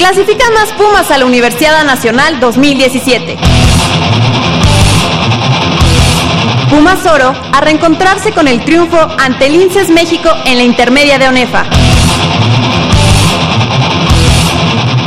Clasifican 0.00 0.54
más 0.54 0.72
Pumas 0.72 1.10
a 1.10 1.18
la 1.18 1.26
Universidad 1.26 1.84
Nacional 1.84 2.40
2017. 2.40 3.36
Pumas 6.70 7.04
Oro 7.04 7.34
a 7.52 7.60
reencontrarse 7.60 8.32
con 8.32 8.48
el 8.48 8.64
triunfo 8.64 8.96
ante 9.18 9.44
el 9.44 9.56
México 9.90 10.30
en 10.46 10.56
la 10.56 10.64
intermedia 10.64 11.18
de 11.18 11.28
ONEFA. 11.28 11.66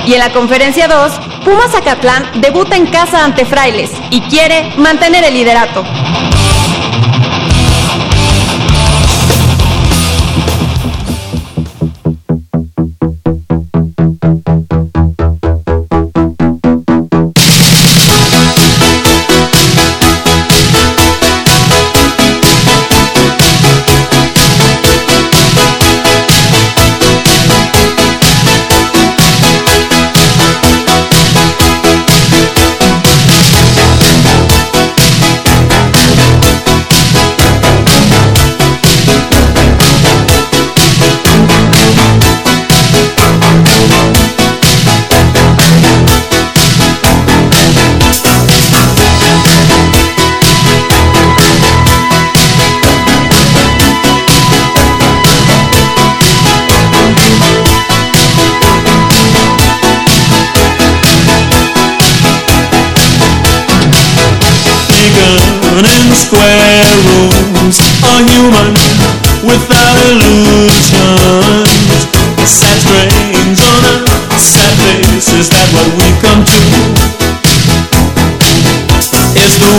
Y 0.05 0.13
en 0.13 0.19
la 0.19 0.31
conferencia 0.31 0.87
2, 0.87 1.13
Pumas 1.43 1.73
Acatlán 1.73 2.29
debuta 2.35 2.75
en 2.75 2.85
casa 2.85 3.25
ante 3.25 3.45
Frailes 3.47 3.89
y 4.11 4.21
quiere 4.21 4.73
mantener 4.77 5.23
el 5.23 5.33
liderato. 5.33 5.83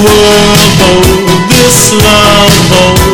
World 0.02 0.70
bold, 0.78 1.30
oh, 1.30 1.46
this 1.48 1.94
love 1.94 2.54
bold, 2.70 3.13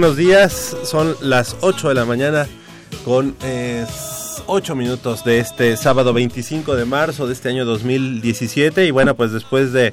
buenos 0.00 0.16
días. 0.16 0.74
Son 0.84 1.14
las 1.20 1.58
8 1.60 1.90
de 1.90 1.94
la 1.94 2.06
mañana 2.06 2.46
con 3.04 3.36
eh, 3.42 3.84
8 4.46 4.74
minutos 4.74 5.24
de 5.24 5.40
este 5.40 5.76
sábado 5.76 6.14
25 6.14 6.74
de 6.74 6.86
marzo 6.86 7.26
de 7.26 7.34
este 7.34 7.50
año 7.50 7.66
2017. 7.66 8.86
Y 8.86 8.92
bueno, 8.92 9.14
pues 9.14 9.30
después 9.30 9.74
de 9.74 9.92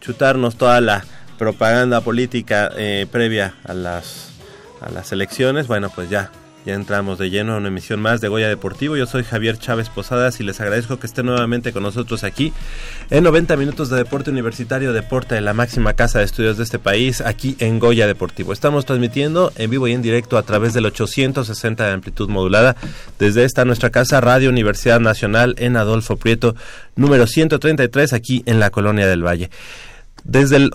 chutarnos 0.00 0.54
toda 0.54 0.80
la 0.80 1.04
propaganda 1.38 2.02
política 2.02 2.70
eh, 2.76 3.08
previa 3.10 3.56
a 3.64 3.74
las, 3.74 4.30
a 4.80 4.90
las 4.90 5.10
elecciones, 5.10 5.66
bueno, 5.66 5.90
pues 5.92 6.08
ya 6.08 6.30
ya 6.64 6.74
entramos 6.74 7.18
de 7.18 7.30
lleno 7.30 7.54
a 7.54 7.56
una 7.56 7.68
emisión 7.68 8.00
más 8.00 8.20
de 8.20 8.28
Goya 8.28 8.48
Deportivo. 8.48 8.96
Yo 8.96 9.06
soy 9.06 9.24
Javier 9.24 9.58
Chávez 9.58 9.88
Posadas 9.88 10.40
y 10.40 10.44
les 10.44 10.60
agradezco 10.60 10.98
que 10.98 11.06
estén 11.06 11.26
nuevamente 11.26 11.72
con 11.72 11.82
nosotros 11.82 12.22
aquí 12.24 12.52
en 13.10 13.24
90 13.24 13.56
minutos 13.56 13.90
de 13.90 13.96
deporte 13.96 14.30
universitario, 14.30 14.92
deporte 14.92 15.34
de 15.34 15.40
la 15.40 15.54
máxima 15.54 15.94
casa 15.94 16.20
de 16.20 16.24
estudios 16.24 16.56
de 16.56 16.64
este 16.64 16.78
país, 16.78 17.20
aquí 17.20 17.56
en 17.58 17.78
Goya 17.78 18.06
Deportivo. 18.06 18.52
Estamos 18.52 18.86
transmitiendo 18.86 19.52
en 19.56 19.70
vivo 19.70 19.88
y 19.88 19.92
en 19.92 20.02
directo 20.02 20.38
a 20.38 20.42
través 20.42 20.72
del 20.72 20.86
860 20.86 21.84
de 21.84 21.92
amplitud 21.92 22.28
modulada 22.28 22.76
desde 23.18 23.44
esta 23.44 23.64
nuestra 23.64 23.90
casa 23.90 24.20
Radio 24.20 24.50
Universidad 24.50 25.00
Nacional 25.00 25.54
en 25.58 25.76
Adolfo 25.76 26.16
Prieto, 26.16 26.54
número 26.94 27.26
133, 27.26 28.12
aquí 28.12 28.42
en 28.46 28.60
la 28.60 28.70
Colonia 28.70 29.06
del 29.06 29.26
Valle 29.26 29.50
desde 30.24 30.56
el, 30.56 30.70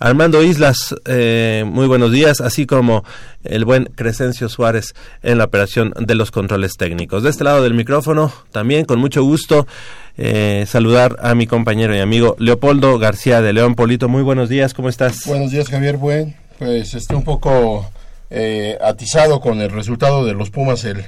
Armando 0.00 0.42
Islas, 0.42 0.94
eh, 1.04 1.62
muy 1.66 1.86
buenos 1.86 2.10
días, 2.10 2.40
así 2.40 2.64
como 2.64 3.04
el 3.44 3.66
buen 3.66 3.84
Crescencio 3.84 4.48
Suárez 4.48 4.94
en 5.22 5.36
la 5.36 5.44
operación 5.44 5.92
de 5.98 6.14
los 6.14 6.30
controles 6.30 6.72
técnicos. 6.78 7.22
De 7.22 7.28
este 7.28 7.44
lado 7.44 7.62
del 7.62 7.74
micrófono, 7.74 8.32
también 8.50 8.86
con 8.86 8.98
mucho 8.98 9.22
gusto, 9.22 9.66
eh, 10.16 10.64
saludar 10.66 11.18
a 11.20 11.34
mi 11.34 11.46
compañero 11.46 11.94
y 11.94 11.98
amigo 11.98 12.34
Leopoldo 12.38 12.98
García 12.98 13.42
de 13.42 13.52
León 13.52 13.74
Polito. 13.74 14.08
Muy 14.08 14.22
buenos 14.22 14.48
días, 14.48 14.72
¿cómo 14.72 14.88
estás? 14.88 15.26
Buenos 15.26 15.50
días, 15.50 15.68
Javier. 15.68 15.98
Buen, 15.98 16.34
pues 16.60 16.92
estoy 16.92 17.16
un 17.16 17.24
poco 17.24 17.90
eh, 18.28 18.76
atizado 18.82 19.40
con 19.40 19.62
el 19.62 19.70
resultado 19.70 20.26
de 20.26 20.34
los 20.34 20.50
Pumas 20.50 20.84
el, 20.84 21.06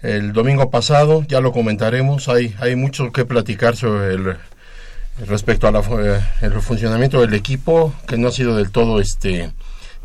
el 0.00 0.32
domingo 0.32 0.70
pasado. 0.70 1.22
Ya 1.28 1.42
lo 1.42 1.52
comentaremos. 1.52 2.30
Hay, 2.30 2.56
hay 2.60 2.76
mucho 2.76 3.12
que 3.12 3.26
platicar 3.26 3.76
sobre 3.76 4.14
el 4.14 4.36
respecto 5.26 5.68
a 5.68 5.70
la, 5.70 5.80
eh, 5.80 6.50
funcionamiento 6.62 7.20
del 7.20 7.34
equipo 7.34 7.92
que 8.08 8.16
no 8.16 8.28
ha 8.28 8.32
sido 8.32 8.56
del 8.56 8.70
todo 8.70 9.02
este 9.02 9.52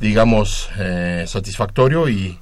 digamos 0.01 0.69
eh, 0.77 1.23
satisfactorio 1.25 2.09
y 2.09 2.37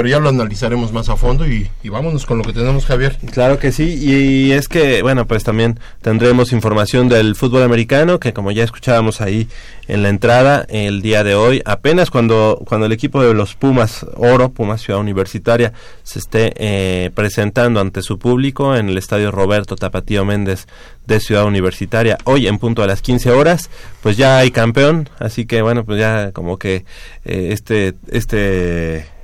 pero 0.00 0.08
ya 0.08 0.18
lo 0.18 0.30
analizaremos 0.30 0.94
más 0.94 1.10
a 1.10 1.16
fondo 1.16 1.46
y, 1.46 1.68
vámonos 1.84 2.24
con 2.24 2.38
lo 2.38 2.44
que 2.44 2.54
tenemos, 2.54 2.86
Javier. 2.86 3.18
Claro 3.32 3.58
que 3.58 3.70
sí, 3.70 3.98
y 4.00 4.50
es 4.52 4.66
que, 4.66 5.02
bueno, 5.02 5.26
pues 5.26 5.44
también 5.44 5.78
tendremos 6.00 6.54
información 6.54 7.10
del 7.10 7.36
fútbol 7.36 7.64
americano, 7.64 8.18
que 8.18 8.32
como 8.32 8.50
ya 8.50 8.64
escuchábamos 8.64 9.20
ahí 9.20 9.46
en 9.88 10.02
la 10.02 10.08
entrada, 10.08 10.64
el 10.70 11.02
día 11.02 11.22
de 11.22 11.34
hoy, 11.34 11.60
apenas 11.66 12.10
cuando, 12.10 12.62
cuando 12.66 12.86
el 12.86 12.92
equipo 12.92 13.22
de 13.22 13.34
los 13.34 13.54
Pumas 13.56 14.06
Oro, 14.16 14.48
Pumas 14.52 14.80
Ciudad 14.80 15.02
Universitaria, 15.02 15.74
se 16.02 16.18
esté 16.18 16.54
eh, 16.56 17.10
presentando 17.14 17.78
ante 17.78 18.00
su 18.00 18.18
público 18.18 18.74
en 18.76 18.88
el 18.88 18.96
estadio 18.96 19.30
Roberto 19.30 19.76
Tapatío 19.76 20.24
Méndez 20.24 20.66
de 21.06 21.20
Ciudad 21.20 21.44
Universitaria, 21.44 22.16
hoy 22.24 22.46
en 22.46 22.56
punto 22.56 22.82
a 22.82 22.86
las 22.86 23.02
15 23.02 23.32
horas, 23.32 23.68
pues 24.02 24.16
ya 24.16 24.38
hay 24.38 24.50
campeón, 24.50 25.10
así 25.18 25.44
que 25.44 25.60
bueno, 25.60 25.84
pues 25.84 25.98
ya 25.98 26.32
como 26.32 26.56
que 26.56 26.86
eh, 27.26 27.50
este, 27.52 27.92
este, 28.10 29.19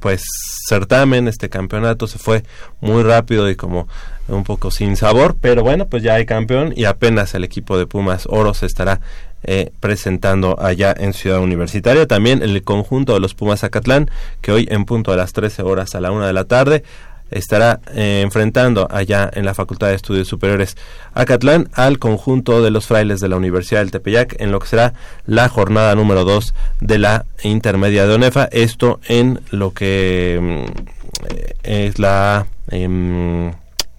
pues 0.00 0.24
certamen, 0.68 1.28
este 1.28 1.48
campeonato 1.48 2.06
se 2.06 2.18
fue 2.18 2.42
muy 2.80 3.02
rápido 3.02 3.50
y 3.50 3.56
como 3.56 3.88
un 4.28 4.44
poco 4.44 4.70
sin 4.70 4.96
sabor, 4.96 5.36
pero 5.40 5.62
bueno, 5.62 5.86
pues 5.88 6.02
ya 6.02 6.14
hay 6.14 6.26
campeón 6.26 6.72
y 6.76 6.84
apenas 6.84 7.34
el 7.34 7.44
equipo 7.44 7.76
de 7.76 7.86
Pumas 7.86 8.26
Oro 8.28 8.54
se 8.54 8.66
estará 8.66 9.00
eh, 9.44 9.72
presentando 9.80 10.56
allá 10.60 10.94
en 10.96 11.12
Ciudad 11.12 11.40
Universitaria. 11.40 12.06
También 12.06 12.42
el 12.42 12.62
conjunto 12.62 13.14
de 13.14 13.20
los 13.20 13.34
Pumas 13.34 13.60
Zacatlán, 13.60 14.10
que 14.40 14.52
hoy 14.52 14.68
en 14.70 14.84
punto 14.84 15.12
a 15.12 15.16
las 15.16 15.32
13 15.32 15.62
horas 15.62 15.94
a 15.94 16.00
la 16.00 16.12
una 16.12 16.26
de 16.26 16.32
la 16.32 16.44
tarde 16.44 16.84
estará 17.32 17.80
eh, 17.94 18.20
enfrentando 18.22 18.88
allá 18.90 19.30
en 19.32 19.44
la 19.44 19.54
Facultad 19.54 19.88
de 19.88 19.94
Estudios 19.94 20.28
Superiores 20.28 20.76
Acatlán 21.14 21.68
al 21.72 21.98
conjunto 21.98 22.62
de 22.62 22.70
los 22.70 22.86
frailes 22.86 23.20
de 23.20 23.28
la 23.28 23.36
Universidad 23.36 23.80
del 23.80 23.90
Tepeyac 23.90 24.40
en 24.40 24.52
lo 24.52 24.60
que 24.60 24.68
será 24.68 24.94
la 25.26 25.48
jornada 25.48 25.94
número 25.94 26.24
2 26.24 26.54
de 26.80 26.98
la 26.98 27.26
intermedia 27.42 28.06
de 28.06 28.14
ONEFA. 28.14 28.48
Esto 28.52 29.00
en 29.06 29.40
lo 29.50 29.72
que 29.72 30.38
mm, 30.40 31.34
eh, 31.34 31.54
es 31.88 31.98
la, 31.98 32.46
em, 32.68 33.52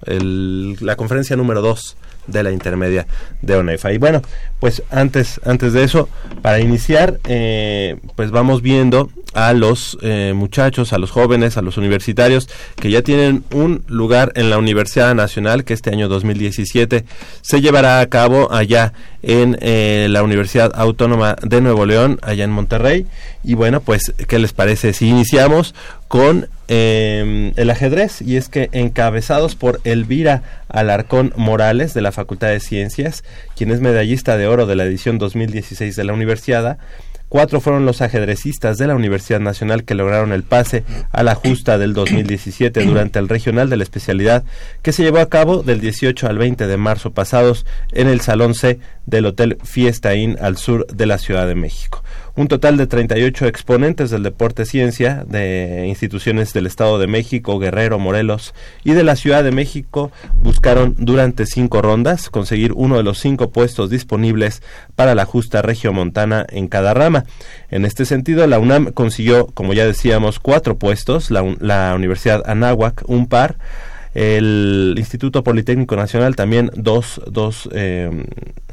la 0.06 0.96
conferencia 0.96 1.36
número 1.36 1.62
2 1.62 1.98
de 2.28 2.44
la 2.44 2.52
intermedia 2.52 3.08
de 3.42 3.56
ONEFA. 3.56 3.94
Y 3.94 3.98
bueno, 3.98 4.22
pues 4.60 4.84
antes, 4.90 5.42
antes 5.46 5.74
de 5.74 5.84
eso, 5.84 6.10
para 6.42 6.60
iniciar, 6.60 7.20
eh, 7.28 7.98
pues 8.16 8.32
vamos 8.32 8.62
viendo 8.62 9.10
a 9.34 9.54
los 9.54 9.98
eh, 10.02 10.34
muchachos, 10.36 10.94
a 10.94 10.98
los 10.98 11.12
jóvenes, 11.12 11.58
a 11.58 11.62
los 11.62 11.78
universitarios 11.78 12.48
que 12.76 12.92
ya 12.92 13.02
tienen 13.02 13.44
un 13.52 13.84
lugar 13.88 14.32
en 14.36 14.50
la 14.50 14.58
Universidad 14.58 15.14
Nacional 15.16 15.64
que 15.64 15.74
este 15.74 15.90
año 15.90 16.08
2017 16.08 17.04
se 17.42 17.62
llevará 17.62 18.00
a 18.00 18.06
cabo 18.08 18.52
allá 18.54 18.94
en 19.22 19.58
eh, 19.62 20.08
la 20.10 20.22
Universidad 20.22 20.72
Autónoma 20.76 21.36
de 21.42 21.62
Nuevo 21.62 21.86
León, 21.86 22.20
allá 22.22 22.44
en 22.44 22.52
Monterrey. 22.52 23.08
Y 23.44 23.56
bueno, 23.56 23.82
pues, 23.82 24.14
¿qué 24.28 24.40
les 24.40 24.54
parece 24.54 24.94
si 24.94 25.08
iniciamos 25.08 25.76
con 26.08 26.48
eh, 26.68 27.52
el 27.56 27.70
ajedrez? 27.70 28.22
Y 28.22 28.38
es 28.38 28.50
que 28.50 28.70
encabezados 28.72 29.56
por 29.56 29.82
Elvira 29.84 30.44
Alarcón 30.70 31.34
Morales 31.36 31.94
de 31.94 32.02
la 32.02 32.12
Facultad 32.12 32.50
de 32.50 32.60
Ciencias, 32.60 33.24
quien 33.56 33.72
es 33.72 33.82
medallista 33.82 34.38
de 34.38 34.48
oro 34.48 34.66
de 34.66 34.76
la 34.76 34.86
edición 34.86 35.18
2016 35.18 35.96
de 35.96 36.04
la 36.04 36.14
Universidad, 36.14 36.78
Cuatro 37.34 37.62
fueron 37.62 37.88
los 37.88 38.04
ajedrecistas 38.04 38.78
de 38.78 38.86
la 38.86 38.94
Universidad 38.94 39.40
Nacional 39.40 39.86
que 39.86 39.96
lograron 39.96 40.34
el 40.34 40.44
pase 40.44 40.84
a 41.12 41.24
la 41.24 41.34
justa 41.34 41.80
del 41.80 41.96
2017 41.96 42.86
durante 42.86 43.18
el 43.18 43.28
regional 43.28 43.72
de 43.72 43.78
la 43.78 43.82
especialidad 43.82 44.44
que 44.84 44.92
se 44.92 45.02
llevó 45.02 45.18
a 45.18 45.30
cabo 45.30 45.64
del 45.64 45.82
18 45.82 46.28
al 46.28 46.38
20 46.38 46.68
de 46.68 46.78
marzo 46.78 47.10
pasados 47.10 47.66
en 47.92 48.08
el 48.08 48.22
Salón 48.22 48.54
C 48.54 48.78
del 49.08 49.26
Hotel 49.26 49.58
Fiesta 49.64 50.14
Inn 50.14 50.38
al 50.40 50.58
sur 50.58 50.86
de 50.86 51.08
la 51.08 51.18
Ciudad 51.18 51.48
de 51.48 51.56
México. 51.56 52.04
Un 52.36 52.48
total 52.48 52.78
de 52.78 52.88
38 52.88 53.46
exponentes 53.46 54.10
del 54.10 54.24
deporte 54.24 54.66
ciencia 54.66 55.24
de 55.28 55.86
instituciones 55.88 56.52
del 56.52 56.66
Estado 56.66 56.98
de 56.98 57.06
México, 57.06 57.60
Guerrero, 57.60 58.00
Morelos 58.00 58.56
y 58.84 58.94
de 58.94 59.04
la 59.04 59.16
Ciudad 59.16 59.44
de 59.44 59.52
México 59.52 60.12
buscaron 60.42 60.96
durante 60.98 61.46
cinco 61.46 61.84
rondas 61.84 62.32
conseguir 62.32 62.74
uno 62.74 62.98
de 62.98 63.04
los 63.04 63.20
cinco 63.20 63.52
puestos 63.52 63.92
disponibles 63.92 64.64
para 64.96 65.14
la 65.14 65.26
justa 65.26 65.62
regiomontana 65.62 66.44
en 66.50 66.70
cada 66.70 66.96
rama. 66.96 67.26
En 67.70 67.86
este 67.86 68.04
sentido, 68.04 68.48
la 68.48 68.58
UNAM 68.58 68.94
consiguió, 68.94 69.46
como 69.54 69.74
ya 69.74 69.86
decíamos, 69.86 70.40
cuatro 70.40 70.76
puestos, 70.76 71.30
la, 71.30 71.44
la 71.60 71.94
Universidad 71.96 72.42
Anáhuac 72.50 73.04
un 73.08 73.28
par, 73.28 73.58
el 74.14 74.96
Instituto 74.98 75.44
Politécnico 75.44 75.96
Nacional 75.96 76.36
también 76.36 76.70
dos, 76.76 77.22
dos 77.28 77.68
eh, 77.74 78.10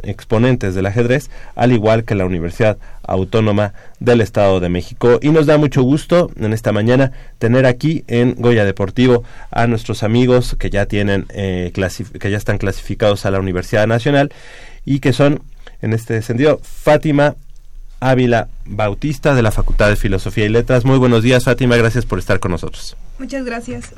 exponentes 0.03 0.75
del 0.75 0.87
ajedrez, 0.87 1.31
al 1.55 1.73
igual 1.73 2.05
que 2.05 2.15
la 2.15 2.27
Universidad 2.27 2.79
Autónoma 3.03 3.73
del 3.99 4.21
Estado 4.21 4.61
de 4.61 4.69
México. 4.69 5.19
Y 5.23 5.31
nos 5.31 5.47
da 5.47 5.59
mucho 5.59 5.83
gusto 5.83 6.31
en 6.37 6.53
esta 6.53 6.73
mañana 6.73 7.13
tener 7.39 7.67
aquí 7.67 8.05
en 8.07 8.35
Goya 8.35 8.65
Deportivo 8.65 9.25
a 9.51 9.67
nuestros 9.67 10.03
amigos 10.03 10.57
que 10.59 10.71
ya 10.71 10.87
tienen 10.87 11.27
eh, 11.31 11.73
que 11.73 12.31
ya 12.31 12.37
están 12.37 12.59
clasificados 12.59 13.25
a 13.25 13.31
la 13.31 13.41
Universidad 13.41 13.87
Nacional 13.87 14.33
y 14.85 15.01
que 15.01 15.13
son 15.13 15.43
en 15.83 15.93
este 15.93 16.21
sentido 16.23 16.61
Fátima 16.63 17.35
Ávila 18.01 18.49
Bautista 18.65 19.35
de 19.35 19.43
la 19.43 19.53
Facultad 19.53 19.89
de 19.89 19.97
Filosofía 19.97 20.47
y 20.47 20.49
Letras. 20.49 20.85
Muy 20.85 20.99
buenos 20.99 21.23
días, 21.23 21.45
Fátima, 21.45 21.77
gracias 21.77 22.07
por 22.07 22.19
estar 22.19 22.41
con 22.41 22.51
nosotros. 22.51 22.97
Muchas 23.19 23.45
gracias. 23.45 23.93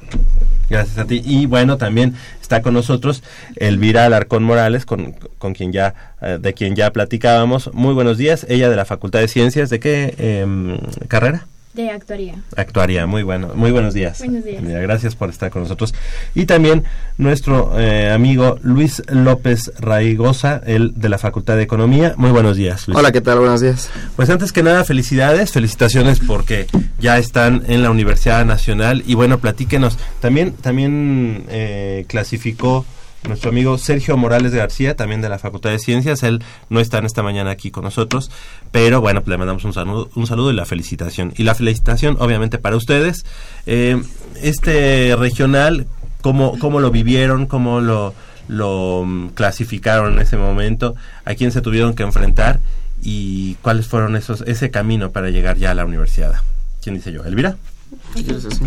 Gracias 0.69 0.99
a 0.99 1.05
ti. 1.05 1.23
Y 1.25 1.47
bueno, 1.47 1.77
también 1.77 2.15
está 2.41 2.63
con 2.63 2.75
nosotros 2.75 3.23
Elvira 3.57 4.05
Alarcón 4.05 4.43
Morales, 4.43 4.85
con, 4.85 5.13
con 5.39 5.55
quien 5.55 5.73
ya, 5.73 5.95
eh, 6.21 6.39
de 6.41 6.55
quien 6.55 6.75
ya 6.75 6.91
platicábamos. 6.93 7.73
Muy 7.73 7.95
buenos 7.95 8.19
días. 8.19 8.45
Ella 8.49 8.69
de 8.69 8.77
la 8.77 8.85
Facultad 8.85 9.21
de 9.21 9.29
Ciencias. 9.29 9.71
¿De 9.71 9.79
qué 9.79 10.15
eh, 10.19 10.79
carrera? 11.09 11.47
De 11.75 11.91
actuaría. 11.91 12.35
Actuaría, 12.55 13.07
muy 13.07 13.23
bueno, 13.23 13.53
muy 13.55 13.71
buenos 13.71 13.95
días. 13.95 14.19
Buenos 14.19 14.45
días. 14.45 14.63
gracias 14.63 15.17
por 15.17 15.31
estar 15.31 15.51
con 15.51 15.63
nosotros. 15.63 15.95
Y 16.35 16.45
también 16.45 16.85
nuestro 17.17 17.79
eh, 17.79 18.11
amigo 18.11 18.59
Luis 18.63 19.03
López 19.09 19.73
Raigosa, 19.79 20.61
él 20.67 20.93
de 20.97 21.09
la 21.09 21.17
Facultad 21.17 21.57
de 21.57 21.63
Economía. 21.63 22.13
Muy 22.19 22.31
buenos 22.31 22.59
días, 22.59 22.87
Luis. 22.89 22.99
Hola, 22.99 23.11
¿qué 23.11 23.23
tal? 23.23 23.39
Buenos 23.39 23.63
días. 23.63 23.89
Pues 24.17 24.29
antes 24.29 24.53
que 24.53 24.63
nada, 24.63 24.85
felicidades, 24.85 25.51
felicitaciones 25.53 26.21
porque 26.21 26.67
ya 27.01 27.17
están 27.17 27.63
en 27.67 27.83
la 27.83 27.91
Universidad 27.91 28.45
Nacional 28.45 29.03
y 29.07 29.15
bueno, 29.15 29.39
platíquenos. 29.39 29.97
También, 30.21 30.53
también 30.53 31.47
eh, 31.49 32.05
clasificó 32.07 32.85
nuestro 33.29 33.51
amigo 33.51 33.79
Sergio 33.79 34.17
Morales 34.17 34.53
García, 34.53 34.97
también 34.97 35.21
de 35.21 35.29
la 35.29 35.39
Facultad 35.39 35.71
de 35.71 35.79
Ciencias. 35.79 36.23
Él 36.23 36.43
no 36.69 36.81
está 36.81 36.99
en 36.99 37.07
esta 37.07 37.23
mañana 37.23 37.51
aquí 37.51 37.71
con 37.71 37.85
nosotros, 37.85 38.31
pero 38.71 39.01
bueno, 39.01 39.21
pues 39.21 39.29
le 39.29 39.39
mandamos 39.39 39.65
un 39.65 39.73
saludo, 39.73 40.11
un 40.15 40.27
saludo 40.27 40.51
y 40.51 40.55
la 40.55 40.65
felicitación. 40.65 41.33
Y 41.37 41.45
la 41.45 41.55
felicitación, 41.55 42.17
obviamente, 42.19 42.59
para 42.59 42.77
ustedes. 42.77 43.25
Eh, 43.67 44.03
este 44.41 45.15
regional, 45.17 45.87
¿cómo, 46.21 46.59
¿cómo 46.59 46.81
lo 46.81 46.91
vivieron? 46.91 47.47
¿Cómo 47.47 47.81
lo, 47.81 48.15
lo 48.49 49.05
mm, 49.07 49.29
clasificaron 49.31 50.15
en 50.15 50.19
ese 50.21 50.37
momento? 50.37 50.95
¿A 51.25 51.35
quién 51.35 51.53
se 51.53 51.61
tuvieron 51.61 51.95
que 51.95 52.03
enfrentar? 52.03 52.61
¿Y 53.03 53.55
cuáles 53.63 53.87
fueron 53.87 54.17
esos 54.17 54.43
ese 54.43 54.71
camino 54.71 55.11
para 55.11 55.31
llegar 55.31 55.57
ya 55.57 55.73
a 55.73 55.75
la 55.75 55.85
universidad? 55.85 56.35
¿Quién 56.83 56.97
dice 56.97 57.13
yo? 57.13 57.25
¿Elvira? 57.25 57.57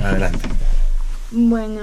Adelante. 0.04 0.48
Bueno, 1.32 1.82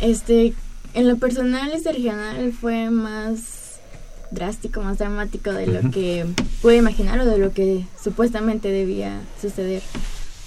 este 0.00 0.54
en 0.96 1.08
lo 1.08 1.18
personal, 1.18 1.72
este 1.72 1.92
regional 1.92 2.54
fue 2.58 2.88
más 2.88 3.80
drástico, 4.30 4.82
más 4.82 4.96
dramático 4.96 5.52
de 5.52 5.66
lo 5.66 5.90
que 5.90 6.24
pude 6.62 6.76
imaginar 6.76 7.20
o 7.20 7.26
de 7.26 7.36
lo 7.36 7.52
que 7.52 7.84
supuestamente 8.02 8.70
debía 8.70 9.20
suceder. 9.38 9.82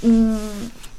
Mm, 0.01 0.37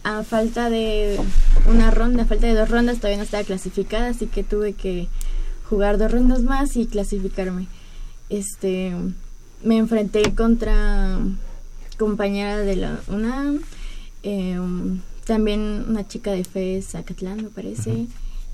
a 0.04 0.22
falta 0.22 0.70
de 0.70 1.18
una 1.66 1.90
ronda, 1.90 2.22
a 2.22 2.26
falta 2.26 2.46
de 2.46 2.54
dos 2.54 2.70
rondas, 2.70 2.98
todavía 2.98 3.16
no 3.16 3.24
estaba 3.24 3.42
clasificada, 3.42 4.10
así 4.10 4.28
que 4.28 4.44
tuve 4.44 4.74
que 4.74 5.08
jugar 5.68 5.98
dos 5.98 6.12
rondas 6.12 6.42
más 6.42 6.76
y 6.76 6.86
clasificarme. 6.86 7.66
Este, 8.28 8.94
me 9.64 9.78
enfrenté 9.78 10.32
contra 10.36 11.18
compañera 11.98 12.56
de 12.56 12.76
la 12.76 13.00
UNAM, 13.08 13.62
em, 14.22 15.00
también 15.26 15.86
una 15.88 16.06
chica 16.06 16.30
de 16.30 16.44
FES 16.44 16.94
Acatlán, 16.94 17.38
me 17.38 17.50
parece 17.50 18.06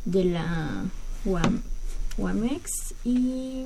de 0.06 0.24
la 0.24 0.84
UAM, 1.26 1.60
UAMEX 2.16 2.94
y 3.04 3.64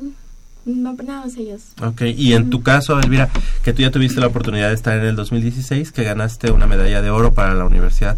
no, 0.64 0.94
nada 0.94 1.25
más 1.25 1.37
ellos. 1.37 1.62
Ok, 1.82 2.02
y 2.02 2.32
en 2.32 2.50
tu 2.50 2.62
caso, 2.62 2.99
Elvira, 2.99 3.30
que 3.62 3.73
tú 3.73 3.82
ya 3.82 3.90
tuviste 3.90 4.20
la 4.20 4.26
oportunidad 4.26 4.68
de 4.68 4.75
estar 4.75 4.99
en 4.99 5.04
el 5.04 5.16
2016, 5.16 5.92
que 5.92 6.02
ganaste 6.04 6.50
una 6.50 6.66
medalla 6.66 7.00
de 7.00 7.11
oro 7.11 7.32
para 7.32 7.54
la 7.54 7.64
universidad, 7.64 8.16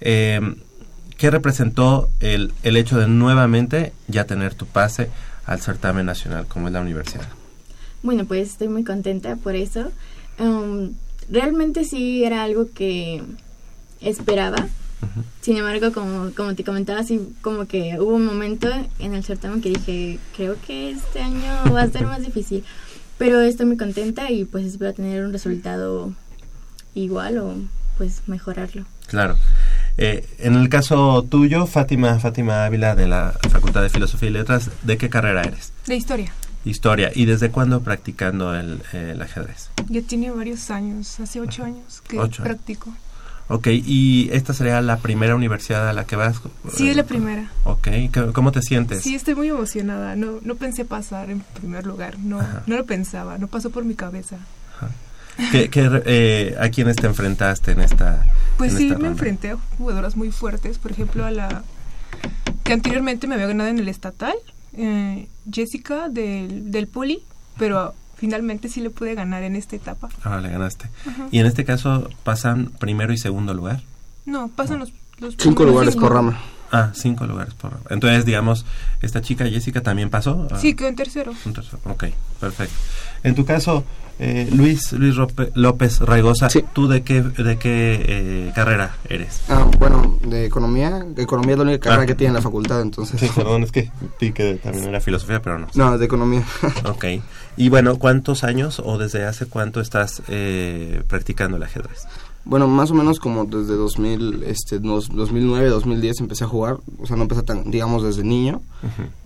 eh, 0.00 0.40
¿qué 1.18 1.30
representó 1.30 2.08
el, 2.20 2.52
el 2.62 2.76
hecho 2.76 2.98
de 2.98 3.06
nuevamente 3.06 3.92
ya 4.08 4.24
tener 4.24 4.54
tu 4.54 4.66
pase 4.66 5.10
al 5.46 5.60
certamen 5.60 6.06
nacional 6.06 6.46
como 6.46 6.68
es 6.68 6.72
la 6.72 6.80
universidad? 6.80 7.28
Bueno, 8.02 8.24
pues 8.24 8.50
estoy 8.50 8.68
muy 8.68 8.84
contenta 8.84 9.36
por 9.36 9.54
eso. 9.54 9.90
Um, 10.38 10.92
realmente 11.30 11.84
sí 11.84 12.24
era 12.24 12.42
algo 12.42 12.68
que 12.74 13.22
esperaba 14.00 14.68
sin 15.40 15.56
embargo, 15.56 15.92
como, 15.92 16.30
como 16.34 16.54
te 16.54 16.64
comentaba, 16.64 17.00
así 17.00 17.20
como 17.42 17.66
que 17.66 17.96
hubo 17.98 18.14
un 18.14 18.26
momento 18.26 18.68
en 18.98 19.14
el 19.14 19.24
certamen 19.24 19.60
que 19.60 19.70
dije, 19.70 20.18
creo 20.36 20.56
que 20.66 20.90
este 20.90 21.20
año 21.20 21.72
va 21.72 21.82
a 21.82 21.90
ser 21.90 22.06
más 22.06 22.24
difícil. 22.24 22.64
Pero 23.18 23.40
estoy 23.40 23.66
muy 23.66 23.76
contenta 23.76 24.30
y 24.30 24.44
pues 24.44 24.66
espero 24.66 24.92
tener 24.92 25.24
un 25.24 25.32
resultado 25.32 26.12
igual 26.94 27.38
o 27.38 27.54
pues 27.96 28.22
mejorarlo. 28.26 28.84
Claro. 29.06 29.36
Eh, 29.96 30.26
en 30.38 30.54
el 30.54 30.68
caso 30.68 31.22
tuyo, 31.22 31.66
Fátima, 31.66 32.18
Fátima 32.18 32.64
Ávila 32.64 32.96
de 32.96 33.06
la 33.06 33.34
Facultad 33.50 33.82
de 33.82 33.90
Filosofía 33.90 34.30
y 34.30 34.32
Letras, 34.32 34.70
¿de 34.82 34.96
qué 34.96 35.08
carrera 35.08 35.42
eres? 35.42 35.72
De 35.86 35.94
historia. 35.94 36.32
Historia. 36.64 37.10
¿Y 37.14 37.26
desde 37.26 37.50
cuándo 37.50 37.82
practicando 37.82 38.54
el, 38.54 38.80
el 38.92 39.20
ajedrez? 39.20 39.70
Ya 39.88 40.00
tiene 40.02 40.30
varios 40.30 40.70
años, 40.70 41.20
hace 41.20 41.40
ocho 41.40 41.64
años 41.64 42.02
que 42.08 42.18
Ocho 42.18 42.42
practico. 42.42 42.92
Ok, 43.48 43.66
¿y 43.68 44.30
esta 44.32 44.54
sería 44.54 44.80
la 44.80 44.96
primera 44.98 45.34
universidad 45.36 45.86
a 45.88 45.92
la 45.92 46.04
que 46.04 46.16
vas? 46.16 46.40
Sí, 46.74 46.88
es 46.88 46.96
la 46.96 47.04
primera. 47.04 47.50
Ok, 47.64 47.82
¿Qué- 48.10 48.30
¿cómo 48.32 48.52
te 48.52 48.62
sientes? 48.62 49.02
Sí, 49.02 49.14
estoy 49.14 49.34
muy 49.34 49.48
emocionada. 49.48 50.16
No, 50.16 50.38
no 50.42 50.54
pensé 50.54 50.84
pasar 50.86 51.28
en 51.30 51.40
primer 51.40 51.86
lugar. 51.86 52.18
No, 52.18 52.40
no 52.66 52.76
lo 52.76 52.86
pensaba. 52.86 53.36
No 53.38 53.46
pasó 53.48 53.68
por 53.70 53.84
mi 53.84 53.94
cabeza. 53.94 54.38
¿Qué- 55.50 55.68
qué, 55.68 55.90
eh, 56.06 56.56
¿A 56.60 56.68
quiénes 56.70 56.96
te 56.96 57.06
enfrentaste 57.06 57.72
en 57.72 57.80
esta 57.80 58.24
Pues 58.56 58.70
en 58.72 58.78
sí, 58.78 58.84
esta 58.84 58.98
me 58.98 59.04
ronda? 59.08 59.12
enfrenté 59.12 59.50
a 59.50 59.56
jugadoras 59.76 60.16
muy 60.16 60.30
fuertes. 60.30 60.78
Por 60.78 60.92
ejemplo, 60.92 61.24
a 61.26 61.30
la 61.30 61.64
que 62.62 62.72
anteriormente 62.72 63.26
me 63.26 63.34
había 63.34 63.48
ganado 63.48 63.68
en 63.68 63.78
el 63.78 63.88
estatal, 63.88 64.34
eh, 64.74 65.28
Jessica 65.52 66.08
del, 66.08 66.70
del 66.70 66.86
Poli, 66.86 67.22
pero 67.58 67.94
finalmente 68.16 68.68
sí 68.68 68.80
le 68.80 68.90
pude 68.90 69.14
ganar 69.14 69.42
en 69.42 69.56
esta 69.56 69.76
etapa. 69.76 70.08
Ah, 70.22 70.38
le 70.40 70.48
ganaste. 70.48 70.88
Y 71.30 71.38
en 71.38 71.46
este 71.46 71.64
caso 71.64 72.08
pasan 72.24 72.66
primero 72.78 73.12
y 73.12 73.18
segundo 73.18 73.54
lugar. 73.54 73.82
No, 74.26 74.48
pasan 74.48 74.78
los, 74.78 74.92
los 75.18 75.34
Cinco 75.38 75.64
primeros 75.64 75.66
lugares 75.72 75.94
cinco. 75.94 76.06
por 76.06 76.14
rama. 76.16 76.40
Ah, 76.72 76.90
cinco 76.94 77.26
lugares 77.26 77.54
por 77.54 77.78
Entonces, 77.90 78.24
digamos, 78.24 78.64
esta 79.00 79.20
chica 79.20 79.46
Jessica 79.46 79.80
también 79.82 80.10
pasó. 80.10 80.48
Ah, 80.50 80.58
Sí, 80.58 80.74
quedó 80.74 80.88
en 80.88 80.96
tercero. 80.96 81.32
un 81.44 81.52
tercero. 81.52 81.78
Ok, 81.84 82.04
perfecto. 82.40 82.74
En 83.22 83.34
tu 83.34 83.44
caso, 83.44 83.84
eh, 84.18 84.48
Luis 84.52 84.92
Luis 84.92 85.16
Rope- 85.16 85.50
López 85.54 86.00
Raigosa, 86.00 86.48
Sí. 86.50 86.64
¿tú 86.72 86.86
de 86.88 87.02
qué 87.02 87.22
de 87.22 87.56
qué 87.58 88.00
eh, 88.06 88.52
carrera 88.54 88.96
eres? 89.08 89.42
Ah, 89.48 89.66
bueno, 89.78 90.18
de 90.24 90.44
economía. 90.46 91.04
Economía 91.16 91.52
es 91.52 91.58
la 91.58 91.64
única 91.64 91.78
carrera 91.80 92.02
Ah. 92.02 92.06
que 92.06 92.14
tiene 92.14 92.28
en 92.30 92.34
la 92.34 92.42
facultad, 92.42 92.80
entonces. 92.80 93.18
Sí, 93.20 93.28
perdón, 93.34 93.62
es 93.64 93.72
que 93.72 93.90
vi 94.20 94.32
que 94.32 94.54
también 94.54 94.84
era 94.84 95.00
filosofía, 95.00 95.40
pero 95.42 95.58
no. 95.58 95.66
No, 95.74 95.98
de 95.98 96.04
economía. 96.04 96.44
Ok. 96.84 97.04
Y 97.56 97.68
bueno, 97.68 97.96
¿cuántos 97.98 98.42
años 98.44 98.80
o 98.84 98.98
desde 98.98 99.24
hace 99.24 99.46
cuánto 99.46 99.80
estás 99.80 100.22
eh, 100.28 101.02
practicando 101.08 101.56
el 101.56 101.62
ajedrez? 101.62 102.06
Bueno, 102.46 102.68
más 102.68 102.90
o 102.90 102.94
menos 102.94 103.20
como 103.20 103.46
desde 103.46 103.74
2000, 103.74 104.42
este, 104.46 104.78
dos- 104.78 105.08
2009, 105.10 105.68
2010 105.70 106.20
empecé 106.20 106.44
a 106.44 106.46
jugar, 106.46 106.76
o 106.98 107.06
sea, 107.06 107.16
no 107.16 107.22
empecé 107.22 107.42
tan, 107.42 107.70
digamos, 107.70 108.02
desde 108.02 108.22
niño. 108.22 108.60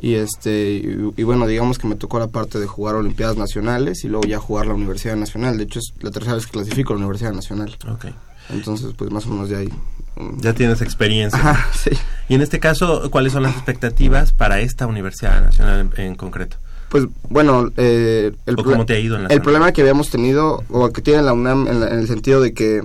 Y 0.01 0.15
este, 0.15 0.75
y, 0.75 1.13
y 1.17 1.23
bueno, 1.25 1.47
digamos 1.49 1.79
que 1.79 1.89
me 1.89 1.97
tocó 1.97 2.19
la 2.21 2.29
parte 2.29 2.61
de 2.61 2.67
jugar 2.69 2.95
Olimpiadas 2.95 3.37
Nacionales 3.37 4.05
y 4.05 4.09
luego 4.09 4.25
ya 4.27 4.39
jugar 4.39 4.67
la 4.67 4.75
Universidad 4.75 5.17
Nacional. 5.17 5.59
De 5.59 5.65
hecho, 5.65 5.81
es 5.81 5.93
la 6.01 6.11
tercera 6.13 6.37
vez 6.37 6.47
que 6.47 6.53
clasifico 6.53 6.93
a 6.93 6.97
la 6.97 7.01
Universidad 7.01 7.33
Nacional. 7.33 7.77
Ok. 7.93 8.07
Entonces, 8.51 8.93
pues 8.97 9.11
más 9.11 9.27
o 9.27 9.31
menos 9.31 9.49
ya 9.49 9.59
ahí. 9.59 9.69
mm, 10.17 10.41
Ya 10.41 10.53
tienes 10.53 10.81
experiencia. 10.81 11.39
Ajá, 11.41 11.67
sí. 11.75 11.91
Y 12.29 12.35
en 12.37 12.41
este 12.43 12.61
caso, 12.61 13.11
¿cuáles 13.11 13.33
son 13.33 13.43
las 13.43 13.55
expectativas 13.57 14.33
para 14.33 14.61
esta 14.61 14.87
Universidad 14.87 15.43
Nacional 15.43 15.91
en, 15.97 16.03
en 16.05 16.15
concreto? 16.15 16.57
Pues 16.89 17.05
bueno, 17.29 17.71
eh, 17.77 18.33
el, 18.47 18.55
¿O 18.55 18.63
pro- 18.63 18.73
cómo 18.73 18.87
te 18.87 18.95
ha 18.95 18.99
ido 19.01 19.17
en 19.17 19.25
la 19.25 19.29
el 19.29 19.43
problema 19.43 19.73
que 19.73 19.81
habíamos 19.83 20.09
tenido, 20.09 20.63
o 20.71 20.89
que 20.91 21.03
tiene 21.03 21.21
la 21.23 21.33
UNAM 21.35 21.67
en, 21.67 21.81
la- 21.81 21.89
en 21.89 21.99
el 21.99 22.07
sentido 22.07 22.41
de 22.41 22.55
que 22.55 22.81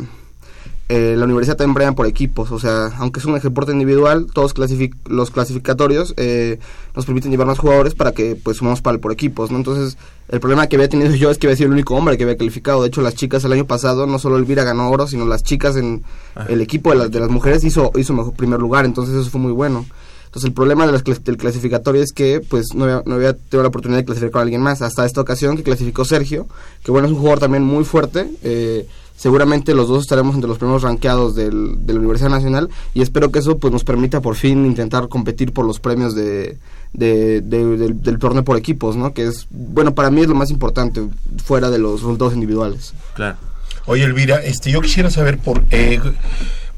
eh, 0.90 1.16
la 1.18 1.25
universidad 1.25 1.56
también 1.56 1.74
brega 1.75 1.92
por 1.94 2.06
equipos, 2.08 2.52
o 2.52 2.60
sea, 2.60 2.88
aunque 2.98 3.20
es 3.20 3.25
un 3.25 3.40
deporte 3.40 3.72
individual, 3.72 4.28
todos 4.34 4.54
clasific- 4.54 4.94
los 5.08 5.32
clasificatorios 5.32 6.13
eh, 6.18 6.60
nos 6.96 7.06
permiten 7.06 7.32
llevar 7.32 7.48
más 7.48 7.58
jugadores 7.58 7.96
para 7.96 8.12
que 8.12 8.36
pues 8.36 8.58
sumamos 8.58 8.82
para 8.82 8.98
por 8.98 9.12
equipos, 9.13 9.50
¿no? 9.50 9.58
Entonces, 9.58 9.98
el 10.28 10.40
problema 10.42 10.68
que 10.68 10.75
había 10.75 10.90
tenido 10.90 11.16
yo 11.16 11.32
es 11.32 11.38
que 11.38 11.48
había 11.48 11.56
sido 11.56 11.68
el 11.68 11.74
único 11.74 11.96
hombre 11.96 12.18
que 12.18 12.24
había 12.24 12.38
calificado, 12.38 12.82
de 12.82 12.90
hecho 12.90 13.02
las 13.02 13.16
chicas 13.16 13.44
el 13.46 13.54
año 13.54 13.66
pasado, 13.66 14.06
no 14.08 14.20
solo 14.20 14.38
Elvira 14.38 14.63
ganó 14.66 14.90
oro, 14.92 15.08
sino 15.08 15.25
las 15.25 15.42
chicas 15.44 15.75
en 15.78 16.04
Ajá. 16.36 16.48
el 16.52 16.62
equipo 16.62 16.90
de 16.92 16.98
las, 16.98 17.12
de 17.12 17.20
las 17.22 17.30
mujeres 17.30 17.63
hizo, 17.63 17.92
hizo 17.96 18.13
mejor 18.13 18.34
primer 18.34 18.60
lugar, 18.60 18.84
entonces 18.86 19.16
eso 19.16 19.30
fue 19.30 19.40
muy 19.42 19.52
bueno. 19.54 19.86
Entonces 20.25 20.48
el 20.50 20.54
problema 20.56 20.86
de 20.88 20.92
las 20.92 21.04
clas- 21.04 21.22
del 21.24 21.38
clasificatorio 21.38 22.02
es 22.02 22.12
que 22.12 22.42
pues 22.42 22.74
no 22.74 22.86
había, 22.86 23.04
no 23.06 23.16
había 23.16 23.34
tenido 23.34 23.62
la 23.62 23.68
oportunidad 23.70 24.00
de 24.00 24.06
clasificar 24.06 24.32
con 24.32 24.42
alguien 24.42 24.62
más. 24.62 24.82
Hasta 24.82 25.06
esta 25.06 25.22
ocasión 25.22 25.56
que 25.56 25.62
clasificó 25.62 26.06
Sergio, 26.06 26.48
que 26.84 26.90
bueno, 26.92 27.08
es 27.08 27.13
un 27.13 27.20
jugador 27.20 27.40
también 27.40 27.63
muy 27.63 27.84
fuerte. 27.86 28.28
eh, 28.42 28.88
seguramente 29.24 29.74
los 29.74 29.88
dos 29.88 30.01
estaremos 30.01 30.36
entre 30.36 30.50
los 30.50 30.58
primeros 30.58 30.82
rankeados 30.82 31.34
del, 31.34 31.86
de 31.86 31.94
la 31.94 32.00
Universidad 32.00 32.30
Nacional 32.30 32.68
y 32.94 33.01
espero 33.01 33.32
que 33.32 33.39
eso 33.39 33.58
pues 33.58 33.72
nos 33.72 33.86
permita 33.86 34.20
por 34.20 34.36
fin 34.36 34.65
intentar 34.65 35.08
competir 35.08 35.53
por 35.53 35.63
los 35.65 35.80
premios 35.80 36.13
de, 36.13 36.58
de- 36.92 37.39
de- 37.39 37.77
del, 37.77 38.01
del 38.01 38.20
torneo 38.20 38.44
por 38.44 38.58
equipos, 38.58 38.98
¿no? 38.98 39.13
Que 39.13 39.27
es, 39.27 39.48
bueno, 39.50 39.96
para 39.96 40.12
mí 40.12 40.20
es 40.20 40.27
lo 40.27 40.36
más 40.36 40.51
importante 40.51 41.01
fuera 41.46 41.70
de 41.70 41.80
los 41.80 42.01
resultados 42.01 42.34
individuales. 42.34 42.94
Claro. 43.15 43.38
Oye, 43.86 44.03
Elvira, 44.03 44.44
este, 44.44 44.72
yo 44.72 44.82
quisiera 44.82 45.10
saber 45.10 45.38
por, 45.38 45.63
eh, 45.72 46.01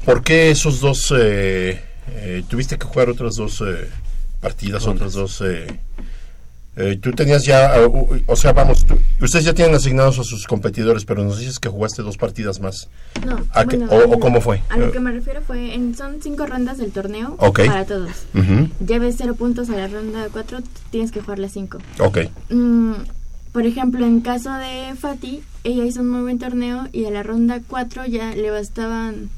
por 0.04 0.22
qué 0.22 0.52
esos 0.52 0.78
dos... 0.80 1.12
eh, 1.18 1.82
eh, 2.10 2.44
tuviste 2.48 2.78
que 2.78 2.86
jugar 2.86 3.08
otras 3.10 3.34
dos 3.34 3.60
eh, 3.66 3.88
partidas, 4.40 4.86
otras 4.86 5.14
dos... 5.14 5.42
eh, 6.76 6.92
eh, 6.92 6.96
tú 6.98 7.12
tenías 7.12 7.44
ya... 7.44 7.74
uh, 7.86 7.90
uh, 7.90 8.22
o 8.26 8.36
sea, 8.36 8.52
vamos, 8.52 8.84
tú- 8.84 8.98
ustedes 9.20 9.44
ya 9.44 9.54
tienen 9.54 9.74
asignados 9.74 10.18
a 10.18 10.24
sus 10.24 10.46
competidores, 10.46 11.04
pero 11.04 11.24
nos 11.24 11.38
dices 11.38 11.58
que 11.58 11.68
jugaste 11.68 12.02
dos 12.02 12.16
partidas 12.16 12.60
más. 12.60 12.88
No, 13.24 13.40
¿A 13.52 13.64
qué- 13.64 13.76
bueno, 13.78 13.92
o- 13.92 14.12
a 14.12 14.16
o 14.16 14.20
cómo 14.20 14.40
fue? 14.40 14.62
A 14.68 14.76
lo 14.76 14.86
Eh. 14.88 14.92
que 14.92 15.00
me 15.00 15.10
refiero 15.12 15.40
fue, 15.42 15.74
en, 15.74 15.94
son 15.96 16.20
cinco 16.22 16.46
rondas 16.46 16.78
del 16.78 16.92
torneo 16.92 17.36
Ok. 17.38 17.66
para 17.66 17.84
todos. 17.84 18.10
Ujú, 18.34 18.68
Lleves 18.86 19.16
cero 19.18 19.34
puntos 19.34 19.70
a 19.70 19.76
la 19.76 19.88
ronda 19.88 20.28
cuatro, 20.32 20.58
tienes 20.90 21.10
que 21.12 21.20
jugar 21.20 21.38
las 21.38 21.52
cinco. 21.52 21.78
Ok. 21.98 22.18
Mm, 22.50 22.92
por 23.52 23.64
ejemplo, 23.64 24.04
en 24.04 24.20
caso 24.20 24.52
de 24.52 24.94
Fati, 24.98 25.42
ella 25.64 25.84
hizo 25.84 26.00
un 26.00 26.10
muy 26.10 26.20
buen 26.22 26.38
torneo 26.38 26.88
y 26.92 27.06
a 27.06 27.10
la 27.10 27.22
ronda 27.22 27.60
4 27.66 28.04
ya 28.06 28.34
le 28.34 28.50
bastaban 28.50 29.30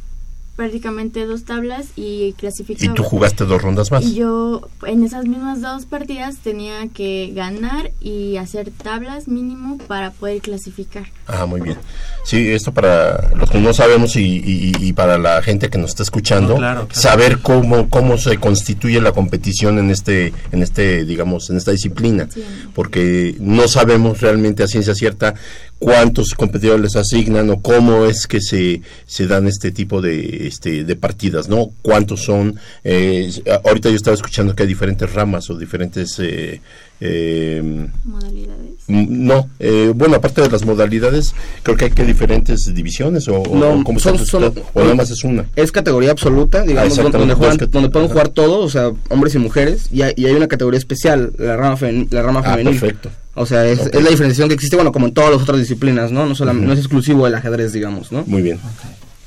prácticamente 0.58 1.24
dos 1.24 1.44
tablas 1.44 1.86
y 1.94 2.24
Y 2.24 2.32
clasificaba. 2.32 2.92
tú 2.94 3.04
jugaste 3.04 3.44
dos 3.44 3.62
rondas 3.62 3.92
más. 3.92 4.04
Y 4.04 4.14
yo 4.16 4.68
en 4.84 5.04
esas 5.04 5.24
mismas 5.26 5.62
dos 5.62 5.86
partidas 5.86 6.38
tenía 6.38 6.88
que 6.88 7.30
ganar 7.32 7.92
y 8.00 8.36
hacer 8.38 8.72
tablas 8.82 9.28
mínimo 9.28 9.78
para 9.86 10.10
poder 10.10 10.40
clasificar. 10.42 11.04
Ah, 11.28 11.46
muy 11.46 11.60
bien. 11.60 11.76
Sí, 12.24 12.48
esto 12.48 12.72
para 12.72 13.30
los 13.36 13.48
que 13.50 13.58
no 13.60 13.72
sabemos 13.72 14.16
y, 14.16 14.20
y- 14.44 14.72
y 14.80 14.92
para 14.94 15.16
la 15.16 15.40
gente 15.42 15.70
que 15.70 15.78
nos 15.78 15.90
está 15.90 16.02
escuchando, 16.02 16.54
No, 16.54 16.56
claro, 16.58 16.88
claro. 16.88 17.00
saber 17.00 17.38
cómo 17.38 17.88
cómo 17.88 18.18
se 18.18 18.38
constituye 18.38 19.00
la 19.00 19.12
competición 19.12 19.78
en 19.78 19.90
este 19.90 20.32
en 20.50 20.62
este 20.64 21.04
digamos 21.04 21.50
en 21.50 21.56
esta 21.58 21.70
disciplina, 21.70 22.26
Sí. 22.32 22.42
porque 22.74 23.36
no 23.38 23.68
sabemos 23.68 24.20
realmente 24.20 24.64
a 24.64 24.66
ciencia 24.66 24.94
cierta 24.96 25.34
cuántos 25.78 26.34
competidores 26.34 26.80
les 26.82 26.96
asignan 26.96 27.50
o 27.50 27.60
cómo 27.62 28.04
es 28.06 28.26
que 28.26 28.40
se, 28.40 28.82
se 29.06 29.26
dan 29.26 29.46
este 29.46 29.70
tipo 29.70 30.00
de 30.00 30.46
este 30.48 30.84
de 30.84 30.96
partidas, 30.96 31.48
¿no? 31.48 31.70
Cuántos 31.82 32.24
son. 32.24 32.56
eh, 32.84 33.30
ahorita 33.64 33.88
yo 33.90 33.96
estaba 33.96 34.14
escuchando 34.14 34.54
que 34.54 34.64
hay 34.64 34.68
diferentes 34.68 35.12
ramas 35.12 35.48
o 35.50 35.56
diferentes 35.56 36.18
eh, 36.18 36.60
eh, 37.00 37.86
Modalidades. 38.04 38.70
Mm, 38.88 39.26
No, 39.26 39.48
eh, 39.60 39.92
bueno, 39.94 40.16
aparte 40.16 40.40
de 40.40 40.48
las 40.50 40.64
modalidades, 40.64 41.34
creo 41.62 41.76
que 41.76 41.84
hay 41.86 41.90
que 41.92 42.04
diferentes 42.04 42.74
divisiones 42.74 43.28
o, 43.28 43.36
o- 43.42 43.56
No, 43.56 43.80
o 43.80 43.84
cómo 43.84 44.00
son- 44.00 44.18
son- 44.26 44.52
o 44.74 44.80
nada 44.82 44.94
más 44.94 45.10
es 45.10 45.22
una. 45.24 45.46
Es 45.54 45.70
categoría 45.70 46.10
absoluta, 46.10 46.62
digamos, 46.62 46.98
Ah, 46.98 47.02
donde, 47.02 47.34
juegan- 47.34 47.58
donde 47.70 47.88
pueden 47.90 48.06
ajá. 48.06 48.12
jugar 48.14 48.28
todos, 48.30 48.64
o 48.64 48.70
sea, 48.70 48.90
hombres 49.10 49.34
y 49.34 49.38
mujeres, 49.38 49.88
y 49.92 50.02
hay, 50.02 50.12
y 50.16 50.26
hay 50.26 50.34
una 50.34 50.48
categoría 50.48 50.78
especial, 50.78 51.32
la 51.38 51.56
rama, 51.56 51.76
femen- 51.76 52.08
la 52.10 52.22
rama 52.22 52.42
Ah, 52.44 52.56
femenil. 52.56 52.80
perfecto. 52.80 53.10
O 53.38 53.46
sea, 53.46 53.64
es, 53.66 53.78
la 53.94 54.10
diferenciación 54.10 54.48
que 54.48 54.54
existe, 54.54 54.76
bueno, 54.76 54.92
como 54.92 55.06
en 55.06 55.14
todas 55.14 55.30
las 55.30 55.42
otras 55.42 55.58
disciplinas, 55.58 56.10
¿no? 56.10 56.26
No, 56.26 56.34
solamente, 56.34 56.66
no 56.66 56.72
es 56.72 56.80
exclusivo 56.80 57.24
del 57.24 57.34
ajedrez, 57.36 57.72
digamos, 57.72 58.10
¿no? 58.10 58.24
Muy 58.26 58.42
bien. 58.42 58.58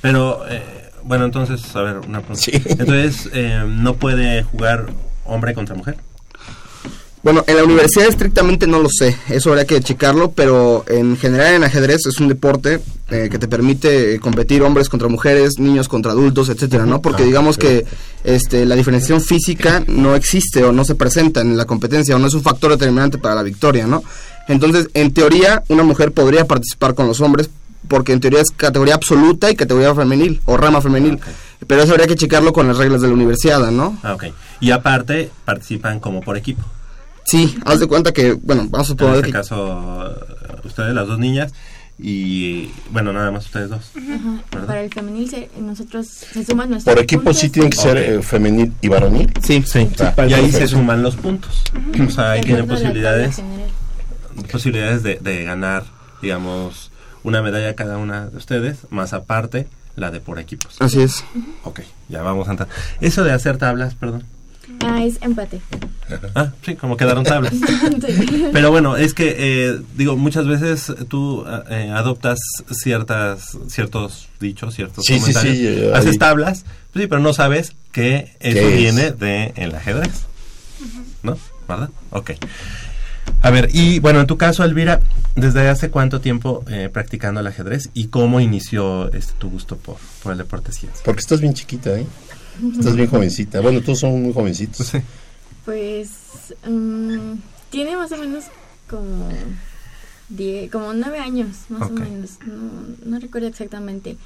Pero, 0.02 0.42
eh, 0.50 0.62
bueno, 1.04 1.26
entonces, 1.26 1.76
a 1.76 1.82
ver, 1.82 1.98
una 2.00 2.20
pregunta. 2.20 2.36
Sí. 2.36 2.52
Entonces, 2.66 3.30
eh, 3.34 3.64
¿no 3.68 3.96
puede 3.96 4.44
jugar 4.44 4.88
hombre 5.26 5.54
contra 5.54 5.76
mujer? 5.76 5.96
Bueno, 7.24 7.44
en 7.46 7.56
la 7.56 7.64
universidad 7.64 8.08
estrictamente 8.08 8.66
no 8.66 8.80
lo 8.80 8.90
sé, 8.90 9.16
eso 9.30 9.50
habría 9.50 9.66
que 9.66 9.80
checarlo, 9.80 10.32
pero 10.32 10.84
en 10.88 11.16
general 11.18 11.54
en 11.54 11.64
ajedrez 11.64 12.08
es 12.08 12.20
un 12.20 12.28
deporte 12.28 12.80
eh, 13.12 13.30
que 13.30 13.38
te 13.38 13.48
permite 13.48 14.16
eh, 14.16 14.20
competir 14.20 14.64
hombres 14.64 14.90
contra 14.90 15.08
mujeres, 15.08 15.60
niños 15.60 15.88
contra 15.88 16.14
adultos, 16.14 16.50
etcétera, 16.50 16.88
¿no? 16.88 17.00
Porque 17.00 17.22
Ah, 17.22 17.26
digamos 17.28 17.60
que 17.60 17.86
este, 18.24 18.66
la 18.66 18.76
diferenciación 18.76 19.22
física 19.22 19.84
no 19.86 20.16
existe 20.16 20.64
o 20.64 20.72
no 20.72 20.84
se 20.84 20.96
presenta 20.96 21.42
en 21.42 21.58
la 21.58 21.66
competencia 21.66 22.16
o 22.16 22.20
no 22.20 22.26
es 22.26 22.34
un 22.34 22.42
factor 22.42 22.72
determinante 22.72 23.20
para 23.20 23.36
la 23.36 23.44
victoria, 23.44 23.86
¿no? 23.86 24.04
Entonces, 24.48 24.88
en 24.96 25.14
teoría, 25.14 25.62
una 25.68 25.84
mujer 25.84 26.14
podría 26.14 26.46
participar 26.46 26.96
con 26.96 27.06
los 27.06 27.22
hombres 27.22 27.52
porque 27.88 28.14
en 28.14 28.20
teoría 28.20 28.42
es 28.42 28.50
categoría 28.50 28.96
absoluta 28.96 29.52
y 29.52 29.56
categoría 29.56 29.94
femenil 29.94 30.42
o 30.46 30.58
rama 30.58 30.82
femenil, 30.82 31.20
pero 31.68 31.84
eso 31.84 31.92
habría 31.92 32.08
que 32.08 32.16
checarlo 32.16 32.52
con 32.52 32.68
las 32.68 32.78
reglas 32.78 33.02
de 33.02 33.10
la 33.10 33.14
universidad, 33.14 33.70
¿no? 33.70 33.98
Ah, 34.02 34.14
ok. 34.16 34.26
Y 34.60 34.72
aparte, 34.72 35.30
participan 35.46 36.00
como 36.00 36.22
por 36.22 36.36
equipo. 36.36 36.64
Sí, 37.24 37.58
haz 37.66 37.80
de 37.80 37.88
cuenta 37.88 38.12
que, 38.12 38.34
bueno, 38.34 38.68
vamos 38.70 38.90
a 38.90 38.94
En 38.94 38.98
suponer 38.98 39.16
este 39.18 39.28
que 39.28 39.32
caso, 39.34 40.16
ustedes, 40.64 40.94
las 40.94 41.08
dos 41.08 41.20
niñas, 41.20 41.54
y, 42.04 42.72
bueno, 42.90 43.14
nada 43.14 43.30
más 43.32 43.46
ustedes 43.46 43.70
dos. 43.70 43.92
Para 44.50 44.82
el 44.82 44.92
femenil 44.92 45.30
se, 45.30 45.50
nosotros 45.60 46.08
se 46.08 46.44
suman 46.44 46.72
nuestros 46.72 46.96
Por 46.96 47.04
equipo 47.04 47.32
sí 47.34 47.48
puntos. 47.48 47.52
tienen 47.52 47.70
que 47.70 47.78
ser 47.78 47.98
eh, 47.98 48.24
femenil 48.24 48.74
y 48.82 48.88
varonil. 48.88 49.32
Sí, 49.44 49.64
Sí, 49.66 49.88
Ah, 50.00 50.26
y 50.28 50.34
ahí 50.34 50.52
se 50.52 50.68
suman 50.68 51.04
los 51.04 51.16
puntos. 51.16 51.62
O 52.06 52.10
sea, 52.10 52.32
ahí 52.32 52.42
tienen 52.42 52.68
posibilidades, 52.68 53.40
posibilidades 54.52 55.04
de, 55.04 55.20
de 55.22 55.44
ganar, 55.44 55.84
digamos, 56.22 56.92
una 57.24 57.42
medalla 57.44 57.76
cada 57.76 57.98
una 57.98 58.28
de 58.28 58.38
ustedes, 58.38 58.80
más 58.90 59.14
aparte 59.14 59.68
la 59.96 60.10
de 60.10 60.22
por 60.22 60.40
equipos. 60.40 60.78
Así 60.80 61.02
es. 61.02 61.24
Ok, 61.64 61.82
ya 62.10 62.24
vamos 62.24 62.48
a 62.48 62.52
entrar. 62.52 62.70
Eso 63.02 63.24
de 63.24 63.32
hacer 63.32 63.58
tablas, 63.58 63.94
perdón. 63.94 64.24
Ah, 64.84 65.04
es 65.04 65.18
empate. 65.22 65.62
Ah, 66.36 66.52
sí, 66.66 66.76
como 66.76 66.98
quedaron 66.98 67.24
tablas. 67.24 67.54
Sí. 68.08 68.50
Pero 68.52 68.72
bueno, 68.72 68.98
es 68.98 69.14
que, 69.14 69.36
eh, 69.38 69.80
digo, 69.96 70.18
muchas 70.18 70.48
veces 70.48 70.92
tú 71.08 71.46
eh, 71.70 71.92
adoptas 71.94 72.40
ciertas 72.72 73.58
ciertos 73.68 74.28
dichos, 74.40 74.74
ciertos 74.76 75.06
Sí, 75.06 75.14
sí, 75.16 75.20
comentarios. 75.20 75.56
sí, 75.58 75.66
eh, 75.68 75.92
Haces 75.94 76.18
tablas, 76.18 76.66
pues 76.92 77.04
sí, 77.04 77.08
pero 77.08 77.22
no 77.22 77.34
sabes 77.34 77.74
que 77.92 78.36
eso 78.40 78.68
viene 78.70 79.12
de 79.12 79.54
el 79.56 79.76
ajedrez. 79.76 80.26
¿No? 81.24 81.38
¿Verdad? 81.68 81.90
Ok. 82.10 82.32
A 83.44 83.50
ver, 83.52 83.70
y 83.74 84.00
bueno, 84.00 84.20
en 84.22 84.28
tu 84.28 84.38
caso, 84.38 84.64
Elvira, 84.64 85.00
¿desde 85.36 85.68
hace 85.70 85.90
cuánto 85.90 86.22
tiempo 86.22 86.64
eh, 86.70 86.90
practicando 86.92 87.40
el 87.40 87.48
ajedrez 87.48 87.90
y 87.94 88.08
cómo 88.08 88.40
inició 88.40 89.12
este, 89.14 89.34
tu 89.38 89.50
gusto 89.50 89.78
por, 89.78 89.98
por 90.24 90.32
el 90.32 90.38
deporte 90.40 90.72
ciencia? 90.72 91.02
Porque 91.06 91.20
estás 91.20 91.40
bien 91.42 91.54
chiquita, 91.54 91.98
¿eh? 91.98 92.06
Estás 92.78 92.96
bien 92.96 93.10
jovencita. 93.10 93.62
Bueno, 93.62 93.82
todos 93.82 94.00
somos 94.00 94.20
muy 94.20 94.34
jovencitos. 94.34 94.88
Sí. 94.88 95.00
Pues 95.66 96.10
mm, 96.68 97.34
tiene 97.70 97.96
más 97.96 98.12
o 98.12 98.18
menos 98.18 98.46
como 98.90 99.30
die- 100.30 100.70
como 100.72 100.94
nueve 100.94 101.20
años, 101.20 101.50
más 101.70 101.90
o 101.90 101.94
menos. 101.94 102.32
No, 102.46 102.96
no 103.06 103.20
recuerdo 103.20 103.48
exactamente. 103.48 104.18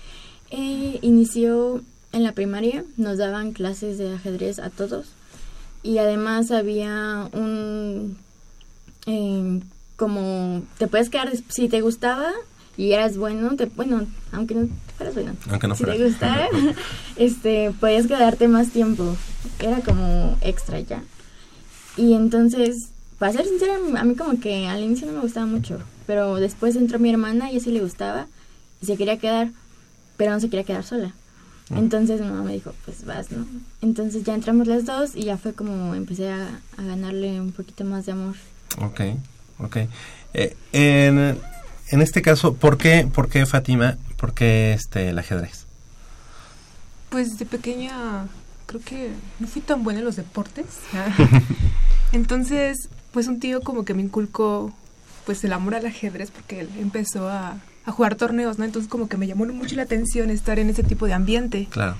Eh, 0.52 1.00
inició 1.02 1.82
en 2.12 2.24
la 2.24 2.32
primaria, 2.32 2.84
nos 2.98 3.18
daban 3.18 3.52
clases 3.52 3.98
de 3.98 4.14
ajedrez 4.16 4.60
a 4.60 4.70
todos 4.70 5.08
y 5.84 5.98
además 5.98 6.52
había 6.52 7.30
un 7.34 8.18
eh, 9.08 9.60
como 9.98 10.64
te 10.78 10.88
puedes 10.88 11.10
quedar 11.10 11.32
si 11.50 11.68
te 11.70 11.82
gustaba 11.82 12.32
y 12.78 12.92
eras 12.92 13.18
bueno, 13.18 13.56
te, 13.56 13.66
bueno, 13.66 14.06
aunque 14.32 14.56
no 14.56 14.68
fueras 14.98 15.16
bueno, 15.16 15.34
Aunque 15.50 15.68
no 15.68 15.76
si 15.76 15.84
fueras. 15.84 16.00
te 16.02 16.06
gustara, 16.10 16.48
este, 17.18 17.72
podías 17.80 18.08
quedarte 18.08 18.48
más 18.48 18.70
tiempo. 18.70 19.16
Era 19.60 19.80
como 19.82 20.38
extra 20.42 20.80
ya. 20.80 21.04
Y 21.98 22.14
entonces, 22.14 22.90
para 23.20 23.32
ser 23.32 23.46
sincera, 23.46 23.76
a 23.98 24.04
mí 24.04 24.16
como 24.16 24.40
que 24.40 24.68
al 24.68 24.84
inicio 24.84 25.08
no 25.08 25.14
me 25.14 25.20
gustaba 25.22 25.46
mucho. 25.46 25.80
Pero 26.08 26.36
después 26.36 26.76
entró 26.76 27.00
mi 27.00 27.10
hermana 27.10 27.52
y 27.52 27.58
a 27.58 27.60
sí 27.60 27.72
le 27.72 27.80
gustaba 27.82 28.28
y 28.82 28.86
se 28.86 28.98
quería 28.98 29.18
quedar, 29.18 29.50
pero 30.18 30.32
no 30.32 30.40
se 30.40 30.50
quería 30.50 30.66
quedar 30.66 30.84
sola. 30.84 31.14
Entonces 31.72 32.22
mi 32.22 32.28
mamá 32.28 32.44
me 32.44 32.54
dijo, 32.54 32.74
pues 32.86 33.06
vas, 33.06 33.32
¿no? 33.32 33.44
Entonces 33.82 34.24
ya 34.24 34.36
entramos 34.36 34.68
las 34.68 34.86
dos 34.86 35.16
y 35.16 35.24
ya 35.24 35.38
fue 35.38 35.54
como 35.54 35.96
empecé 35.96 36.30
a, 36.30 36.60
a 36.78 36.84
ganarle 36.84 37.42
un 37.42 37.52
poquito 37.54 37.84
más 37.86 38.06
de 38.06 38.12
amor. 38.12 38.36
Ok, 38.82 39.02
ok. 39.58 39.78
Eh, 40.36 40.56
en, 40.74 41.40
en 41.90 42.02
este 42.02 42.22
caso, 42.22 42.56
¿por 42.56 42.78
qué, 42.78 43.08
por 43.14 43.30
qué 43.30 43.46
Fátima? 43.46 43.98
¿Por 44.18 44.34
qué 44.34 44.74
este, 44.74 45.10
el 45.10 45.20
ajedrez? 45.20 45.66
Pues 47.10 47.38
de 47.38 47.46
pequeña 47.46 48.28
creo 48.66 48.82
que 48.82 49.12
no 49.40 49.48
fui 49.48 49.62
tan 49.62 49.84
buena 49.84 50.00
en 50.00 50.06
los 50.06 50.16
deportes. 50.16 50.66
Entonces, 52.12 52.90
pues 53.12 53.28
un 53.28 53.40
tío 53.40 53.62
como 53.62 53.86
que 53.86 53.94
me 53.94 54.02
inculcó 54.02 54.74
pues 55.26 55.44
el 55.44 55.54
amor 55.54 55.76
al 55.76 55.86
ajedrez 55.86 56.32
porque 56.32 56.60
él 56.62 56.70
empezó 56.80 57.30
a, 57.30 57.58
a 57.86 57.92
jugar 57.92 58.16
torneos, 58.16 58.58
¿no? 58.60 58.66
Entonces 58.66 58.90
como 58.90 59.08
que 59.10 59.18
me 59.18 59.28
llamó 59.28 59.46
mucho 59.46 59.76
la 59.76 59.84
atención 59.84 60.30
estar 60.30 60.60
en 60.60 60.70
ese 60.70 60.84
tipo 60.84 61.06
de 61.08 61.14
ambiente. 61.14 61.68
Claro, 61.72 61.96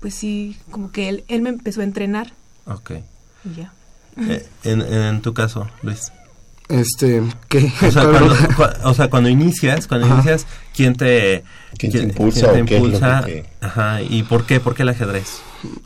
Pues 0.00 0.14
sí, 0.14 0.56
como 0.70 0.90
que 0.90 1.08
él, 1.08 1.24
él 1.28 1.42
me 1.42 1.50
empezó 1.50 1.80
a 1.80 1.84
entrenar 1.84 2.32
ok. 2.66 2.92
y 3.44 3.54
ya. 3.54 3.72
Eh, 4.16 4.46
en, 4.64 4.80
en 4.82 5.22
tu 5.22 5.34
caso, 5.34 5.68
Luis. 5.82 6.12
Este, 6.68 7.22
¿qué? 7.48 7.70
O 7.86 7.90
sea, 7.90 8.02
¿Cuál 8.04 8.10
cuando, 8.18 8.34
era? 8.34 8.48
cua- 8.56 8.76
o 8.84 8.94
sea, 8.94 9.08
cuando 9.10 9.28
inicias, 9.28 9.86
cuando 9.86 10.06
Ajá. 10.06 10.14
inicias, 10.16 10.46
¿quién 10.74 10.94
te, 10.96 11.44
¿Quién 11.78 11.92
te 11.92 11.98
impulsa 11.98 12.46
es 12.46 12.52
lo 12.52 12.58
impulsa? 12.58 13.22
que- 13.26 13.46
Ajá, 13.60 14.00
¿y 14.02 14.22
por 14.22 14.46
qué? 14.46 14.60
¿Por 14.60 14.74
qué 14.74 14.82
el 14.82 14.88
ajedrez? 14.88 15.40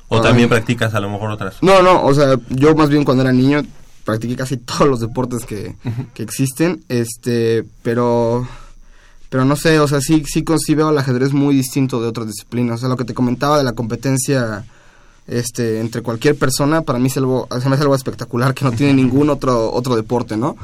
¿O 0.09 0.19
Ah. 0.19 0.23
también 0.23 0.49
practicas 0.49 0.95
a 0.95 1.01
lo 1.01 1.11
mejor 1.11 1.31
otras? 1.31 1.57
No, 1.63 1.83
no, 1.83 2.05
o 2.05 2.15
sea, 2.15 2.37
yo 2.51 2.75
más 2.75 2.89
bien 2.91 3.05
cuando 3.05 3.23
era 3.25 3.33
niño 3.33 3.63
practiqué 4.05 4.37
casi 4.37 4.57
todos 4.59 4.89
los 4.89 5.01
deportes 5.01 5.45
que, 5.45 5.75
que 6.15 6.23
existen, 6.23 6.85
este, 6.89 7.65
pero 7.83 8.47
pero 9.31 9.45
no 9.45 9.57
sé, 9.57 9.79
o 9.81 9.87
sea, 9.89 10.01
sí 10.01 10.23
sí 10.27 10.43
consigo 10.43 10.89
el 10.89 10.97
ajedrez 10.97 11.33
muy 11.35 11.55
distinto 11.55 12.01
de 12.01 12.09
otras 12.09 12.29
disciplinas, 12.29 12.77
o 12.77 12.79
sea, 12.79 12.89
lo 12.89 12.97
que 12.97 13.05
te 13.05 13.13
comentaba 13.15 13.59
de 13.59 13.65
la 13.65 13.73
competencia 13.73 14.65
este 15.29 15.81
entre 15.81 16.03
cualquier 16.03 16.37
persona 16.37 16.83
para 16.83 16.99
mí 16.99 17.07
es 17.09 17.17
algo 17.19 17.47
se 17.61 17.69
me 17.69 17.75
hace 17.75 17.83
algo 17.83 17.95
espectacular 17.95 18.55
que 18.55 18.65
no 18.65 18.73
tiene 18.73 18.95
ningún 18.95 19.31
otro 19.31 19.71
otro 19.73 19.95
deporte, 19.95 20.37
¿no? 20.37 20.57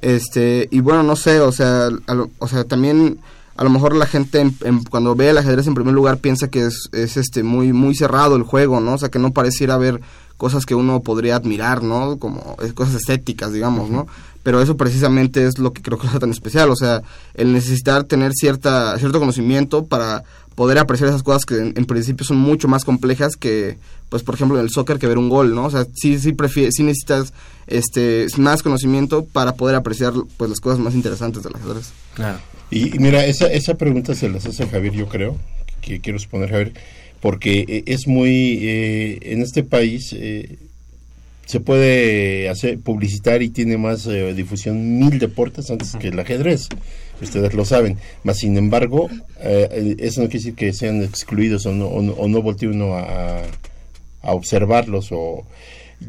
Este, 0.00 0.68
y 0.70 0.80
bueno, 0.80 1.02
no 1.02 1.16
sé, 1.16 1.40
o 1.40 1.50
sea, 1.52 1.88
lo- 1.90 2.30
o 2.38 2.48
sea, 2.48 2.64
también 2.64 3.18
a 3.56 3.64
lo 3.64 3.70
mejor 3.70 3.96
la 3.96 4.06
gente 4.06 4.40
en- 4.40 4.54
en- 4.62 4.84
cuando 4.84 5.16
ve 5.16 5.30
el 5.30 5.38
ajedrez 5.38 5.66
en 5.66 5.74
primer 5.74 5.92
lugar 5.94 6.18
piensa 6.18 6.48
que 6.48 6.66
es, 6.66 6.88
es 6.92 7.16
este 7.16 7.42
muy 7.42 7.72
muy 7.72 7.94
cerrado 7.94 8.36
el 8.36 8.42
juego, 8.44 8.80
¿no? 8.80 8.94
O 8.94 8.98
sea, 8.98 9.08
que 9.08 9.18
no 9.18 9.32
pareciera 9.32 9.74
haber 9.74 10.00
cosas 10.36 10.64
que 10.66 10.76
uno 10.76 11.00
podría 11.00 11.34
admirar, 11.34 11.82
¿no? 11.82 12.18
Como 12.18 12.56
eh, 12.62 12.72
cosas 12.72 12.94
estéticas, 12.96 13.52
digamos, 13.52 13.90
¿no? 13.90 14.06
Pero 14.44 14.62
eso 14.62 14.76
precisamente 14.76 15.44
es 15.46 15.58
lo 15.58 15.72
que 15.72 15.82
creo 15.82 15.98
que 15.98 16.04
lo 16.04 16.10
hace 16.10 16.20
tan 16.20 16.30
especial, 16.30 16.70
o 16.70 16.76
sea, 16.76 17.02
el 17.34 17.52
necesitar 17.52 18.04
tener 18.04 18.32
cierta 18.34 18.96
cierto 18.98 19.18
conocimiento 19.18 19.84
para 19.86 20.22
poder 20.58 20.78
apreciar 20.78 21.08
esas 21.08 21.22
cosas 21.22 21.44
que 21.44 21.54
en, 21.54 21.72
en 21.76 21.84
principio 21.84 22.26
son 22.26 22.38
mucho 22.38 22.66
más 22.66 22.84
complejas 22.84 23.36
que, 23.36 23.78
pues, 24.08 24.24
por 24.24 24.34
ejemplo, 24.34 24.58
en 24.58 24.64
el 24.64 24.70
soccer 24.70 24.98
que 24.98 25.06
ver 25.06 25.16
un 25.16 25.28
gol, 25.28 25.54
¿no? 25.54 25.66
O 25.66 25.70
sea, 25.70 25.86
sí, 25.94 26.18
sí, 26.18 26.32
prefie- 26.32 26.70
sí 26.72 26.82
necesitas 26.82 27.32
este, 27.68 28.26
más 28.38 28.64
conocimiento 28.64 29.24
para 29.24 29.52
poder 29.52 29.76
apreciar, 29.76 30.12
pues, 30.36 30.50
las 30.50 30.58
cosas 30.58 30.80
más 30.80 30.94
interesantes 30.94 31.44
del 31.44 31.54
ajedrez. 31.54 31.92
Claro. 32.14 32.40
Y, 32.72 32.96
y 32.96 32.98
mira, 32.98 33.24
esa, 33.24 33.46
esa 33.46 33.74
pregunta 33.76 34.16
se 34.16 34.28
las 34.28 34.46
hace 34.46 34.66
Javier, 34.66 34.94
yo 34.94 35.06
creo, 35.06 35.36
que 35.80 36.00
quiero 36.00 36.18
suponer 36.18 36.50
Javier, 36.50 36.72
porque 37.20 37.64
eh, 37.68 37.82
es 37.86 38.08
muy, 38.08 38.58
eh, 38.60 39.18
en 39.32 39.42
este 39.42 39.62
país 39.62 40.12
eh, 40.12 40.58
se 41.46 41.60
puede 41.60 42.48
hacer 42.48 42.80
publicitar 42.80 43.42
y 43.42 43.48
tiene 43.50 43.78
más 43.78 44.06
eh, 44.06 44.34
difusión 44.34 44.98
mil 44.98 45.20
deportes 45.20 45.70
antes 45.70 45.94
que 46.00 46.08
el 46.08 46.18
ajedrez, 46.18 46.66
ustedes 47.20 47.54
lo 47.54 47.64
saben, 47.64 47.96
mas 48.24 48.38
sin 48.38 48.56
embargo, 48.56 49.08
eh, 49.40 49.96
eso 49.98 50.20
no 50.22 50.28
quiere 50.28 50.38
decir 50.40 50.54
que 50.54 50.72
sean 50.72 51.02
excluidos 51.02 51.66
o 51.66 51.72
no, 51.72 51.88
o 51.88 52.42
voltee 52.42 52.68
uno 52.68 52.94
a, 52.94 53.42
observarlos 54.22 55.10
o 55.12 55.44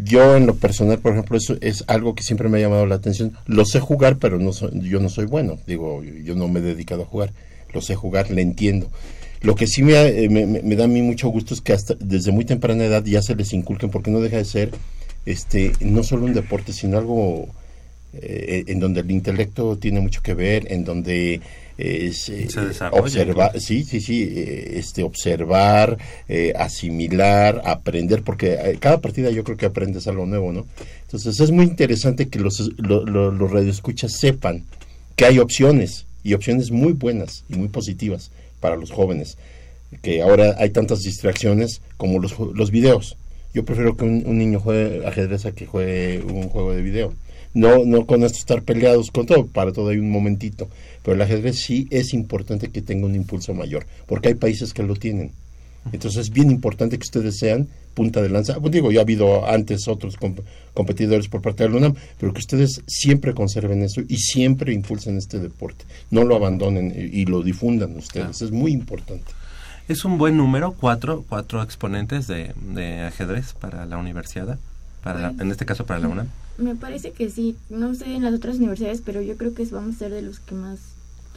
yo 0.03 0.35
en 0.35 0.45
lo 0.45 0.55
personal 0.55 0.99
por 0.99 1.13
ejemplo 1.13 1.37
eso 1.37 1.55
es 1.61 1.83
algo 1.87 2.15
que 2.15 2.23
siempre 2.23 2.49
me 2.49 2.57
ha 2.57 2.61
llamado 2.61 2.85
la 2.85 2.95
atención. 2.95 3.33
Lo 3.45 3.65
sé 3.65 3.79
jugar 3.79 4.17
pero 4.17 4.39
no 4.39 4.51
yo 4.73 4.99
no 4.99 5.09
soy 5.09 5.25
bueno. 5.25 5.57
Digo 5.67 6.03
yo 6.03 6.35
no 6.35 6.47
me 6.47 6.59
he 6.59 6.63
dedicado 6.63 7.03
a 7.03 7.05
jugar. 7.05 7.31
Lo 7.73 7.81
sé 7.81 7.95
jugar 7.95 8.29
le 8.29 8.41
entiendo. 8.41 8.89
Lo 9.41 9.55
que 9.55 9.67
sí 9.67 9.83
eh, 9.87 10.27
me- 10.29 10.45
me 10.45 10.75
da 10.75 10.83
a 10.83 10.87
mí 10.87 11.01
mucho 11.01 11.29
gusto 11.29 11.53
es 11.53 11.61
que 11.61 11.71
hasta 11.73 11.95
desde 11.99 12.31
muy 12.31 12.45
temprana 12.45 12.83
edad 12.83 13.05
ya 13.05 13.21
se 13.21 13.35
les 13.35 13.53
inculquen 13.53 13.89
porque 13.89 14.11
no 14.11 14.19
deja 14.19 14.37
de 14.37 14.45
ser 14.45 14.71
este 15.25 15.71
no 15.79 16.03
solo 16.03 16.25
un 16.25 16.33
deporte 16.33 16.73
sino 16.73 16.97
algo 16.97 17.47
eh, 18.13 18.63
en 18.67 18.79
donde 18.79 19.01
el 19.01 19.11
intelecto 19.11 19.77
tiene 19.77 19.99
mucho 19.99 20.21
que 20.21 20.33
ver, 20.33 20.71
en 20.71 20.83
donde 20.83 21.41
eh, 21.77 22.11
se, 22.13 22.47
observar, 22.91 23.51
incluso. 23.53 23.67
sí, 23.67 23.83
sí, 23.83 24.01
sí, 24.01 24.23
eh, 24.35 24.73
este, 24.77 25.03
observar, 25.03 25.97
eh, 26.27 26.53
asimilar, 26.57 27.61
aprender, 27.65 28.23
porque 28.23 28.53
eh, 28.53 28.77
cada 28.79 28.99
partida 28.99 29.29
yo 29.29 29.43
creo 29.43 29.57
que 29.57 29.65
aprendes 29.67 30.07
algo 30.07 30.25
nuevo, 30.25 30.51
¿no? 30.51 30.65
Entonces 31.03 31.39
es 31.39 31.51
muy 31.51 31.65
interesante 31.65 32.27
que 32.29 32.39
los, 32.39 32.59
lo- 32.77 33.05
lo- 33.05 33.31
los 33.31 33.51
radioescuchas 33.51 34.13
sepan 34.13 34.65
que 35.15 35.25
hay 35.25 35.39
opciones 35.39 36.05
y 36.23 36.33
opciones 36.33 36.71
muy 36.71 36.93
buenas 36.93 37.43
y 37.49 37.55
muy 37.55 37.67
positivas 37.69 38.31
para 38.59 38.75
los 38.75 38.91
jóvenes, 38.91 39.37
que 40.01 40.21
ahora 40.21 40.55
hay 40.59 40.69
tantas 40.71 40.99
distracciones 41.01 41.81
como 41.97 42.19
los, 42.19 42.35
los 42.53 42.71
videos. 42.71 43.15
Yo 43.53 43.63
prefiero 43.65 43.95
que 43.97 44.03
un, 44.05 44.23
un 44.25 44.37
niño 44.37 44.59
juegue 44.59 45.05
ajedrez 45.07 45.45
a 45.45 45.51
que 45.53 45.65
juegue 45.65 46.21
un 46.21 46.49
juego 46.49 46.73
de 46.73 46.81
video. 46.81 47.13
No, 47.53 47.83
no 47.85 48.05
con 48.05 48.23
esto 48.23 48.37
estar 48.37 48.61
peleados 48.61 49.09
con 49.11 49.25
todo, 49.25 49.47
para 49.47 49.71
todo 49.71 49.89
hay 49.89 49.97
un 49.97 50.11
momentito. 50.11 50.67
Pero 51.03 51.15
el 51.15 51.21
ajedrez 51.21 51.57
sí 51.59 51.87
es 51.89 52.13
importante 52.13 52.69
que 52.69 52.81
tenga 52.81 53.05
un 53.05 53.15
impulso 53.15 53.53
mayor, 53.53 53.85
porque 54.05 54.27
hay 54.29 54.35
países 54.35 54.73
que 54.73 54.83
lo 54.83 54.95
tienen. 54.95 55.31
Entonces 55.91 56.27
es 56.27 56.29
bien 56.29 56.51
importante 56.51 56.97
que 56.99 57.03
ustedes 57.03 57.37
sean 57.39 57.67
punta 57.95 58.21
de 58.21 58.29
lanza. 58.29 58.59
Pues 58.59 58.71
digo, 58.71 58.91
ya 58.91 58.99
ha 58.99 59.03
habido 59.03 59.47
antes 59.49 59.87
otros 59.87 60.17
comp- 60.19 60.43
competidores 60.73 61.27
por 61.29 61.41
parte 61.41 61.63
de 61.63 61.69
la 61.69 61.77
UNAM, 61.77 61.95
pero 62.19 62.33
que 62.33 62.39
ustedes 62.39 62.81
siempre 62.85 63.33
conserven 63.33 63.81
eso 63.81 64.01
y 64.07 64.17
siempre 64.17 64.73
impulsen 64.73 65.17
este 65.17 65.39
deporte. 65.39 65.85
No 66.11 66.25
lo 66.25 66.35
abandonen 66.35 66.93
y, 66.95 67.21
y 67.21 67.25
lo 67.25 67.41
difundan 67.41 67.95
ustedes. 67.95 68.37
Claro. 68.37 68.45
Es 68.45 68.51
muy 68.51 68.71
importante. 68.73 69.31
Es 69.87 70.05
un 70.05 70.17
buen 70.19 70.37
número, 70.37 70.73
cuatro, 70.79 71.25
cuatro 71.27 71.63
exponentes 71.63 72.27
de, 72.27 72.53
de 72.73 73.01
ajedrez 73.01 73.53
para 73.53 73.85
la 73.87 73.97
universidad, 73.97 74.59
para 75.01 75.19
la- 75.31 75.41
en 75.43 75.49
este 75.49 75.65
caso 75.65 75.85
para 75.85 75.99
la 76.01 76.09
UNAM. 76.09 76.27
Me 76.59 76.75
parece 76.75 77.11
que 77.11 77.29
sí. 77.29 77.55
No 77.69 77.93
sé 77.95 78.13
en 78.13 78.23
las 78.23 78.33
otras 78.33 78.57
universidades, 78.57 79.01
pero 79.05 79.21
yo 79.21 79.37
creo 79.37 79.53
que 79.53 79.65
vamos 79.65 79.95
a 79.95 79.99
ser 79.99 80.11
de 80.11 80.21
los 80.21 80.39
que 80.39 80.55
más 80.55 80.79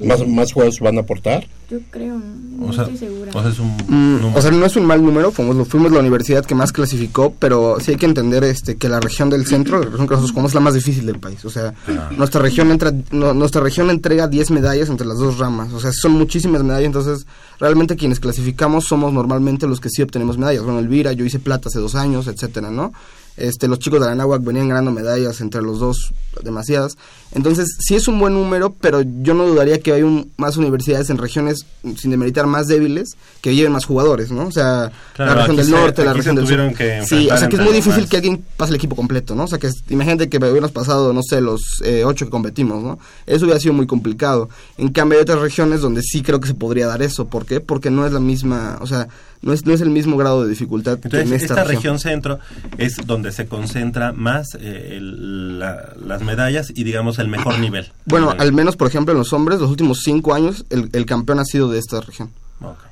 ¿Más, 0.00 0.26
¿Más 0.26 0.52
juegos 0.52 0.80
van 0.80 0.96
a 0.96 1.02
aportar? 1.02 1.46
Yo 1.70 1.78
creo, 1.90 2.18
no 2.18 2.66
O 2.66 2.72
sea, 2.72 2.85
estoy 2.85 2.96
segura. 2.96 3.30
o 3.35 3.40
sea, 3.42 3.50
es 3.52 3.58
un 3.61 3.76
Mm, 3.87 4.35
o 4.35 4.42
sea, 4.42 4.50
no 4.50 4.64
es 4.66 4.74
un 4.74 4.85
mal 4.87 5.04
número, 5.04 5.30
fuimos, 5.30 5.68
fuimos 5.68 5.92
la 5.92 6.00
universidad 6.00 6.44
que 6.44 6.54
más 6.56 6.72
clasificó, 6.72 7.35
pero 7.38 7.76
sí 7.78 7.92
hay 7.92 7.98
que 7.98 8.06
entender 8.06 8.42
este 8.42 8.76
que 8.76 8.88
la 8.88 8.98
región 9.00 9.28
del 9.30 9.46
centro, 9.46 9.78
la 9.78 9.85
región 9.85 10.08
que 10.08 10.14
nosotros 10.14 10.30
jugamos, 10.32 10.50
es 10.50 10.54
la 10.54 10.61
más 10.61 10.74
difícil 10.74 11.06
del 11.06 11.20
país. 11.20 11.44
O 11.44 11.50
sea, 11.50 11.74
nuestra 12.16 12.40
región 12.40 12.70
entra, 12.72 12.92
no- 13.12 13.35
nuestra 13.35 13.61
región 13.61 13.90
entrega 13.90 14.26
10 14.26 14.50
medallas 14.50 14.88
entre 14.88 15.06
las 15.06 15.18
dos 15.18 15.38
ramas. 15.38 15.72
O 15.72 15.78
sea, 15.78 15.92
son 15.92 16.12
muchísimas 16.12 16.64
medallas, 16.64 16.87
entonces 16.87 17.26
realmente 17.61 17.94
quienes 17.94 18.18
clasificamos 18.18 18.87
somos 18.87 19.12
normalmente 19.12 19.66
los 19.68 19.78
que 19.78 19.90
sí 19.90 20.02
obtenemos 20.02 20.37
medallas. 20.38 20.64
Bueno, 20.64 20.80
Elvira, 20.80 21.12
yo 21.12 21.24
hice 21.24 21.38
plata 21.38 21.68
hace 21.68 21.78
dos 21.78 21.94
años, 21.94 22.26
etcétera, 22.26 22.70
¿no? 22.70 22.92
Este, 23.36 23.66
los 23.68 23.78
chicos 23.78 23.98
de 24.00 24.06
la 24.06 24.14
Náhuac 24.14 24.42
venían 24.44 24.68
ganando 24.68 24.90
medallas 24.92 25.40
entre 25.40 25.62
los 25.62 25.80
dos, 25.80 26.12
demasiadas. 26.42 26.96
Entonces, 27.32 27.76
sí 27.78 27.94
es 27.94 28.06
un 28.08 28.18
buen 28.18 28.34
número, 28.34 28.74
pero 28.78 29.00
yo 29.00 29.32
no 29.32 29.46
dudaría 29.46 29.80
que 29.80 29.92
hay 29.92 30.02
un, 30.02 30.30
más 30.36 30.56
universidades 30.58 31.08
en 31.08 31.16
regiones, 31.18 31.64
sin 31.96 32.10
demeritar, 32.10 32.46
más 32.46 32.66
débiles, 32.68 33.16
que 33.40 33.54
lleven 33.54 33.72
más 33.72 33.86
jugadores, 33.86 34.30
¿no? 34.30 34.46
O 34.46 34.52
sea, 34.52 34.92
Claro, 35.14 35.30
la 35.34 35.36
región 35.40 35.56
del 35.56 35.64
se- 35.66 35.70
norte, 35.72 36.04
la 36.04 36.12
región 36.12 36.36
del 36.36 36.46
sur. 36.46 36.58
Sí, 37.06 37.28
o 37.30 37.36
sea, 37.38 37.48
que 37.48 37.56
es 37.56 37.62
muy 37.62 37.72
difícil 37.72 38.02
más. 38.02 38.10
que 38.10 38.16
alguien 38.16 38.44
pase 38.56 38.70
el 38.70 38.76
equipo 38.76 38.96
completo, 38.96 39.34
¿no? 39.34 39.44
O 39.44 39.48
sea, 39.48 39.58
que 39.58 39.70
imagínate 39.88 40.28
que 40.28 40.36
hubiéramos 40.36 40.72
pasado, 40.72 41.12
no 41.14 41.22
sé, 41.22 41.40
los 41.40 41.80
eh, 41.84 42.04
ocho 42.04 42.26
que 42.26 42.30
competimos, 42.30 42.82
¿no? 42.82 42.98
Eso 43.26 43.46
hubiera 43.46 43.60
sido 43.60 43.72
muy 43.72 43.86
complicado. 43.86 44.50
En 44.76 44.90
cambio, 44.92 45.18
hay 45.18 45.22
otras 45.22 45.40
regiones 45.40 45.80
donde 45.80 46.02
sí 46.02 46.22
creo 46.22 46.38
que 46.40 46.48
se 46.48 46.54
podría 46.54 46.86
dar 46.86 47.00
eso. 47.02 47.26
¿Por 47.26 47.46
qué? 47.46 47.60
Porque 47.60 47.90
no 47.90 48.06
es 48.06 48.12
la 48.12 48.20
misma, 48.20 48.78
o 48.80 48.86
sea, 48.86 49.08
no 49.42 49.52
es, 49.52 49.66
no 49.66 49.72
es 49.74 49.81
el 49.81 49.90
mismo 49.90 50.16
grado 50.16 50.42
de 50.44 50.48
dificultad 50.50 50.98
que 50.98 51.09
en 51.09 51.33
esta, 51.33 51.55
esta, 51.55 51.64
región. 51.64 51.98
centro 51.98 52.38
es 52.78 52.96
donde 53.07 53.33
se 53.33 53.46
concentra 53.46 54.12
más 54.12 54.55
eh, 54.59 54.94
el- 54.96 55.59
la- 55.59 55.92
las 56.05 56.22
medallas 56.22 56.72
y, 56.74 56.85
digamos, 56.85 57.18
el 57.18 57.28
mejor 57.28 57.59
nivel. 57.59 57.90
Bueno, 58.07 58.35
al 58.38 58.52
menos, 58.52 58.76
por 58.76 58.87
ejemplo, 58.88 59.12
en 59.12 59.18
los 59.18 59.33
hombres, 59.33 59.59
los 59.61 59.70
últimos 59.70 60.00
cinco 60.05 60.33
años, 60.35 60.64
el, 60.70 60.88
el 60.92 61.07
campeón 61.07 61.38
ha 61.40 61.44
sido 61.44 61.68
de 61.70 61.78
esta 61.78 62.00
región. 62.00 62.31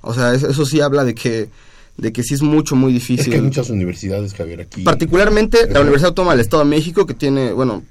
O 0.02 0.12
sea, 0.14 0.34
eso, 0.34 0.48
eso 0.48 0.66
sí 0.66 0.80
habla 0.80 1.04
de 1.04 1.14
que, 1.14 1.48
de 1.96 2.12
que 2.12 2.22
sí 2.24 2.34
es 2.34 2.42
mucho, 2.42 2.74
muy 2.74 2.90
Es 2.96 3.00
difícil. 3.00 3.30
que 3.30 3.36
hay 3.36 3.42
muchas 3.42 3.70
universidades, 3.70 4.34
Javier, 4.34 4.62
aquí. 4.62 4.82
Particularmente 4.82 5.70
la. 5.70 5.80
Universidad 5.80 6.08
Autónoma 6.08 6.32
del 6.32 6.40
Estado 6.40 6.64
de 6.64 6.68
México, 6.70 7.06
que 7.06 7.14
tiene, 7.14 7.52
bueno, 7.52 7.84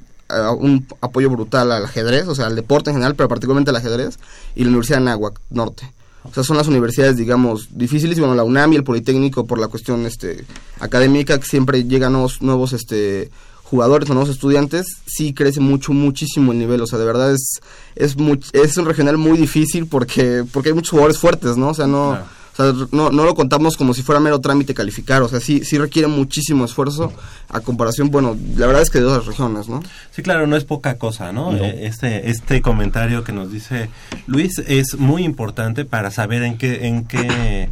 un 0.59 0.85
apoyo 1.01 1.29
brutal 1.29 1.71
al 1.71 1.85
ajedrez, 1.85 2.27
o 2.27 2.35
sea, 2.35 2.47
al 2.47 2.55
deporte 2.55 2.89
en 2.89 2.97
general, 2.97 3.15
pero 3.15 3.29
particularmente 3.29 3.69
al 3.71 3.77
ajedrez, 3.77 4.19
y 4.55 4.63
la 4.63 4.69
Universidad 4.69 4.97
de 4.97 5.03
Anáhuac 5.03 5.39
Norte. 5.49 5.89
O 6.23 6.33
sea, 6.33 6.43
son 6.43 6.57
las 6.57 6.67
universidades, 6.67 7.17
digamos, 7.17 7.69
difíciles, 7.71 8.19
bueno, 8.19 8.35
la 8.35 8.43
UNAM 8.43 8.73
y 8.73 8.75
el 8.75 8.83
Politécnico 8.83 9.45
por 9.47 9.57
la 9.59 9.67
cuestión 9.67 10.05
este, 10.05 10.45
académica, 10.79 11.39
que 11.39 11.45
siempre 11.45 11.85
llegan 11.85 12.11
nuevos, 12.13 12.41
nuevos 12.41 12.73
este, 12.73 13.31
jugadores 13.63 14.09
o 14.09 14.13
nuevos 14.13 14.29
estudiantes, 14.29 14.85
sí 15.05 15.33
crece 15.33 15.59
mucho, 15.59 15.93
muchísimo 15.93 16.51
el 16.51 16.59
nivel, 16.59 16.81
o 16.81 16.87
sea, 16.87 16.99
de 16.99 17.05
verdad 17.05 17.33
es, 17.33 17.59
es, 17.95 18.17
much- 18.17 18.49
es 18.53 18.77
un 18.77 18.85
regional 18.85 19.17
muy 19.17 19.37
difícil 19.37 19.87
porque, 19.87 20.43
porque 20.51 20.69
hay 20.69 20.75
muchos 20.75 20.91
jugadores 20.91 21.17
fuertes, 21.17 21.57
¿no? 21.57 21.69
O 21.69 21.73
sea, 21.73 21.87
no... 21.87 22.17
Sea, 22.59 22.73
no, 22.91 23.09
no 23.09 23.23
lo 23.23 23.35
contamos 23.35 23.77
como 23.77 23.93
si 23.93 24.01
fuera 24.01 24.19
mero 24.19 24.39
trámite 24.41 24.73
calificar, 24.73 25.21
o 25.21 25.29
sea, 25.29 25.39
sí, 25.39 25.63
sí 25.63 25.77
requiere 25.77 26.09
muchísimo 26.09 26.65
esfuerzo 26.65 27.13
a 27.47 27.61
comparación, 27.61 28.09
bueno, 28.11 28.35
la 28.57 28.67
verdad 28.67 28.81
es 28.81 28.89
que 28.89 28.99
de 28.99 29.05
otras 29.05 29.25
regiones, 29.25 29.69
¿no? 29.69 29.81
Sí, 30.11 30.21
claro, 30.21 30.45
no 30.45 30.57
es 30.57 30.65
poca 30.65 30.97
cosa, 30.97 31.31
¿no? 31.31 31.53
No. 31.53 31.63
Eh, 31.63 31.87
Este, 31.87 32.29
este 32.29 32.61
comentario 32.61 33.23
que 33.23 33.31
nos 33.31 33.49
dice 33.51 33.89
Luis 34.27 34.59
es 34.67 34.99
muy 34.99 35.23
importante 35.23 35.85
para 35.85 36.11
saber 36.11 36.43
en 36.43 36.57
qué, 36.57 36.87
en 36.87 37.05
qué, 37.05 37.69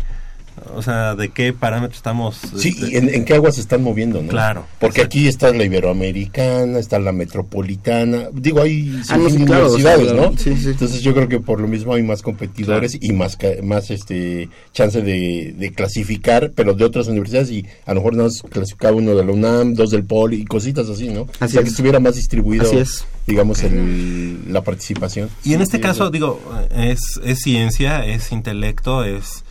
o 0.75 0.81
sea, 0.81 1.15
de 1.15 1.29
qué 1.29 1.53
parámetros 1.53 1.97
estamos. 1.97 2.37
Sí, 2.57 2.69
este, 2.69 2.91
y 2.91 2.95
en, 2.97 3.09
en 3.13 3.25
qué 3.25 3.35
aguas 3.35 3.55
se 3.55 3.61
están 3.61 3.83
moviendo, 3.83 4.21
¿no? 4.21 4.29
Claro, 4.29 4.65
Porque 4.79 5.01
exacto. 5.01 5.17
aquí 5.17 5.27
está 5.27 5.51
la 5.53 5.63
iberoamericana, 5.63 6.79
está 6.79 6.99
la 6.99 7.11
metropolitana. 7.11 8.29
Digo, 8.33 8.61
hay 8.61 9.01
Ah, 9.09 9.17
no, 9.17 9.29
sinfín 9.29 9.29
sí, 9.29 9.37
de 9.39 9.45
claro, 9.45 9.65
universidades, 9.73 10.11
o 10.11 10.15
sea, 10.15 10.29
¿no? 10.31 10.37
sí, 10.37 10.55
sí. 10.57 10.69
Entonces 10.69 11.01
yo 11.01 11.13
creo 11.13 11.27
que 11.27 11.39
por 11.39 11.59
lo 11.59 11.67
mismo 11.67 11.93
hay 11.93 12.03
más 12.03 12.21
competidores 12.21 12.97
y 12.99 13.13
más 13.13 13.35
ca- 13.37 13.61
más 13.63 13.89
este 13.91 14.49
chance 14.73 15.01
de, 15.01 15.53
de 15.57 15.71
clasificar, 15.73 16.51
pero 16.55 16.73
de 16.73 16.83
otras 16.85 17.07
universidades 17.07 17.49
y 17.51 17.65
a 17.85 17.93
lo 17.93 18.01
mejor 18.01 18.15
nos 18.15 18.41
clasificaba 18.43 18.95
uno 18.95 19.15
de 19.15 19.25
la 19.25 19.31
UNAM, 19.31 19.73
dos 19.73 19.91
del 19.91 20.03
POL 20.03 20.33
y 20.33 20.45
cositas 20.45 20.89
así, 20.89 21.09
¿no? 21.09 21.27
Así 21.39 21.45
o 21.45 21.47
sea, 21.49 21.61
que 21.61 21.67
es. 21.67 21.73
estuviera 21.73 21.99
más 21.99 22.15
distribuido, 22.15 22.63
Así 22.65 22.77
es. 22.77 23.05
digamos, 23.25 23.63
el, 23.63 24.51
la 24.51 24.61
participación. 24.63 25.29
Y 25.43 25.53
en 25.53 25.61
este 25.61 25.77
Sí, 25.77 25.83
caso, 25.83 26.09
digo, 26.09 26.39
es, 26.75 26.99
es 27.23 27.39
ciencia, 27.39 28.05
es 28.05 28.31
intelecto, 28.31 29.03
es, 29.03 29.43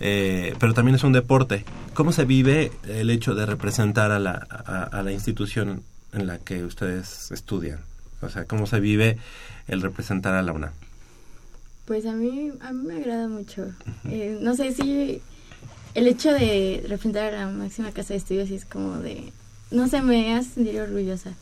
eh, 0.00 0.54
pero 0.58 0.74
también 0.74 0.96
es 0.96 1.04
un 1.04 1.12
deporte. 1.12 1.64
¿Cómo 1.94 2.12
se 2.12 2.24
vive 2.24 2.72
el 2.88 3.10
hecho 3.10 3.34
de 3.34 3.46
representar 3.46 4.10
a 4.10 4.18
la, 4.18 4.46
a, 4.50 4.82
a 4.82 5.02
la 5.02 5.12
institución 5.12 5.82
en 6.12 6.26
la 6.26 6.38
que 6.38 6.64
ustedes 6.64 7.30
estudian? 7.30 7.80
O 8.22 8.28
sea, 8.28 8.44
¿cómo 8.44 8.66
se 8.66 8.80
vive 8.80 9.18
el 9.68 9.80
representar 9.80 10.34
a 10.34 10.42
la 10.42 10.52
UNAM? 10.52 10.72
Pues 11.86 12.06
a 12.06 12.12
mí, 12.12 12.52
a 12.60 12.72
mí 12.72 12.86
me 12.86 12.96
agrada 12.96 13.28
mucho. 13.28 13.72
Eh, 14.04 14.38
no 14.40 14.54
sé 14.54 14.72
si 14.74 15.22
el 15.94 16.06
hecho 16.06 16.32
de 16.32 16.84
representar 16.88 17.34
a 17.34 17.46
la 17.46 17.50
máxima 17.50 17.90
casa 17.92 18.14
de 18.14 18.18
estudios 18.18 18.50
es 18.50 18.64
como 18.64 18.96
de... 18.98 19.32
No 19.70 19.88
sé, 19.88 20.02
me 20.02 20.34
hace 20.34 20.50
sentir 20.50 20.80
orgullosa. 20.80 21.32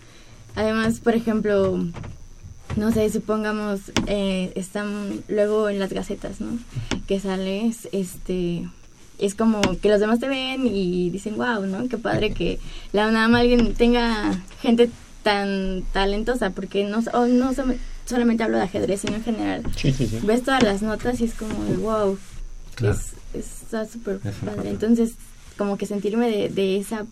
Además, 0.55 1.01
por 1.01 1.15
ejemplo, 1.15 1.85
no 2.77 2.93
sé, 2.93 3.11
supongamos, 3.11 3.81
eh, 4.07 4.53
están 4.55 5.23
luego 5.29 5.69
en 5.69 5.79
las 5.79 5.93
gacetas, 5.93 6.41
¿no? 6.41 6.59
Que 7.07 7.21
sales, 7.21 7.89
este... 7.93 8.69
Es 9.19 9.35
como 9.35 9.61
que 9.83 9.89
los 9.89 9.99
demás 9.99 10.21
te 10.21 10.29
ven 10.29 10.65
y 10.65 11.11
dicen, 11.11 11.37
wow, 11.37 11.67
¿no? 11.67 11.89
Qué 11.89 11.99
padre 11.99 12.33
que 12.33 12.61
la 12.93 13.09
UNAM 13.09 13.35
alguien 13.35 13.75
tenga 13.75 14.45
gente 14.63 14.89
tan 15.25 15.83
talentosa, 15.93 16.51
porque 16.51 16.85
no, 16.85 17.01
o 17.13 17.27
no 17.27 17.53
so- 17.53 17.65
solamente 18.07 18.45
hablo 18.45 18.59
de 18.59 18.63
ajedrez, 18.63 19.01
sino 19.01 19.17
en 19.17 19.25
general 19.25 19.63
Sí, 19.77 19.93
sí, 19.93 20.07
sí. 20.07 20.21
ves 20.23 20.45
todas 20.45 20.63
las 20.63 20.83
notas 20.83 21.21
y 21.21 21.25
es 21.25 21.35
como 21.35 21.53
wow. 21.81 22.17
Claro. 22.77 22.95
Es, 23.35 23.53
está 23.65 23.87
súper 23.87 24.15
Es 24.17 24.21
padre. 24.21 24.37
importante. 24.39 24.71
Entonces, 24.71 25.13
como 25.57 25.77
que 25.77 25.87
sentirme 25.87 26.31
de, 26.31 26.49
de 26.51 26.77
esa 26.77 27.05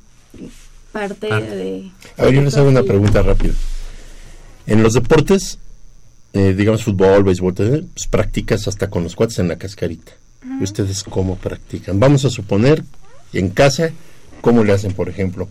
parte 0.92 1.27
de... 1.27 1.90
A 2.19 2.23
ver, 2.27 2.35
yo 2.35 2.42
les 2.42 2.57
hago 2.57 2.69
una 2.69 2.85
pregunta 2.85 3.21
rápida. 3.23 3.53
En 4.66 4.83
los 4.83 4.94
deportes, 4.94 5.59
eh, 6.33 6.55
digamos 6.57 6.83
fútbol, 6.85 7.24
béisbol, 7.24 7.55
pues 7.55 8.07
practicas 8.11 8.66
hasta 8.68 8.88
con 8.90 9.02
los 9.05 9.14
cuates 9.14 9.38
en 9.38 9.48
la 9.48 9.57
cascarita. 9.57 10.12
¿Y 10.61 10.64
ustedes 10.64 11.02
cómo 11.05 11.37
practican? 11.37 11.98
Vamos 11.98 12.24
a 12.24 12.31
suponer, 12.31 12.83
en 13.33 13.48
casa, 13.50 13.90
¿cómo 14.40 14.62
le 14.64 14.72
hacen, 14.72 14.92
por 14.92 15.09
ejemplo? 15.09 15.48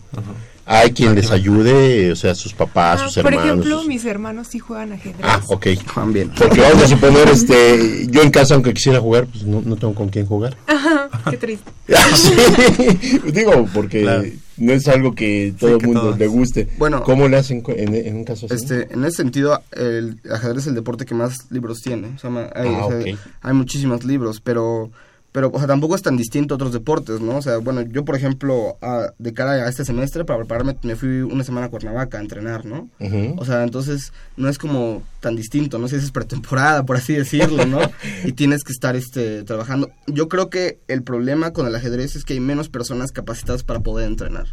Hay 0.64 0.90
quien 0.92 1.14
les 1.14 1.30
ayude, 1.30 2.10
o 2.10 2.16
sea, 2.16 2.34
sus 2.34 2.52
papás, 2.52 3.00
Ah, 3.02 3.08
sus 3.08 3.22
por 3.22 3.32
hermanos. 3.32 3.50
ejemplo, 3.60 3.78
sus- 3.78 3.88
mis 3.88 4.04
hermanos 4.04 4.48
sí 4.48 4.58
juegan 4.58 4.92
ajedrez. 4.92 5.20
Ah, 5.22 5.40
ok. 5.48 5.66
Juan 5.94 6.12
bien. 6.12 6.32
Porque 6.36 6.60
vamos 6.60 6.82
a 6.82 6.88
suponer, 6.88 7.28
este, 7.32 8.06
yo 8.10 8.22
en 8.22 8.30
casa, 8.30 8.54
aunque 8.54 8.74
quisiera 8.74 8.98
jugar, 9.00 9.26
pues 9.26 9.44
no, 9.44 9.62
no 9.64 9.76
tengo 9.76 9.94
con 9.94 10.08
quién 10.08 10.26
jugar. 10.26 10.56
Ajá, 10.66 11.08
qué 11.30 11.36
triste. 11.36 11.70
Ah, 11.94 12.16
sí. 12.16 13.20
Digo, 13.32 13.68
porque 13.72 14.02
Claro. 14.02 14.24
No 14.58 14.72
es 14.72 14.88
algo 14.88 15.14
que 15.14 15.54
todo 15.58 15.76
el 15.76 15.82
mundo 15.86 16.00
todos. 16.00 16.18
le 16.18 16.26
guste. 16.26 16.68
Bueno. 16.78 17.02
¿cómo 17.02 17.28
le 17.28 17.36
hacen 17.36 17.62
en, 17.68 17.94
en 17.94 18.16
un 18.16 18.24
caso 18.24 18.46
así? 18.46 18.54
Este, 18.54 18.92
en 18.92 19.04
ese 19.04 19.18
sentido, 19.18 19.60
el 19.72 20.18
ajedrez 20.30 20.62
es 20.62 20.66
el 20.68 20.74
deporte 20.74 21.04
que 21.06 21.14
más 21.14 21.50
libros 21.50 21.80
tiene. 21.82 22.08
O 22.14 22.18
sea, 22.18 22.30
ma- 22.30 22.50
hay, 22.54 22.68
Ah, 22.68 22.86
o 22.86 22.90
sea, 22.90 23.00
ok. 23.14 23.18
hay 23.42 23.54
muchísimos 23.54 24.04
libros, 24.04 24.40
pero, 24.40 24.90
pero 25.36 25.50
o 25.52 25.58
sea, 25.58 25.66
tampoco 25.66 25.94
es 25.94 26.00
tan 26.00 26.16
distinto 26.16 26.54
a 26.54 26.56
otros 26.56 26.72
deportes, 26.72 27.20
¿no? 27.20 27.36
O 27.36 27.42
sea, 27.42 27.58
bueno, 27.58 27.82
yo, 27.82 28.06
por 28.06 28.16
ejemplo, 28.16 28.78
a- 28.80 29.12
de 29.18 29.34
cara 29.34 29.52
a 29.52 29.68
este 29.68 29.84
semestre, 29.84 30.24
para 30.24 30.38
prepararme, 30.38 30.78
me 30.82 30.96
fui 30.96 31.20
una 31.20 31.44
semana 31.44 31.66
a 31.66 31.68
Cuernavaca 31.68 32.16
a 32.16 32.22
entrenar, 32.22 32.64
¿no? 32.64 32.88
O 33.36 33.44
sea, 33.44 33.62
entonces 33.62 34.14
no 34.38 34.48
es 34.48 34.56
como 34.56 35.02
tan 35.20 35.36
distinto, 35.36 35.78
no 35.78 35.88
sé 35.88 35.98
si 35.98 36.06
es 36.06 36.10
pretemporada, 36.10 36.86
por 36.86 36.96
así 36.96 37.12
decirlo, 37.12 37.66
¿no? 37.66 37.80
y 38.24 38.32
tienes 38.32 38.64
que 38.64 38.72
estar 38.72 38.96
este, 38.96 39.42
trabajando. 39.42 39.90
Yo 40.06 40.28
creo 40.30 40.48
que 40.48 40.78
el 40.88 41.02
problema 41.02 41.52
con 41.52 41.66
el 41.66 41.74
ajedrez 41.74 42.16
es 42.16 42.24
que 42.24 42.32
hay 42.32 42.40
menos 42.40 42.70
personas 42.70 43.12
capacitadas 43.12 43.62
para 43.62 43.80
poder 43.80 44.06
entrenar. 44.06 44.46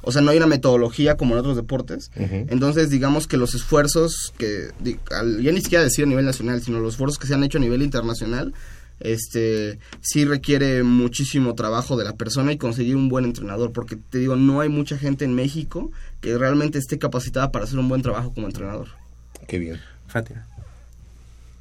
O 0.00 0.10
sea, 0.10 0.22
no 0.22 0.30
hay 0.30 0.38
una 0.38 0.46
metodología 0.46 1.18
como 1.18 1.34
en 1.34 1.40
otros 1.40 1.56
deportes. 1.56 2.10
Entonces, 2.16 2.88
digamos 2.88 3.26
que 3.26 3.36
los 3.36 3.54
esfuerzos 3.54 4.32
que, 4.38 4.70
ya 4.82 5.52
ni 5.52 5.60
siquiera 5.60 5.84
decir 5.84 6.06
a 6.06 6.08
nivel 6.08 6.24
nacional, 6.24 6.62
sino 6.62 6.80
los 6.80 6.94
esfuerzos 6.94 7.18
que 7.18 7.26
se 7.26 7.34
han 7.34 7.44
hecho 7.44 7.58
a 7.58 7.60
nivel 7.60 7.82
internacional, 7.82 8.54
este, 9.00 9.78
sí 10.00 10.24
requiere 10.24 10.82
muchísimo 10.82 11.54
trabajo 11.54 11.96
de 11.96 12.04
la 12.04 12.12
persona 12.14 12.52
y 12.52 12.58
conseguir 12.58 12.96
un 12.96 13.08
buen 13.08 13.24
entrenador, 13.24 13.72
porque 13.72 13.96
te 13.96 14.18
digo, 14.18 14.36
no 14.36 14.60
hay 14.60 14.68
mucha 14.68 14.96
gente 14.98 15.24
en 15.24 15.34
México 15.34 15.90
que 16.20 16.36
realmente 16.38 16.78
esté 16.78 16.98
capacitada 16.98 17.50
para 17.50 17.64
hacer 17.64 17.78
un 17.78 17.88
buen 17.88 18.02
trabajo 18.02 18.32
como 18.32 18.46
entrenador. 18.46 18.88
Qué 19.48 19.58
bien. 19.58 19.80
Fátima, 20.06 20.46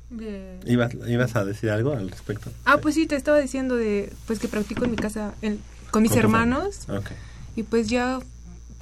De- 0.10 0.60
¿ibas, 0.66 0.92
¿ibas 1.08 1.36
a 1.36 1.46
decir 1.46 1.70
algo 1.70 1.94
al 1.94 2.10
respecto? 2.10 2.52
Ah, 2.66 2.78
pues 2.82 2.96
sí, 2.96 3.06
te 3.06 3.16
estaba 3.16 3.40
diciendo 3.40 3.76
de 3.76 4.12
pues 4.26 4.40
que 4.40 4.48
practico 4.48 4.86
en 4.86 4.92
mi 4.92 4.98
casa 4.98 5.34
en- 5.42 5.60
con 5.92 6.02
mis 6.04 6.12
Con 6.12 6.20
hermanos 6.20 6.80
y 7.56 7.64
pues 7.64 7.88
ya 7.90 8.20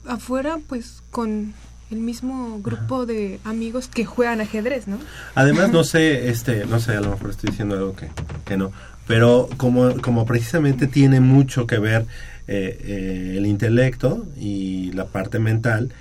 afuera 0.05 0.59
pues 0.67 1.01
con 1.11 1.53
el 1.91 1.99
mismo 1.99 2.59
grupo 2.61 3.05
de 3.05 3.39
amigos 3.43 3.87
que 3.87 4.03
juegan 4.05 4.41
ajedrez, 4.41 4.87
¿no? 4.87 4.97
Además, 5.35 5.71
no 5.71 5.83
sé, 5.83 6.29
este, 6.31 6.65
no 6.65 6.79
sé, 6.79 6.93
a 6.93 7.01
lo 7.01 7.11
mejor 7.11 7.29
estoy 7.29 7.49
diciendo 7.51 7.75
algo 7.75 7.95
que, 7.95 8.09
que 8.45 8.57
no, 8.57 8.71
pero 9.07 9.49
como, 9.57 9.95
como 10.01 10.25
precisamente 10.25 10.87
tiene 10.87 11.19
mucho 11.21 11.65
que 11.65 11.77
ver 11.79 12.05
eh, 12.47 12.77
eh, 12.83 13.35
el 13.37 13.45
intelecto 13.45 14.25
y 14.37 14.91
la 14.93 15.05
parte 15.05 15.39
mental, 15.39 15.91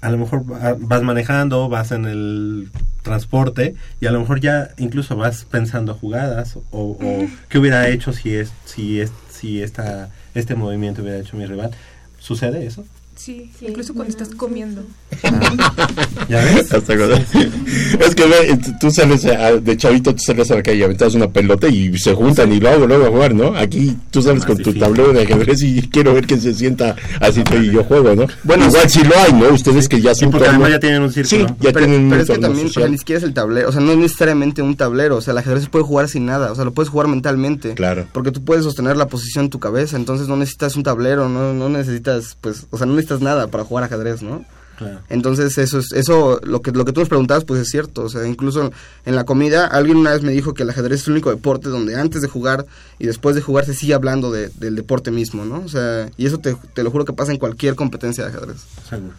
a 0.00 0.10
lo 0.10 0.18
mejor 0.18 0.50
va- 0.50 0.76
vas 0.78 1.02
manejando, 1.02 1.68
vas 1.68 1.90
en 1.92 2.04
el 2.06 2.70
transporte 3.02 3.74
y 4.00 4.06
a 4.06 4.10
lo 4.10 4.20
mejor 4.20 4.40
ya 4.40 4.70
incluso 4.78 5.16
vas 5.16 5.44
pensando 5.44 5.94
jugadas 5.94 6.56
o, 6.56 6.62
o 6.72 7.28
qué 7.48 7.58
hubiera 7.58 7.88
hecho 7.88 8.12
si 8.14 8.34
es 8.34 8.50
si 8.64 9.00
es 9.00 9.10
si 9.30 9.62
esta 9.62 10.08
este 10.34 10.54
movimiento 10.54 11.02
hubiera 11.02 11.18
hecho 11.18 11.36
mi 11.36 11.44
rival. 11.46 11.70
¿Sucede 12.18 12.64
eso? 12.66 12.84
Sí, 13.16 13.50
Sí, 13.58 13.66
incluso 13.68 13.94
cuando 13.94 14.12
bueno, 14.12 14.22
estás 14.24 14.36
comiendo. 14.36 14.82
¿Ya 16.28 16.42
ves? 16.44 16.72
Hasta 16.72 16.96
cuando- 16.96 17.16
Es 17.16 18.14
que 18.14 18.26
ve, 18.26 18.58
tú 18.80 18.90
sales 18.90 19.24
a- 19.26 19.52
de 19.52 19.76
chavito, 19.76 20.14
tú 20.14 20.22
sales 20.22 20.50
a 20.50 20.56
la 20.56 20.62
calle, 20.62 20.84
aventas 20.84 21.14
una 21.14 21.30
pelota 21.30 21.68
y 21.68 21.96
se 21.98 22.12
juntan 22.14 22.52
y 22.52 22.60
luego, 22.60 22.86
luego 22.86 23.06
a 23.06 23.08
jugar, 23.10 23.34
¿no? 23.34 23.56
Aquí 23.56 23.96
tú 24.10 24.20
sales 24.22 24.40
Más 24.40 24.46
con 24.46 24.56
tu 24.58 24.74
tablero 24.74 25.12
de 25.12 25.22
ajedrez 25.22 25.62
y 25.62 25.82
quiero 25.92 26.14
ver 26.14 26.26
quién 26.26 26.40
se 26.40 26.54
sienta 26.54 26.96
así 27.20 27.42
y 27.62 27.70
yo 27.70 27.84
juego, 27.84 28.14
¿no? 28.14 28.26
Bueno, 28.42 28.66
igual 28.66 28.88
si 28.90 29.04
lo 29.04 29.16
hay, 29.16 29.32
¿no? 29.32 29.48
Ustedes 29.50 29.88
que 29.88 30.00
ya 30.00 30.14
Sí, 30.14 30.20
son 30.20 30.30
porque 30.32 30.46
torno- 30.46 30.64
además 30.64 30.70
ya 30.72 30.80
tienen 30.80 31.02
un 31.02 31.12
Sí, 31.12 31.24
círculo. 31.24 31.56
ya 31.60 31.72
pero, 31.72 31.86
tienen 31.86 32.08
pero 32.10 32.14
un 32.16 32.20
es 32.22 32.26
que 32.30 32.38
también, 32.38 32.66
o 32.66 32.68
sea, 32.68 32.74
social. 32.74 32.90
ni 32.90 32.98
siquiera 32.98 33.18
es 33.18 33.24
el 33.24 33.34
tablero, 33.34 33.68
o 33.68 33.72
sea, 33.72 33.80
no 33.80 33.92
es 33.92 33.98
necesariamente 33.98 34.62
un 34.62 34.76
tablero, 34.76 35.16
o 35.16 35.20
sea, 35.20 35.32
el 35.32 35.38
ajedrez 35.38 35.64
se 35.64 35.70
puede 35.70 35.84
jugar 35.84 36.08
sin 36.08 36.26
nada, 36.26 36.50
o 36.52 36.54
sea, 36.54 36.64
lo 36.64 36.72
puedes 36.72 36.88
jugar 36.90 37.08
mentalmente. 37.08 37.74
Claro. 37.74 38.06
Porque 38.12 38.32
tú 38.32 38.44
puedes 38.44 38.64
sostener 38.64 38.96
la 38.96 39.06
posición 39.06 39.44
en 39.46 39.50
tu 39.50 39.60
cabeza, 39.60 39.96
entonces 39.96 40.26
no 40.28 40.36
necesitas 40.36 40.74
un 40.76 40.82
tablero, 40.82 41.28
no, 41.28 41.52
no 41.54 41.68
necesitas, 41.68 42.36
pues, 42.40 42.66
o 42.70 42.76
sea, 42.78 42.86
no 42.86 42.92
necesitas 42.94 43.03
nada 43.20 43.48
para 43.48 43.64
jugar 43.64 43.84
ajedrez, 43.84 44.22
¿no? 44.22 44.44
Claro. 44.76 44.98
Entonces 45.08 45.56
eso 45.58 45.78
es 45.78 45.92
eso 45.92 46.40
lo 46.42 46.60
que 46.60 46.72
lo 46.72 46.84
que 46.84 46.92
tú 46.92 46.98
nos 46.98 47.08
preguntabas 47.08 47.44
pues 47.44 47.60
es 47.60 47.68
cierto, 47.70 48.02
o 48.02 48.08
sea, 48.08 48.26
incluso 48.26 48.72
en 49.06 49.14
la 49.14 49.22
comida 49.24 49.66
alguien 49.68 49.96
una 49.98 50.10
vez 50.10 50.22
me 50.22 50.32
dijo 50.32 50.52
que 50.52 50.64
el 50.64 50.70
ajedrez 50.70 51.02
es 51.02 51.06
el 51.06 51.12
único 51.12 51.30
deporte 51.30 51.68
donde 51.68 51.94
antes 51.94 52.22
de 52.22 52.28
jugar 52.28 52.66
y 52.98 53.06
después 53.06 53.36
de 53.36 53.40
jugar 53.42 53.66
se 53.66 53.74
sigue 53.74 53.94
hablando 53.94 54.32
de- 54.32 54.48
del 54.56 54.74
deporte 54.74 55.12
mismo, 55.12 55.44
¿no? 55.44 55.60
O 55.64 55.68
sea, 55.68 56.10
y 56.16 56.26
eso 56.26 56.38
te, 56.38 56.56
te 56.74 56.82
lo 56.82 56.90
juro 56.90 57.04
que 57.04 57.12
pasa 57.12 57.30
en 57.30 57.38
cualquier 57.38 57.76
competencia 57.76 58.24
de 58.24 58.30
ajedrez. 58.30 58.56
Seguro. 58.90 59.12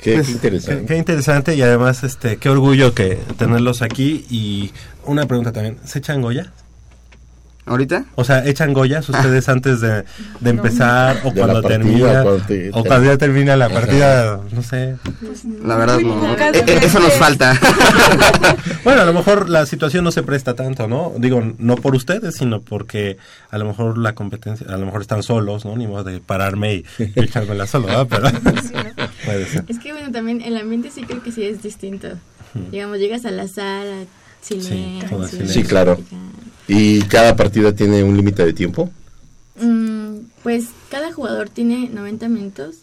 Qué, 0.00 0.14
Pues, 0.14 0.26
qué 0.26 0.32
interesante. 0.32 0.80
Qué, 0.80 0.86
qué 0.86 0.96
interesante 0.96 1.54
y 1.54 1.60
además 1.62 2.02
este 2.02 2.38
qué 2.38 2.48
orgullo 2.48 2.94
que 2.94 3.16
tenerlos 3.36 3.82
aquí 3.82 4.24
y 4.30 4.72
una 5.04 5.26
pregunta 5.26 5.52
también, 5.52 5.76
¿se 5.84 5.98
echan 5.98 6.22
Goya? 6.22 6.52
¿Ahorita? 7.64 8.06
O 8.16 8.24
sea, 8.24 8.44
¿echan 8.44 8.72
Goyas 8.72 9.08
ustedes 9.08 9.48
antes 9.48 9.80
de, 9.80 10.04
de 10.40 10.50
empezar 10.50 11.20
o 11.22 11.30
De 11.30 11.38
cuando 11.40 11.62
partida, 11.62 11.68
termina? 11.78 12.22
cuando 12.24 12.44
te- 12.44 12.70
o 12.72 12.84
cuando 12.84 13.06
ya 13.12 13.16
termina 13.18 13.56
la 13.56 13.68
partida, 13.68 14.40
no 14.50 14.62
sé. 14.64 14.96
La 15.64 15.76
verdad 15.76 16.00
Muy 16.00 16.06
no. 16.12 16.28
pocas 16.32 16.56
E- 16.56 16.64
e- 16.66 16.84
eso 16.84 16.98
nos 16.98 17.12
falta. 17.14 17.58
Bueno, 18.84 19.02
a 19.02 19.04
lo 19.04 19.12
mejor 19.12 19.48
la 19.48 19.64
situación 19.64 20.02
no 20.02 20.10
se 20.10 20.24
presta 20.24 20.54
tanto, 20.54 20.88
¿no? 20.88 21.12
Digo, 21.18 21.40
no 21.58 21.76
por 21.76 21.94
ustedes, 21.94 22.34
sino 22.34 22.60
porque 22.60 23.16
a 23.50 23.58
lo 23.58 23.64
mejor 23.64 23.96
la 23.96 24.14
competencia, 24.16 24.66
a 24.68 24.76
lo 24.76 24.84
mejor 24.86 25.02
están 25.02 25.22
solos, 25.22 25.64
¿no? 25.64 25.76
Ni 25.76 25.86
modo 25.86 26.02
de 26.02 26.18
pararme 26.20 26.74
y, 26.74 26.84
y 26.98 27.12
echármela 27.20 27.68
solo, 27.68 27.86
¿verdad? 27.86 28.08
Pero 28.10 28.28
puede 29.24 29.46
ser. 29.46 29.64
Es 29.68 29.78
que 29.78 29.92
bueno, 29.92 30.10
también 30.10 30.40
el 30.42 30.56
ambiente 30.56 30.90
sí 30.90 31.02
creo 31.02 31.22
que 31.22 31.30
sí 31.30 31.44
es 31.44 31.62
distinto. 31.62 32.08
Digamos, 32.72 32.98
llegas 32.98 33.24
a 33.24 33.30
la 33.30 33.46
sala, 33.46 34.04
silencio. 34.40 35.08
silencio. 35.28 35.46
Sí, 35.48 35.62
claro. 35.62 35.98
¿Y 36.68 37.02
cada 37.02 37.36
partida 37.36 37.74
tiene 37.74 38.02
un 38.02 38.16
límite 38.16 38.44
de 38.44 38.52
tiempo? 38.52 38.90
Mm, 39.60 40.18
pues 40.42 40.66
cada 40.90 41.12
jugador 41.12 41.48
tiene 41.48 41.88
90 41.88 42.28
minutos 42.28 42.76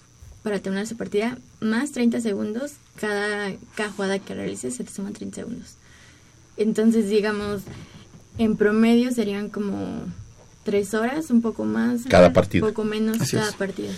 para 0.43 0.59
terminar 0.59 0.87
su 0.87 0.97
partida, 0.97 1.37
más 1.59 1.91
30 1.91 2.21
segundos. 2.21 2.73
Cada, 2.99 3.51
cada 3.75 3.91
jugada 3.91 4.19
que 4.19 4.35
realices 4.35 4.75
se 4.75 4.83
te 4.83 4.91
suman 4.91 5.13
30 5.13 5.35
segundos. 5.35 5.75
Entonces, 6.57 7.09
digamos, 7.09 7.61
en 8.37 8.57
promedio 8.57 9.11
serían 9.11 9.49
como 9.49 10.03
3 10.65 10.93
horas, 10.93 11.29
un 11.29 11.41
poco 11.41 11.63
más. 11.65 12.01
Cada 12.09 12.33
partida. 12.33 12.65
Un 12.65 12.71
poco 12.73 12.83
menos 12.83 13.21
Así 13.21 13.37
cada 13.37 13.49
es. 13.49 13.55
partida. 13.55 13.91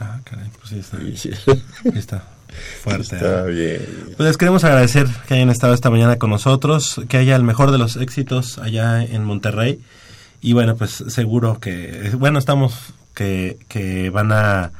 Ah, 0.00 0.20
caray, 0.24 0.50
pues 0.58 0.70
sí 0.70 0.78
está, 0.78 0.98
sí 1.16 1.30
está 1.94 2.31
fuerte. 2.82 3.16
Está 3.16 3.44
bien. 3.44 3.80
Pues 4.16 4.26
les 4.28 4.36
queremos 4.36 4.64
agradecer 4.64 5.06
que 5.26 5.34
hayan 5.34 5.50
estado 5.50 5.74
esta 5.74 5.90
mañana 5.90 6.16
con 6.16 6.30
nosotros, 6.30 7.00
que 7.08 7.16
haya 7.16 7.36
el 7.36 7.42
mejor 7.42 7.70
de 7.70 7.78
los 7.78 7.96
éxitos 7.96 8.58
allá 8.58 9.02
en 9.02 9.24
Monterrey. 9.24 9.80
Y 10.40 10.54
bueno, 10.54 10.76
pues 10.76 11.04
seguro 11.08 11.60
que, 11.60 12.12
bueno, 12.18 12.38
estamos 12.38 12.74
que, 13.14 13.58
que 13.68 14.10
van 14.10 14.32
a, 14.32 14.72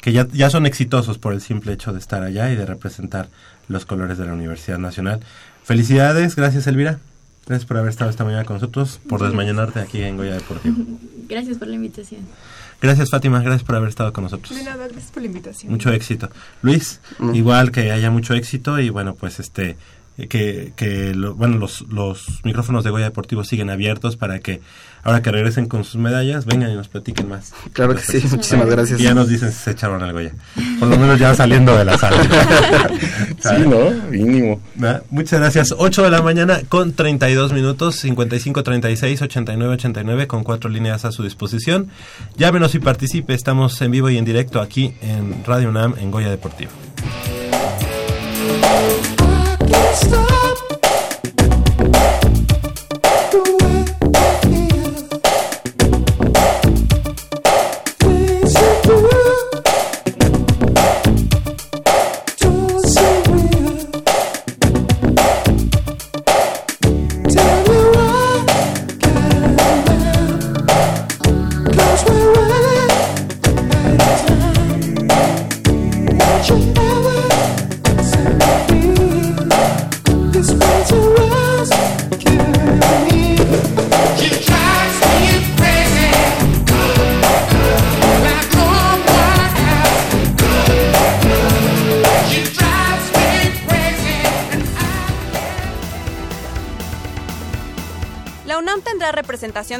que 0.00 0.12
ya, 0.12 0.26
ya 0.32 0.50
son 0.50 0.66
exitosos 0.66 1.18
por 1.18 1.32
el 1.32 1.40
simple 1.40 1.72
hecho 1.72 1.92
de 1.92 1.98
estar 1.98 2.22
allá 2.22 2.50
y 2.50 2.56
de 2.56 2.66
representar 2.66 3.28
los 3.68 3.84
colores 3.84 4.18
de 4.18 4.26
la 4.26 4.32
Universidad 4.32 4.78
Nacional. 4.78 5.20
Felicidades, 5.64 6.34
gracias 6.34 6.66
Elvira. 6.66 6.98
Gracias 7.46 7.66
por 7.66 7.76
haber 7.76 7.90
estado 7.90 8.08
esta 8.08 8.24
mañana 8.24 8.44
con 8.44 8.56
nosotros, 8.56 9.00
por 9.08 9.22
desmañanarte 9.22 9.80
aquí 9.80 10.00
en 10.00 10.16
Goya 10.16 10.34
Deportivo. 10.34 10.76
Gracias 11.28 11.58
por 11.58 11.66
la 11.68 11.74
invitación. 11.74 12.20
Gracias 12.82 13.10
Fátima, 13.10 13.40
gracias 13.40 13.62
por 13.64 13.76
haber 13.76 13.88
estado 13.88 14.12
con 14.12 14.24
nosotros. 14.24 14.56
De 14.58 14.64
nada, 14.64 14.86
gracias 14.88 15.10
por 15.12 15.22
la 15.22 15.28
invitación. 15.28 15.70
Mucho 15.72 15.90
éxito. 15.92 16.28
Luis, 16.62 17.00
Mm. 17.18 17.34
igual 17.34 17.70
que 17.70 17.92
haya 17.92 18.10
mucho 18.10 18.34
éxito 18.34 18.78
y 18.80 18.90
bueno, 18.90 19.14
pues 19.14 19.38
este 19.40 19.76
que, 20.28 20.72
que 20.76 21.14
lo- 21.14 21.34
bueno, 21.34 21.56
los, 21.58 21.82
los 21.88 22.40
micrófonos 22.44 22.84
de 22.84 22.90
Goya 22.90 23.06
Deportivo 23.06 23.44
siguen 23.44 23.70
abiertos 23.70 24.16
para 24.16 24.38
que 24.40 24.60
ahora 25.04 25.20
que 25.22 25.32
regresen 25.32 25.66
con 25.66 25.82
sus 25.84 25.96
medallas 25.96 26.44
vengan 26.46 26.70
y 26.70 26.74
nos 26.74 26.88
platiquen 26.88 27.28
más. 27.28 27.52
Claro 27.72 27.94
que 27.94 28.02
sí, 28.02 28.22
muchísimas 28.30 28.68
gracias. 28.68 29.00
Y 29.00 29.04
ya 29.04 29.14
nos 29.14 29.28
dicen 29.28 29.50
si 29.50 29.58
se 29.58 29.70
echaron 29.72 30.02
al 30.02 30.12
Goya. 30.12 30.32
Por 30.78 30.88
lo 30.88 30.96
menos 30.98 31.18
ya 31.18 31.34
saliendo 31.34 31.76
de 31.76 31.84
la 31.84 31.98
sala. 31.98 32.16
Sí, 33.42 33.62
¿no? 33.66 33.90
Mínimo. 34.10 34.60
Muchas 35.10 35.40
gracias. 35.40 35.74
8 35.76 36.02
de 36.04 36.10
la 36.10 36.22
mañana 36.22 36.60
con 36.68 36.92
32 36.92 37.52
minutos, 37.52 37.96
55 37.96 38.62
36 38.62 39.20
89 39.22 39.74
89 39.74 40.26
con 40.28 40.44
cuatro 40.44 40.70
líneas 40.70 41.04
a 41.04 41.10
su 41.10 41.24
disposición. 41.24 41.88
Llámenos 42.36 42.74
y 42.76 42.78
participe. 42.78 43.34
Estamos 43.34 43.80
en 43.82 43.90
vivo 43.90 44.10
y 44.10 44.18
en 44.18 44.24
directo 44.24 44.60
aquí 44.60 44.94
en 45.02 45.42
Radio 45.44 45.70
UNAM 45.70 45.94
en 45.98 46.12
Goya 46.12 46.30
Deportivo. 46.30 46.70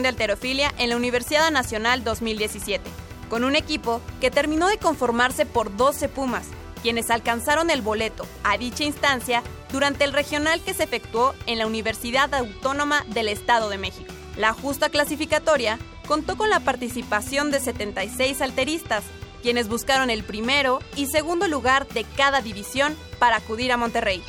De 0.02 0.08
alterofilia 0.08 0.72
en 0.78 0.90
la 0.90 0.96
Universidad 0.96 1.50
Nacional 1.50 2.04
2017, 2.04 2.88
con 3.30 3.44
un 3.44 3.56
equipo 3.56 4.00
que 4.20 4.30
terminó 4.30 4.68
de 4.68 4.78
conformarse 4.78 5.46
por 5.46 5.76
12 5.76 6.08
Pumas, 6.08 6.46
quienes 6.82 7.10
alcanzaron 7.10 7.70
el 7.70 7.80
boleto 7.80 8.26
a 8.44 8.58
dicha 8.58 8.84
instancia 8.84 9.42
durante 9.70 10.04
el 10.04 10.12
regional 10.12 10.60
que 10.60 10.74
se 10.74 10.84
efectuó 10.84 11.34
en 11.46 11.58
la 11.58 11.66
Universidad 11.66 12.34
Autónoma 12.34 13.04
del 13.08 13.28
Estado 13.28 13.68
de 13.70 13.78
México. 13.78 14.12
La 14.36 14.52
justa 14.52 14.88
clasificatoria 14.88 15.78
contó 16.06 16.36
con 16.36 16.50
la 16.50 16.60
participación 16.60 17.50
de 17.50 17.60
76 17.60 18.40
alteristas, 18.42 19.04
quienes 19.42 19.68
buscaron 19.68 20.10
el 20.10 20.24
primero 20.24 20.80
y 20.96 21.06
segundo 21.06 21.48
lugar 21.48 21.86
de 21.88 22.04
cada 22.04 22.40
división 22.42 22.96
para 23.18 23.36
acudir 23.36 23.72
a 23.72 23.76
Monterrey. 23.76 24.22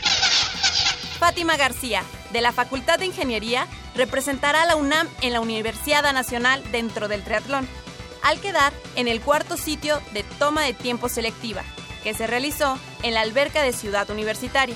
Fátima 1.19 1.55
García, 1.55 2.03
de 2.31 2.41
la 2.41 2.51
Facultad 2.51 2.99
de 2.99 3.05
Ingeniería, 3.05 3.67
representará 3.95 4.63
a 4.63 4.65
la 4.65 4.75
UNAM 4.75 5.07
en 5.21 5.33
la 5.33 5.41
Universidad 5.41 6.11
Nacional 6.13 6.63
dentro 6.71 7.07
del 7.07 7.23
triatlón, 7.23 7.67
al 8.23 8.39
quedar 8.39 8.73
en 8.95 9.07
el 9.07 9.21
cuarto 9.21 9.57
sitio 9.57 10.01
de 10.13 10.23
toma 10.23 10.63
de 10.63 10.73
tiempo 10.73 11.09
selectiva, 11.09 11.63
que 12.03 12.13
se 12.13 12.27
realizó 12.27 12.77
en 13.01 13.13
la 13.13 13.21
alberca 13.21 13.61
de 13.61 13.73
Ciudad 13.73 14.09
Universitaria. 14.09 14.75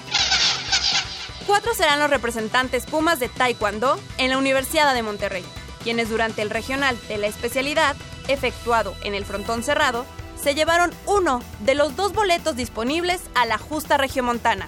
Cuatro 1.45 1.73
serán 1.73 1.99
los 1.99 2.09
representantes 2.09 2.85
Pumas 2.85 3.19
de 3.19 3.29
Taekwondo 3.29 3.99
en 4.17 4.31
la 4.31 4.37
Universidad 4.37 4.93
de 4.93 5.01
Monterrey, 5.03 5.45
quienes 5.83 6.09
durante 6.09 6.41
el 6.41 6.49
regional 6.49 6.97
de 7.07 7.17
la 7.17 7.27
especialidad, 7.27 7.95
efectuado 8.27 8.95
en 9.03 9.15
el 9.15 9.23
frontón 9.23 9.63
cerrado, 9.63 10.05
se 10.41 10.55
llevaron 10.55 10.93
uno 11.05 11.41
de 11.61 11.75
los 11.75 11.95
dos 11.95 12.13
boletos 12.13 12.55
disponibles 12.55 13.21
a 13.33 13.45
la 13.45 13.57
justa 13.57 13.97
regiomontana. 13.97 14.67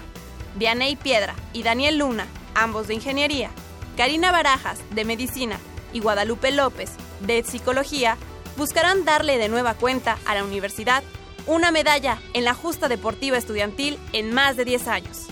Vianey 0.56 0.96
Piedra 0.96 1.34
y 1.52 1.62
Daniel 1.62 1.98
Luna, 1.98 2.26
ambos 2.54 2.88
de 2.88 2.94
Ingeniería, 2.94 3.50
Karina 3.96 4.32
Barajas, 4.32 4.78
de 4.90 5.04
Medicina, 5.04 5.58
y 5.92 6.00
Guadalupe 6.00 6.50
López, 6.50 6.90
de 7.20 7.42
Psicología, 7.42 8.16
buscarán 8.56 9.04
darle 9.04 9.38
de 9.38 9.48
nueva 9.48 9.74
cuenta 9.74 10.18
a 10.26 10.34
la 10.34 10.44
universidad 10.44 11.02
una 11.46 11.70
medalla 11.70 12.18
en 12.34 12.44
la 12.44 12.54
justa 12.54 12.88
deportiva 12.88 13.36
estudiantil 13.36 13.98
en 14.12 14.32
más 14.32 14.56
de 14.56 14.64
10 14.64 14.88
años. 14.88 15.26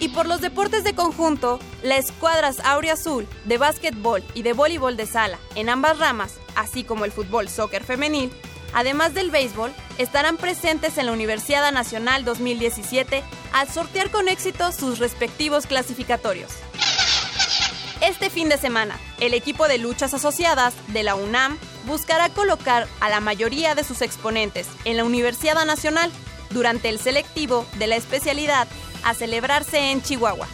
Y 0.00 0.10
por 0.10 0.26
los 0.26 0.40
deportes 0.40 0.84
de 0.84 0.94
conjunto, 0.94 1.58
las 1.82 2.06
escuadras 2.06 2.60
Azul 2.60 3.26
de 3.44 3.58
básquetbol 3.58 4.22
y 4.34 4.42
de 4.42 4.52
voleibol 4.52 4.96
de 4.96 5.06
sala 5.06 5.38
en 5.56 5.68
ambas 5.68 5.98
ramas, 5.98 6.34
así 6.54 6.84
como 6.84 7.04
el 7.04 7.10
fútbol 7.12 7.48
soccer 7.48 7.82
femenil, 7.82 8.30
además 8.72 9.14
del 9.14 9.32
béisbol, 9.32 9.72
estarán 9.98 10.36
presentes 10.36 10.98
en 10.98 11.06
la 11.06 11.12
Universidad 11.12 11.72
Nacional 11.72 12.24
2017 12.24 13.24
al 13.52 13.68
sortear 13.68 14.10
con 14.10 14.28
éxito 14.28 14.70
sus 14.70 15.00
respectivos 15.00 15.66
clasificatorios. 15.66 16.52
Este 18.00 18.30
fin 18.30 18.48
de 18.48 18.58
semana, 18.58 18.96
el 19.18 19.34
equipo 19.34 19.66
de 19.66 19.78
luchas 19.78 20.14
asociadas 20.14 20.74
de 20.88 21.02
la 21.02 21.16
UNAM 21.16 21.58
buscará 21.84 22.28
colocar 22.28 22.86
a 23.00 23.08
la 23.08 23.18
mayoría 23.18 23.74
de 23.74 23.82
sus 23.82 24.02
exponentes 24.02 24.68
en 24.84 24.96
la 24.96 25.04
Universidad 25.04 25.64
Nacional 25.64 26.12
durante 26.50 26.90
el 26.90 27.00
selectivo 27.00 27.66
de 27.76 27.88
la 27.88 27.96
especialidad 27.96 28.68
a 29.02 29.14
celebrarse 29.14 29.90
en 29.90 30.00
Chihuahua. 30.00 30.46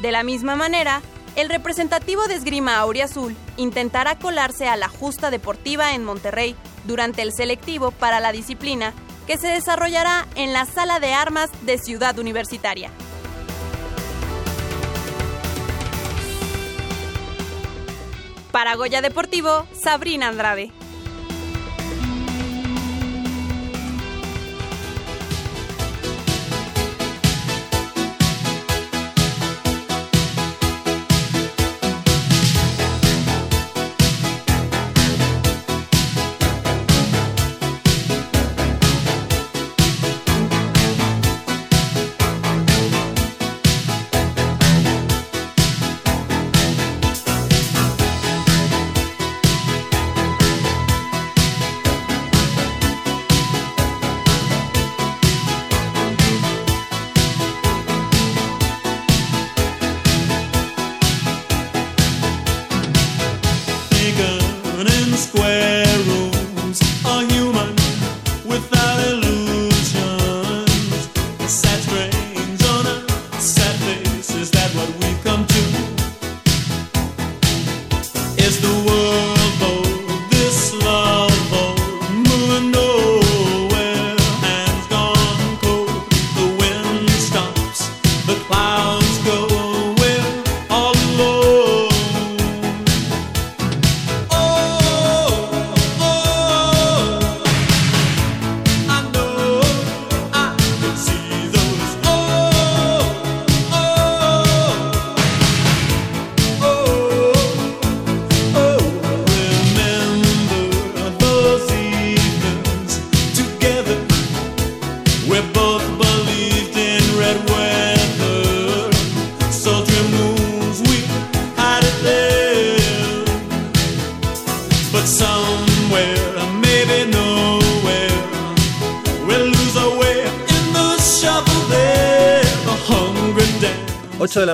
De 0.00 0.12
la 0.12 0.22
misma 0.22 0.54
manera, 0.54 1.02
el 1.34 1.48
representativo 1.48 2.28
de 2.28 2.36
esgrima 2.36 2.78
Auriazul 2.78 3.36
intentará 3.56 4.18
colarse 4.18 4.68
a 4.68 4.76
la 4.76 4.88
justa 4.88 5.30
deportiva 5.30 5.94
en 5.94 6.04
Monterrey 6.04 6.54
durante 6.84 7.22
el 7.22 7.32
selectivo 7.32 7.90
para 7.90 8.20
la 8.20 8.30
disciplina 8.30 8.94
que 9.26 9.38
se 9.38 9.48
desarrollará 9.48 10.26
en 10.36 10.52
la 10.52 10.66
Sala 10.66 11.00
de 11.00 11.14
Armas 11.14 11.50
de 11.62 11.78
Ciudad 11.78 12.18
Universitaria. 12.18 12.90
Para 18.50 18.74
Goya 18.74 19.00
Deportivo, 19.00 19.66
Sabrina 19.72 20.28
Andrade. 20.28 20.72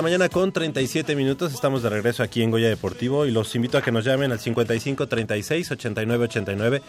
Mañana 0.01 0.29
con 0.29 0.51
37 0.51 1.15
minutos. 1.15 1.53
Estamos 1.53 1.81
de 1.81 1.89
regreso 1.89 2.21
aquí 2.21 2.43
en 2.43 2.51
Goya 2.51 2.69
Deportivo 2.69 3.25
y 3.25 3.31
los 3.31 3.55
invito 3.55 3.77
a 3.77 3.81
que 3.81 3.91
nos 3.91 4.05
llamen 4.05 4.31
al 4.31 4.39
55 4.39 5.07
36 5.07 5.71
89 5.71 6.25
89 6.25 6.81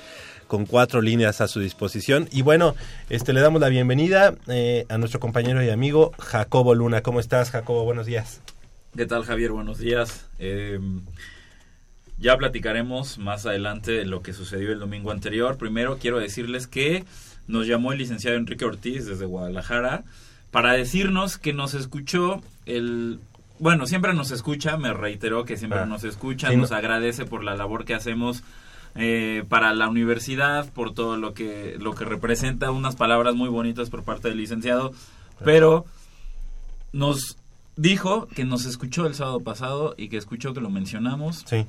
con 0.46 0.66
cuatro 0.66 1.00
líneas 1.00 1.40
a 1.40 1.48
su 1.48 1.60
disposición. 1.60 2.28
Y 2.32 2.42
bueno, 2.42 2.74
este 3.08 3.32
le 3.32 3.40
damos 3.40 3.60
la 3.60 3.68
bienvenida 3.68 4.34
eh, 4.48 4.84
a 4.88 4.98
nuestro 4.98 5.20
compañero 5.20 5.62
y 5.62 5.70
amigo 5.70 6.12
Jacobo 6.18 6.74
Luna. 6.74 7.02
¿Cómo 7.02 7.20
estás, 7.20 7.50
Jacobo? 7.50 7.84
Buenos 7.84 8.06
días. 8.06 8.42
¿Qué 8.96 9.06
tal, 9.06 9.24
Javier? 9.24 9.52
Buenos 9.52 9.78
días. 9.78 10.28
Eh, 10.38 10.78
ya 12.18 12.36
platicaremos 12.36 13.18
más 13.18 13.46
adelante 13.46 13.92
de 13.92 14.04
lo 14.04 14.22
que 14.22 14.32
sucedió 14.32 14.72
el 14.72 14.80
domingo 14.80 15.12
anterior. 15.12 15.56
Primero 15.56 15.98
quiero 15.98 16.18
decirles 16.18 16.66
que 16.66 17.04
nos 17.46 17.66
llamó 17.66 17.92
el 17.92 17.98
licenciado 17.98 18.36
Enrique 18.36 18.64
Ortiz 18.64 19.06
desde 19.06 19.24
Guadalajara 19.24 20.04
para 20.50 20.72
decirnos 20.72 21.38
que 21.38 21.52
nos 21.52 21.74
escuchó 21.74 22.42
el... 22.66 23.20
Bueno, 23.60 23.86
siempre 23.86 24.14
nos 24.14 24.30
escucha, 24.30 24.76
me 24.76 24.92
reiteró 24.92 25.44
que 25.44 25.56
siempre 25.56 25.80
Ah. 25.80 25.86
nos 25.86 26.04
escucha, 26.04 26.50
Sí, 26.50 26.56
nos 26.56 26.70
no- 26.70 26.76
agradece 26.76 27.24
por 27.24 27.42
la 27.44 27.56
labor 27.56 27.84
que 27.84 27.94
hacemos 27.94 28.42
eh, 28.94 29.44
para 29.48 29.74
la 29.74 29.88
universidad, 29.88 30.72
por 30.72 30.94
todo 30.94 31.16
lo 31.16 31.34
que, 31.34 31.76
lo 31.78 31.94
que 31.94 32.04
representa, 32.04 32.70
unas 32.70 32.96
palabras 32.96 33.34
muy 33.34 33.48
bonitas 33.48 33.90
por 33.90 34.02
parte 34.02 34.28
del 34.28 34.38
licenciado, 34.38 34.92
pero 35.44 35.84
nos 36.92 37.36
dijo 37.76 38.26
que 38.34 38.44
nos 38.44 38.64
escuchó 38.64 39.06
el 39.06 39.14
sábado 39.14 39.40
pasado 39.40 39.94
y 39.96 40.08
que 40.08 40.16
escuchó 40.16 40.54
que 40.54 40.60
lo 40.60 40.70
mencionamos, 40.70 41.44
Sí. 41.46 41.66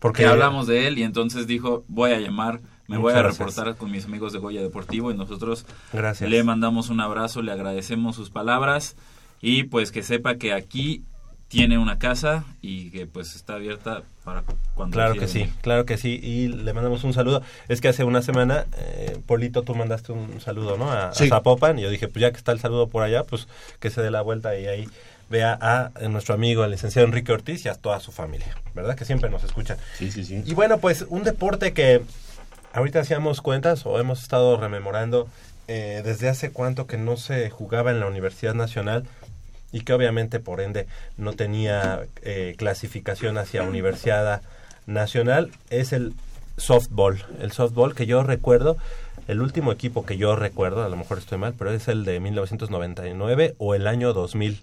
Porque 0.00 0.22
que 0.24 0.28
hablamos 0.28 0.66
de 0.66 0.86
él 0.88 0.98
y 0.98 1.04
entonces 1.04 1.46
dijo, 1.46 1.84
voy 1.88 2.12
a 2.12 2.20
llamar, 2.20 2.60
me 2.88 2.96
voy 2.98 3.12
a 3.12 3.18
gracias. 3.18 3.38
reportar 3.38 3.76
con 3.76 3.90
mis 3.90 4.04
amigos 4.04 4.32
de 4.32 4.38
Goya 4.38 4.62
Deportivo 4.62 5.10
y 5.10 5.14
nosotros 5.16 5.66
Gracias. 5.92 6.28
le 6.30 6.42
mandamos 6.44 6.88
un 6.90 7.00
abrazo, 7.00 7.42
le 7.42 7.52
agradecemos 7.52 8.16
sus 8.16 8.30
palabras 8.30 8.96
y 9.40 9.64
pues 9.64 9.92
que 9.92 10.02
sepa 10.02 10.36
que 10.36 10.52
aquí 10.52 11.02
tiene 11.48 11.78
una 11.78 11.98
casa 11.98 12.44
y 12.60 12.90
que 12.90 13.06
pues 13.06 13.36
está 13.36 13.54
abierta 13.54 14.02
para 14.24 14.42
cuando 14.74 14.94
Claro 14.94 15.14
que 15.14 15.28
sí, 15.28 15.40
venir. 15.40 15.54
claro 15.62 15.86
que 15.86 15.96
sí. 15.96 16.18
Y 16.20 16.48
le 16.48 16.72
mandamos 16.72 17.04
un 17.04 17.12
saludo. 17.12 17.40
Es 17.68 17.80
que 17.80 17.86
hace 17.86 18.02
una 18.02 18.20
semana, 18.20 18.66
eh, 18.76 19.16
Polito, 19.26 19.62
tú 19.62 19.76
mandaste 19.76 20.10
un 20.10 20.40
saludo, 20.40 20.76
¿no? 20.76 20.90
A. 20.90 21.12
Zapopan. 21.14 21.78
Y 21.78 21.82
yo 21.82 21.90
dije, 21.90 22.08
pues 22.08 22.20
ya 22.20 22.32
que 22.32 22.36
está 22.38 22.50
el 22.50 22.58
saludo 22.58 22.88
por 22.88 23.04
allá, 23.04 23.22
pues 23.22 23.46
que 23.78 23.90
se 23.90 24.02
dé 24.02 24.10
la 24.10 24.22
vuelta 24.22 24.58
y 24.58 24.66
ahí 24.66 24.88
vea 25.30 25.56
a, 25.60 25.92
eh, 26.00 26.08
nuestro 26.08 26.34
amigo, 26.34 26.64
el 26.64 26.72
licenciado 26.72 27.06
Enrique 27.06 27.30
Ortiz 27.30 27.64
y 27.64 27.68
a 27.68 27.74
toda 27.76 28.00
su 28.00 28.10
familia. 28.10 28.56
¿Verdad? 28.74 28.96
Que 28.96 29.04
siempre 29.04 29.30
nos 29.30 29.44
escuchan. 29.44 29.78
Sí, 29.96 30.10
sí, 30.10 30.24
sí. 30.24 30.42
Y 30.44 30.54
bueno, 30.54 30.78
pues 30.78 31.06
un 31.08 31.22
deporte 31.22 31.72
que 31.72 32.02
ahorita 32.76 33.00
hacíamos 33.00 33.40
cuentas 33.40 33.86
o 33.86 33.98
hemos 33.98 34.20
estado 34.20 34.58
rememorando 34.58 35.28
eh, 35.66 36.02
desde 36.04 36.28
hace 36.28 36.50
cuánto 36.50 36.86
que 36.86 36.98
no 36.98 37.16
se 37.16 37.48
jugaba 37.48 37.90
en 37.90 38.00
la 38.00 38.06
Universidad 38.06 38.52
Nacional 38.52 39.04
y 39.72 39.80
que 39.80 39.94
obviamente 39.94 40.40
por 40.40 40.60
ende 40.60 40.86
no 41.16 41.32
tenía 41.32 42.02
eh, 42.22 42.54
clasificación 42.58 43.38
hacia 43.38 43.62
Universidad 43.62 44.42
Nacional 44.86 45.50
es 45.70 45.94
el 45.94 46.12
softball. 46.58 47.24
El 47.40 47.50
softball 47.50 47.94
que 47.94 48.04
yo 48.04 48.22
recuerdo, 48.22 48.76
el 49.26 49.40
último 49.40 49.72
equipo 49.72 50.04
que 50.04 50.18
yo 50.18 50.36
recuerdo, 50.36 50.84
a 50.84 50.90
lo 50.90 50.96
mejor 50.96 51.16
estoy 51.16 51.38
mal, 51.38 51.54
pero 51.58 51.72
es 51.72 51.88
el 51.88 52.04
de 52.04 52.20
1999 52.20 53.54
o 53.56 53.74
el 53.74 53.86
año 53.86 54.12
2000. 54.12 54.60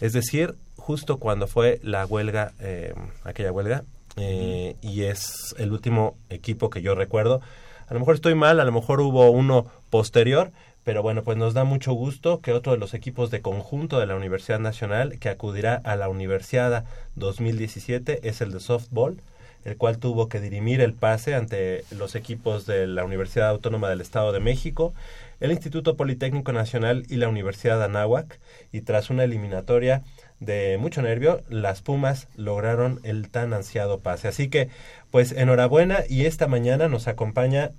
Es 0.00 0.12
decir, 0.12 0.54
justo 0.76 1.18
cuando 1.18 1.48
fue 1.48 1.80
la 1.82 2.06
huelga, 2.06 2.52
eh, 2.60 2.94
aquella 3.24 3.50
huelga, 3.50 3.82
eh, 4.16 4.76
y 4.82 5.02
es 5.02 5.54
el 5.58 5.72
último 5.72 6.16
equipo 6.30 6.70
que 6.70 6.82
yo 6.82 6.94
recuerdo. 6.94 7.40
A 7.86 7.94
lo 7.94 8.00
mejor 8.00 8.14
estoy 8.14 8.34
mal, 8.34 8.60
a 8.60 8.64
lo 8.64 8.72
mejor 8.72 9.00
hubo 9.00 9.30
uno 9.30 9.66
posterior, 9.90 10.52
pero 10.84 11.02
bueno, 11.02 11.22
pues 11.22 11.36
nos 11.36 11.54
da 11.54 11.64
mucho 11.64 11.92
gusto 11.92 12.40
que 12.40 12.52
otro 12.52 12.72
de 12.72 12.78
los 12.78 12.94
equipos 12.94 13.30
de 13.30 13.42
conjunto 13.42 13.98
de 13.98 14.06
la 14.06 14.16
Universidad 14.16 14.58
Nacional 14.58 15.18
que 15.18 15.28
acudirá 15.28 15.74
a 15.84 15.96
la 15.96 16.08
Universidad 16.08 16.84
2017 17.16 18.26
es 18.28 18.40
el 18.40 18.52
de 18.52 18.60
softball, 18.60 19.20
el 19.64 19.76
cual 19.76 19.98
tuvo 19.98 20.28
que 20.28 20.40
dirimir 20.40 20.80
el 20.80 20.94
pase 20.94 21.34
ante 21.34 21.84
los 21.90 22.14
equipos 22.14 22.64
de 22.66 22.86
la 22.86 23.04
Universidad 23.04 23.50
Autónoma 23.50 23.90
del 23.90 24.00
Estado 24.00 24.32
de 24.32 24.40
México, 24.40 24.94
el 25.40 25.52
Instituto 25.52 25.96
Politécnico 25.96 26.52
Nacional 26.52 27.04
y 27.08 27.16
la 27.16 27.28
Universidad 27.28 27.78
de 27.78 27.84
Anáhuac, 27.84 28.38
y 28.72 28.80
tras 28.80 29.10
una 29.10 29.24
eliminatoria 29.24 30.02
de 30.40 30.78
mucho 30.78 31.02
nervio, 31.02 31.42
las 31.48 31.82
Pumas 31.82 32.28
lograron 32.36 33.00
el 33.02 33.28
tan 33.28 33.52
ansiado 33.52 34.00
pase. 34.00 34.28
Así 34.28 34.48
que, 34.48 34.68
pues 35.10 35.32
enhorabuena 35.32 36.00
y 36.08 36.26
esta 36.26 36.46
mañana 36.46 36.88
nos 36.88 37.08
acompaña 37.08 37.72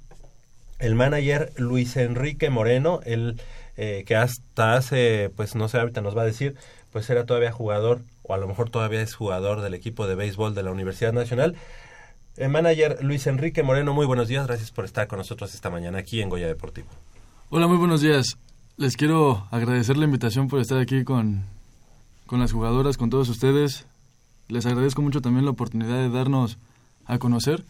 el 0.79 0.95
manager 0.95 1.51
Luis 1.57 1.95
Enrique 1.97 2.49
Moreno, 2.49 3.01
el 3.05 3.41
eh, 3.77 4.03
que 4.05 4.15
hasta 4.15 4.75
hace, 4.75 5.31
pues 5.35 5.55
no 5.55 5.67
sé, 5.67 5.79
ahorita 5.79 6.01
nos 6.01 6.17
va 6.17 6.23
a 6.23 6.25
decir, 6.25 6.55
pues 6.91 7.09
era 7.09 7.25
todavía 7.25 7.51
jugador, 7.51 8.01
o 8.23 8.33
a 8.33 8.37
lo 8.37 8.47
mejor 8.47 8.69
todavía 8.69 9.01
es 9.01 9.13
jugador 9.13 9.61
del 9.61 9.73
equipo 9.73 10.07
de 10.07 10.15
béisbol 10.15 10.55
de 10.55 10.63
la 10.63 10.71
Universidad 10.71 11.13
Nacional. 11.13 11.55
El 12.37 12.49
manager 12.49 12.97
Luis 13.01 13.27
Enrique 13.27 13.63
Moreno, 13.63 13.93
muy 13.93 14.05
buenos 14.05 14.27
días, 14.27 14.47
gracias 14.47 14.71
por 14.71 14.85
estar 14.85 15.07
con 15.07 15.19
nosotros 15.19 15.53
esta 15.53 15.69
mañana 15.69 15.99
aquí 15.99 16.21
en 16.21 16.29
Goya 16.29 16.47
Deportivo. 16.47 16.87
Hola, 17.49 17.67
muy 17.67 17.77
buenos 17.77 18.01
días. 18.01 18.37
Les 18.77 18.95
quiero 18.95 19.47
agradecer 19.51 19.97
la 19.97 20.05
invitación 20.05 20.47
por 20.47 20.59
estar 20.59 20.77
aquí 20.77 21.03
con, 21.03 21.43
con 22.29 22.39
las 22.39 22.51
jugadoras, 22.51 22.95
con 22.97 23.09
todos 23.09 23.27
ustedes. 23.27 23.87
Les 24.49 24.63
agradezco 24.67 25.01
mucho 25.01 25.19
también 25.19 25.45
la 25.45 25.51
oportunidad 25.51 25.95
de 25.97 26.09
darnos 26.11 26.59
a 27.07 27.17
conocer, 27.17 27.63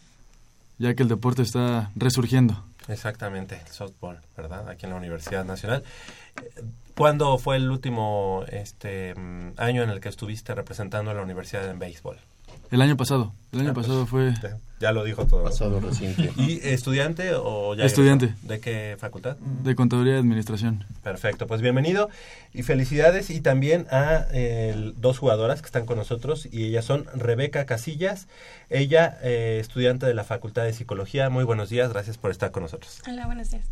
ya 0.80 0.94
que 0.96 1.04
el 1.04 1.08
deporte 1.08 1.44
está 1.44 1.92
resurgiendo. 1.96 2.62
Exactamente, 2.90 3.62
el 3.66 3.72
softball, 3.72 4.20
¿verdad? 4.36 4.68
Aquí 4.68 4.86
en 4.86 4.92
la 4.92 4.98
Universidad 4.98 5.46
Nacional. 5.46 5.84
¿Cuándo 6.98 7.38
fue 7.38 7.56
el 7.56 7.72
último 7.72 8.44
este 8.52 9.16
mm, 9.16 9.52
año 9.56 9.82
en 9.82 9.92
el 9.92 10.02
que 10.02 10.10
estuviste 10.10 10.54
representando 10.54 11.10
a 11.10 11.14
la 11.14 11.22
universidad 11.22 11.70
en 11.70 11.80
béisbol? 11.80 12.18
El 12.70 12.82
año 12.82 12.98
pasado. 12.98 13.32
El 13.54 13.62
año 13.62 13.70
Ah, 13.70 13.74
pues, 13.76 13.88
pasado 13.88 14.06
fue 14.08 14.34
Ya, 14.80 14.92
lo 14.92 15.04
dijo 15.04 15.26
todo. 15.26 15.44
Pasado 15.44 15.80
reciente. 15.80 16.32
¿Y 16.38 16.60
estudiante 16.68 17.34
o 17.36 17.76
ya? 17.76 17.86
Estudiante. 17.86 18.26
egresó? 18.26 18.48
¿De 18.48 18.60
qué 18.60 18.96
facultad? 18.98 19.38
de 19.38 19.76
Contaduría 19.76 20.16
y 20.16 20.18
Administración. 20.18 20.86
Perfecto, 21.04 21.48
pues 21.48 21.62
bienvenido 21.62 22.10
y 22.54 22.64
felicidades 22.64 23.30
y 23.30 23.42
también 23.42 23.88
a 23.92 24.26
eh, 24.32 24.94
dos 24.98 25.20
jugadoras 25.20 25.62
que 25.62 25.66
están 25.66 25.86
con 25.86 25.98
nosotros 25.98 26.48
y 26.52 26.66
ellas 26.66 26.86
son 26.86 27.06
Rebeca 27.14 27.66
Casillas, 27.66 28.28
ella 28.70 29.18
eh, 29.22 29.58
estudiante 29.60 30.06
de 30.06 30.14
la 30.14 30.24
Facultad 30.24 30.64
de 30.64 30.74
Psicología. 30.74 31.30
Muy 31.30 31.44
buenos 31.44 31.70
días, 31.70 31.92
gracias 31.92 32.18
por 32.18 32.32
estar 32.32 32.52
con 32.52 32.64
nosotros. 32.64 33.02
Hola, 33.08 33.26
buenos 33.26 33.52
días. 33.52 33.66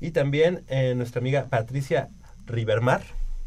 Y 0.00 0.12
también 0.12 0.64
eh, 0.68 0.94
nuestra 0.96 1.20
amiga 1.20 1.46
Patricia 1.50 2.08
Rivermar, 2.46 3.02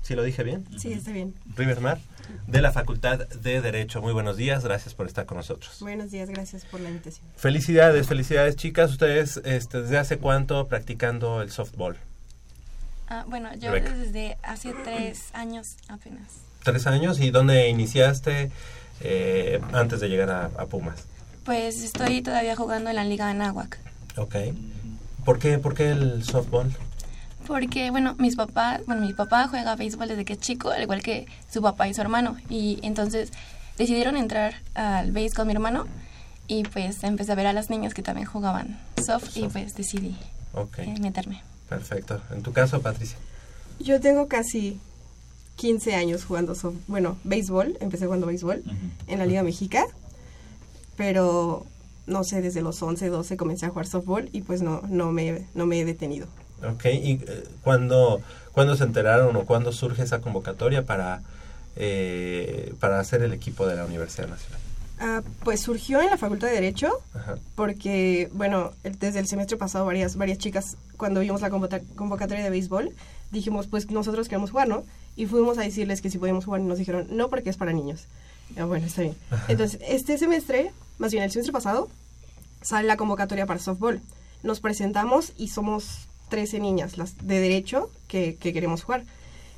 ¿sí 0.05 0.13
lo 0.13 0.21
dije 0.21 0.43
bien? 0.43 0.63
Sí, 0.77 0.93
está 0.93 1.11
bien. 1.11 1.33
Rivermar, 1.55 1.99
de 2.45 2.61
la 2.61 2.71
Facultad 2.71 3.27
de 3.27 3.59
Derecho. 3.61 4.01
Muy 4.03 4.13
buenos 4.13 4.37
días, 4.37 4.63
gracias 4.63 4.93
por 4.93 5.07
estar 5.07 5.25
con 5.25 5.37
nosotros. 5.37 5.77
Buenos 5.79 6.11
días, 6.11 6.29
gracias 6.29 6.63
por 6.65 6.79
la 6.79 6.89
invitación. 6.89 7.25
Felicidades, 7.35 8.07
felicidades 8.07 8.55
chicas. 8.55 8.91
Ustedes, 8.91 9.41
este, 9.45 9.81
¿desde 9.81 9.97
hace 9.97 10.19
cuánto 10.19 10.67
practicando 10.67 11.41
el 11.41 11.49
softball? 11.49 11.97
Ah, 13.07 13.25
bueno, 13.27 13.49
yo 13.55 13.71
Rebeca. 13.71 13.95
desde 13.95 14.37
hace 14.43 14.73
tres 14.83 15.29
años 15.33 15.75
apenas. 15.87 16.27
Tres 16.63 16.85
años 16.85 17.19
y 17.19 17.31
dónde 17.31 17.67
iniciaste 17.69 18.51
eh, 19.01 19.59
antes 19.73 19.99
de 19.99 20.07
llegar 20.09 20.29
a, 20.29 20.45
a 20.45 20.65
Pumas. 20.67 21.05
Pues 21.45 21.81
estoy 21.83 22.21
todavía 22.21 22.55
jugando 22.55 22.91
en 22.91 22.95
la 22.95 23.03
Liga 23.03 23.25
de 23.25 23.31
Anáhuac. 23.31 23.79
Ok. 24.17 24.35
¿Por 25.23 25.39
qué, 25.39 25.57
por 25.57 25.73
qué 25.73 25.89
el 25.89 26.23
softball? 26.23 26.71
Porque, 27.47 27.91
bueno, 27.91 28.15
mis 28.17 28.35
papás, 28.35 28.81
bueno, 28.85 29.01
mi 29.05 29.13
papá 29.13 29.47
juega 29.47 29.75
béisbol 29.75 30.07
desde 30.07 30.25
que 30.25 30.33
es 30.33 30.39
chico, 30.39 30.69
al 30.71 30.81
igual 30.81 31.01
que 31.03 31.27
su 31.51 31.61
papá 31.61 31.87
y 31.87 31.93
su 31.93 32.01
hermano. 32.01 32.37
Y 32.49 32.79
entonces 32.83 33.31
decidieron 33.77 34.17
entrar 34.17 34.55
al 34.73 35.11
béis 35.11 35.33
con 35.33 35.47
mi 35.47 35.53
hermano 35.53 35.85
y 36.47 36.63
pues 36.63 37.03
empecé 37.03 37.31
a 37.31 37.35
ver 37.35 37.47
a 37.47 37.53
las 37.53 37.69
niñas 37.69 37.93
que 37.93 38.01
también 38.03 38.27
jugaban 38.27 38.79
soft, 39.03 39.35
y 39.37 39.47
pues 39.47 39.73
decidí 39.75 40.15
eh, 40.77 40.95
meterme. 41.01 41.41
perfecto. 41.69 42.21
En 42.31 42.41
tu 42.43 42.53
caso, 42.53 42.81
Patricia. 42.81 43.17
Yo 43.79 43.99
tengo 43.99 44.27
casi 44.27 44.79
15 45.57 45.95
años 45.95 46.23
jugando, 46.25 46.53
soft- 46.55 46.77
bueno, 46.87 47.17
béisbol, 47.23 47.77
empecé 47.81 48.05
jugando 48.05 48.27
béisbol 48.27 48.63
en 49.07 49.19
la 49.19 49.25
Liga 49.25 49.43
Mexica, 49.43 49.85
pero 50.95 51.65
no 52.07 52.23
sé, 52.23 52.41
desde 52.41 52.61
los 52.61 52.81
11, 52.81 53.09
12 53.09 53.37
comencé 53.37 53.65
a 53.65 53.69
jugar 53.69 53.87
softball 53.87 54.29
y 54.31 54.41
pues 54.41 54.61
no, 54.61 54.81
no, 54.89 55.11
me, 55.11 55.45
no 55.55 55.65
me 55.65 55.79
he 55.79 55.85
detenido. 55.85 56.27
Ok, 56.63 56.85
¿y 56.85 57.13
eh, 57.13 57.43
cuándo, 57.63 58.21
cuándo 58.51 58.75
se 58.75 58.83
enteraron 58.83 59.35
o 59.35 59.45
cuándo 59.45 59.71
surge 59.71 60.03
esa 60.03 60.21
convocatoria 60.21 60.85
para, 60.85 61.21
eh, 61.75 62.73
para 62.79 62.99
hacer 62.99 63.21
el 63.23 63.33
equipo 63.33 63.67
de 63.67 63.75
la 63.75 63.85
Universidad 63.85 64.27
Nacional? 64.27 64.59
Ah, 64.97 65.21
pues 65.43 65.59
surgió 65.59 66.01
en 66.01 66.09
la 66.09 66.17
Facultad 66.17 66.47
de 66.47 66.53
Derecho 66.53 67.01
Ajá. 67.13 67.35
porque, 67.55 68.29
bueno, 68.33 68.71
desde 68.83 69.19
el 69.19 69.27
semestre 69.27 69.57
pasado 69.57 69.85
varias, 69.85 70.15
varias 70.15 70.37
chicas, 70.37 70.77
cuando 70.95 71.19
vimos 71.19 71.41
la 71.41 71.49
convocatoria 71.49 72.43
de 72.43 72.49
béisbol, 72.49 72.93
dijimos, 73.31 73.67
pues 73.67 73.91
nosotros 73.91 74.29
queremos 74.29 74.51
jugar, 74.51 74.69
¿no? 74.69 74.83
Y 75.17 75.25
fuimos 75.25 75.57
a 75.57 75.61
decirles 75.61 76.01
que 76.01 76.09
si 76.09 76.17
podíamos 76.17 76.45
jugar 76.45 76.61
y 76.61 76.63
nos 76.63 76.77
dijeron, 76.77 77.07
no, 77.09 77.29
porque 77.29 77.49
es 77.49 77.57
para 77.57 77.73
niños. 77.73 78.05
Ah, 78.57 78.65
bueno, 78.65 78.85
está 78.85 79.01
bien. 79.01 79.15
Entonces, 79.49 79.81
este 79.85 80.17
semestre, 80.17 80.71
más 80.97 81.11
bien 81.11 81.23
el 81.23 81.31
semestre 81.31 81.51
pasado, 81.51 81.89
sale 82.61 82.87
la 82.87 82.95
convocatoria 82.95 83.45
para 83.45 83.59
softball. 83.59 84.01
Nos 84.43 84.61
presentamos 84.61 85.33
y 85.37 85.49
somos 85.49 86.07
13 86.29 86.59
niñas 86.59 86.97
las 86.97 87.17
de 87.27 87.39
derecho 87.39 87.89
que, 88.07 88.35
que 88.35 88.53
queremos 88.53 88.83
jugar. 88.83 89.03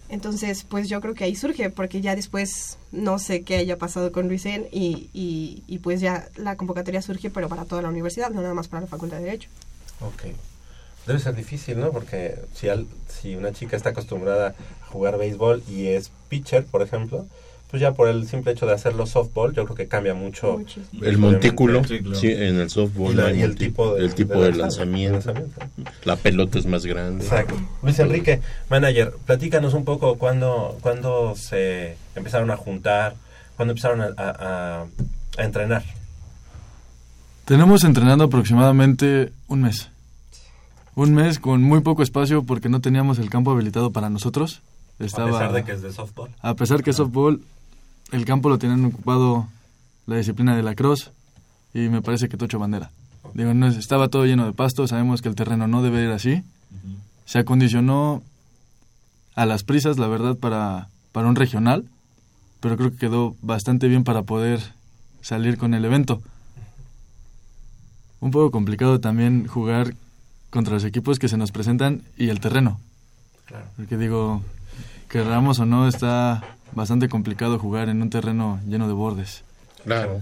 Entonces, 0.10 0.64
pues 0.64 0.88
yo 0.88 1.02
creo 1.02 1.14
que 1.14 1.26
ahí 1.26 1.36
surge, 1.36 1.70
porque 1.70 2.00
ya 2.00 2.16
después 2.16 2.78
no 2.94 3.20
sé 3.20 3.42
qué 3.42 3.58
haya 3.58 3.78
pasado 3.78 4.12
con 4.14 4.30
Luisen 4.30 4.68
y, 4.72 5.10
y, 5.14 5.64
y 5.68 5.80
pues 5.80 6.00
ya 6.00 6.30
la 6.38 6.56
convocatoria 6.56 7.02
surge, 7.02 7.30
pero 7.30 7.50
para 7.50 7.66
toda 7.66 7.82
la 7.82 7.90
universidad, 7.90 8.30
no 8.32 8.42
nada 8.42 8.54
más 8.54 8.70
para 8.70 8.82
la 8.82 8.88
Facultad 8.88 9.18
de 9.18 9.24
Derecho. 9.26 9.50
Ok. 10.00 10.32
Debe 11.06 11.20
ser 11.20 11.36
difícil, 11.36 11.80
¿no? 11.80 11.92
Porque 11.92 12.36
si, 12.54 12.70
al- 12.70 12.88
si 13.10 13.36
una 13.36 13.52
chica 13.52 13.76
está 13.76 13.90
acostumbrada 13.90 14.56
a 14.82 14.86
jugar 14.88 15.18
béisbol 15.18 15.64
y 15.70 15.88
es 15.88 16.10
pitcher, 16.30 16.66
por 16.66 16.82
ejemplo, 16.82 17.26
pues 17.70 17.82
ya 17.82 17.92
por 17.94 18.08
el 18.08 18.28
simple 18.28 18.54
hecho 18.54 18.66
de 18.66 18.74
hacerlo 18.74 19.06
softball, 19.06 19.54
yo 19.54 19.66
creo 19.66 19.76
que 19.76 19.88
cambia 19.88 20.14
mucho. 20.14 20.58
Muchísimo. 20.60 21.04
El 21.04 21.18
montículo, 21.18 21.84
Sí, 21.84 22.00
claro. 22.00 22.16
sí, 22.16 22.28
en 22.32 22.60
el 22.60 22.70
softball. 22.70 23.12
Y, 23.14 23.16
la- 23.16 23.32
y 23.34 23.42
el 23.42 23.52
monti- 23.52 23.58
tipo 23.58 23.94
de, 23.96 24.06
el 24.06 24.16
tipo 24.16 24.42
de 24.42 24.54
lanzamiento. 24.54 25.14
lanzamiento. 25.16 25.62
La 26.06 26.16
pelota 26.16 26.60
es 26.60 26.66
más 26.66 26.86
grande. 26.86 27.24
Exacto. 27.26 27.56
Luis 27.84 28.00
Enrique, 28.00 28.42
manager, 28.70 29.14
platícanos 29.26 29.74
un 29.74 29.84
poco 29.86 30.18
cuándo, 30.18 30.78
cuándo 30.82 31.36
se 31.36 31.98
empezaron 32.16 32.50
a 32.52 32.58
juntar, 32.58 33.16
cuándo 33.58 33.74
empezaron 33.74 34.02
a, 34.02 34.06
a- 34.18 34.86
a- 35.38 35.44
entrenar. 35.44 35.84
Tenemos 37.46 37.84
entrenando 37.84 38.26
aproximadamente 38.26 39.32
un 39.48 39.62
mes. 39.62 39.90
Un 40.96 41.14
mes 41.14 41.40
con 41.40 41.62
muy 41.64 41.82
poco 41.82 42.02
espacio 42.04 42.44
porque 42.44 42.70
no 42.70 42.82
teníamos 42.82 43.20
el 43.20 43.30
campo 43.30 43.52
habilitado 43.52 43.92
para 43.92 44.10
nosotros. 44.10 44.62
Estaba, 45.00 45.30
A 45.30 45.32
pesar 45.32 45.54
de 45.54 45.64
que 45.64 45.72
es 45.74 45.82
de 45.84 45.94
softball. 45.94 46.32
a 46.42 46.56
pesar 46.56 46.82
que 46.84 46.92
softball, 46.92 47.42
el 48.12 48.26
campo 48.26 48.50
lo 48.50 48.58
tenían 48.58 48.86
ocupado 48.86 49.48
la 50.06 50.16
disciplina 50.18 50.56
de 50.56 50.64
la 50.64 50.76
cross 50.76 51.12
y 51.74 51.90
me 51.90 52.02
parece 52.02 52.30
que 52.30 52.38
Tocho 52.38 52.60
Bandera. 52.60 52.92
Digo, 53.34 53.54
no, 53.54 53.68
es- 53.68 53.76
estaba 53.78 54.08
todo 54.08 54.26
lleno 54.26 54.46
de 54.46 54.54
pasto, 54.54 54.88
sabemos 54.88 55.22
que 55.22 55.30
el 55.30 55.36
terreno 55.36 55.68
no 55.68 55.82
debe 55.82 56.04
ir 56.04 56.10
así. 56.12 56.44
Se 57.26 57.40
acondicionó 57.40 58.24
a 59.36 59.46
las 59.46 59.64
prisas, 59.64 59.98
la 59.98 60.08
verdad, 60.08 60.36
para, 60.38 60.88
para 61.12 61.28
un 61.28 61.36
regional, 61.36 61.86
pero 62.62 62.78
creo 62.78 62.92
que 62.92 62.98
quedó 62.98 63.36
bastante 63.42 63.88
bien 63.90 64.04
para 64.06 64.24
poder 64.24 64.62
salir 65.22 65.58
con 65.58 65.74
el 65.74 65.84
evento. 65.84 66.22
Un 68.20 68.32
poco 68.32 68.50
complicado 68.50 69.00
también 69.00 69.46
jugar 69.48 69.94
contra 70.50 70.74
los 70.74 70.84
equipos 70.86 71.20
que 71.20 71.28
se 71.28 71.38
nos 71.38 71.52
presentan 71.52 72.02
y 72.18 72.30
el 72.30 72.40
terreno. 72.40 72.80
Claro. 73.46 73.66
Porque 73.76 73.98
digo, 73.98 74.42
querramos 75.10 75.60
o 75.60 75.66
no, 75.66 75.88
está 75.88 76.44
bastante 76.74 77.10
complicado 77.10 77.58
jugar 77.60 77.90
en 77.90 78.02
un 78.02 78.10
terreno 78.10 78.60
lleno 78.68 78.88
de 78.88 78.94
bordes. 78.94 79.44
Claro. 79.84 80.22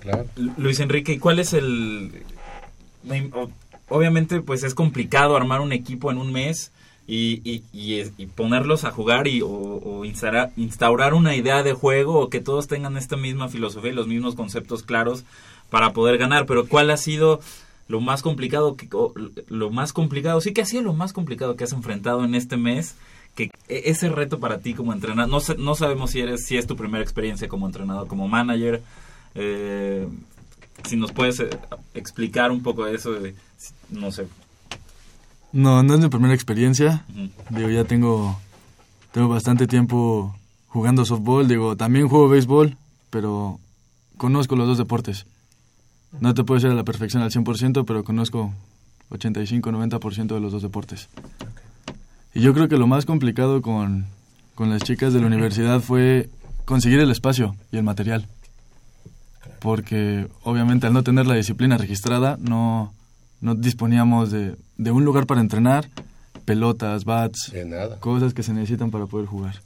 Claro. 0.00 0.26
Lu- 0.36 0.52
Luis 0.58 0.80
Enrique, 0.80 1.12
¿y 1.14 1.18
cuál 1.18 1.38
es 1.38 1.52
el...? 1.52 2.22
Obviamente, 3.88 4.40
pues 4.40 4.64
es 4.64 4.74
complicado 4.74 5.36
armar 5.36 5.60
un 5.60 5.72
equipo 5.72 6.10
en 6.10 6.18
un 6.18 6.32
mes 6.32 6.72
y, 7.06 7.40
y- 7.48 7.62
y 7.72 8.00
es- 8.00 8.12
y 8.18 8.26
ponerlos 8.26 8.84
a 8.84 8.90
jugar 8.90 9.28
y, 9.28 9.42
o, 9.42 9.48
o 9.48 10.04
instaurar, 10.04 10.50
instaurar 10.56 11.14
una 11.14 11.36
idea 11.36 11.62
de 11.62 11.72
juego 11.72 12.18
o 12.18 12.28
que 12.28 12.40
todos 12.40 12.66
tengan 12.66 12.96
esta 12.96 13.16
misma 13.16 13.48
filosofía 13.48 13.92
y 13.92 13.94
los 13.94 14.08
mismos 14.08 14.34
conceptos 14.34 14.82
claros 14.82 15.24
para 15.70 15.92
poder 15.92 16.18
ganar. 16.18 16.46
Pero 16.46 16.66
¿cuál 16.66 16.90
ha 16.90 16.96
sido 16.96 17.40
lo 17.86 18.00
más 18.00 18.22
complicado? 18.22 18.76
Que, 18.76 18.88
lo 19.48 19.70
más 19.70 19.92
complicado, 19.92 20.40
sí 20.40 20.52
que 20.52 20.62
ha 20.62 20.66
sido 20.66 20.82
lo 20.82 20.94
más 20.94 21.12
complicado 21.12 21.54
que 21.54 21.62
has 21.64 21.72
enfrentado 21.72 22.24
en 22.24 22.34
este 22.34 22.56
mes 22.56 22.96
que 23.36 23.44
e- 23.68 23.82
ese 23.90 24.08
reto 24.08 24.40
para 24.40 24.58
ti 24.58 24.74
como 24.74 24.92
entrenador, 24.92 25.30
no, 25.30 25.54
no 25.62 25.74
sabemos 25.76 26.10
si 26.10 26.20
eres 26.20 26.44
si 26.44 26.56
es 26.56 26.66
tu 26.66 26.74
primera 26.74 27.04
experiencia 27.04 27.46
como 27.46 27.66
entrenador, 27.66 28.08
como 28.08 28.26
manager, 28.26 28.82
eh, 29.36 30.08
si 30.84 30.96
nos 30.96 31.12
puedes 31.12 31.38
eh, 31.40 31.50
explicar 31.94 32.50
un 32.50 32.62
poco 32.62 32.86
eso, 32.88 33.12
de, 33.12 33.34
no 33.90 34.10
sé. 34.10 34.26
No, 35.52 35.82
no 35.82 35.94
es 35.94 36.00
mi 36.00 36.08
primera 36.08 36.34
experiencia. 36.34 37.04
Digo, 37.50 37.70
ya 37.70 37.84
tengo, 37.84 38.38
tengo 39.12 39.28
bastante 39.28 39.66
tiempo 39.66 40.34
jugando 40.68 41.04
softball. 41.04 41.48
Digo, 41.48 41.76
también 41.76 42.08
juego 42.08 42.28
béisbol, 42.28 42.76
pero 43.10 43.58
conozco 44.18 44.56
los 44.56 44.66
dos 44.66 44.76
deportes. 44.76 45.24
No 46.20 46.34
te 46.34 46.44
puedo 46.44 46.56
decir 46.58 46.70
a 46.70 46.74
la 46.74 46.84
perfección 46.84 47.22
al 47.22 47.30
100%, 47.30 47.84
pero 47.86 48.04
conozco 48.04 48.52
85-90% 49.10 50.34
de 50.34 50.40
los 50.40 50.52
dos 50.52 50.62
deportes. 50.62 51.08
Y 52.36 52.42
yo 52.42 52.52
creo 52.52 52.68
que 52.68 52.76
lo 52.76 52.86
más 52.86 53.06
complicado 53.06 53.62
con, 53.62 54.04
con 54.54 54.68
las 54.68 54.82
chicas 54.82 55.14
de 55.14 55.20
la 55.20 55.26
universidad 55.26 55.80
fue 55.80 56.28
conseguir 56.66 57.00
el 57.00 57.10
espacio 57.10 57.56
y 57.72 57.78
el 57.78 57.82
material. 57.82 58.28
Porque 59.58 60.28
obviamente 60.42 60.86
al 60.86 60.92
no 60.92 61.02
tener 61.02 61.26
la 61.26 61.34
disciplina 61.34 61.78
registrada 61.78 62.36
no, 62.38 62.92
no 63.40 63.54
disponíamos 63.54 64.30
de, 64.32 64.54
de 64.76 64.90
un 64.90 65.02
lugar 65.06 65.24
para 65.24 65.40
entrenar, 65.40 65.88
pelotas, 66.44 67.06
bats, 67.06 67.54
cosas 68.00 68.34
que 68.34 68.42
se 68.42 68.52
necesitan 68.52 68.90
para 68.90 69.06
poder 69.06 69.24
jugar. 69.24 69.62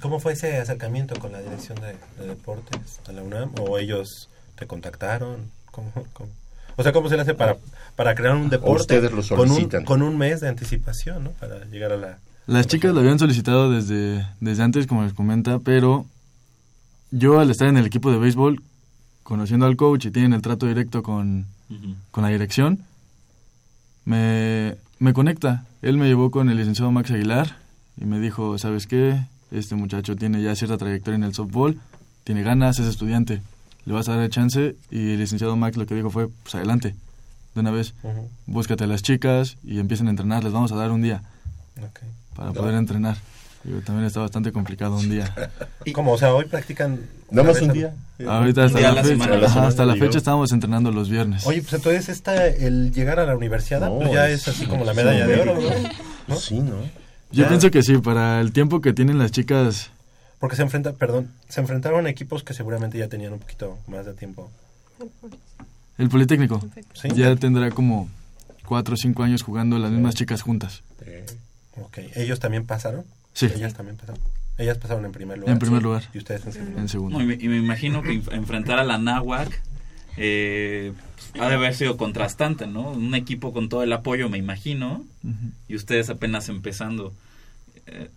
¿Cómo 0.00 0.20
fue 0.20 0.34
ese 0.34 0.58
acercamiento 0.58 1.18
con 1.18 1.32
la 1.32 1.42
dirección 1.42 1.80
de, 1.80 1.96
de 2.16 2.28
deportes 2.28 3.00
de 3.08 3.12
la 3.12 3.24
UNAM? 3.24 3.50
¿O 3.58 3.76
ellos 3.78 4.28
te 4.54 4.68
contactaron? 4.68 5.50
¿Cómo, 5.72 5.90
cómo? 6.12 6.30
O 6.76 6.82
sea, 6.82 6.92
¿cómo 6.92 7.08
se 7.08 7.16
le 7.16 7.22
hace 7.22 7.34
para, 7.34 7.56
para 7.96 8.14
crear 8.14 8.34
un 8.34 8.50
deporte 8.50 8.82
ustedes 8.82 9.12
lo 9.12 9.36
con, 9.36 9.48
un, 9.48 9.54
solicitan. 9.56 9.84
con 9.84 10.02
un 10.02 10.18
mes 10.18 10.40
de 10.40 10.48
anticipación, 10.48 11.24
¿no? 11.24 11.30
Para 11.32 11.64
llegar 11.66 11.92
a 11.92 11.96
la... 11.96 12.18
Las 12.46 12.66
chicas 12.66 12.92
lo 12.92 13.00
habían 13.00 13.18
solicitado 13.18 13.70
desde, 13.70 14.26
desde 14.40 14.62
antes, 14.62 14.86
como 14.86 15.02
les 15.02 15.14
comenta, 15.14 15.60
pero 15.60 16.04
yo 17.10 17.40
al 17.40 17.50
estar 17.50 17.68
en 17.68 17.76
el 17.76 17.86
equipo 17.86 18.10
de 18.10 18.18
béisbol, 18.18 18.60
conociendo 19.22 19.66
al 19.66 19.76
coach 19.76 20.06
y 20.06 20.10
tienen 20.10 20.34
el 20.34 20.42
trato 20.42 20.66
directo 20.66 21.02
con, 21.02 21.46
con 22.10 22.22
la 22.22 22.30
dirección, 22.30 22.80
me, 24.04 24.76
me 24.98 25.14
conecta. 25.14 25.64
Él 25.80 25.96
me 25.96 26.06
llevó 26.06 26.30
con 26.30 26.50
el 26.50 26.56
licenciado 26.56 26.90
Max 26.90 27.10
Aguilar 27.10 27.56
y 27.96 28.04
me 28.04 28.20
dijo, 28.20 28.58
¿sabes 28.58 28.86
qué? 28.86 29.22
Este 29.50 29.74
muchacho 29.74 30.16
tiene 30.16 30.42
ya 30.42 30.54
cierta 30.56 30.76
trayectoria 30.76 31.16
en 31.16 31.24
el 31.24 31.34
softball, 31.34 31.78
tiene 32.24 32.42
ganas, 32.42 32.78
es 32.78 32.86
estudiante, 32.86 33.40
le 33.86 33.92
vas 33.92 34.08
a 34.08 34.12
dar 34.14 34.22
el 34.22 34.30
chance 34.30 34.76
y 34.90 35.12
el 35.12 35.18
licenciado 35.18 35.56
Max 35.56 35.76
lo 35.76 35.86
que 35.86 35.94
dijo 35.94 36.10
fue, 36.10 36.28
pues 36.42 36.54
adelante, 36.54 36.94
de 37.54 37.60
una 37.60 37.70
vez, 37.70 37.94
Ujú. 38.02 38.28
búscate 38.46 38.84
a 38.84 38.86
las 38.86 39.02
chicas 39.02 39.56
y 39.64 39.78
empiecen 39.78 40.06
a 40.08 40.10
entrenar, 40.10 40.42
les 40.44 40.52
vamos 40.52 40.72
a 40.72 40.76
dar 40.76 40.90
un 40.90 41.02
día 41.02 41.22
Ok. 41.82 42.00
para 42.36 42.52
poder 42.52 42.74
entrenar. 42.74 43.16
Digo, 43.62 43.80
también 43.80 44.06
está 44.06 44.20
bastante 44.20 44.52
complicado 44.52 44.96
un 44.96 45.08
día. 45.08 45.34
¿Cómo? 45.94 46.12
O 46.12 46.18
sea, 46.18 46.34
hoy 46.34 46.44
practican... 46.44 47.00
Nada 47.30 47.48
más 47.48 47.62
un 47.62 47.72
día. 47.72 47.94
Ahorita 48.28 48.64
hasta 48.64 48.78
día 48.78 48.88
la, 48.90 48.96
la 48.96 49.02
fecha, 49.02 49.14
semana. 49.14 49.36
ajá, 49.36 49.48
semana, 49.48 49.68
hasta 49.68 49.86
la 49.86 49.96
fecha 49.96 50.18
estábamos 50.18 50.52
entrenando 50.52 50.90
los 50.92 51.08
viernes. 51.08 51.46
Oye, 51.46 51.62
pues 51.62 51.72
entonces 51.72 52.08
esta, 52.10 52.46
el 52.46 52.92
llegar 52.92 53.18
a 53.20 53.24
la 53.24 53.34
universidad, 53.34 53.80
No, 53.80 53.98
pues 54.00 54.12
ya 54.12 54.28
es- 54.28 54.42
es 54.42 54.48
así 54.48 54.66
como 54.66 54.84
la 54.84 54.92
medalla 54.92 55.24
un 55.24 55.30
de 55.32 55.40
oro. 55.40 55.54
¿no? 55.54 55.88
¿No? 56.28 56.36
Sí, 56.36 56.58
¿no? 56.60 56.76
Yo 57.32 57.42
ya. 57.44 57.48
pienso 57.48 57.70
que 57.70 57.82
sí, 57.82 57.96
para 57.98 58.40
el 58.42 58.52
tiempo 58.52 58.80
que 58.82 58.92
tienen 58.92 59.18
las 59.18 59.32
chicas, 59.32 59.90
Porque 60.44 60.56
se 60.56 60.62
enfrenta, 60.62 60.92
perdón, 60.92 61.30
se 61.48 61.62
enfrentaron 61.62 62.04
a 62.04 62.10
equipos 62.10 62.44
que 62.44 62.52
seguramente 62.52 62.98
ya 62.98 63.08
tenían 63.08 63.32
un 63.32 63.38
poquito 63.38 63.78
más 63.86 64.04
de 64.04 64.12
tiempo. 64.12 64.50
el 65.96 66.10
Politécnico 66.10 66.60
Sí. 66.92 67.08
ya 67.14 67.34
tendrá 67.36 67.70
como 67.70 68.10
cuatro 68.66 68.92
o 68.92 68.96
cinco 68.98 69.22
años 69.22 69.40
jugando 69.42 69.78
las 69.78 69.90
mismas 69.90 70.14
chicas 70.14 70.42
juntas. 70.42 70.82
Ok. 71.80 71.96
¿Ellos 72.14 72.40
también 72.40 72.66
pasaron? 72.66 73.06
Sí. 73.32 73.46
Ellas 73.46 73.72
también 73.72 73.96
pasaron. 73.96 74.20
Ellas 74.58 74.76
pasaron 74.76 75.06
en 75.06 75.12
primer 75.12 75.38
lugar. 75.38 75.54
En 75.54 75.58
primer 75.58 75.78
Sí. 75.80 75.84
lugar. 75.84 76.02
Y 76.12 76.18
ustedes 76.18 76.44
en 76.44 76.52
segundo. 76.52 76.78
En 76.78 76.88
segundo. 76.90 77.16
No, 77.18 77.24
y, 77.24 77.26
me, 77.26 77.42
y 77.42 77.48
me 77.48 77.56
imagino 77.56 78.02
que 78.02 78.12
enfrentar 78.32 78.78
a 78.78 78.84
la 78.84 78.98
Náhuac 78.98 79.62
eh, 80.18 80.92
ha 81.40 81.48
de 81.48 81.54
haber 81.54 81.74
sido 81.74 81.96
contrastante, 81.96 82.66
¿no? 82.66 82.90
Un 82.90 83.14
equipo 83.14 83.54
con 83.54 83.70
todo 83.70 83.82
el 83.82 83.94
apoyo, 83.94 84.28
me 84.28 84.36
imagino, 84.36 85.06
Ujú. 85.24 85.34
y 85.68 85.74
ustedes 85.74 86.10
apenas 86.10 86.50
empezando. 86.50 87.14
Eh, 87.86 88.10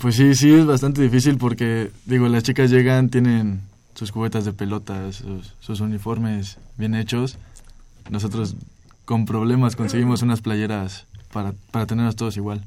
Pues 0.00 0.14
sí, 0.16 0.34
sí 0.34 0.52
es 0.54 0.64
bastante 0.66 1.02
difícil 1.02 1.38
porque, 1.38 1.90
digo, 2.06 2.28
las 2.28 2.42
chicas 2.44 2.70
llegan, 2.70 3.08
tienen 3.08 3.60
sus 3.94 4.12
cubetas 4.12 4.44
de 4.44 4.52
pelotas, 4.52 5.16
sus, 5.16 5.54
sus 5.60 5.80
uniformes 5.80 6.58
bien 6.76 6.94
hechos. 6.94 7.36
Nosotros 8.10 8.54
con 9.04 9.26
problemas 9.26 9.74
conseguimos 9.76 10.22
unas 10.22 10.40
playeras 10.40 11.06
para, 11.32 11.52
para 11.72 11.86
tenernos 11.86 12.14
todos 12.16 12.36
igual. 12.36 12.62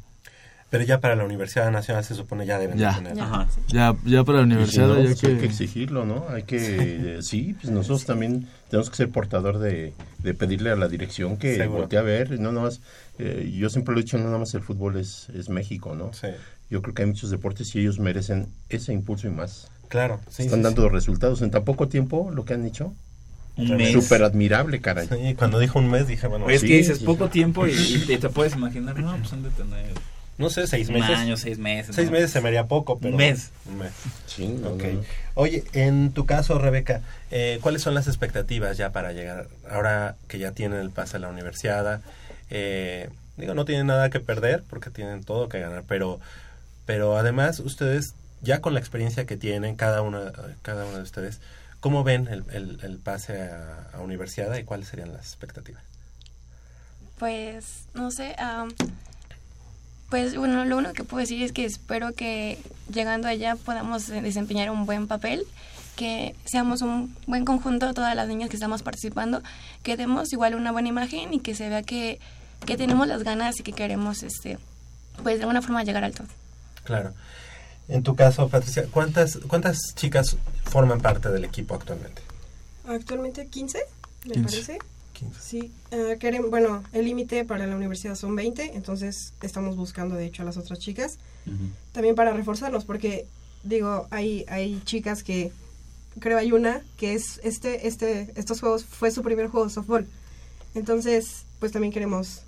Pero 0.70 0.86
ya 0.86 1.00
para 1.02 1.16
la 1.18 1.26
Universidad 1.26 1.70
Nacional 1.70 2.04
se 2.06 2.16
supone 2.16 2.46
ya 2.46 2.58
deben 2.58 2.78
Ya. 2.78 2.92
de 2.92 2.96
tener. 3.10 3.20
ajá. 3.24 3.48
Ya, 3.68 3.94
ya 4.06 4.24
para 4.24 4.40
la 4.40 4.44
si 4.46 4.52
universidad 4.52 4.88
no, 4.88 4.96
ya 4.96 5.04
pues 5.04 5.24
hay 5.26 5.38
que... 5.38 5.46
exigirlo, 5.46 6.06
¿no? 6.06 6.26
Hay 6.30 6.44
que, 6.44 7.18
eh, 7.18 7.22
sí, 7.22 7.56
pues 7.60 7.72
nosotros 7.74 8.06
también 8.06 8.48
tenemos 8.70 8.90
que 8.90 8.96
ser 8.96 9.10
portador 9.10 9.60
de, 9.60 9.94
de 10.20 10.34
pedirle 10.34 10.72
a 10.72 10.76
la 10.78 10.88
dirección 10.88 11.36
que 11.38 11.56
Seguro. 11.58 11.80
voltee 11.82 12.00
a 12.00 12.04
ver, 12.04 12.40
no 12.40 12.52
nada 12.54 12.68
más, 12.68 12.80
eh, 13.20 13.52
yo 13.54 13.70
siempre 13.70 13.94
lo 13.94 14.00
he 14.00 14.04
dicho, 14.04 14.18
no 14.18 14.26
nada 14.26 14.38
más 14.38 14.54
el 14.54 14.62
fútbol 14.62 14.96
es, 14.98 15.28
es 15.36 15.50
México, 15.50 15.94
¿no? 15.94 16.14
Sí. 16.14 16.28
Yo 16.72 16.82
creo 16.82 16.96
que 16.96 17.04
hay 17.04 17.08
muchos 17.10 17.30
deportes 17.30 17.76
y 17.76 17.80
ellos 17.80 18.00
merecen 18.00 18.48
ese 18.70 18.94
impulso 18.94 19.28
y 19.28 19.30
más. 19.30 19.70
Claro. 19.90 20.20
Sí, 20.30 20.44
Están 20.44 20.60
sí, 20.60 20.64
dando 20.64 20.90
resultados 20.90 21.42
en 21.44 21.52
tan 21.52 21.64
poco 21.64 21.88
tiempo, 21.88 22.32
lo 22.34 22.46
que 22.46 22.56
han 22.56 22.66
hecho. 22.66 22.94
Un 23.58 23.76
mes. 23.76 23.92
Súper 23.92 24.24
admirable, 24.24 24.80
caray. 24.82 25.08
sí. 25.08 25.36
Cuando 25.36 25.60
dijo 25.60 25.78
un 25.78 25.92
mes 25.92 26.08
dije, 26.08 26.26
bueno, 26.28 26.50
es 26.50 26.62
que 26.62 26.78
dices 26.78 27.00
sí, 27.00 27.06
poco 27.06 27.26
sí. 27.26 27.34
tiempo 27.34 27.68
y, 27.68 27.72
y 27.74 28.06
te, 28.08 28.18
te 28.18 28.30
puedes 28.30 28.56
imaginar, 28.56 28.98
no, 28.98 29.16
pues 29.18 29.32
han 29.34 29.44
de 29.44 29.50
tener 29.52 29.86
no 30.38 30.50
sé, 30.50 30.66
seis 30.66 30.88
un 30.88 30.96
meses. 30.96 31.18
año, 31.18 31.38
seis 31.38 31.60
meses. 31.60 31.96
Seis 31.96 32.08
¿no? 32.08 32.14
meses 32.14 32.32
se 32.32 32.42
me 32.42 32.48
haría 32.48 32.66
poco, 32.66 32.98
pero... 32.98 33.12
Un 33.12 33.18
mes. 33.18 33.52
Un 33.68 33.78
mes. 33.78 33.92
Sí, 34.26 34.48
no, 34.48 34.70
Ok. 34.72 34.84
no, 34.84 34.94
no. 34.94 35.02
Oye, 35.36 35.64
en 35.74 36.12
tu 36.14 36.26
caso, 36.26 36.58
Rebeca, 36.58 37.02
eh, 37.30 37.60
¿cuáles 37.62 37.84
son 37.84 37.94
las 37.94 38.08
expectativas 38.08 38.76
ya 38.78 38.92
para 38.92 39.12
llegar, 39.12 39.48
ahora 39.70 40.16
que 40.28 40.40
ya 40.40 40.52
tienen 40.54 40.80
el 40.80 40.90
pase 40.90 41.18
a 41.18 41.20
la 41.20 41.28
universidad? 41.28 42.02
Eh, 42.50 43.10
digo, 43.38 43.54
no 43.54 43.66
tienen 43.66 43.86
nada 43.88 44.10
que 44.10 44.20
perder 44.20 44.64
porque 44.68 44.90
tienen 44.90 45.24
todo 45.24 45.48
que 45.48 45.60
ganar, 45.60 45.84
pero, 45.88 46.20
pero 46.86 47.18
además 47.18 47.60
ustedes, 47.60 48.16
ya 48.42 48.62
con 48.62 48.74
la 48.74 48.80
experiencia 48.80 49.26
que 49.26 49.38
tienen, 49.38 49.76
cada 49.76 50.02
una, 50.02 50.32
cada 50.62 50.86
uno 50.86 50.98
de 50.98 51.04
ustedes, 51.04 51.40
¿cómo 51.80 52.04
ven 52.04 52.28
el, 52.28 52.44
el- 52.52 52.80
el 52.84 52.98
pase 53.00 53.42
a, 53.42 54.00
universidad 54.02 54.56
y 54.58 54.64
cuáles 54.64 54.88
serían 54.88 55.14
las 55.14 55.26
expectativas? 55.28 55.84
Pues, 57.20 57.84
no 57.94 58.10
sé, 58.12 58.36
am, 58.40 58.70
pues 60.10 60.36
bueno, 60.36 60.66
lo 60.66 60.78
único 60.78 60.94
que 60.94 61.04
puedo 61.04 61.22
decir 61.22 61.42
es 61.44 61.52
que 61.52 61.66
espero 61.66 62.14
que 62.14 62.58
llegando 62.92 63.28
allá 63.28 63.56
podamos 63.56 64.08
desempeñar 64.08 64.72
un 64.72 64.86
buen 64.86 65.08
papel, 65.08 65.44
que 65.96 66.36
seamos 66.46 66.82
un 66.82 67.16
buen 67.28 67.46
conjunto 67.46 67.94
todas 67.94 68.16
las 68.16 68.28
niñas 68.28 68.50
que 68.50 68.56
estamos 68.56 68.82
participando, 68.82 69.44
que 69.84 69.98
demos 69.98 70.34
igual 70.34 70.56
una 70.56 70.72
buena 70.72 70.90
imagen 70.90 71.34
y 71.34 71.40
que 71.40 71.54
se 71.54 71.70
vea 71.70 71.84
que, 71.84 72.20
que 72.66 72.76
tenemos 72.76 73.08
las 73.08 73.24
ganas 73.24 73.60
y 73.60 73.64
que 73.64 73.72
queremos, 73.74 74.24
este, 74.24 74.58
pues 75.22 75.38
de 75.38 75.44
alguna 75.44 75.62
forma 75.62 75.84
llegar 75.84 76.04
al 76.04 76.14
todo. 76.16 76.28
Claro. 76.84 77.14
En 77.88 78.04
tu 78.04 78.16
caso, 78.16 78.48
Patricia, 78.48 78.86
¿cuántas, 78.92 79.38
cuántas 79.48 79.80
chicas 79.96 80.38
forman 80.66 81.02
parte 81.02 81.30
del 81.30 81.44
equipo 81.44 81.76
actualmente? 81.76 82.22
Actualmente 82.88 83.48
15, 83.48 83.80
me 84.26 84.34
15. 84.34 84.42
parece. 84.44 84.80
15. 85.14 85.40
Sí, 85.42 85.72
eh, 85.92 86.18
querem- 86.20 86.50
bueno, 86.50 86.84
el 86.94 87.06
límite 87.06 87.44
para 87.46 87.68
la 87.68 87.76
universidad 87.76 88.16
son 88.16 88.36
20, 88.36 88.76
entonces 88.76 89.34
estamos 89.42 89.76
buscando 89.76 90.16
de 90.16 90.26
hecho 90.26 90.42
a 90.42 90.46
las 90.46 90.58
otras 90.58 90.80
chicas. 90.80 91.18
También 91.92 92.16
para 92.16 92.34
reforzarnos, 92.34 92.86
porque 92.86 93.26
digo, 93.64 94.08
hay, 94.12 94.46
hay 94.48 94.82
chicas 94.86 95.22
que, 95.24 95.52
creo 96.20 96.38
hay 96.38 96.52
una 96.52 96.82
que 96.98 97.14
es 97.14 97.40
este, 97.44 97.88
este, 97.88 98.32
estos 98.36 98.60
juegos 98.62 98.86
fue 98.86 99.12
su 99.12 99.22
primer 99.24 99.48
juego 99.48 99.68
de 99.68 99.74
softball. 99.74 100.08
Entonces, 100.76 101.44
pues 101.60 101.72
también 101.72 101.92
queremos, 101.92 102.42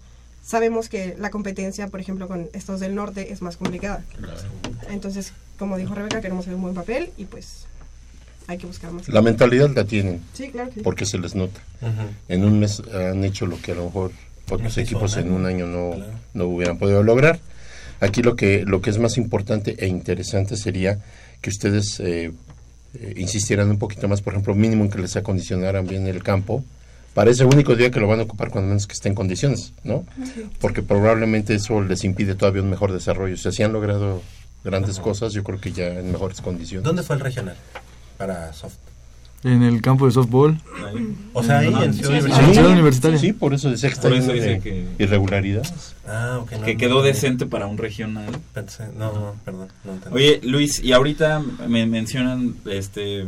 sabemos 0.44 0.90
que 0.90 1.16
la 1.18 1.30
competencia, 1.30 1.88
por 1.88 2.00
ejemplo, 2.00 2.28
con 2.28 2.50
estos 2.54 2.80
del 2.80 2.96
norte 2.96 3.32
es 3.32 3.42
más 3.42 3.58
complicada. 3.58 4.04
Entonces, 4.90 5.34
como 5.58 5.78
dijo 5.78 5.96
Rebeca, 5.96 6.22
queremos 6.22 6.46
hacer 6.46 6.56
un 6.56 6.62
buen 6.62 6.76
papel 6.76 7.10
y 7.18 7.26
pues 7.26 7.66
hay 8.48 8.58
que 8.58 8.68
buscar 8.68 8.92
más. 8.92 9.08
La 9.10 9.22
mentalidad 9.22 9.70
la 9.74 9.86
tienen, 9.86 10.22
Sí, 10.34 10.50
claro 10.50 10.70
que 10.70 10.76
sí. 10.76 10.82
porque 10.82 11.06
se 11.06 11.18
les 11.18 11.34
nota. 11.36 11.62
Ujú. 11.82 11.92
En 12.28 12.44
un 12.44 12.60
mes 12.60 12.82
han 12.94 13.24
hecho 13.24 13.46
lo 13.46 13.60
que 13.62 13.72
a 13.72 13.76
lo 13.76 13.86
mejor 13.86 14.12
otros 14.50 14.76
No 14.78 14.84
equipos 14.84 15.16
en 15.18 15.32
un 15.32 15.46
año 15.46 15.66
no, 15.66 15.96
Claro. 15.96 16.12
no 16.34 16.46
hubieran 16.46 16.78
podido 16.78 17.02
lograr. 17.04 17.40
Aquí 18.02 18.22
lo 18.22 18.36
que, 18.36 18.64
lo 18.66 18.82
que 18.82 18.90
es 18.90 19.00
más 19.00 19.18
importante 19.18 19.76
e 19.80 19.88
interesante 19.88 20.58
sería 20.58 21.00
que 21.42 21.50
ustedes 21.50 22.00
eh, 22.02 22.32
eh, 22.96 23.14
insistieran 23.18 23.70
un 23.70 23.80
poquito 23.80 24.10
más, 24.10 24.22
por 24.22 24.34
ejemplo, 24.34 24.54
mínimo 24.56 24.84
en 24.84 24.92
que 24.92 25.00
les 25.00 25.16
acondicionaran 25.16 25.88
bien 25.88 26.06
el 26.08 26.22
campo 26.22 26.64
para 27.14 27.30
ese 27.32 27.46
único 27.46 27.76
día 27.76 27.92
que 27.92 28.00
lo 28.00 28.08
van 28.08 28.20
a 28.20 28.24
ocupar 28.24 28.50
cuando 28.50 28.70
menos 28.70 28.88
que 28.88 28.94
esté 28.94 29.10
en 29.10 29.16
condiciones, 29.16 29.74
¿no? 29.84 30.06
Porque 30.60 30.82
probablemente 30.82 31.54
eso 31.56 31.82
les 31.82 32.04
impide 32.04 32.36
todavía 32.36 32.62
un 32.62 32.70
mejor 32.70 32.92
desarrollo. 32.92 33.36
O 33.36 33.38
sea, 33.38 33.52
si 33.52 33.64
han 33.64 33.74
logrado 33.74 34.22
grandes 34.64 35.00
cosas, 35.00 35.34
yo 35.34 35.44
creo 35.44 35.60
que 35.60 35.72
ya 35.72 35.88
en 35.88 36.12
mejores 36.12 36.42
condiciones. 36.42 36.84
¿Dónde 36.86 37.04
fue 37.04 37.16
el 37.16 37.22
regional 37.22 37.56
para 38.18 38.52
soft? 38.54 38.76
En 39.44 39.62
el 39.62 39.82
campo 39.82 40.06
de 40.06 40.14
softball. 40.14 40.58
O 41.34 41.44
sea, 41.44 41.60
ahí 41.60 41.68
Ajá. 41.68 41.84
en 41.84 41.94
Sí, 41.94 42.00
Ciudad 42.00 42.14
sí, 42.14 42.20
Universitaria. 42.22 42.48
En 42.48 42.54
Ciudad 42.54 42.72
Universitaria. 42.72 43.20
Sí, 43.20 43.34
por 43.34 43.54
eso 43.54 43.68
que 43.70 43.76
dice 43.76 44.34
de 44.34 44.60
que- 44.62 44.86
irregularidades. 45.00 45.96
Ah, 46.08 46.40
ok. 46.42 46.52
no, 46.54 46.62
Que 46.66 46.78
quedó 46.78 46.96
no, 46.96 47.02
decente 47.02 47.46
para 47.46 47.68
un 47.68 47.78
regional. 47.78 48.32
pensé- 48.56 48.88
no, 48.98 49.12
no, 49.12 49.36
perdón. 49.44 49.68
Oye, 50.12 50.40
Luis, 50.44 50.80
y 50.82 50.94
ahorita 50.94 51.42
me 51.68 51.86
mencionan 51.86 52.56
este 52.66 53.26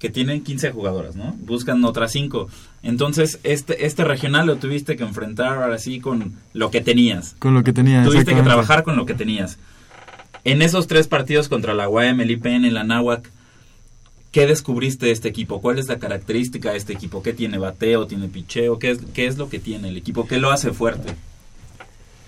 que 0.00 0.10
tienen 0.10 0.42
15 0.42 0.72
jugadoras, 0.72 1.14
¿no? 1.16 1.34
Buscan 1.38 1.82
otras 1.84 2.10
5. 2.12 2.48
Entonces, 2.86 3.40
este 3.42 3.86
este 3.86 4.04
regional 4.04 4.46
lo 4.46 4.56
tuviste 4.56 4.96
que 4.96 5.02
enfrentar 5.02 5.62
ahora 5.62 5.78
sí 5.78 6.00
con 6.00 6.34
lo 6.52 6.70
que 6.70 6.80
tenías. 6.80 7.34
Con 7.38 7.54
lo 7.54 7.64
que 7.64 7.72
tenía. 7.72 8.04
Tuviste 8.04 8.34
que 8.34 8.42
trabajar 8.42 8.84
con 8.84 8.96
lo 8.96 9.06
que 9.06 9.14
tenías. 9.14 9.58
En 10.44 10.62
esos 10.62 10.86
tres 10.86 11.08
partidos 11.08 11.48
contra 11.48 11.74
la 11.74 11.88
UAM, 11.88 12.20
el 12.20 12.30
IPN 12.30 12.64
y 12.64 12.70
la 12.70 12.84
NAWAC, 12.84 13.28
¿Qué 14.36 14.46
descubriste 14.46 15.06
de 15.06 15.12
este 15.12 15.28
equipo? 15.28 15.62
¿Cuál 15.62 15.78
es 15.78 15.88
la 15.88 15.98
característica 15.98 16.70
de 16.70 16.76
este 16.76 16.92
equipo? 16.92 17.22
¿Qué 17.22 17.32
tiene 17.32 17.56
bateo? 17.56 18.06
¿Tiene 18.06 18.28
picheo? 18.28 18.78
¿Qué 18.78 18.90
es, 18.90 18.98
qué 19.14 19.26
es 19.26 19.38
lo 19.38 19.48
que 19.48 19.58
tiene 19.58 19.88
el 19.88 19.96
equipo? 19.96 20.26
¿Qué 20.26 20.36
lo 20.36 20.50
hace 20.50 20.72
fuerte? 20.72 21.14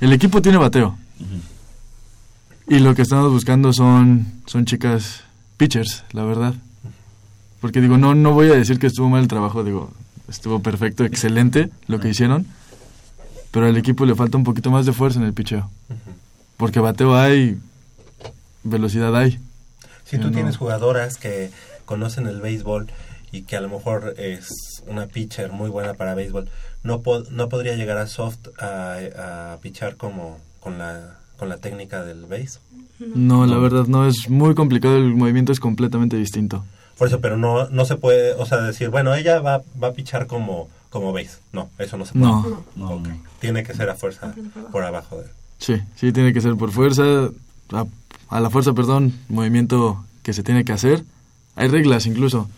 El 0.00 0.14
equipo 0.14 0.40
tiene 0.40 0.56
bateo. 0.56 0.96
Y 2.66 2.78
lo 2.78 2.94
que 2.94 3.02
estamos 3.02 3.30
buscando 3.30 3.74
son, 3.74 4.26
son 4.46 4.64
chicas 4.64 5.22
pitchers, 5.58 6.04
la 6.12 6.24
verdad. 6.24 6.54
Porque 7.60 7.82
digo, 7.82 7.98
no, 7.98 8.14
no 8.14 8.32
voy 8.32 8.48
a 8.48 8.54
decir 8.54 8.78
que 8.78 8.86
estuvo 8.86 9.10
mal 9.10 9.20
el 9.20 9.28
trabajo, 9.28 9.62
digo, 9.62 9.92
estuvo 10.28 10.60
perfecto, 10.60 11.04
excelente 11.04 11.70
lo 11.86 12.00
que 12.00 12.08
hicieron. 12.10 12.46
Pero 13.50 13.66
al 13.66 13.76
equipo 13.76 14.04
le 14.04 14.14
falta 14.14 14.36
un 14.36 14.44
poquito 14.44 14.70
más 14.70 14.84
de 14.86 14.92
fuerza 14.92 15.18
en 15.18 15.24
el 15.26 15.32
picheo. 15.32 15.70
Porque 16.56 16.80
bateo 16.80 17.16
hay, 17.16 17.56
velocidad 18.64 19.16
hay. 19.16 19.38
Si 20.04 20.18
tú 20.18 20.26
No. 20.28 20.32
tienes 20.32 20.56
jugadoras 20.56 21.16
que 21.16 21.50
conocen 21.84 22.26
el 22.26 22.40
béisbol 22.40 22.88
y 23.32 23.42
que 23.42 23.56
a 23.56 23.60
lo 23.60 23.68
mejor 23.68 24.14
es 24.18 24.48
una 24.86 25.06
pitcher 25.06 25.52
muy 25.52 25.70
buena 25.70 25.94
para 25.94 26.14
béisbol, 26.14 26.48
no, 26.82 27.00
po- 27.00 27.24
no 27.30 27.48
podría 27.48 27.74
llegar 27.76 27.98
a 27.98 28.06
soft 28.06 28.48
a, 28.60 29.52
a 29.54 29.58
pichar 29.60 29.96
como 29.96 30.38
con 30.60 30.78
la, 30.78 31.18
con 31.38 31.48
la 31.48 31.56
técnica 31.58 32.04
del 32.04 32.26
béis. 32.26 32.60
No, 33.14 33.46
la 33.46 33.58
verdad 33.58 33.86
no, 33.86 34.06
es 34.06 34.28
muy 34.28 34.54
complicado, 34.54 34.96
el 34.96 35.14
movimiento 35.14 35.52
es 35.52 35.60
completamente 35.60 36.16
distinto. 36.16 36.64
Por 36.98 37.08
eso, 37.08 37.20
pero 37.20 37.36
no, 37.36 37.68
no 37.68 37.84
se 37.84 37.96
puede, 37.96 38.32
o 38.34 38.44
sea, 38.44 38.58
decir, 38.62 38.88
bueno, 38.90 39.14
ella 39.14 39.40
va, 39.40 39.62
va 39.82 39.88
a 39.88 39.92
pichar 39.92 40.26
como, 40.26 40.68
como 40.90 41.12
béis. 41.12 41.38
No, 41.52 41.70
eso 41.78 41.96
no 41.96 42.04
se 42.04 42.12
puede. 42.12 42.26
No. 42.76 42.90
Ok. 42.90 43.08
Tiene 43.40 43.62
que 43.62 43.72
ser 43.74 43.88
a 43.88 43.94
fuerza 43.94 44.34
por 44.72 44.82
abajo 44.84 45.18
de 45.18 45.26
Sí, 45.58 45.74
sí, 45.96 46.12
tiene 46.12 46.32
que 46.32 46.40
ser 46.40 46.56
por 46.56 46.70
fuerza, 46.72 47.02
a, 47.72 47.84
a 48.30 48.40
la 48.40 48.50
fuerza, 48.50 48.72
perdón, 48.72 49.12
movimiento 49.28 50.04
que 50.22 50.32
se 50.32 50.42
tiene 50.42 50.64
que 50.64 50.72
hacer. 50.72 51.04
Hay 51.56 51.68
reglas 51.68 52.06
incluso 52.06 52.48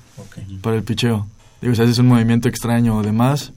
para 0.63 0.77
el 0.77 0.83
picheo. 0.85 1.27
Digo, 1.61 1.75
si 1.75 1.83
haces 1.83 1.99
un 1.99 2.09
movimiento 2.09 2.49
extraño 2.49 2.97
o 2.97 3.03
demás, 3.03 3.53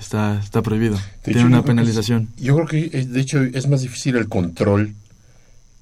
está, 0.00 0.38
está 0.38 0.62
prohibido. 0.62 0.94
De 0.96 1.02
Tiene 1.24 1.40
hecho, 1.40 1.46
una 1.48 1.58
es- 1.58 1.64
penalización. 1.64 2.28
yo 2.36 2.54
creo 2.54 2.66
que, 2.66 3.04
de 3.04 3.20
hecho, 3.20 3.40
es 3.42 3.68
más 3.68 3.82
difícil 3.82 4.16
el 4.16 4.28
control 4.28 4.94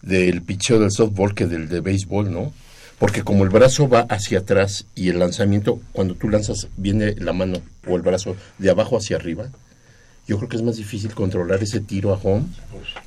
del 0.03 0.43
picheo 0.43 0.79
del 0.81 0.91
softball 0.91 1.35
que 1.35 1.47
del 1.47 1.69
de 1.69 1.81
béisbol, 1.81 2.33
¿no? 2.33 2.53
Porque 3.01 3.23
como 3.25 3.43
el 3.45 3.51
brazo 3.51 3.89
va 3.89 4.01
hacia 4.03 4.41
atrás 4.41 4.85
y 4.95 5.09
el 5.09 5.19
lanzamiento, 5.19 5.81
cuando 5.93 6.15
tú 6.15 6.29
lanzas, 6.29 6.69
viene 6.77 7.17
la 7.19 7.33
mano 7.33 7.59
o 7.89 7.97
el 7.97 8.03
brazo 8.03 8.37
de 8.59 8.71
abajo 8.71 8.97
hacia 8.99 9.17
arriba, 9.17 9.49
yo 10.29 10.37
creo 10.37 10.49
que 10.49 10.57
es 10.57 10.63
más 10.63 10.77
difícil 10.77 11.13
controlar 11.15 11.63
ese 11.63 11.81
tiro 11.81 12.13
a 12.15 12.19
home 12.23 12.45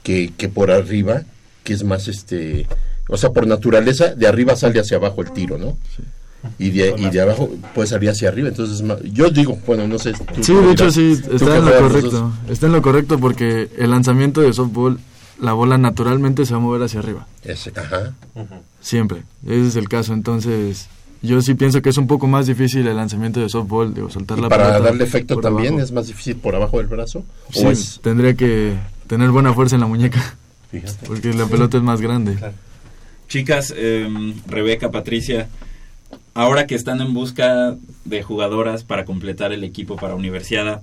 que, 0.01 0.33
que 0.35 0.49
por 0.49 0.71
arriba, 0.71 1.21
que 1.63 1.73
es 1.73 1.83
más 1.85 2.07
este... 2.09 2.67
O 3.07 3.17
sea, 3.17 3.29
por 3.29 3.45
naturaleza, 3.45 4.15
de 4.15 4.27
arriba 4.27 4.55
sale 4.55 4.79
hacia 4.79 4.97
abajo 4.97 5.21
el 5.21 5.31
tiro, 5.31 5.57
¿no? 5.57 5.77
Y 6.57 6.71
de, 6.71 6.93
y 6.97 7.09
de 7.09 7.21
abajo 7.21 7.49
puede 7.75 7.87
salir 7.87 8.09
hacia 8.09 8.29
arriba, 8.29 8.49
entonces 8.49 8.77
es 8.77 8.81
más- 8.81 8.99
yo 9.03 9.29
digo, 9.29 9.57
bueno, 9.65 9.87
no 9.87 9.97
sé. 9.99 10.11
tú 10.11 10.43
Sí, 10.43 10.53
de 10.53 10.71
hecho 10.71 10.91
sí, 10.91 11.21
está 11.31 11.57
en 11.57 11.65
lo 11.65 11.77
correcto. 11.77 12.33
Está 12.49 12.65
en 12.65 12.71
lo 12.73 12.81
correcto 12.81 13.19
porque 13.19 13.69
el 13.77 13.91
lanzamiento 13.91 14.41
de 14.41 14.51
softball, 14.51 14.99
la 15.39 15.53
bola 15.53 15.77
naturalmente 15.77 16.45
se 16.45 16.53
va 16.53 16.57
a 16.59 16.61
mover 16.61 16.83
hacia 16.83 16.99
arriba. 16.99 17.27
Ese, 17.43 17.71
ajá. 17.75 18.13
Siempre. 18.81 19.23
Ese 19.45 19.67
es 19.67 19.75
el 19.75 19.89
caso. 19.89 20.13
Entonces, 20.13 20.87
yo 21.21 21.41
sí 21.41 21.53
pienso 21.55 21.81
que 21.81 21.89
es 21.89 21.97
un 21.97 22.07
poco 22.07 22.27
más 22.27 22.47
difícil 22.47 22.85
el 22.85 22.95
lanzamiento 22.95 23.39
de 23.39 23.49
softball, 23.49 23.93
digo, 23.93 24.09
soltar 24.09 24.37
¿Y 24.37 24.41
la 24.41 24.49
para 24.49 24.65
pelota 24.65 24.83
darle 24.83 25.03
efecto 25.05 25.39
también 25.39 25.73
abajo. 25.73 25.85
es 25.85 25.91
más 25.91 26.07
difícil 26.07 26.35
por 26.35 26.55
abajo 26.55 26.77
del 26.79 26.87
brazo? 26.87 27.23
Sí, 27.51 27.65
¿O 27.65 27.71
es 27.71 27.99
tendría 28.03 28.33
que 28.35 28.75
tener 29.07 29.29
buena 29.29 29.53
fuerza 29.53 29.75
en 29.75 29.81
la 29.81 29.87
muñeca. 29.87 30.35
Fíjate. 30.71 31.05
Porque 31.05 31.33
la 31.33 31.45
pelota 31.45 31.77
es 31.77 31.83
más 31.83 32.01
grande. 32.01 32.37
Chicas, 33.29 33.73
em, 33.77 34.33
Rebeca, 34.47 34.91
Patricia, 34.91 35.47
ahora 36.33 36.67
que 36.67 36.75
están 36.75 36.99
en 37.01 37.13
busca 37.13 37.75
de 38.05 38.23
jugadoras 38.23 38.83
para 38.83 39.05
completar 39.05 39.53
el 39.53 39.63
equipo 39.63 39.95
para 39.95 40.15
Universiada, 40.15 40.81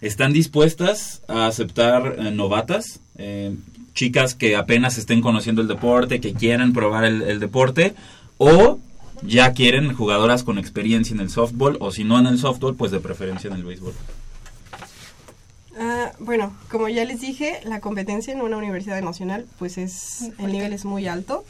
¿están 0.00 0.32
dispuestas 0.32 1.22
a 1.28 1.46
aceptar 1.46 2.16
eh, 2.18 2.30
novatas? 2.30 3.00
Eh, 3.16 3.54
chicas 3.98 4.36
que 4.36 4.54
apenas 4.54 4.96
estén 4.96 5.20
conociendo 5.20 5.60
el 5.60 5.66
deporte, 5.66 6.20
que 6.20 6.32
quieran 6.32 6.72
probar 6.72 7.04
el, 7.04 7.22
el 7.22 7.40
deporte, 7.40 7.94
o 8.36 8.78
ya 9.22 9.52
quieren 9.54 9.92
jugadoras 9.92 10.44
con 10.44 10.56
experiencia 10.56 11.14
en 11.14 11.20
el 11.20 11.30
softball, 11.30 11.76
o 11.80 11.90
si 11.90 12.04
no 12.04 12.16
en 12.16 12.26
el 12.26 12.38
softball, 12.38 12.76
pues 12.76 12.92
de 12.92 13.00
preferencia 13.00 13.48
en 13.48 13.56
el 13.56 13.64
béisbol. 13.64 13.92
Ah, 15.80 16.12
bueno, 16.20 16.54
como 16.70 16.88
ya 16.88 17.04
les 17.04 17.20
dije, 17.20 17.58
la 17.64 17.80
competencia 17.80 18.32
en 18.32 18.40
una 18.40 18.56
universidad 18.56 19.02
nacional, 19.02 19.46
pues 19.58 19.78
es 19.78 20.30
el 20.38 20.52
nivel 20.52 20.72
es 20.72 20.84
muy 20.84 21.08
alto. 21.08 21.44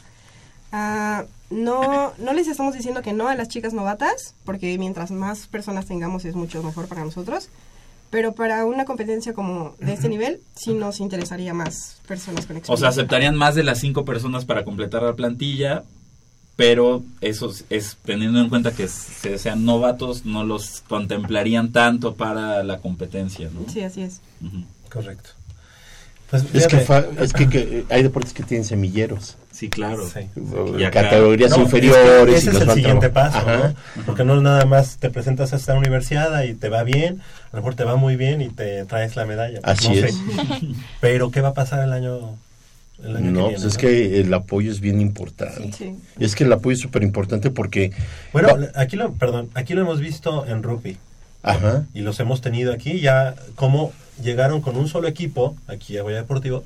Ah, 0.71 1.25
no, 1.51 2.13
no 2.17 2.33
les 2.33 2.47
estamos 2.47 2.73
diciendo 2.73 3.03
que 3.03 3.13
no 3.13 3.27
a 3.27 3.35
las 3.35 3.49
chicas 3.49 3.73
novatas, 3.73 4.33
porque 4.43 4.75
mientras 4.79 5.11
más 5.11 5.45
personas 5.45 5.85
tengamos 5.85 6.25
es 6.25 6.33
mucho 6.33 6.63
mejor 6.63 6.87
para 6.87 7.05
nosotros. 7.05 7.49
Pero 8.11 8.33
para 8.33 8.65
una 8.65 8.85
competencia 8.85 9.33
como 9.33 9.75
de 9.79 9.93
este 9.93 10.09
nivel, 10.09 10.41
sí 10.55 10.73
nos 10.73 10.99
interesaría 10.99 11.53
más 11.53 12.01
personas 12.07 12.45
con 12.47 12.55
O 12.55 12.59
experiencia. 12.59 12.77
sea, 12.77 12.89
aceptarían 12.89 13.35
más 13.35 13.53
de 13.55 13.63
las 13.63 13.79
cinco 13.79 14.03
personas 14.05 14.45
para 14.45 14.63
completar 14.65 15.03
la 15.03 15.13
plantilla, 15.15 15.83
pero 16.55 17.03
eso 17.21 17.51
es- 17.51 17.65
es 17.69 17.97
teniendo 18.03 18.39
en 18.41 18.49
cuenta 18.49 18.71
que 18.71 18.87
se- 18.87 19.37
sean 19.37 19.63
novatos, 19.63 20.25
no 20.25 20.43
los 20.43 20.81
contemplarían 20.87 21.71
tanto 21.71 22.15
para 22.15 22.63
la 22.63 22.79
competencia, 22.79 23.49
¿no? 23.53 23.71
Sí, 23.71 23.81
así 23.81 24.01
es. 24.01 24.21
Correcto. 24.91 25.29
Pues 26.31 26.43
Es 26.53 26.67
que, 26.67 26.85
es 27.23 27.33
que, 27.33 27.49
que 27.49 27.85
hay 27.89 28.03
deportes 28.03 28.33
que 28.33 28.43
tienen 28.43 28.65
semilleros. 28.65 29.35
Sí, 29.59 29.67
claro. 29.69 30.05
Y 30.77 30.83
categorías 30.89 31.49
No, 31.51 31.57
es 31.57 31.61
inferiores. 31.63 32.33
y 32.33 32.37
ese 32.37 32.49
es 32.49 32.53
los 32.53 32.63
el 32.63 32.73
siguiente 32.75 33.09
traba- 33.09 33.29
paso, 33.31 33.37
Ajá. 33.49 33.73
¿no? 33.97 34.03
Porque 34.05 34.23
no 34.23 34.39
nada 34.41 34.63
más 34.65 34.97
te 34.97 35.09
presentas 35.09 35.51
a 35.51 35.57
esta 35.57 35.73
universidad 35.77 36.43
y 36.43 36.53
te 36.53 36.69
va 36.69 36.83
bien, 36.83 37.19
a 37.51 37.57
lo 37.57 37.61
mejor 37.61 37.75
te 37.75 37.83
va 37.83 37.97
muy 37.97 38.15
bien 38.15 38.41
y 38.41 38.47
te 38.49 38.85
traes 38.85 39.17
la 39.17 39.25
medalla. 39.25 39.59
pues, 39.61 39.77
Así 39.77 39.89
no 39.89 39.93
es. 39.95 40.15
sé. 40.15 40.21
Pero 41.01 41.29
¿qué 41.31 41.41
va 41.41 41.49
a 41.49 41.53
pasar 41.53 41.83
el 41.83 41.91
año, 41.91 42.37
el 43.03 43.17
año 43.17 43.31
No, 43.31 43.39
que 43.49 43.55
pues 43.55 43.63
viene? 43.63 43.67
es 43.67 43.77
que 43.77 44.19
el 44.21 44.33
apoyo 44.33 44.71
es 44.71 44.79
bien 44.79 45.01
importante. 45.01 45.71
Sí. 45.77 45.93
Es 46.19 46.35
que 46.35 46.45
el 46.45 46.53
apoyo 46.53 46.75
es 46.75 46.79
súper 46.81 47.03
importante 47.03 47.51
porque... 47.51 47.91
Bueno, 48.31 48.47
va- 48.57 48.81
aquí 48.81 48.95
lo, 48.95 49.11
perdón, 49.11 49.49
aquí 49.55 49.73
lo 49.73 49.81
hemos 49.81 49.99
visto 49.99 50.45
en 50.45 50.63
rugby. 50.63 50.95
Ajá. 51.43 51.83
Y 51.93 51.99
los 52.01 52.17
hemos 52.21 52.39
tenido 52.39 52.71
aquí 52.71 53.01
ya 53.01 53.35
como 53.55 53.91
llegaron 54.23 54.61
con 54.61 54.75
un 54.77 54.87
solo 54.87 55.07
equipo 55.07 55.55
aquí 55.67 55.97
a 55.97 56.03
Goya 56.03 56.17
Deportivo 56.17 56.63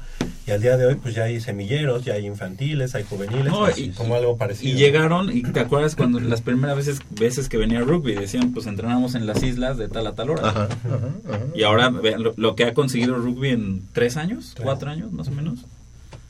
y 0.48 0.52
al 0.52 0.62
día 0.62 0.76
de 0.78 0.86
hoy 0.86 0.96
pues 0.96 1.16
ya 1.16 1.24
hay 1.24 1.40
semilleros, 1.40 2.04
ya 2.04 2.14
hay 2.14 2.26
infantiles, 2.26 2.96
hay 2.96 3.04
juveniles, 3.04 3.46
No, 3.46 3.60
pues, 3.60 3.78
y- 3.78 3.90
como 3.90 4.16
algo 4.16 4.36
parecido. 4.38 4.72
Y 4.74 4.78
llegaron, 4.78 5.36
y 5.36 5.42
te 5.44 5.60
acuerdas 5.60 5.96
cuando 5.96 6.20
las 6.20 6.42
primeras 6.42 6.76
veces, 6.76 7.00
veces 7.12 7.48
que 7.50 7.58
venía 7.58 7.80
rugby, 7.82 8.14
decían, 8.16 8.52
pues 8.54 8.66
entrenamos 8.68 9.16
en 9.16 9.26
las 9.26 9.42
islas 9.44 9.78
de 9.78 9.88
tal 9.88 10.08
a 10.08 10.14
tal 10.16 10.32
hora. 10.32 10.50
Ajá, 10.50 10.64
ajá, 10.86 11.00
ajá. 11.30 11.40
Y 11.56 11.64
ahora 11.64 11.90
vean 11.90 12.24
lo, 12.24 12.34
lo 12.36 12.56
que 12.56 12.66
ha 12.66 12.74
conseguido 12.74 13.16
rugby 13.16 13.50
en 13.50 13.84
tres 13.94 14.18
años, 14.18 14.54
cuatro 14.62 14.90
años 14.90 15.12
más 15.12 15.28
o 15.28 15.32
menos. 15.32 15.60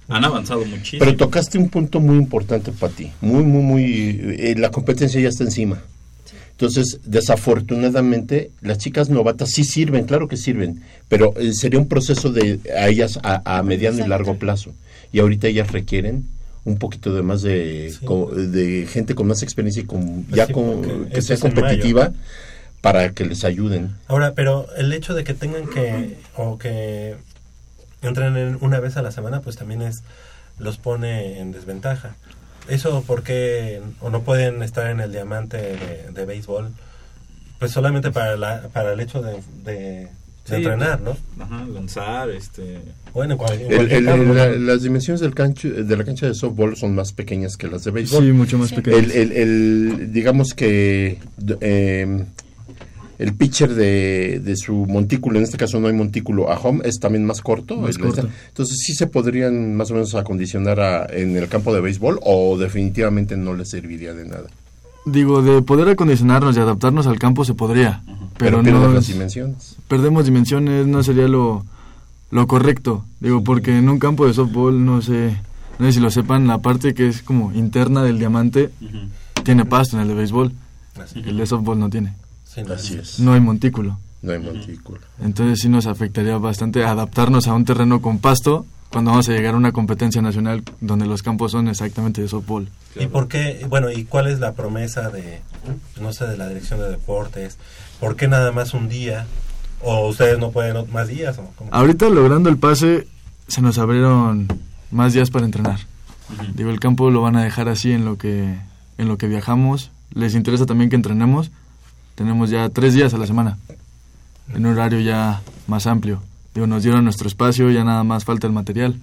Han 0.10 0.26
avanzado 0.26 0.66
muchísimo. 0.66 1.00
Pero 1.06 1.16
tocaste 1.16 1.58
un 1.58 1.70
punto 1.70 2.00
muy 2.02 2.18
importante 2.18 2.72
para 2.74 2.92
ti. 2.94 3.12
Muy, 3.22 3.44
muy, 3.44 3.64
muy... 3.64 4.36
eh, 4.38 4.54
la 4.58 4.70
competencia 4.70 5.20
ya 5.22 5.30
está 5.30 5.46
encima. 5.46 5.82
Entonces, 6.54 7.00
desafortunadamente, 7.04 8.52
las 8.62 8.78
chicas 8.78 9.10
novatas 9.10 9.50
sí 9.50 9.64
sirven, 9.64 10.06
claro 10.06 10.28
que 10.28 10.38
sirven, 10.38 10.82
pero 11.10 11.34
eh, 11.38 11.54
sería 11.54 11.80
un 11.80 11.88
proceso 11.88 12.32
de 12.32 12.60
a 12.78 12.88
ellas 12.88 13.20
a, 13.24 13.58
a 13.58 13.64
mediano 13.64 14.06
y 14.06 14.08
largo 14.08 14.38
plazo. 14.38 14.72
Y 15.12 15.20
ahorita 15.20 15.48
ellas 15.48 15.72
requieren 15.72 16.26
un 16.66 16.78
poquito 16.78 17.14
de 17.14 17.22
más 17.24 17.42
de, 17.42 17.94
de 18.52 18.88
gente 18.88 19.16
con 19.16 19.28
más 19.28 19.44
experiencia 19.44 19.82
y 19.82 19.86
con, 19.86 20.24
Pues 20.24 20.38
ya 20.38 20.46
sí, 20.48 20.54
con, 20.54 21.06
que 21.10 21.22
sea 21.22 21.38
mayo. 21.38 21.54
competitiva 21.56 22.14
para 22.82 23.10
que 23.12 23.26
les 23.26 23.44
ayuden. 23.44 23.96
Ahora, 24.08 24.34
pero 24.34 24.68
el 24.78 24.94
hecho 24.94 25.14
de 25.14 25.24
que 25.24 25.34
tengan 25.34 25.68
que 25.68 26.18
o 26.36 26.58
que 26.58 27.16
entren 28.02 28.38
en 28.38 28.58
una 28.62 28.80
vez 28.80 28.96
a 28.98 29.02
la 29.02 29.12
semana, 29.12 29.42
pues 29.42 29.56
también 29.58 29.82
es 29.82 30.04
los 30.60 30.78
pone 30.78 31.40
en 31.40 31.52
desventaja. 31.52 32.16
Eso 32.70 33.04
porque 33.06 33.82
o 34.00 34.10
no 34.10 34.22
pueden 34.24 34.64
estar 34.64 34.90
en 34.90 35.00
el 35.02 35.12
diamante 35.12 35.58
de, 35.58 36.12
de 36.14 36.26
béisbol, 36.26 36.70
pues 37.60 37.72
solamente 37.72 38.12
para 38.12 38.38
la, 38.38 38.70
para 38.74 38.94
el 38.94 39.00
hecho 39.00 39.22
de, 39.22 39.34
de, 39.64 39.74
de 39.74 40.10
Sí, 40.46 40.56
entrenar, 40.56 41.00
¿no? 41.02 41.16
Ajá, 41.40 41.66
lanzar, 41.66 42.30
este... 42.30 42.80
Bueno, 43.14 43.34
en 43.34 43.38
cual- 43.38 43.62
El- 43.62 43.68
cualquier 43.76 43.98
el- 44.00 44.06
caso, 44.06 44.18
la- 44.24 44.48
¿no? 44.50 44.56
las 44.58 44.82
dimensiones 44.84 45.22
del 45.22 45.34
cancho, 45.36 45.70
de 45.70 45.98
la 45.98 46.04
cancha 46.04 46.26
de 46.28 46.34
softball 46.36 46.76
son 46.76 46.96
más 46.96 47.14
pequeñas 47.14 47.56
que 47.58 47.68
las 47.68 47.84
de 47.84 47.92
béisbol. 47.92 48.24
Sí, 48.26 48.32
mucho 48.32 48.58
más 48.58 48.72
pequeñas. 48.74 49.00
El, 49.04 49.12
el- 49.12 49.32
el- 49.34 50.12
digamos 50.14 50.54
que 50.54 51.20
eh, 51.62 52.26
el 53.20 53.34
pitcher 53.36 53.74
de, 53.74 54.42
de 54.44 54.56
su 54.56 54.74
montículo, 54.88 55.38
en 55.38 55.44
este 55.46 55.58
caso 55.58 55.80
no 55.80 55.88
hay 55.88 55.94
montículo, 55.94 56.52
a 56.52 56.58
home 56.60 56.82
es 56.84 57.00
también 57.00 57.26
más 57.26 57.42
corto. 57.42 57.78
Más 57.78 57.96
el- 57.96 58.02
corto. 58.02 58.28
Entonces 58.50 58.78
sí 58.86 58.94
se 58.94 59.08
podrían 59.08 59.76
más 59.76 59.92
o 59.92 59.94
menos 59.94 60.16
acondicionar 60.16 60.80
a- 60.80 61.06
en 61.06 61.36
el 61.38 61.48
campo 61.48 61.74
de 61.74 61.82
béisbol 61.82 62.20
o 62.24 62.58
definitivamente 62.58 63.38
no 63.38 63.54
les 63.54 63.70
serviría 63.70 64.14
de 64.14 64.26
nada. 64.26 64.46
Digo, 65.06 65.42
de 65.42 65.62
poder 65.62 65.90
acondicionarnos 65.90 66.56
y 66.56 66.60
adaptarnos 66.60 67.08
al 67.08 67.20
campo 67.20 67.44
se 67.46 67.54
podría, 67.54 68.02
Pero 68.38 68.62
pero, 68.64 68.80
no 68.80 68.94
las 68.94 69.04
es- 69.08 69.14
dimensiones. 69.14 69.76
Perdemos 69.88 70.26
dimensiones, 70.26 70.88
no 70.88 71.04
sería 71.04 71.28
lo, 71.28 71.66
lo 72.32 72.48
correcto. 72.48 73.04
Digo, 73.20 73.44
porque 73.44 73.78
en 73.78 73.90
un 73.90 74.00
campo 74.00 74.26
de 74.26 74.34
softball, 74.34 74.84
no 74.86 75.02
sé, 75.02 75.36
no 75.78 75.86
sé 75.88 75.94
si 75.94 76.00
lo 76.00 76.10
sepan, 76.10 76.48
la 76.48 76.60
parte 76.60 76.94
que 76.94 77.08
es 77.10 77.22
como 77.22 77.52
interna 77.54 78.02
del 78.02 78.18
diamante 78.18 78.70
tiene 79.44 79.66
pasto 79.66 79.98
en 79.98 80.04
el 80.04 80.08
de 80.08 80.14
béisbol. 80.16 80.52
Así. 81.04 81.20
El 81.26 81.38
de 81.38 81.46
softball 81.48 81.78
no 81.80 81.90
tiene. 81.90 82.14
Sí, 82.54 82.62
no, 82.64 82.74
Así 82.74 82.96
es. 82.96 83.20
No 83.20 83.34
hay 83.34 83.40
montículo. 83.40 83.98
No 84.22 84.32
hay 84.32 84.40
montículo. 84.40 85.00
Entonces 85.22 85.60
sí 85.60 85.70
nos 85.70 85.86
afectaría 85.86 86.38
bastante 86.38 86.84
adaptarnos 86.86 87.48
a 87.48 87.54
un 87.54 87.66
terreno 87.66 88.02
con 88.02 88.20
pasto 88.20 88.66
cuando 88.90 89.12
vamos 89.12 89.28
a 89.28 89.34
llegar 89.34 89.56
a 89.56 89.58
una 89.58 89.72
competencia 89.72 90.22
nacional 90.22 90.64
donde 90.80 91.08
los 91.08 91.24
campos 91.24 91.52
son 91.52 91.68
exactamente 91.68 92.22
de 92.22 92.28
softball. 92.28 92.70
¿Y 92.96 93.08
por 93.08 93.28
qué, 93.28 93.66
bueno, 93.68 93.92
y 93.92 94.06
cuál 94.06 94.28
es 94.28 94.40
la 94.40 94.54
promesa 94.54 95.10
de, 95.10 95.42
no 96.00 96.14
sé, 96.14 96.28
de 96.28 96.38
la 96.38 96.48
dirección 96.48 96.80
de 96.80 96.90
deportes? 96.90 97.58
¿Por 98.00 98.16
qué 98.16 98.28
nada 98.28 98.52
más 98.52 98.74
un 98.76 98.88
día? 98.88 99.26
¿O 99.82 100.08
ustedes 100.08 100.38
no 100.38 100.52
pueden 100.52 100.90
más 100.92 101.08
días? 101.08 101.38
¿o 101.40 101.52
cómo? 101.56 101.72
Ahorita 101.74 102.08
logrando 102.10 102.50
el 102.50 102.58
pase 102.58 103.08
se 103.48 103.62
nos 103.62 103.80
abrieron 103.80 104.48
más 104.92 105.14
días 105.14 105.32
para 105.32 105.46
entrenar. 105.46 105.80
Digo, 106.54 106.70
el 106.70 106.80
campo 106.80 107.10
lo 107.10 107.22
van 107.22 107.36
a 107.36 107.44
dejar 107.44 107.68
así 107.70 107.92
en 107.92 108.06
lo 108.06 108.18
que 108.18 108.56
en 108.98 109.08
lo 109.08 109.18
que 109.18 109.28
viajamos. 109.28 109.92
Les 110.14 110.36
interesa 110.36 110.66
también 110.66 110.90
que 110.90 110.96
entrenemos. 110.96 111.52
Tenemos 112.16 112.50
ya 112.50 112.70
tres 112.70 112.94
días 112.94 113.14
a 113.14 113.18
la 113.18 113.26
semana 113.28 113.58
en 114.54 114.66
un 114.66 114.74
horario 114.74 115.00
ya 115.00 115.42
más 115.68 115.88
amplio. 115.88 116.22
Digo, 116.54 116.68
nos 116.68 116.84
dieron 116.84 117.04
nuestro 117.04 117.28
espacio, 117.28 117.72
ya 117.72 117.84
nada 117.84 118.04
más 118.04 118.26
falta 118.26 118.46
el 118.48 118.54
material. 118.54 118.96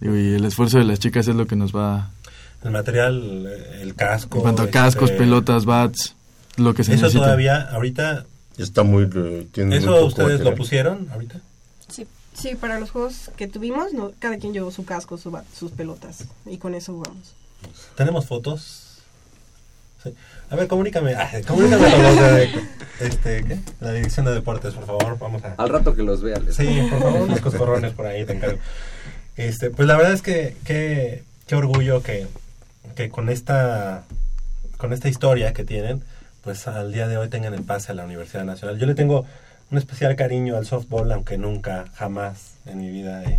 Digo, 0.00 0.16
y 0.16 0.34
el 0.34 0.44
esfuerzo 0.44 0.78
de 0.78 0.84
las 0.84 0.98
chicas 0.98 1.26
es 1.28 1.34
lo 1.36 1.46
que 1.46 1.56
nos 1.56 1.74
va 1.74 2.10
El 2.64 2.72
material, 2.72 3.46
el 3.80 3.94
casco. 3.94 4.38
en 4.38 4.42
cuanto 4.42 4.62
a 4.62 4.64
este, 4.66 4.72
cascos, 4.78 5.10
pelotas, 5.12 5.64
bats, 5.64 6.14
lo 6.56 6.74
que 6.74 6.84
se 6.84 6.92
Eso 6.94 7.02
necesita. 7.02 7.24
todavía, 7.24 7.62
ahorita, 7.72 8.26
Está 8.58 8.82
muy... 8.82 9.04
eh, 9.04 9.46
muy 9.64 9.76
¿eso 9.76 9.86
poco 9.94 10.06
ustedes 10.06 10.40
lo 10.40 10.54
pusieron 10.54 11.08
ahorita? 11.12 11.40
Sí. 11.88 12.06
Sí, 12.34 12.54
para 12.54 12.80
los 12.80 12.90
juegos 12.90 13.30
que 13.36 13.46
tuvimos, 13.46 13.92
no, 13.92 14.10
cada 14.18 14.38
quien 14.38 14.52
llevó 14.54 14.70
su 14.70 14.84
casco, 14.86 15.18
su 15.18 15.30
bat- 15.30 15.44
sus 15.54 15.70
pelotas. 15.70 16.24
Y 16.46 16.56
con 16.56 16.74
eso 16.74 16.94
jugamos. 16.94 17.34
¿Tenemos 17.94 18.24
fotos? 18.26 18.81
Sí. 20.02 20.14
A 20.50 20.56
ver, 20.56 20.66
comunícame, 20.68 21.14
ah, 21.16 21.30
comunícame 21.46 21.90
con 21.90 22.02
los 22.02 22.16
de, 22.16 22.50
este, 23.00 23.44
¿qué? 23.44 23.58
La 23.80 23.92
dirección 23.92 24.26
de 24.26 24.32
deportes, 24.34 24.74
por 24.74 24.86
favor, 24.86 25.18
vamos 25.18 25.42
a... 25.44 25.54
Al 25.54 25.68
rato 25.68 25.94
que 25.94 26.02
los 26.02 26.22
vean. 26.22 26.44
les- 26.44 26.56
Sí, 26.56 26.80
por 26.90 27.00
favor, 27.00 27.20
unos 27.22 27.40
coscorrones 27.40 27.92
por 27.92 28.06
ahí, 28.06 28.24
te 28.24 28.32
encargo. 28.34 28.58
Este, 29.36 29.70
pues 29.70 29.86
la 29.88 29.96
verdad 29.96 30.12
es 30.12 30.22
que 30.22 30.56
qué 30.64 31.22
qué 31.46 31.54
orgullo 31.56 32.02
que, 32.02 32.26
que 32.94 33.08
con 33.10 33.28
esta 33.28 34.04
con 34.76 34.92
esta 34.92 35.08
historia 35.08 35.52
que 35.52 35.64
tienen, 35.64 36.02
pues 36.42 36.66
al 36.68 36.92
día 36.92 37.08
de 37.08 37.16
hoy 37.16 37.28
tengan 37.28 37.54
el 37.54 37.62
pase 37.62 37.92
a 37.92 37.94
la 37.94 38.04
Universidad 38.04 38.44
Nacional. 38.44 38.78
Yo 38.78 38.86
le 38.86 38.94
tengo 38.94 39.24
un 39.70 39.78
especial 39.78 40.16
cariño 40.16 40.56
al 40.56 40.66
softball, 40.66 41.10
aunque 41.12 41.38
nunca, 41.38 41.84
jamás 41.94 42.54
en 42.66 42.78
mi 42.78 42.90
vida 42.90 43.22
he 43.24 43.38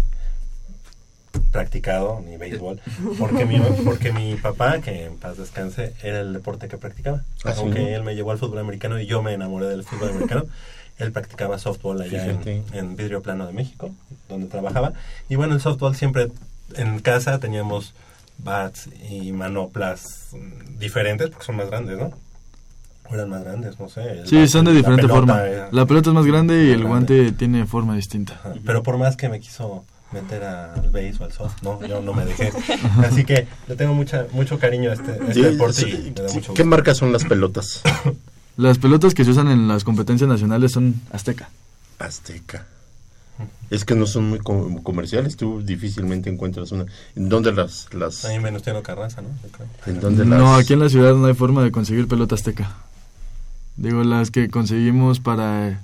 practicado 1.51 2.21
ni 2.27 2.37
béisbol, 2.37 2.79
porque 3.19 3.45
mi, 3.45 3.59
porque 3.83 4.11
mi 4.11 4.35
papá, 4.35 4.79
que 4.79 5.05
en 5.05 5.17
paz 5.17 5.37
descanse, 5.37 5.93
era 6.03 6.19
el 6.21 6.33
deporte 6.33 6.67
que 6.67 6.77
practicaba. 6.77 7.23
Ah, 7.43 7.53
aunque 7.57 7.93
él 7.93 8.03
me 8.03 8.15
llevó 8.15 8.31
al 8.31 8.37
fútbol 8.37 8.59
americano 8.59 8.99
y 8.99 9.05
yo 9.05 9.21
me 9.21 9.33
enamoré 9.33 9.67
del 9.67 9.83
fútbol 9.83 10.09
americano, 10.09 10.45
él 10.97 11.11
practicaba 11.11 11.57
softball 11.59 12.01
allá 12.01 12.25
en, 12.25 12.63
en 12.73 12.95
Vidrio 12.95 13.21
Plano 13.21 13.45
de 13.47 13.53
México, 13.53 13.91
donde 14.29 14.47
trabajaba. 14.47 14.93
Y 15.29 15.35
bueno, 15.35 15.53
el 15.55 15.61
softball 15.61 15.95
siempre 15.95 16.29
en 16.75 16.99
casa 16.99 17.39
teníamos 17.39 17.93
bats 18.39 18.89
y 19.09 19.31
manoplas 19.31 20.29
mm, 20.33 20.79
diferentes, 20.79 21.29
porque 21.29 21.45
son 21.45 21.55
más 21.57 21.69
grandes, 21.69 21.97
¿no? 21.97 22.11
O 23.09 23.13
eran 23.15 23.29
más 23.29 23.43
grandes, 23.43 23.79
no 23.79 23.89
sé. 23.89 24.25
Sí, 24.25 24.47
son 24.47 24.65
de 24.65 24.71
la 24.71 24.77
diferente 24.77 25.01
pelota 25.07 25.13
forma. 25.13 25.43
era- 25.45 25.69
La 25.71 25.85
pelota 25.85 26.09
es 26.09 26.13
más 26.15 26.25
grande 26.25 26.55
y 26.55 26.57
más 26.57 26.65
el 26.67 26.71
grande. 26.83 26.87
guante 26.87 27.31
tiene 27.33 27.65
forma 27.65 27.95
distinta. 27.95 28.35
Ajá, 28.35 28.53
Pero 28.65 28.81
por 28.81 28.97
más 28.97 29.17
que 29.17 29.29
me 29.29 29.39
quiso 29.39 29.83
meter 30.13 30.43
al 30.43 30.89
base 30.91 31.15
o 31.19 31.23
al 31.25 31.31
soft, 31.33 31.61
no, 31.63 31.85
yo 31.85 32.01
no 32.01 32.13
me 32.13 32.25
dejé. 32.25 32.51
Así 32.99 33.25
que 33.25 33.47
le 33.67 33.75
tengo 33.75 33.93
mucha, 33.93 34.27
mucho 34.31 34.59
cariño 34.59 34.91
a 34.91 34.93
este, 34.93 35.11
a 35.11 35.15
este 35.15 35.33
Sí, 35.33 35.41
deporte 35.41 35.81
sí, 35.81 35.89
y 36.07 36.11
me 36.11 36.21
da 36.21 36.29
sí. 36.29 36.35
mucho 36.35 36.53
¿Qué 36.53 36.63
marcas 36.63 36.97
son 36.97 37.11
las 37.11 37.23
pelotas? 37.25 37.81
Las 38.55 38.77
pelotas 38.77 39.15
que 39.15 39.25
se 39.25 39.31
usan 39.31 39.47
en 39.47 39.67
las 39.67 39.83
competencias 39.83 40.29
nacionales 40.29 40.73
son 40.73 41.01
Azteca. 41.11 41.49
Azteca. 41.97 42.67
Es 43.71 43.83
que 43.83 43.95
no 43.95 44.05
son 44.05 44.29
muy 44.29 44.37
com- 44.37 44.83
comerciales, 44.83 45.35
tú 45.37 45.63
difícilmente 45.63 46.29
encuentras 46.29 46.71
una. 46.71 46.85
¿En 47.15 47.29
dónde 47.29 47.51
las...? 47.51 47.87
las 47.93 48.23
Ahí 48.25 48.37
Venustiano 48.37 48.83
Carranza, 48.83 49.23
¿no? 49.23 49.29
Yo 49.41 49.49
creo. 49.49 49.67
¿En 49.87 49.99
dónde 49.99 50.23
No, 50.25 50.51
las...? 50.55 50.59
aquí 50.63 50.73
en 50.73 50.79
la 50.81 50.89
ciudad 50.89 51.15
no 51.15 51.25
hay 51.25 51.33
forma 51.33 51.63
de 51.63 51.71
conseguir 51.71 52.07
pelota 52.07 52.35
Azteca. 52.35 52.71
Digo, 53.75 54.03
las 54.03 54.29
que 54.29 54.49
conseguimos 54.49 55.19
para, 55.19 55.81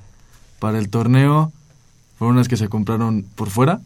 para 0.60 0.78
el 0.78 0.90
torneo 0.90 1.52
fueron 2.20 2.38
las 2.38 2.48
que 2.48 2.56
se 2.58 2.70
compraron 2.70 3.24
por 3.36 3.50
fuera. 3.50 3.82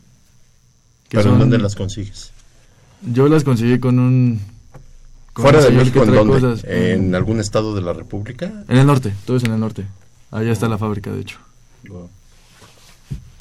Que 1.13 1.17
¿Pero 1.19 1.29
en 1.29 1.33
son- 1.33 1.39
dónde 1.41 1.59
las 1.59 1.75
consigues? 1.75 2.31
Yo 3.03 3.27
las 3.27 3.43
conseguí 3.43 3.77
con 3.79 3.99
un... 3.99 4.41
con 5.33 5.43
¿Fuera 5.43 5.59
un 5.59 5.65
de 5.65 5.71
México 5.71 6.03
en 6.03 6.11
dónde? 6.15 6.33
cosas. 6.33 6.63
¿En 6.67 7.13
algún 7.13 7.39
estado 7.39 7.75
de 7.75 7.81
la 7.81 7.93
República? 7.93 8.51
En 8.67 8.77
el 8.77 8.87
norte, 8.87 9.13
todo 9.25 9.37
es 9.37 9.43
en 9.43 9.51
el 9.53 9.59
norte. 9.59 9.85
Allá 10.31 10.51
está 10.51 10.67
la 10.67 10.79
fábrica, 10.79 11.11
de 11.11 11.21
hecho. 11.21 11.37
Wow. 11.87 12.09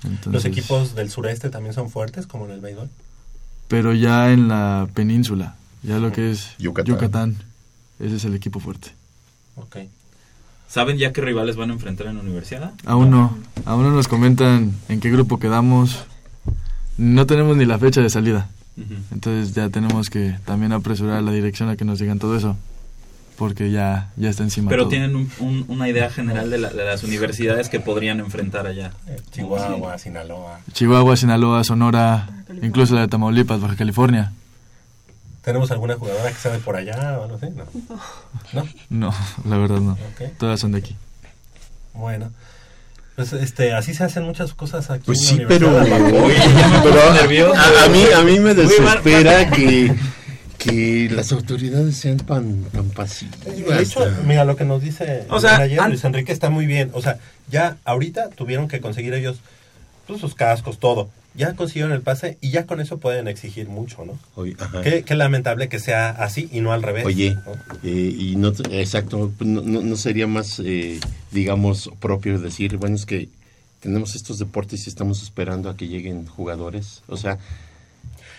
Entonces- 0.04 0.32
Los 0.32 0.44
equipos 0.44 0.94
del 0.94 1.08
sureste 1.10 1.48
también 1.48 1.72
son 1.74 1.88
fuertes, 1.88 2.26
como 2.26 2.44
en 2.44 2.50
el 2.50 2.60
béisbol. 2.60 2.90
Pero 3.68 3.94
ya 3.94 4.32
en 4.32 4.48
la 4.48 4.86
península, 4.92 5.54
ya 5.82 5.98
lo 5.98 6.12
que 6.12 6.30
es 6.32 6.50
Yucatán. 6.58 6.94
Yucatán, 6.94 7.36
ese 8.00 8.16
es 8.16 8.24
el 8.26 8.34
equipo 8.34 8.60
fuerte. 8.60 8.90
Ok. 9.56 9.76
¿Saben 10.68 10.98
ya 10.98 11.12
qué 11.12 11.20
rivales 11.22 11.56
van 11.56 11.70
a 11.70 11.72
enfrentar 11.74 12.06
en 12.08 12.16
la 12.16 12.22
universidad? 12.22 12.72
Aún 12.84 13.10
no, 13.10 13.38
aún 13.64 13.82
no 13.84 13.90
nos 13.92 14.08
comentan 14.08 14.72
en 14.90 15.00
qué 15.00 15.10
grupo 15.10 15.38
quedamos. 15.38 16.04
No 16.98 17.26
tenemos 17.26 17.56
ni 17.56 17.64
la 17.64 17.78
fecha 17.78 18.00
de 18.00 18.10
salida. 18.10 18.48
Entonces 19.10 19.54
ya 19.54 19.68
tenemos 19.68 20.08
que 20.08 20.36
también 20.46 20.72
apresurar 20.72 21.16
a 21.18 21.22
la 21.22 21.32
dirección 21.32 21.68
a 21.68 21.76
que 21.76 21.84
nos 21.84 21.98
digan 21.98 22.18
todo 22.18 22.36
eso. 22.36 22.56
Porque 23.36 23.70
ya, 23.70 24.10
ya 24.16 24.30
está 24.30 24.42
encima. 24.44 24.68
Pero 24.68 24.82
todo. 24.82 24.90
tienen 24.90 25.16
un- 25.16 25.30
un- 25.40 25.64
una 25.68 25.88
idea 25.88 26.10
general 26.10 26.50
de, 26.50 26.58
la- 26.58 26.70
de 26.70 26.84
las 26.84 27.02
universidades 27.02 27.68
que 27.68 27.80
podrían 27.80 28.20
enfrentar 28.20 28.66
allá. 28.66 28.92
Eh, 29.08 29.16
Chihuahua, 29.32 29.98
Sinaloa. 29.98 30.60
Chihuahua, 30.72 31.16
Sinaloa, 31.16 31.64
Sonora, 31.64 32.28
incluso 32.62 32.94
la 32.94 33.00
de 33.02 33.08
Tamaulipas, 33.08 33.60
Baja 33.60 33.74
California. 33.74 34.32
¿Tenemos 35.42 35.70
alguna 35.72 35.96
jugadora 35.96 36.28
que 36.28 36.36
sabe 36.36 36.58
por 36.58 36.76
allá 36.76 37.18
o? 37.20 37.26
No. 37.26 37.38
¿No? 38.52 38.64
No, 38.90 39.14
la 39.48 39.56
verdad 39.58 39.80
no. 39.80 39.98
Todas 40.38 40.60
son 40.60 40.72
de 40.72 40.78
aquí. 40.78 40.94
Bueno. 41.94 42.30
Pues 43.16 43.32
este, 43.34 43.74
así 43.74 43.92
se 43.94 44.04
hacen 44.04 44.22
muchas 44.24 44.54
cosas 44.54 44.90
aquí 44.90 45.02
Pues 45.06 45.20
en 45.20 45.26
sí, 45.36 45.42
la 45.42 45.48
pero, 45.48 45.68
pero 46.82 47.54
a, 47.54 47.84
a- 47.84 47.88
mí, 47.88 48.04
a 48.14 48.22
mí 48.22 48.38
me 48.40 48.54
desespera 48.54 49.50
que, 49.50 49.94
que 50.58 51.08
las 51.10 51.30
autoridades 51.32 51.96
sean 51.96 52.16
tan, 52.18 52.62
tan 52.64 52.88
pasivas. 52.90 53.38
De 53.44 53.82
hecho, 53.82 54.00
mira 54.26 54.44
lo 54.44 54.56
que 54.56 54.64
nos 54.64 54.82
dice 54.82 55.24
O 55.28 55.40
sea, 55.40 55.56
an- 55.56 55.90
Luis 55.90 56.04
Enrique 56.04 56.32
está 56.32 56.48
muy 56.50 56.66
bien. 56.66 56.90
O 56.94 57.02
sea, 57.02 57.18
ya 57.50 57.76
ahorita 57.84 58.30
tuvieron 58.30 58.66
que 58.68 58.80
conseguir 58.80 59.12
ellos 59.14 59.38
pues, 60.06 60.20
sus 60.20 60.34
cascos, 60.34 60.78
todo. 60.78 61.10
Ya 61.34 61.54
consiguieron 61.54 61.92
el 61.92 62.02
pase 62.02 62.36
y 62.40 62.50
ya 62.50 62.66
con 62.66 62.80
eso 62.80 62.98
pueden 62.98 63.26
exigir 63.28 63.68
mucho, 63.68 64.04
¿no? 64.04 64.18
Oye, 64.34 64.54
ajá. 64.58 64.82
Qué, 64.82 65.02
qué 65.02 65.14
lamentable 65.14 65.68
que 65.68 65.78
sea 65.78 66.10
así 66.10 66.48
y 66.52 66.60
no 66.60 66.72
al 66.72 66.82
revés. 66.82 67.06
Oye, 67.06 67.34
¿no? 67.46 67.52
eh, 67.82 68.14
y 68.18 68.36
no, 68.36 68.48
exacto, 68.70 69.32
no, 69.40 69.62
no- 69.62 69.96
sería 69.96 70.26
más, 70.26 70.60
eh, 70.64 71.00
digamos, 71.30 71.90
propio 72.00 72.38
decir, 72.38 72.76
bueno, 72.76 72.96
es 72.96 73.06
que 73.06 73.28
tenemos 73.80 74.14
estos 74.14 74.38
deportes 74.38 74.86
y 74.86 74.90
estamos 74.90 75.22
esperando 75.22 75.70
a 75.70 75.76
que 75.76 75.88
lleguen 75.88 76.26
jugadores. 76.26 77.02
O 77.08 77.16
sea, 77.16 77.38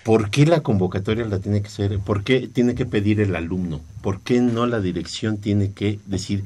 ¿por 0.04 0.30
qué 0.30 0.46
la 0.46 0.62
convocatoria 0.62 1.26
la 1.26 1.40
tiene 1.40 1.62
que 1.62 1.70
ser? 1.70 2.00
¿Por 2.00 2.24
qué 2.24 2.48
tiene 2.48 2.76
que 2.76 2.86
pedir 2.86 3.20
el 3.22 3.36
alumno? 3.36 3.82
¿Por 4.02 4.22
qué 4.22 4.40
no 4.42 4.66
la 4.68 4.80
dirección 4.82 5.38
tiene 5.38 5.72
que 5.72 6.00
decir, 6.06 6.44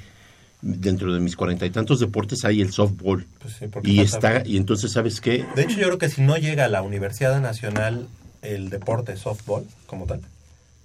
dentro 0.61 1.13
de 1.13 1.19
mis 1.19 1.35
cuarenta 1.35 1.65
y 1.65 1.69
tantos 1.69 1.99
deportes 1.99 2.45
hay 2.45 2.61
el 2.61 2.71
softball? 2.71 3.25
Pues 3.39 3.55
sí, 3.55 3.65
Y 3.83 3.99
está, 3.99 4.43
y 4.45 4.57
entonces, 4.57 4.91
¿sabes 4.91 5.21
qué? 5.21 5.45
De 5.55 5.63
hecho, 5.63 5.77
yo 5.77 5.87
creo 5.87 5.97
que 5.97 6.09
si 6.09 6.21
no 6.21 6.37
llega 6.37 6.65
a 6.65 6.69
la 6.69 6.81
Universidad 6.81 7.39
Nacional 7.41 8.07
el 8.41 8.69
deporte 8.69 9.17
softball 9.17 9.65
como 9.85 10.05
tal, 10.05 10.21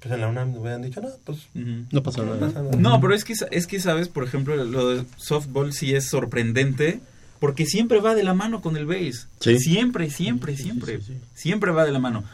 pues 0.01 0.13
en 0.15 0.21
la 0.21 0.29
UNAM 0.29 0.57
hubieran 0.57 0.83
dicho, 0.83 1.01
no, 1.01 1.11
pues. 1.25 1.47
No 1.55 2.03
pasa 2.03 2.23
nada. 2.23 2.41
pasa 2.41 2.63
nada. 2.63 2.77
No, 2.77 3.01
pero 3.01 3.15
es 3.15 3.25
que, 3.25 3.35
es 3.51 3.67
que, 3.67 3.81
¿sabes? 3.81 4.09
Por 4.09 4.25
ejemplo, 4.25 4.57
lo 4.57 4.89
de 4.91 5.05
softball 5.17 5.73
sí 5.73 5.95
es 5.95 6.09
sorprendente 6.09 7.01
porque 7.39 7.67
siempre 7.67 8.01
va 8.01 8.15
de 8.15 8.23
la 8.23 8.35
mano 8.35 8.61
con 8.61 8.77
el 8.77 8.87
base. 8.87 9.27
Sí. 9.41 9.59
Siempre, 9.59 10.11
siempre, 10.11 10.57
siempre. 10.57 10.99
sí, 10.99 11.05
sí. 11.07 11.21
Siempre 11.35 11.73
va 11.73 11.85
de 11.85 11.93
la 11.93 11.99
mano. 11.99 12.25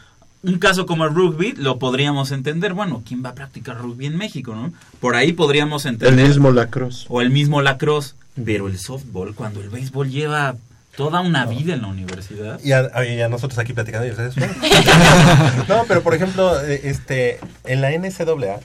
Un 0.43 0.59
caso 0.59 0.87
como 0.87 1.05
el 1.05 1.15
rugby 1.15 1.53
lo 1.57 1.79
podríamos 1.79 2.31
entender. 2.31 2.73
Bueno, 2.73 3.03
¿quién 3.07 3.25
va 3.25 3.31
a 3.31 3.35
practicar 3.35 3.77
rugby 3.79 4.07
en 4.07 4.17
México, 4.17 4.55
no? 4.55 4.73
Por 5.01 5.17
ahí 5.17 5.33
podríamos 5.33 5.85
El 5.85 5.95
entender. 5.95 6.27
mismo 6.29 6.53
lacrosse. 6.53 7.07
O 7.09 7.21
el 7.21 7.31
mismo 7.31 7.61
lacrosse. 7.61 8.15
Pero 8.45 8.69
el 8.69 8.79
softball, 8.79 9.35
cuando 9.35 9.61
el 9.61 9.69
béisbol 9.69 10.11
lleva 10.11 10.55
toda 10.97 11.21
una 11.21 11.45
vida 11.47 11.75
en 11.75 11.83
la 11.83 11.89
universidad. 11.89 12.61
Y 12.63 12.71
a, 12.73 13.29
nosotros 13.29 13.59
aquí 13.59 13.73
platicando 13.73 14.07
y 14.07 14.11
ustedes. 14.11 14.37
no, 15.69 15.85
pero 15.89 16.03
por 16.03 16.15
ejemplo, 16.15 16.61
eh, 16.65 16.83
este, 16.85 17.41
en 17.65 17.81
la 17.81 17.91
NCAA, 17.91 18.61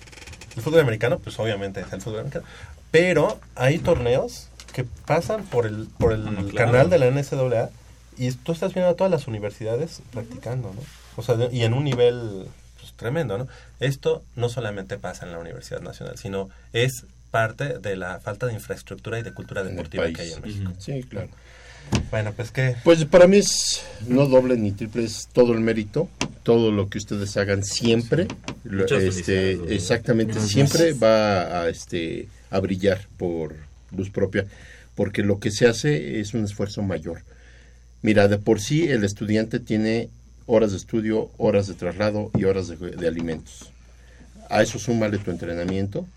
el 0.55 0.61
fútbol 0.61 0.79
americano, 0.81 1.19
pues 1.19 1.39
obviamente 1.39 1.81
es 1.81 1.91
el 1.91 2.01
fútbol 2.01 2.19
americano, 2.19 2.45
pero 2.91 3.39
hay 3.55 3.79
torneos 3.79 4.47
que 4.73 4.83
pasan 4.83 5.43
por 5.43 5.65
el, 5.65 5.87
por 5.97 6.13
el 6.13 6.27
Ah, 6.27 6.31
no, 6.31 6.47
claro. 6.47 6.71
canal 6.71 6.89
de 6.89 6.99
la 6.99 7.07
NCAA 7.11 7.69
y 8.17 8.31
tú 8.31 8.51
estás 8.51 8.73
viendo 8.73 8.91
a 8.91 8.95
todas 8.95 9.11
las 9.11 9.27
universidades 9.27 10.01
practicando, 10.11 10.71
¿no? 10.73 10.81
O 11.15 11.23
sea, 11.23 11.35
de- 11.35 11.55
y 11.55 11.63
en 11.63 11.73
un 11.73 11.83
nivel 11.83 12.45
pues, 12.79 12.93
tremendo, 12.93 13.37
¿no? 13.37 13.47
Esto 13.79 14.23
no 14.35 14.49
solamente 14.49 14.97
pasa 14.97 15.25
en 15.25 15.31
la 15.31 15.39
Universidad 15.39 15.81
Nacional, 15.81 16.17
sino 16.17 16.49
es 16.73 17.05
parte 17.31 17.79
de 17.79 17.95
la 17.95 18.19
falta 18.19 18.45
de 18.45 18.53
infraestructura 18.53 19.19
y 19.19 19.23
de 19.23 19.33
cultura 19.33 19.63
deportiva 19.63 20.07
que 20.11 20.21
hay 20.21 20.31
en 20.33 20.41
México. 20.41 20.71
Sí, 20.79 21.03
claro. 21.03 21.29
Bueno, 22.11 22.31
pues 22.33 22.51
que... 22.51 22.75
Pues 22.83 23.03
para 23.05 23.27
mí 23.27 23.37
es 23.37 23.83
no 24.07 24.25
doble 24.27 24.55
ni 24.55 24.71
triple, 24.71 25.03
es 25.03 25.27
todo 25.33 25.53
el 25.53 25.59
mérito, 25.59 26.07
todo 26.43 26.71
lo 26.71 26.87
que 26.89 26.97
ustedes 26.97 27.35
hagan 27.37 27.63
siempre, 27.63 28.27
este, 28.91 29.53
exactamente, 29.73 30.33
Gracias. 30.33 30.51
siempre 30.53 30.93
va 30.93 31.61
a, 31.63 31.69
este, 31.69 32.29
a 32.51 32.59
brillar 32.59 33.01
por 33.17 33.55
luz 33.95 34.09
propia, 34.09 34.45
porque 34.95 35.23
lo 35.23 35.39
que 35.39 35.51
se 35.51 35.67
hace 35.67 36.19
es 36.19 36.33
un 36.33 36.45
esfuerzo 36.45 36.81
mayor. 36.83 37.23
Mira, 38.01 38.27
de 38.27 38.37
por 38.37 38.61
sí 38.61 38.87
el 38.87 39.03
estudiante 39.03 39.59
tiene 39.59 40.09
horas 40.45 40.71
de 40.71 40.77
estudio, 40.77 41.29
horas 41.37 41.67
de 41.67 41.73
traslado 41.73 42.31
y 42.37 42.43
horas 42.45 42.67
de, 42.67 42.75
de 42.77 43.07
alimentos. 43.07 43.71
A 44.49 44.61
eso 44.61 44.77
súmale 44.79 45.17
tu 45.17 45.31
entrenamiento. 45.31 46.07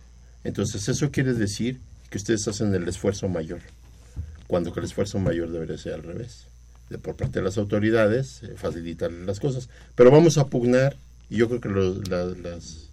Entonces 0.44 0.88
eso 0.88 1.10
quiere 1.10 1.32
decir 1.34 1.80
que 2.10 2.18
ustedes 2.18 2.46
hacen 2.48 2.74
el 2.74 2.86
esfuerzo 2.88 3.28
mayor, 3.28 3.60
cuando 4.46 4.72
que 4.72 4.80
el 4.80 4.86
esfuerzo 4.86 5.18
mayor 5.18 5.50
debería 5.50 5.78
ser 5.78 5.94
al 5.94 6.02
revés. 6.02 6.46
De 6.90 6.98
por 6.98 7.16
parte 7.16 7.40
de 7.40 7.44
las 7.44 7.58
autoridades, 7.58 8.42
eh, 8.44 8.54
facilitarles 8.56 9.26
las 9.26 9.40
cosas. 9.40 9.68
Pero 9.96 10.10
vamos 10.12 10.38
a 10.38 10.46
pugnar, 10.46 10.96
y 11.28 11.38
yo 11.38 11.48
creo 11.48 11.60
que 11.60 11.68
los, 11.68 12.08
la- 12.08 12.26
las- 12.26 12.90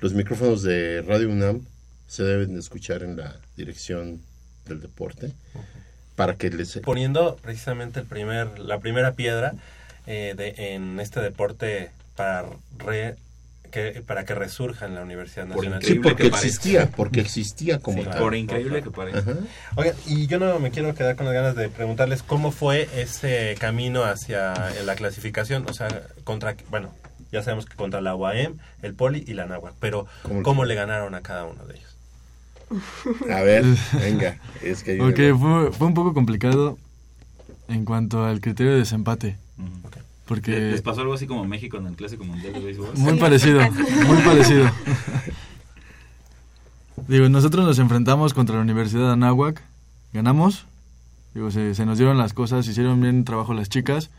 los 0.00 0.14
micrófonos 0.14 0.62
de 0.62 1.02
Radio 1.02 1.28
UNAM 1.28 1.60
se 2.06 2.22
deben 2.22 2.54
de 2.54 2.60
escuchar 2.60 3.02
en 3.02 3.16
la 3.16 3.36
dirección 3.56 4.20
del 4.66 4.80
deporte 4.80 5.32
para 6.16 6.36
que 6.36 6.48
les 6.50 6.78
poniendo 6.78 7.36
precisamente 7.42 8.00
el 8.00 8.06
primer, 8.06 8.58
la 8.60 8.78
primera 8.80 9.12
piedra 9.12 9.54
eh, 10.10 10.34
de, 10.36 10.74
en 10.74 10.98
este 11.00 11.20
deporte 11.20 11.90
para 12.16 12.44
re- 12.78 13.14
que, 13.70 14.02
para 14.06 14.24
que 14.24 14.34
resurja 14.34 14.86
en 14.86 14.94
la 14.94 15.02
Universidad 15.02 15.46
Por 15.46 15.56
Nacional. 15.56 15.82
Sí, 15.82 15.96
porque 15.96 16.26
existía, 16.28 16.86
porque 16.90 17.20
existía 17.20 17.78
como 17.78 17.98
Sí, 18.02 18.08
tal. 18.08 18.18
Por 18.18 18.34
increíble 18.34 18.82
que 18.82 18.90
parezca. 18.90 19.36
Oigan, 19.76 19.94
y 20.06 20.26
yo 20.26 20.38
no 20.38 20.58
me 20.58 20.70
quiero 20.70 20.94
quedar 20.94 21.14
con 21.16 21.26
las 21.26 21.34
ganas 21.34 21.54
de 21.54 21.68
preguntarles 21.68 22.22
cómo 22.22 22.50
fue 22.50 22.88
ese 22.96 23.54
camino 23.60 24.04
hacia 24.04 24.54
la 24.84 24.94
clasificación, 24.96 25.66
o 25.68 25.74
sea, 25.74 25.88
contra, 26.24 26.56
bueno, 26.70 26.90
ya 27.30 27.42
sabemos 27.42 27.66
que 27.66 27.76
contra 27.76 28.00
la 28.00 28.14
UAM, 28.14 28.56
el 28.80 28.94
Poli 28.94 29.22
y 29.26 29.34
la 29.34 29.44
Náhuac, 29.44 29.74
pero 29.78 30.06
¿Cómo 30.22 30.42
¿cómo, 30.42 30.64
le- 30.64 30.70
le 30.70 30.80
ganaron 30.80 31.14
a 31.14 31.20
cada 31.20 31.44
uno 31.44 31.66
de 31.66 31.74
ellos? 31.76 31.94
A 33.30 33.42
ver, 33.42 33.64
venga, 34.00 34.38
es 34.62 34.82
que 34.82 35.00
Ok, 35.02 35.38
fue, 35.38 35.72
fue 35.72 35.86
un 35.86 35.94
poco 35.94 36.14
complicado 36.14 36.78
en 37.68 37.84
cuanto 37.84 38.24
al 38.24 38.40
criterio 38.40 38.72
de 38.72 38.78
desempate. 38.78 39.36
Porque... 40.26 40.52
¿Les 40.52 40.82
pasó 40.82 41.00
algo 41.00 41.14
así 41.14 41.26
como 41.26 41.44
México 41.44 41.78
en 41.78 41.86
el 41.86 41.96
Clásico 41.96 42.24
Mundial 42.24 42.52
de 42.52 42.60
Béisbol? 42.60 42.94
Muy 42.96 43.18
parecido, 43.18 43.60
muy 44.06 44.22
parecido. 44.22 44.70
Digo, 47.08 47.28
nosotros 47.30 47.64
nos 47.64 47.78
enfrentamos 47.78 48.34
contra 48.34 48.56
la 48.56 48.62
Universidad 48.62 49.06
de 49.06 49.12
Anáhuac, 49.12 49.62
ganamos, 50.12 50.66
digo, 51.32 51.50
se, 51.50 51.74
se 51.74 51.86
nos 51.86 51.96
dieron 51.96 52.18
las 52.18 52.34
cosas, 52.34 52.66
hicieron 52.66 53.00
bien 53.00 53.24
trabajo 53.24 53.54
las 53.54 53.70
chicas. 53.70 54.10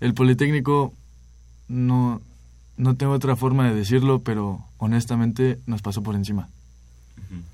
El 0.00 0.14
Politécnico, 0.14 0.92
no, 1.66 2.20
no 2.76 2.94
tengo 2.94 3.12
otra 3.12 3.34
forma 3.34 3.68
de 3.68 3.74
decirlo, 3.74 4.20
pero 4.20 4.60
honestamente 4.78 5.58
nos 5.66 5.82
pasó 5.82 6.02
por 6.02 6.14
encima. 6.14 6.48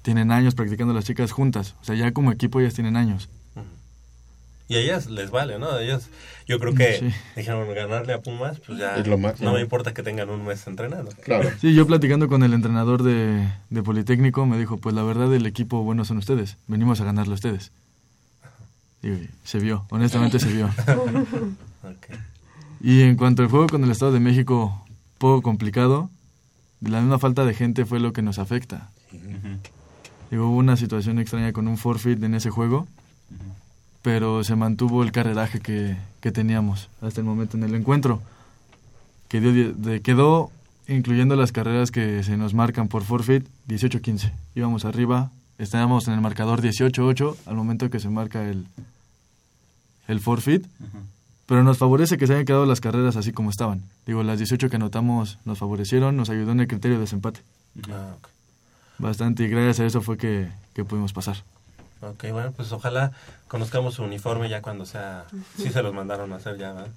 Tienen 0.03 0.33
años 0.33 0.55
practicando 0.55 0.93
las 0.93 1.05
chicas 1.05 1.33
juntas, 1.33 1.77
o 1.81 1.85
sea, 1.85 1.95
ya 1.95 2.13
como 2.13 2.31
equipo 2.33 2.61
ellas 2.61 2.75
tienen 2.75 2.97
años. 2.97 3.31
Y 4.73 4.77
a 4.77 4.81
ellas 4.81 5.11
les 5.11 5.31
vale, 5.31 5.59
¿no? 5.59 5.71
A 5.71 5.83
ellas, 5.83 6.09
yo 6.47 6.59
creo 6.59 6.73
que 6.75 6.99
Sí. 6.99 7.11
dijeron 7.37 7.69
ganarle 7.75 8.15
a 8.15 8.23
Pumas, 8.23 8.59
pues 8.61 8.79
ya 8.79 8.97
Es 8.97 9.07
lo 9.07 9.19
máximo. 9.19 9.51
no 9.51 9.55
me 9.57 9.61
importa 9.61 9.93
que 9.93 10.03
tengan 10.03 10.31
un 10.31 10.45
mes 10.47 10.67
entrenando. 10.67 11.11
Claro. 11.23 11.51
Sí, 11.61 11.75
yo 11.75 11.87
platicando 11.87 12.27
con 12.29 12.43
el 12.43 12.55
entrenador 12.55 13.03
de, 13.03 13.49
de 13.69 13.83
Politécnico 13.83 14.47
me 14.47 14.57
dijo, 14.59 14.79
pues 14.79 14.95
la 14.95 15.03
verdad 15.03 15.33
el 15.35 15.45
equipo 15.45 15.83
bueno 15.83 16.05
son 16.07 16.17
ustedes, 16.19 16.57
venimos 16.69 17.01
a 17.01 17.05
ganarle 17.05 17.33
a 17.33 17.35
ustedes. 17.35 17.71
Y 19.03 19.29
se 19.45 19.59
vio, 19.59 19.85
honestamente 19.91 20.39
se 20.39 20.51
vio. 20.53 20.71
Y 22.81 23.03
en 23.03 23.17
cuanto 23.17 23.43
al 23.43 23.49
juego 23.49 23.67
con 23.69 23.85
el 23.85 23.91
Estado 23.91 24.13
de 24.13 24.21
México, 24.21 24.85
poco 25.19 25.43
complicado, 25.43 26.11
la 26.81 27.01
misma 27.01 27.19
falta 27.19 27.45
de 27.45 27.55
gente 27.55 27.85
fue 27.85 28.01
lo 28.01 28.13
que 28.13 28.23
nos 28.23 28.39
afecta. 28.39 28.91
Digo, 30.31 30.49
hubo 30.49 30.57
una 30.57 30.77
situación 30.77 31.19
extraña 31.19 31.53
con 31.53 31.69
un 31.69 31.77
forfeit 31.79 32.23
en 32.23 32.35
ese 32.35 32.51
juego, 32.51 32.89
pero 34.03 34.43
se 34.45 34.57
mantuvo 34.57 35.03
el 35.03 35.13
carreraje 35.13 35.61
que, 35.61 35.97
que 36.21 36.33
teníamos 36.33 36.89
hasta 37.01 37.21
el 37.21 37.27
momento 37.27 37.57
en 37.57 37.65
el 37.65 37.75
encuentro. 37.75 38.21
Que 39.29 39.41
dio 39.41 39.53
die- 39.53 39.73
de- 39.75 40.01
quedó, 40.03 40.51
incluyendo 40.89 41.37
las 41.37 41.53
carreras 41.53 41.91
que 41.91 42.23
se 42.25 42.37
nos 42.37 42.53
marcan 42.55 42.89
por 42.89 43.05
forfeit, 43.05 43.47
18-15. 43.69 44.33
Íbamos 44.55 44.85
arriba, 44.85 45.31
estábamos 45.59 46.07
en 46.09 46.15
el 46.15 46.21
marcador 46.21 46.61
18-8 46.61 47.37
al 47.47 47.55
momento 47.55 47.89
que 47.91 48.01
se 48.01 48.09
marca 48.09 48.45
el, 48.45 48.67
el 50.09 50.21
forfeit. 50.21 50.67
Pero 51.47 51.65
nos 51.65 51.79
favorece 51.79 52.19
que 52.19 52.27
se 52.27 52.35
hayan 52.35 52.47
quedado 52.47 52.67
las 52.67 52.81
carreras 52.81 53.17
así 53.17 53.33
como 53.33 53.51
estaban. 53.51 53.83
Digo, 54.07 54.23
las 54.23 54.39
18 54.39 54.71
que 54.71 54.77
anotamos 54.77 55.39
nos 55.45 55.59
favorecieron, 55.59 56.17
nos 56.17 56.31
ayudó 56.31 56.53
en 56.53 56.61
el 56.61 56.69
criterio 56.69 56.97
de 56.97 57.03
desempate. 57.03 57.41
Ok. 57.79 58.29
Bastante, 58.99 59.45
y 59.45 59.49
gracias 59.49 59.81
a 59.81 59.87
eso 59.87 60.01
fue 60.01 60.17
que, 60.17 60.49
que 60.75 60.85
pudimos 60.85 61.13
pasar. 61.13 61.37
Ok, 62.03 62.25
bueno, 62.33 62.53
pues 62.53 62.71
ojalá 62.73 63.13
conozcamos 63.49 63.95
su 63.95 64.03
uniforme 64.03 64.49
ya 64.49 64.61
cuando 64.63 64.85
sea... 64.87 65.25
Sí 65.57 65.71
se 65.71 65.83
los 65.83 65.95
mandaron 65.95 66.33
a 66.33 66.37
hacer 66.37 66.59
ya, 66.59 66.73
¿verdad? 66.73 66.91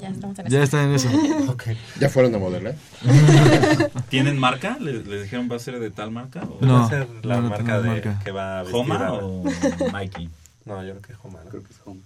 Ya 0.00 0.08
estamos 0.10 0.38
en 0.38 0.46
Ya 0.46 0.58
eso. 0.62 0.64
está 0.64 0.82
en 0.82 0.94
eso. 0.94 1.08
Ok. 1.52 1.64
¿Ya 2.00 2.08
fueron 2.08 2.34
a 2.34 2.38
modelar? 2.38 2.74
¿Tienen 4.08 4.38
marca? 4.38 4.76
¿Les, 4.80 5.06
les 5.06 5.22
dijeron 5.22 5.48
va 5.50 5.56
a 5.56 5.58
ser 5.60 5.78
de 5.80 5.90
tal 5.90 6.10
marca? 6.10 6.42
¿O 6.42 6.58
No, 6.64 6.74
va 6.74 6.84
a 6.86 6.88
ser 6.88 7.08
la 7.24 7.36
no, 7.36 7.42
no 7.42 7.48
marca 7.50 7.80
de, 7.80 7.88
marca. 7.88 8.20
que 8.24 8.30
va 8.30 8.58
a 8.60 8.62
vestir 8.62 8.80
¿Homa 8.80 9.06
a- 9.06 9.12
o 9.14 9.44
Mikey? 9.92 10.28
No, 10.64 10.82
yo 10.84 10.98
creo 10.98 11.02
que 11.02 11.14
Homa. 11.28 11.40
¿no? 11.44 11.50
Creo 11.50 11.62
que 11.62 11.72
es 11.72 11.80
home. 11.84 12.00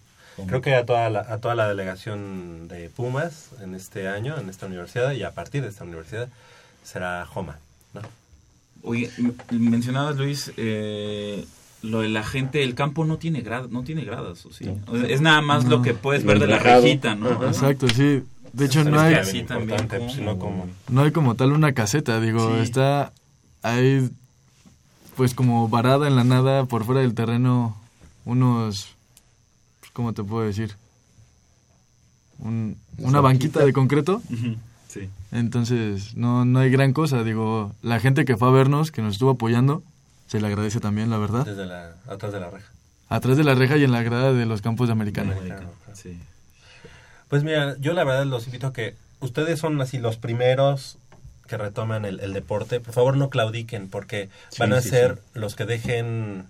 Creo 0.47 0.61
que 0.61 0.75
a 0.77 0.87
toda, 0.87 1.11
la, 1.11 1.21
a 1.21 1.39
toda 1.39 1.57
la 1.57 1.69
delegación 1.69 2.69
de 2.69 2.89
Pumas 2.91 3.47
en 3.61 3.75
este 3.75 4.07
año, 4.07 4.39
en 4.39 4.49
esta 4.49 4.67
universidad, 4.67 5.11
y 5.13 5.25
a 5.25 5.33
partir 5.33 5.63
de 5.63 5.69
esta 5.69 5.83
universidad, 5.83 6.29
será 6.85 7.27
Homa. 7.35 7.59
¿no? 7.93 8.03
Oye, 8.85 9.11
mencionabas 9.51 10.17
Luis, 10.17 10.53
eh, 10.57 11.45
lo 11.83 12.01
de 12.01 12.09
la 12.09 12.25
gente, 12.25 12.63
el 12.65 12.75
campo 12.75 13.05
no 13.05 13.19
tiene 13.19 13.41
gradas, 13.41 13.71
no 13.71 13.83
tiene 13.85 14.05
gradas, 14.05 14.45
¿o 14.47 14.53
sí? 14.53 14.65
Es 15.09 15.21
nada 15.21 15.41
más 15.43 15.65
No. 15.65 15.71
lo 15.71 15.83
que 15.83 15.95
puedes 15.95 16.25
ver 16.25 16.39
de 16.41 16.47
la 16.49 16.59
rejita, 16.59 17.15
¿no? 17.15 17.31
Ajá. 17.31 17.47
Exacto, 17.47 17.89
sí. 17.89 18.23
De 18.53 18.65
hecho, 18.65 18.83
no 18.83 18.97
es 19.07 19.29
hay, 19.29 19.33
bien 19.33 19.47
también 19.47 19.87
pues, 19.89 20.01
como- 20.01 20.13
sino 20.13 20.39
como... 20.39 20.67
no 20.89 21.03
hay 21.03 21.13
como 21.13 21.35
tal 21.37 21.53
una 21.53 21.73
caseta. 21.75 22.21
Digo, 22.21 22.55
Sí. 22.57 22.63
está 22.63 23.13
ahí, 23.63 24.09
pues 25.17 25.35
como 25.35 25.69
varada 25.69 26.09
en 26.09 26.17
la 26.17 26.25
nada, 26.25 26.65
por 26.65 26.85
fuera 26.85 27.01
del 27.03 27.15
terreno, 27.15 27.77
unos, 28.25 28.89
pues, 29.81 29.93
¿cómo 29.93 30.13
te 30.15 30.25
puedo 30.25 30.45
decir? 30.47 30.75
Un- 32.39 32.77
Una 32.99 33.21
banquita 33.21 33.61
banquita. 33.61 33.65
de 33.65 33.73
concreto. 33.73 34.23
Sí. 34.89 35.09
Entonces, 35.33 36.17
no, 36.17 36.45
no 36.45 36.61
hay 36.61 36.71
gran 36.71 36.93
cosa. 36.93 37.23
Digo, 37.25 37.73
la 37.83 38.01
gente 38.01 38.25
que 38.25 38.37
fue 38.37 38.49
a 38.49 38.53
vernos, 38.53 38.91
que 38.91 39.03
nos 39.03 39.15
estuvo 39.15 39.31
apoyando, 39.31 39.83
se 40.29 40.41
le 40.41 40.47
agradece 40.47 40.79
también, 40.79 41.11
la 41.11 41.19
verdad. 41.19 41.45
Desde 41.45 41.67
la, 41.67 41.95
atrás 42.07 42.33
de 42.33 42.39
la 42.41 42.51
reja. 42.51 42.71
Atrás 43.09 43.37
de 43.37 43.43
la 43.45 43.55
reja 43.55 43.77
y 43.77 43.85
en 43.85 43.91
la 43.93 44.03
grada 44.03 44.33
de 44.33 44.47
los 44.47 44.63
campos 44.63 44.87
de 44.89 44.93
americano. 44.93 45.33
Americano. 45.33 45.71
Sí. 45.95 46.17
Pues 47.29 47.43
mira, 47.43 47.77
yo 47.81 47.93
la 47.95 48.05
verdad 48.05 48.25
los 48.27 48.47
invito 48.47 48.69
a 48.69 48.73
que 48.73 48.95
ustedes 49.21 49.59
son 49.59 49.81
así 49.81 49.99
los 49.99 50.17
primeros 50.17 50.99
que 51.47 51.57
retoman 51.57 52.05
el, 52.05 52.21
el 52.21 52.33
deporte. 52.35 52.81
Por 52.81 52.93
favor, 52.95 53.17
no 53.17 53.31
claudiquen, 53.31 53.89
porque 53.89 54.29
Sí, 54.51 54.57
van 54.61 54.73
a 54.75 54.81
sí, 54.83 54.91
ser 54.91 55.17
sí. 55.17 55.39
los 55.41 55.57
que 55.57 55.65
dejen 55.65 56.45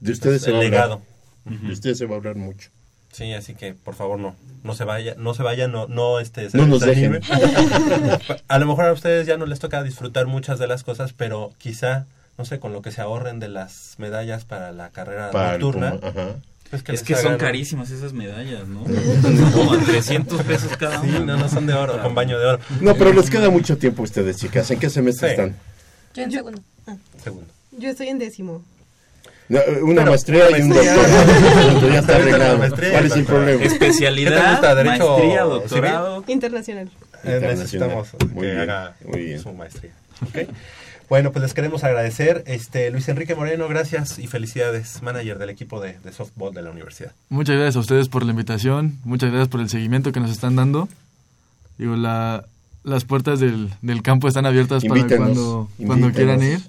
De 0.00 0.12
ustedes 0.12 0.42
se 0.42 0.50
el 0.50 0.58
legado. 0.60 1.02
De 1.44 1.72
ustedes 1.72 1.98
se 1.98 2.06
va 2.06 2.14
a 2.14 2.18
hablar 2.18 2.36
mucho. 2.36 2.70
Sí, 3.12 3.32
así 3.32 3.54
que 3.54 3.72
por 3.74 3.94
favor 3.94 4.18
no, 4.18 4.36
no 4.64 4.74
se 4.74 4.84
vaya, 4.84 5.14
no 5.16 5.32
se 5.34 5.42
vaya, 5.42 5.66
no, 5.66 5.86
no 5.88 6.20
este, 6.20 6.50
se 6.50 6.56
No 6.58 6.66
nos 6.66 6.80
desanime. 6.80 7.20
dejen. 7.20 8.18
a 8.48 8.58
lo 8.58 8.66
mejor 8.66 8.84
a 8.86 8.92
ustedes 8.92 9.26
ya 9.26 9.36
no 9.38 9.46
les 9.46 9.58
toca 9.58 9.82
disfrutar 9.82 10.26
muchas 10.26 10.58
de 10.58 10.66
las 10.66 10.84
cosas, 10.84 11.14
pero 11.14 11.52
quizá, 11.58 12.06
no 12.38 12.44
sé, 12.44 12.58
con 12.60 12.72
lo 12.72 12.80
que 12.82 12.92
se 12.92 13.00
ahorren 13.00 13.40
de 13.40 13.48
las 13.48 13.94
medallas 13.98 14.44
para 14.44 14.72
la 14.72 14.90
carrera 14.90 15.30
Para 15.32 15.58
nocturna, 15.58 15.96
Puma, 15.96 16.08
ajá. 16.08 16.34
pues 16.70 16.84
es 16.88 17.02
que 17.02 17.16
son 17.16 17.36
carísimas 17.36 17.90
esas 17.90 18.12
medallas, 18.12 18.68
¿no? 18.68 18.84
Como 19.52 19.72
a 19.74 19.78
300 19.78 20.42
pesos 20.42 20.76
cada 20.76 21.00
Sí, 21.00 21.08
una. 21.08 21.20
no, 21.20 21.36
no 21.36 21.48
son 21.48 21.66
de 21.66 21.74
oro, 21.74 22.00
con 22.02 22.14
baño 22.14 22.38
de 22.38 22.46
oro. 22.46 22.60
No, 22.80 22.94
pero 22.94 23.12
les 23.12 23.28
queda 23.28 23.50
mucho 23.50 23.76
tiempo 23.76 24.02
a 24.02 24.04
ustedes, 24.04 24.36
chicas. 24.38 24.70
¿En 24.70 24.78
qué 24.78 24.88
semestre 24.88 25.28
Sí. 25.28 25.34
están? 25.34 25.56
Yo 26.14 26.22
en 26.22 26.30
segundo. 26.32 26.62
Segundo. 27.22 27.46
Yo 27.72 27.90
estoy 27.90 28.08
en 28.08 28.18
décimo. 28.18 28.64
No, 29.48 29.60
una 29.82 30.02
Pero, 30.02 30.10
maestría 30.10 30.58
y 30.58 30.62
un 30.62 30.68
doctorado. 30.68 31.88
ya 31.92 31.98
está 32.00 32.16
arreglado. 32.16 32.58
¿Cuál 32.58 33.06
es 33.06 33.12
el 33.16 33.24
problema? 33.24 33.62
¿Qué 33.62 33.68
te 33.68 33.74
Especialidad, 33.74 34.50
gusta, 34.52 34.74
derecho 34.74 35.08
maestría, 35.08 35.42
civil? 35.42 35.50
doctorado. 35.60 36.24
Internacional. 36.28 36.90
Eh, 37.24 37.38
necesitamos 37.42 38.08
Muy 38.32 38.42
que 38.42 38.46
bien, 38.52 38.58
haga 38.60 38.94
muy 39.04 39.20
bien. 39.24 39.40
su 39.40 39.52
maestría. 39.52 39.92
¿ok? 40.22 40.48
Bueno, 41.08 41.32
pues 41.32 41.42
les 41.42 41.54
queremos 41.54 41.84
agradecer. 41.84 42.44
Este 42.46 42.90
Luis 42.90 43.08
Enrique 43.08 43.34
Moreno, 43.34 43.66
gracias 43.66 44.18
y 44.18 44.26
felicidades, 44.26 45.02
manager 45.02 45.38
del 45.38 45.48
equipo 45.48 45.80
de, 45.80 45.98
de 46.00 46.12
softball 46.12 46.52
de 46.52 46.62
la 46.62 46.70
universidad. 46.70 47.12
Muchas 47.30 47.56
gracias 47.56 47.76
a 47.76 47.80
ustedes 47.80 48.08
por 48.08 48.24
la 48.24 48.32
invitación, 48.32 48.98
muchas 49.04 49.30
gracias 49.30 49.48
por 49.48 49.60
el 49.60 49.70
seguimiento 49.70 50.12
que 50.12 50.20
nos 50.20 50.30
están 50.30 50.56
dando. 50.56 50.88
Digo, 51.78 51.96
la, 51.96 52.44
las 52.84 53.04
puertas 53.04 53.40
del, 53.40 53.70
del 53.80 54.02
campo 54.02 54.28
están 54.28 54.44
abiertas 54.44 54.84
para 54.84 55.06
cuando, 55.06 55.70
cuando 55.86 56.12
quieran 56.12 56.42
ir. 56.42 56.60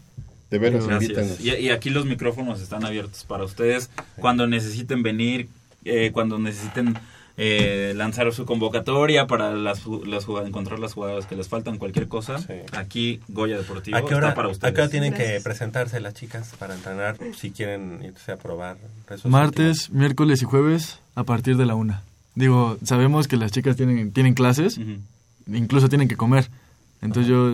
De 0.50 0.58
veras, 0.58 0.86
invítenos. 0.86 1.40
Y, 1.42 1.52
y 1.56 1.70
aquí 1.70 1.90
los 1.90 2.06
micrófonos 2.06 2.62
están 2.62 2.86
abiertos 2.86 3.26
para 3.26 3.44
ustedes 3.44 3.90
cuando 4.16 4.48
necesiten 4.48 5.04
venir, 5.04 5.50
eh, 5.86 6.12
cuando 6.12 6.40
necesiten 6.40 6.96
eh, 7.42 7.94
lanzar 7.96 8.32
su 8.34 8.46
convocatoria 8.46 9.26
para 9.26 9.54
las, 9.54 9.86
las 9.88 10.26
jugadas, 10.26 10.50
encontrar 10.50 10.78
las 10.78 10.94
jugadas 10.94 11.26
que 11.26 11.38
les 11.38 11.48
faltan, 11.48 11.78
cualquier 11.78 12.10
cosa. 12.10 12.36
Aquí 12.74 13.22
Goya 13.30 13.58
Deportivo 13.58 13.96
¿A 13.98 14.06
qué 14.06 14.14
hora, 14.14 14.28
está 14.30 14.36
para 14.36 14.50
ustedes. 14.50 14.74
hora 14.74 14.90
tienen 14.90 15.14
que 15.14 15.40
presentarse 15.42 16.02
las 16.02 16.14
chicas 16.16 16.54
para 16.60 16.76
entrenar 16.76 17.16
si 17.38 17.52
quieren 17.52 18.02
irse 18.04 18.34
a 18.34 18.38
probar? 18.38 18.76
Martes, 19.24 19.90
miércoles 19.90 20.42
y 20.42 20.46
jueves 20.46 21.00
a 21.16 21.24
partir 21.24 21.56
de 21.56 21.66
la 21.66 21.76
una. 21.76 22.04
Digo, 22.36 22.78
sabemos 22.84 23.28
que 23.30 23.38
las 23.38 23.52
chicas 23.54 23.76
tienen, 23.78 24.12
tienen 24.12 24.34
clases, 24.34 24.78
Ujú. 24.78 24.98
incluso 25.48 25.88
tienen 25.88 26.08
que 26.10 26.18
comer. 26.18 26.50
Entonces 27.02 27.30
yo, 27.30 27.54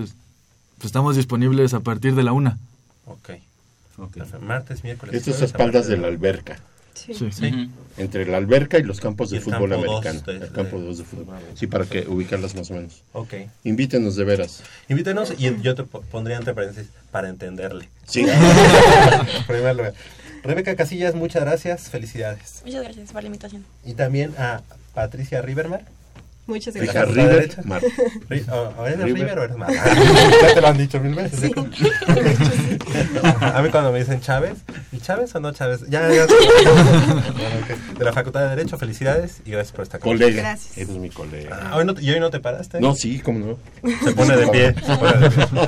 pues, 0.78 0.86
estamos 0.86 1.16
disponibles 1.16 1.74
a 1.76 1.80
partir 1.82 2.16
de 2.16 2.24
la 2.24 2.34
una. 2.34 2.58
últimos? 3.06 3.18
Ok. 3.20 3.30
Ok. 3.98 4.14
Perfecto. 4.16 4.46
Martes, 4.46 4.84
miércoles. 4.84 5.16
Esto 5.16 5.32
es 5.32 5.42
a 5.42 5.46
espaldas 5.46 5.88
de 5.88 5.98
la 5.98 6.08
alberca. 6.08 6.60
Sí. 6.96 7.14
Sí. 7.32 7.70
Entre 7.98 8.26
la 8.26 8.38
alberca 8.38 8.78
y 8.80 8.84
los 8.84 9.00
campos 9.00 9.30
de 9.30 9.40
fútbol 9.42 9.70
campo 9.70 9.86
dos 9.86 10.06
americano. 10.06 10.40
de- 10.40 10.46
el 10.48 10.52
campo 10.54 10.80
de- 10.80 10.86
2 10.88 10.98
de 10.98 11.04
fútbol. 11.04 11.36
Sí, 11.54 11.68
para 11.68 11.86
que 11.86 12.02
ubicarlas 12.08 12.56
más 12.56 12.72
o 12.72 12.74
menos. 12.74 13.04
Ok. 13.14 13.34
Invítenos 13.64 14.16
de 14.16 14.24
veras. 14.24 14.64
Invítenos 14.90 15.34
y 15.38 15.62
yo 15.62 15.76
te 15.76 15.84
po- 15.84 16.02
pondría 16.02 16.38
entre 16.38 16.54
paréntesis 16.54 16.90
para 17.12 17.30
entenderle. 17.30 17.90
Sí. 18.08 18.26
Primer 19.48 19.76
lugar. 19.76 19.94
Rebeca 20.44 20.76
Casillas, 20.76 21.16
muchas 21.16 21.44
gracias, 21.44 21.90
felicidades. 21.90 22.62
Muchas 22.66 22.84
gracias 22.84 23.12
por 23.12 23.22
la 23.22 23.28
invitación. 23.28 23.66
Y 23.84 23.94
también 23.94 24.34
a 24.38 24.62
Patricia 24.94 25.42
Rivermar. 25.42 25.86
Muchas 26.48 26.76
gracias. 26.76 27.08
River. 27.10 27.66
Mar. 27.66 27.82
O- 28.52 28.82
o 28.82 28.86
¿Eres 28.86 29.00
River. 29.00 29.16
River 29.22 29.40
o 29.40 29.44
eres 29.46 29.58
Mar? 29.58 29.70
ya 30.42 30.54
te 30.54 30.62
lo 30.62 30.68
han 30.68 30.78
dicho 30.78 31.00
mil 31.00 31.16
veces. 31.16 31.44
¿eh? 31.44 31.52
A 33.42 33.62
mí 33.64 33.70
cuando 33.70 33.92
me 33.92 34.00
dicen 34.00 34.22
Chávez, 34.22 34.54
¿y 34.92 35.00
Chávez 35.00 35.34
o 35.36 35.40
no 35.40 35.52
Chávez? 35.54 35.82
Ya. 35.90 36.08
De 36.08 38.04
la 38.06 38.14
Facultad 38.14 38.42
de 38.42 38.50
Derecho, 38.56 38.78
felicidades 38.78 39.42
y 39.46 39.52
gracias 39.52 39.72
por 39.76 39.84
estar 39.84 40.00
con 40.00 40.12
Colega. 40.14 40.42
Gracias. 40.42 40.78
Eres 40.78 40.96
mi 40.98 41.10
colega. 41.10 41.58
Ah, 41.72 41.78
hoy 41.78 41.86
no 41.86 41.94
te- 41.96 42.04
¿Y 42.04 42.12
hoy 42.12 42.20
no 42.20 42.30
te 42.30 42.40
paraste? 42.40 42.80
No, 42.80 42.94
sí, 42.96 43.20
cómo 43.20 43.40
no. 43.40 43.58
Se 44.04 44.12
pone 44.14 44.36
de 44.38 44.48
pie. 44.48 44.76
se 44.86 44.98
pone 44.98 45.18
de 45.18 45.30
pie. 45.32 45.46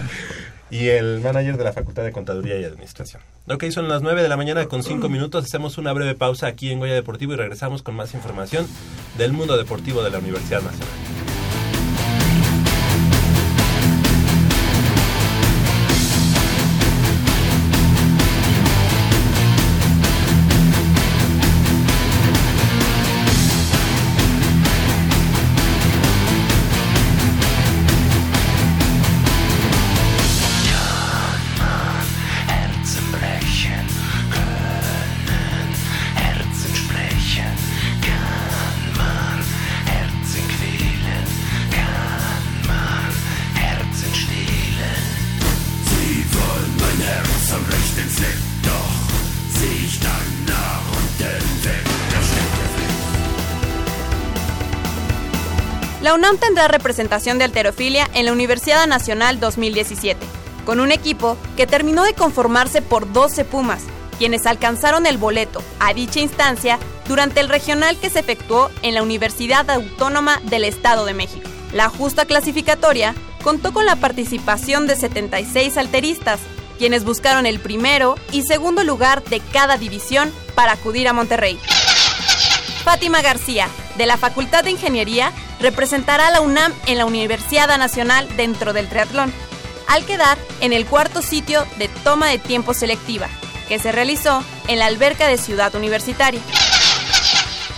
Y 0.69 0.87
el 0.87 1.21
manager 1.21 1.57
de 1.57 1.63
la 1.63 1.73
Facultad 1.73 2.03
de 2.03 2.11
Contaduría 2.11 2.59
y 2.59 2.63
Administración. 2.63 3.21
Ok, 3.47 3.65
son 3.71 3.87
las 3.87 4.01
9 4.01 4.21
de 4.21 4.29
la 4.29 4.37
mañana 4.37 4.65
con 4.65 4.83
5 4.83 5.07
minutos. 5.09 5.45
Hacemos 5.45 5.77
una 5.77 5.93
breve 5.93 6.15
pausa 6.15 6.47
aquí 6.47 6.71
en 6.71 6.79
Goya 6.79 6.93
Deportivo 6.93 7.33
y 7.33 7.37
regresamos 7.37 7.81
con 7.81 7.95
más 7.95 8.13
información 8.13 8.67
del 9.17 9.33
mundo 9.33 9.57
deportivo 9.57 10.03
de 10.03 10.09
la 10.09 10.19
Universidad 10.19 10.61
Nacional. 10.61 11.16
UNAM 56.27 56.39
tendrá 56.39 56.67
representación 56.67 57.37
de 57.37 57.45
alterofilia 57.45 58.09
en 58.13 58.25
la 58.25 58.33
Universidad 58.33 58.85
Nacional 58.85 59.39
2017, 59.39 60.19
con 60.65 60.81
un 60.81 60.91
equipo 60.91 61.37
que 61.55 61.65
terminó 61.65 62.03
de 62.03 62.15
conformarse 62.15 62.81
por 62.81 63.13
12 63.13 63.45
Pumas, 63.45 63.83
quienes 64.17 64.45
alcanzaron 64.45 65.05
el 65.05 65.17
boleto 65.17 65.63
a 65.79 65.93
dicha 65.93 66.19
instancia 66.19 66.79
durante 67.07 67.39
el 67.39 67.47
regional 67.47 67.97
que 67.97 68.09
se 68.09 68.19
efectuó 68.19 68.69
en 68.81 68.93
la 68.93 69.03
Universidad 69.03 69.69
Autónoma 69.69 70.41
del 70.43 70.65
Estado 70.65 71.05
de 71.05 71.13
México. 71.13 71.47
La 71.71 71.87
justa 71.87 72.25
clasificatoria 72.25 73.15
contó 73.41 73.71
con 73.71 73.85
la 73.85 73.95
participación 73.95 74.85
de 74.85 74.97
76 74.97 75.77
alteristas, 75.77 76.41
quienes 76.77 77.05
buscaron 77.05 77.45
el 77.45 77.61
primero 77.61 78.15
y 78.33 78.41
segundo 78.41 78.83
lugar 78.83 79.23
de 79.23 79.39
cada 79.39 79.77
división 79.77 80.33
para 80.55 80.73
acudir 80.73 81.07
a 81.07 81.13
Monterrey. 81.13 81.57
Fátima 82.83 83.21
García, 83.21 83.69
de 83.97 84.05
la 84.05 84.17
Facultad 84.17 84.63
de 84.63 84.71
Ingeniería, 84.71 85.31
representará 85.59 86.27
a 86.27 86.31
la 86.31 86.41
UNAM 86.41 86.73
en 86.85 86.97
la 86.97 87.05
Universidad 87.05 87.75
Nacional 87.77 88.27
dentro 88.37 88.73
del 88.73 88.87
triatlón, 88.87 89.33
al 89.87 90.05
quedar 90.05 90.37
en 90.61 90.73
el 90.73 90.85
cuarto 90.85 91.21
sitio 91.21 91.65
de 91.77 91.87
toma 91.87 92.27
de 92.27 92.39
tiempo 92.39 92.73
selectiva, 92.73 93.27
que 93.67 93.79
se 93.79 93.91
realizó 93.91 94.43
en 94.67 94.79
la 94.79 94.85
alberca 94.85 95.27
de 95.27 95.37
Ciudad 95.37 95.73
Universitaria. 95.75 96.41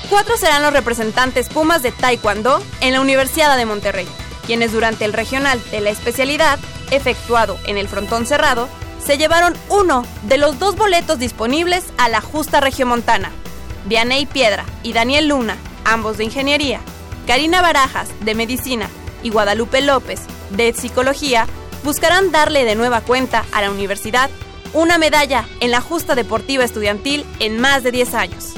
Cuatro 0.09 0.37
serán 0.37 0.63
los 0.63 0.73
representantes 0.73 1.49
Pumas 1.49 1.83
de 1.83 1.91
Taekwondo 1.91 2.63
en 2.81 2.93
la 2.93 3.01
Universidad 3.01 3.55
de 3.57 3.65
Monterrey, 3.65 4.07
quienes 4.47 4.71
durante 4.71 5.05
el 5.05 5.13
regional 5.13 5.61
de 5.69 5.81
la 5.81 5.91
especialidad, 5.91 6.57
efectuado 6.89 7.59
en 7.65 7.77
el 7.77 7.87
frontón 7.87 8.25
cerrado, 8.25 8.67
se 9.05 9.17
llevaron 9.17 9.55
uno 9.69 10.03
de 10.23 10.37
los 10.37 10.57
dos 10.57 10.75
boletos 10.75 11.19
disponibles 11.19 11.85
a 11.97 12.09
la 12.09 12.21
justa 12.21 12.59
regiomontana. 12.59 13.31
Vianey 13.85 14.25
Piedra 14.25 14.65
y 14.83 14.93
Daniel 14.93 15.27
Luna, 15.27 15.57
ambos 15.85 16.17
de 16.17 16.25
Ingeniería, 16.25 16.81
Karina 17.27 17.61
Barajas, 17.61 18.09
de 18.21 18.35
Medicina, 18.35 18.89
y 19.23 19.29
Guadalupe 19.29 19.81
López, 19.81 20.21
de 20.51 20.73
Psicología, 20.73 21.47
buscarán 21.83 22.31
darle 22.31 22.65
de 22.65 22.75
nueva 22.75 23.01
cuenta 23.01 23.45
a 23.51 23.61
la 23.61 23.71
universidad 23.71 24.29
una 24.73 24.97
medalla 24.97 25.45
en 25.59 25.71
la 25.71 25.81
justa 25.81 26.15
deportiva 26.15 26.63
estudiantil 26.63 27.25
en 27.39 27.59
más 27.59 27.83
de 27.83 27.91
10 27.91 28.13
años. 28.13 28.53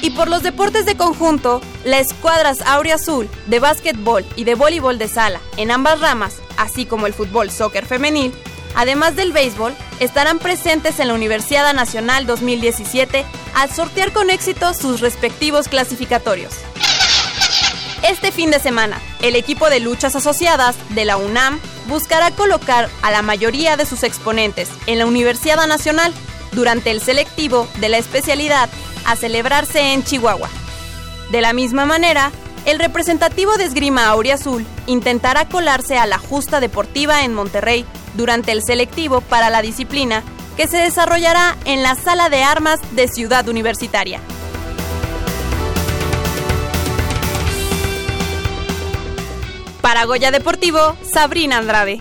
Y 0.00 0.10
por 0.10 0.28
los 0.28 0.42
deportes 0.42 0.84
de 0.84 0.96
conjunto, 0.96 1.60
las 1.84 2.08
escuadras 2.08 2.60
Aurea 2.62 2.96
Azul 2.96 3.28
de 3.46 3.60
básquetbol 3.60 4.24
y 4.34 4.42
de 4.44 4.56
voleibol 4.56 4.98
de 4.98 5.06
sala 5.06 5.40
en 5.56 5.70
ambas 5.70 6.00
ramas, 6.00 6.40
así 6.56 6.86
como 6.86 7.06
el 7.06 7.14
fútbol 7.14 7.52
soccer 7.52 7.86
femenil, 7.86 8.34
además 8.74 9.16
del 9.16 9.32
béisbol, 9.32 9.74
estarán 10.00 10.38
presentes 10.38 11.00
en 11.00 11.08
la 11.08 11.14
Universidad 11.14 11.72
Nacional 11.74 12.26
2017 12.26 13.24
al 13.54 13.70
sortear 13.70 14.12
con 14.12 14.30
éxito 14.30 14.74
sus 14.74 15.00
respectivos 15.00 15.68
clasificatorios. 15.68 16.54
Este 18.02 18.32
fin 18.32 18.50
de 18.50 18.58
semana, 18.58 19.00
el 19.20 19.36
equipo 19.36 19.70
de 19.70 19.78
luchas 19.78 20.16
asociadas 20.16 20.76
de 20.90 21.04
la 21.04 21.16
UNAM 21.16 21.60
buscará 21.86 22.30
colocar 22.32 22.88
a 23.02 23.10
la 23.10 23.22
mayoría 23.22 23.76
de 23.76 23.86
sus 23.86 24.02
exponentes 24.02 24.68
en 24.86 24.98
la 24.98 25.06
Universidad 25.06 25.66
Nacional 25.66 26.12
durante 26.52 26.90
el 26.90 27.00
selectivo 27.00 27.68
de 27.80 27.88
la 27.88 27.98
especialidad 27.98 28.68
a 29.06 29.16
celebrarse 29.16 29.92
en 29.92 30.02
Chihuahua. 30.02 30.48
De 31.30 31.40
la 31.40 31.52
misma 31.52 31.86
manera, 31.86 32.32
el 32.64 32.78
representativo 32.78 33.56
de 33.56 33.64
esgrima 33.64 34.06
Auriazul 34.06 34.64
intentará 34.86 35.48
colarse 35.48 35.98
a 35.98 36.06
la 36.06 36.18
justa 36.18 36.60
deportiva 36.60 37.24
en 37.24 37.34
Monterrey 37.34 37.84
durante 38.14 38.52
el 38.52 38.62
selectivo 38.62 39.20
para 39.20 39.50
la 39.50 39.62
disciplina 39.62 40.22
que 40.56 40.66
se 40.66 40.78
desarrollará 40.78 41.56
en 41.64 41.82
la 41.82 41.94
sala 41.94 42.28
de 42.28 42.42
armas 42.42 42.80
de 42.92 43.08
Ciudad 43.08 43.48
Universitaria. 43.48 44.20
Para 49.80 50.04
Goya 50.04 50.30
Deportivo, 50.30 50.96
Sabrina 51.02 51.58
Andrade. 51.58 52.00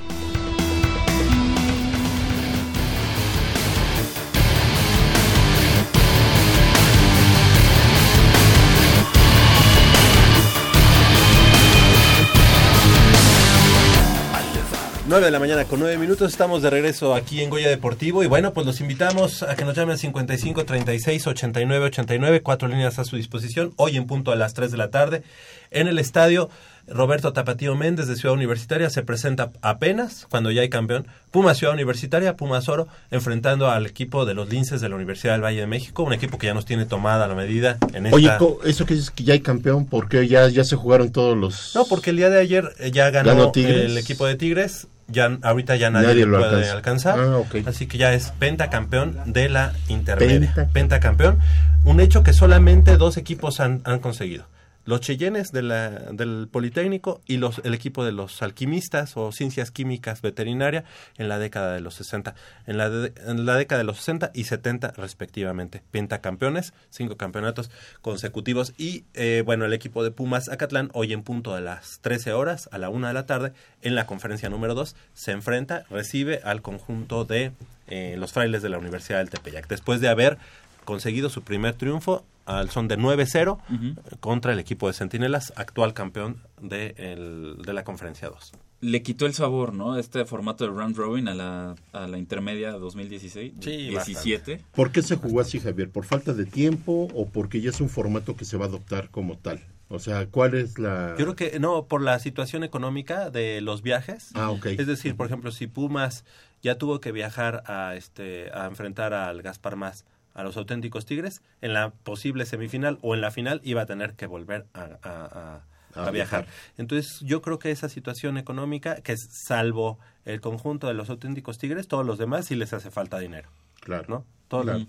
Nueve 15.12 15.26
de 15.26 15.32
la 15.32 15.39
mañana 15.39 15.66
con 15.66 15.82
9 15.82 15.97
minutos, 15.97 16.32
estamos 16.32 16.62
de 16.62 16.70
regreso 16.70 17.14
aquí 17.14 17.41
en 17.41 17.49
Goya 17.49 17.68
Deportivo 17.68 18.24
y 18.24 18.28
bueno, 18.28 18.53
pues 18.53 18.66
los 18.66 18.80
invitamos 18.80 19.43
a 19.43 19.57
que 19.57 19.66
nos 19.66 19.76
llamen 19.76 19.91
al 19.91 19.99
55 19.99 20.64
36 20.64 21.28
89 21.28 21.86
89, 21.88 22.41
cuatro 22.41 22.70
líneas 22.70 22.97
a 22.97 23.03
su 23.03 23.18
disposición, 23.18 23.74
hoy 23.76 23.97
en 23.97 24.07
punto 24.07 24.32
a 24.32 24.38
las 24.38 24.53
3 24.53 24.72
de 24.72 24.78
la 24.78 24.89
tarde 24.89 25.24
en 25.70 25.89
el 25.89 25.99
estadio 25.99 26.49
Roberto 26.88 27.34
Tapatío 27.34 27.76
Méndez 27.76 28.07
de 28.07 28.16
Ciudad 28.16 28.34
Universitaria 28.34 28.89
se 28.89 29.03
presenta 29.03 29.51
apenas 29.62 30.28
cuando 30.30 30.51
ya 30.51 30.62
hay 30.62 30.70
campeón. 30.70 31.07
Pumas 31.30 31.57
Ciudad 31.57 31.74
Universitaria, 31.74 32.36
Pumas 32.36 32.68
Oro, 32.70 32.88
enfrentando 33.12 33.70
al 33.70 33.86
equipo 33.86 34.26
de 34.26 34.34
los 34.34 34.49
Linces 34.49 34.82
de 34.82 34.89
la 34.89 34.95
Universidad 34.95 35.34
del 35.34 35.43
Valle 35.43 35.62
de 35.62 35.68
México, 35.68 36.03
un 36.03 36.14
equipo 36.14 36.38
que 36.38 36.47
ya 36.47 36.53
nos 36.53 36.66
tiene 36.66 36.86
tomada 36.86 37.28
la 37.28 37.36
medida 37.36 37.78
en 37.93 38.07
esta... 38.07 38.16
Oye, 38.16 38.32
eso 38.66 38.86
que 38.86 38.95
dices 38.95 39.12
que 39.12 39.24
ya 39.24 39.34
hay 39.34 39.41
campeón, 39.41 39.86
porque 39.86 40.28
ya, 40.28 40.47
ya 40.49 40.64
se 40.64 40.76
jugaron 40.76 41.12
todos 41.12 41.38
los... 41.38 41.76
No, 41.76 41.86
porque 41.86 42.09
el 42.09 42.18
día 42.18 42.30
de 42.30 42.39
ayer 42.39 42.74
eh, 42.80 42.91
ya 42.91 43.09
ganó, 43.12 43.30
¿Ganó 43.30 43.51
el 43.55 43.97
equipo 43.97 44.26
de 44.26 44.36
Tigres. 44.36 44.88
Ya, 45.12 45.38
ahorita 45.41 45.76
ya 45.76 45.89
nadie, 45.89 46.07
Nadie 46.07 46.26
lo 46.26 46.39
puede 46.39 46.70
alcanza. 46.72 47.14
alcanzar. 47.14 47.20
Ah. 47.20 47.70
Así 47.70 47.88
que 47.88 47.97
ya 47.97 48.14
es 48.14 48.32
pentacampeón 48.39 49.18
de 49.26 49.49
la 49.49 49.74
intermedia. 49.88 50.39
Pentacampeón. 50.39 50.72
Pentacampeón. 50.74 51.39
Un 51.84 51.99
hecho 51.99 52.24
que 52.24 52.34
solamente 52.34 52.97
dos 52.97 53.18
equipos 53.18 53.59
han, 53.59 53.82
han 53.86 53.99
conseguido. 53.99 54.45
Los 54.86 55.02
Cheyennes 55.02 55.52
del 55.52 56.48
Politécnico 56.52 57.22
y 57.28 57.38
los, 57.38 57.62
el 57.64 57.74
equipo 57.74 58.04
de 58.04 58.12
los 58.12 58.42
alquimistas 58.42 59.16
o 59.16 59.32
ciencias 59.32 59.72
químicas 59.72 60.22
veterinaria 60.22 60.84
en 61.18 61.30
la 61.30 61.38
década 61.40 61.74
de 61.74 61.82
los 61.82 61.94
60. 61.96 62.34
En 62.66 62.78
la, 62.78 62.90
de- 62.90 63.14
en 63.28 63.46
la 63.46 63.56
década 63.56 63.80
de 63.80 63.84
los 63.86 63.98
60 63.98 64.32
y 64.34 64.46
70 64.46 64.92
respectivamente. 64.98 65.84
Pentacampeones, 65.92 66.74
cinco 66.90 67.18
campeonatos 67.18 67.70
consecutivos. 68.02 68.74
Y 68.78 69.06
eh, 69.14 69.44
bueno, 69.46 69.66
el 69.66 69.74
equipo 69.74 70.04
de 70.04 70.12
Pumas 70.12 70.50
Acatlán 70.50 70.90
hoy 70.94 71.14
en 71.14 71.24
punto 71.24 71.56
de 71.56 71.62
las 71.62 72.00
13 72.02 72.34
horas 72.34 72.68
a 72.72 72.78
la 72.78 72.90
una 72.90 73.10
de 73.10 73.14
la 73.14 73.26
tarde 73.26 73.54
en 73.82 73.96
la 73.96 74.06
conferencia 74.06 74.50
número 74.50 74.74
2 74.74 74.96
se 75.14 75.32
enfrenta, 75.32 75.84
recibe 75.90 76.42
al 76.44 76.62
conjunto 76.62 77.26
de 77.26 77.52
eh, 77.88 78.16
los 78.18 78.32
frailes 78.32 78.62
de 78.62 78.70
la 78.70 78.78
Universidad 78.78 79.20
del 79.20 79.30
Tepeyac. 79.30 79.68
Después 79.68 80.00
de 80.02 80.08
haber 80.08 80.38
conseguido 80.86 81.30
su 81.30 81.42
primer 81.44 81.76
triunfo 81.76 82.24
al 82.46 82.70
son 82.72 82.88
de 82.88 82.98
9-0 82.98 83.60
Ujú. 83.70 84.18
contra 84.20 84.52
el 84.54 84.60
equipo 84.60 84.88
de 84.88 84.94
Centinelas, 84.94 85.54
actual 85.56 85.94
campeón 85.94 86.38
de, 86.62 86.96
el- 86.98 87.58
de 87.64 87.74
la 87.74 87.84
conferencia 87.84 88.30
2. 88.30 88.52
Le 88.82 89.04
quitó 89.04 89.28
el 89.28 89.34
sabor, 89.36 89.74
¿no? 89.76 89.98
Este 90.00 90.26
formato 90.26 90.64
de 90.66 90.72
round 90.72 90.98
robin 90.98 91.28
a 91.28 91.36
la, 91.36 91.76
a 91.94 92.08
la 92.08 92.18
intermedia 92.18 92.72
2016. 92.72 93.54
Sí, 93.62 93.78
17. 93.90 94.60
¿Por 94.74 94.92
qué 94.92 95.04
se 95.04 95.18
jugó 95.18 95.40
así, 95.42 95.60
Javier? 95.60 95.92
¿Por 95.92 96.04
falta 96.04 96.34
de 96.34 96.46
tiempo 96.46 97.08
o 97.14 97.28
porque 97.30 97.62
ya 97.62 97.70
es 97.70 97.80
un 97.80 97.90
formato 97.90 98.36
que 98.36 98.44
se 98.44 98.58
va 98.58 98.66
a 98.66 98.68
adoptar 98.70 99.10
como 99.12 99.38
tal? 99.38 99.62
O 99.88 100.00
sea, 100.00 100.26
¿cuál 100.26 100.56
es 100.56 100.80
la...? 100.80 101.10
Yo 101.20 101.26
creo 101.26 101.36
que 101.36 101.60
no, 101.60 101.86
por 101.86 102.02
la 102.02 102.18
situación 102.18 102.64
económica 102.64 103.30
de 103.30 103.62
los 103.62 103.84
viajes. 103.84 104.32
Ah, 104.34 104.50
ok. 104.50 104.66
Es 104.66 104.88
decir, 104.88 105.16
por 105.16 105.28
ejemplo, 105.28 105.52
si 105.52 105.68
Pumas 105.68 106.26
ya 106.64 106.76
tuvo 106.80 107.00
que 107.02 107.12
viajar 107.12 107.64
a 107.68 107.96
este 107.96 108.50
a 108.52 108.66
enfrentar 108.66 109.14
al 109.14 109.42
Gaspar 109.44 109.76
Más 109.76 110.06
a 110.34 110.44
los 110.44 110.58
auténticos 110.58 111.06
Tigres, 111.06 111.42
en 111.62 111.74
la 111.74 111.92
posible 111.92 112.46
semifinal 112.46 112.98
o 113.02 113.16
en 113.16 113.22
la 113.22 113.32
final 113.32 113.62
iba 113.64 113.82
a 113.82 113.86
tener 113.86 114.14
que 114.14 114.28
volver 114.28 114.66
a, 114.74 114.82
a- 114.82 114.90
a- 115.04 115.62
A 115.94 116.08
a 116.08 116.12
viajar. 116.12 116.44
viajar. 116.44 116.46
Entonces, 116.78 117.20
yo 117.22 117.42
creo 117.42 117.60
que 117.60 117.70
esa 117.72 117.90
situación 117.90 118.38
económica, 118.38 118.96
que 119.02 119.12
es 119.12 119.28
salvo 119.46 120.00
el 120.24 120.40
conjunto 120.40 120.88
de 120.88 120.94
los 120.94 121.10
auténticos 121.10 121.58
Tigres, 121.58 121.88
todos 121.90 122.06
los 122.06 122.18
demás 122.18 122.46
sí 122.46 122.56
les 122.56 122.72
hace 122.74 122.92
falta 122.92 123.20
dinero. 123.20 123.50
Claro. 123.82 124.06
¿no? 124.08 124.26
Todos 124.48 124.64
Claro. 124.66 124.80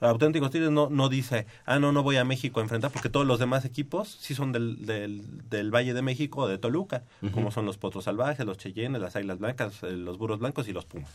los 0.00 0.10
auténticos 0.10 0.50
Tigres 0.50 0.70
no, 0.70 0.88
no 0.90 1.08
dice, 1.08 1.46
ah, 1.66 1.78
no, 1.80 1.90
no 1.90 2.02
voy 2.04 2.16
a 2.16 2.24
México 2.24 2.60
a 2.60 2.62
enfrentar, 2.62 2.90
porque 2.92 3.08
todos 3.08 3.26
los 3.26 3.38
demás 3.40 3.64
equipos 3.64 4.18
sí 4.20 4.34
son 4.36 4.52
del, 4.52 4.84
del, 4.86 5.22
del 5.48 5.70
Valle 5.74 5.94
de 5.94 6.02
México 6.02 6.42
o 6.42 6.48
de 6.48 6.58
Toluca, 6.58 7.02
como 7.32 7.50
son 7.50 7.64
los 7.66 7.76
Potros 7.78 8.04
Salvajes, 8.04 8.44
los 8.46 8.58
Cheyennes, 8.58 9.00
las 9.02 9.16
Águilas 9.16 9.38
Blancas, 9.38 9.82
eh, 9.82 9.92
los 9.92 10.16
Burros 10.18 10.38
Blancos 10.38 10.68
y 10.68 10.72
los 10.72 10.84
Pumas. 10.84 11.10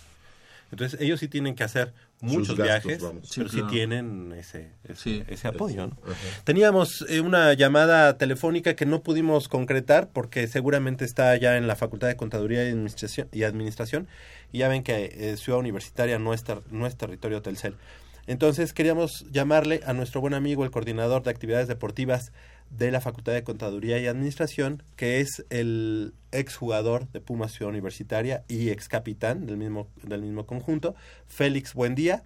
Entonces 0.72 1.00
ellos 1.02 1.20
sí 1.20 1.28
tienen 1.28 1.56
que 1.56 1.64
hacer 1.64 1.94
muchos 2.20 2.58
gastos, 2.58 2.86
viajes, 2.86 3.02
vamos. 3.04 3.32
pero 3.36 3.48
Sí, 3.50 3.62
tienen 3.70 4.34
ese, 4.38 4.72
ese, 4.84 4.96
Sí. 4.96 5.24
ese 5.28 5.48
apoyo. 5.48 5.88
¿no? 5.88 5.98
Teníamos 6.44 7.06
eh, 7.10 7.22
una 7.22 7.54
llamada 7.54 8.18
telefónica 8.18 8.76
que 8.76 8.86
no 8.86 9.02
pudimos 9.04 9.48
concretar 9.48 10.10
porque 10.12 10.48
seguramente 10.48 11.06
está 11.06 11.36
ya 11.38 11.58
en 11.58 11.68
la 11.68 11.76
Facultad 11.76 12.08
de 12.08 12.16
Contaduría 12.18 12.64
y 12.66 12.70
Administración, 12.72 13.28
y, 13.32 13.44
Administración, 13.44 14.08
y 14.52 14.60
ya 14.60 14.68
ven 14.68 14.84
que 14.84 15.06
eh, 15.14 15.38
Ciudad 15.38 15.60
Universitaria 15.60 16.20
no 16.20 16.34
es, 16.34 16.44
ter- 16.44 16.62
no 16.72 16.86
es 16.88 16.96
territorio 16.98 17.42
Telcel. 17.42 17.76
Entonces 18.28 18.74
queríamos 18.74 19.26
llamarle 19.32 19.82
a 19.86 19.94
nuestro 19.94 20.20
buen 20.20 20.34
amigo, 20.34 20.66
el 20.66 20.72
coordinador 20.72 21.24
de 21.24 21.32
actividades 21.32 21.70
deportivas 21.70 22.34
de 22.70 22.92
la 22.92 23.00
Facultad 23.00 23.34
de 23.34 23.44
Contaduría 23.44 23.98
y 24.00 24.08
Administración, 24.08 24.84
que 24.98 25.22
es 25.22 25.46
el 25.50 26.14
exjugador 26.34 27.10
de 27.12 27.22
Pumas 27.22 27.54
Ciudad 27.54 27.72
Universitaria 27.72 28.44
y 28.50 28.70
ex 28.70 28.90
capitán 28.90 29.46
del 29.46 29.56
mismo, 29.56 29.88
del 30.04 30.22
mismo 30.22 30.46
conjunto, 30.46 30.94
Félix 31.26 31.74
Buendía, 31.74 32.24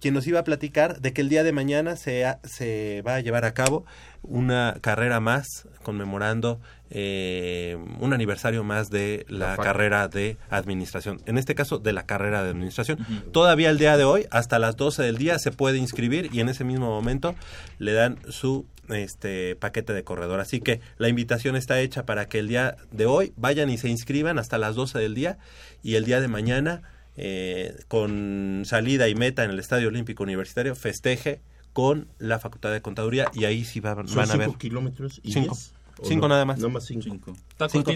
quien 0.00 0.14
nos 0.14 0.26
iba 0.26 0.40
a 0.40 0.44
platicar 0.44 1.00
de 1.00 1.12
que 1.12 1.20
el 1.20 1.28
día 1.28 1.42
de 1.44 1.52
mañana 1.52 1.96
se, 1.96 2.24
ha- 2.24 2.40
se 2.44 3.02
va 3.06 3.16
a 3.16 3.20
llevar 3.20 3.44
a 3.44 3.52
cabo 3.54 3.84
una 4.22 4.76
carrera 4.80 5.20
más 5.20 5.68
conmemorando 5.82 6.60
eh, 6.90 7.78
un 8.00 8.12
aniversario 8.12 8.64
más 8.64 8.90
de 8.90 9.24
la, 9.28 9.56
carrera 9.56 10.08
de 10.08 10.36
administración. 10.50 11.20
En 11.26 11.38
este 11.38 11.54
caso, 11.54 11.78
de 11.78 11.92
la 11.92 12.04
carrera 12.04 12.42
de 12.42 12.50
administración. 12.50 12.98
Todavía 13.32 13.70
el 13.70 13.78
día 13.78 13.96
de 13.96 14.04
hoy, 14.04 14.26
hasta 14.30 14.58
las 14.58 14.76
12 14.76 15.02
del 15.02 15.16
día, 15.18 15.38
se 15.38 15.52
puede 15.52 15.78
inscribir 15.78 16.28
y 16.32 16.40
en 16.40 16.48
ese 16.48 16.64
mismo 16.64 16.86
momento 16.86 17.34
le 17.78 17.92
dan 17.92 18.18
su 18.28 18.66
este 18.88 19.54
paquete 19.56 19.92
de 19.92 20.02
corredor. 20.02 20.40
Así 20.40 20.60
que 20.60 20.80
la 20.98 21.08
invitación 21.08 21.54
está 21.54 21.78
hecha 21.80 22.04
para 22.04 22.26
que 22.26 22.40
el 22.40 22.48
día 22.48 22.76
de 22.90 23.06
hoy 23.06 23.32
vayan 23.36 23.70
y 23.70 23.78
se 23.78 23.88
inscriban 23.88 24.38
hasta 24.38 24.58
las 24.58 24.74
12 24.74 24.98
del 24.98 25.14
día 25.14 25.38
y 25.82 25.94
el 25.94 26.04
día 26.04 26.20
de 26.20 26.26
mañana 26.28 26.82
eh, 27.16 27.74
con 27.88 28.62
salida 28.64 29.08
y 29.08 29.14
meta 29.14 29.44
en 29.44 29.50
el 29.50 29.58
Estadio 29.58 29.88
Olímpico 29.88 30.22
Universitario 30.22 30.74
festeje 30.74 31.40
con 31.72 32.08
la 32.18 32.38
Facultad 32.38 32.72
de 32.72 32.82
Contaduría 32.82 33.30
y 33.34 33.44
ahí 33.44 33.64
sí 33.64 33.80
va- 33.80 33.94
van, 33.94 34.08
¿Son 34.08 34.18
a 34.18 34.36
ver 34.36 34.46
cinco 34.46 34.58
kilómetros 34.58 35.20
y 35.22 35.32
Cinco. 35.32 35.56
Cinco 36.02 36.22
no? 36.22 36.34
nada 36.34 36.44
más. 36.46 36.58
Nada 36.58 36.70
más 36.70 36.84
cinco. 36.86 37.02
Cinco. 37.04 37.36
Está 37.50 37.68
Cinco. 37.68 37.92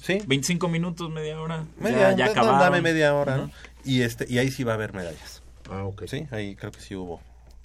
Sí. 0.00 0.18
25 0.26 0.68
minutos, 0.68 1.10
media 1.10 1.38
hora. 1.40 1.64
media, 1.78 2.10
ya, 2.12 2.16
ya 2.16 2.26
acabaron. 2.26 2.58
dame 2.58 2.80
media 2.80 3.14
hora. 3.14 3.36
¿no? 3.36 3.50
Y 3.84 4.00
este 4.00 4.26
y 4.28 4.38
ahí 4.38 4.50
sí 4.50 4.64
va 4.64 4.72
a 4.72 4.74
haber 4.76 4.94
medallas. 4.94 5.42
Ah, 5.70 5.84
ok. 5.84 6.04
Sí, 6.06 6.26
ahí 6.30 6.56
creo 6.56 6.72
que 6.72 6.80
sí 6.80 6.94
hubo. 6.94 7.20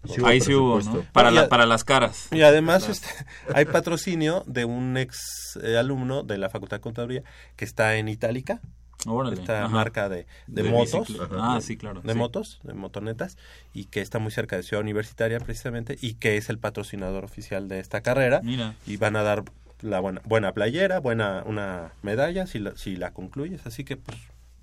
Sí 0.06 0.20
hubo 0.22 0.28
Ahí 0.28 0.40
sí 0.42 0.54
hubo, 0.54 0.80
¿no? 0.82 1.04
Para, 1.14 1.32
la- 1.32 1.42
a- 1.42 1.50
para 1.50 1.66
las 1.66 1.84
caras. 1.86 2.28
Y 2.32 2.42
además 2.42 2.88
este, 2.90 3.08
hay 3.54 3.66
patrocinio 3.66 4.44
de 4.48 4.66
un 4.66 4.98
ex 4.98 5.58
eh, 5.64 5.78
alumno 5.78 6.24
de 6.24 6.38
la 6.38 6.50
Facultad 6.50 6.78
de 6.78 6.82
Contaduría 6.82 7.24
que 7.56 7.64
está 7.66 7.96
en 7.96 8.08
Itálica, 8.10 8.60
Órale. 9.06 9.40
esta 9.40 9.60
Ajá. 9.66 9.70
marca 9.70 10.10
de, 10.10 10.26
de 10.48 10.64
De 10.64 10.70
motos, 10.70 11.08
bicicleta. 11.08 11.36
Ah, 11.38 11.62
sí, 11.62 11.78
claro. 11.78 12.02
de 12.02 12.12
sí. 12.14 12.18
motos, 12.18 12.60
de 12.64 12.74
motonetas, 12.74 13.38
y 13.74 13.86
que 13.86 14.02
está 14.02 14.20
muy 14.20 14.32
cerca 14.32 14.56
de 14.58 14.64
Ciudad 14.64 14.82
Universitaria 14.84 15.40
precisamente, 15.40 15.98
y 16.02 16.16
que 16.16 16.38
es 16.38 16.50
el 16.50 16.60
patrocinador 16.60 17.24
oficial 17.24 17.68
de 17.68 17.80
esta 17.80 18.02
carrera, 18.02 18.42
Mira. 18.44 18.76
y 18.86 18.98
van 18.98 19.16
a 19.16 19.24
dar 19.24 19.44
la 19.82 20.00
buena, 20.02 20.22
buena 20.26 20.52
playera, 20.54 21.00
buena 21.00 21.44
una 21.46 21.94
medalla 22.02 22.46
si 22.48 22.60
la, 22.60 22.76
si 22.76 22.98
la 22.98 23.12
concluyes, 23.14 23.66
así 23.66 23.86
que 23.86 23.96
pues 23.96 24.18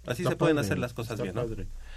así 0.07 0.23
Está 0.23 0.31
se 0.31 0.37
pueden 0.37 0.59
hacer 0.59 0.79
las 0.79 0.93
cosas 0.93 1.21
bien, 1.21 1.35
¿no? 1.35 1.47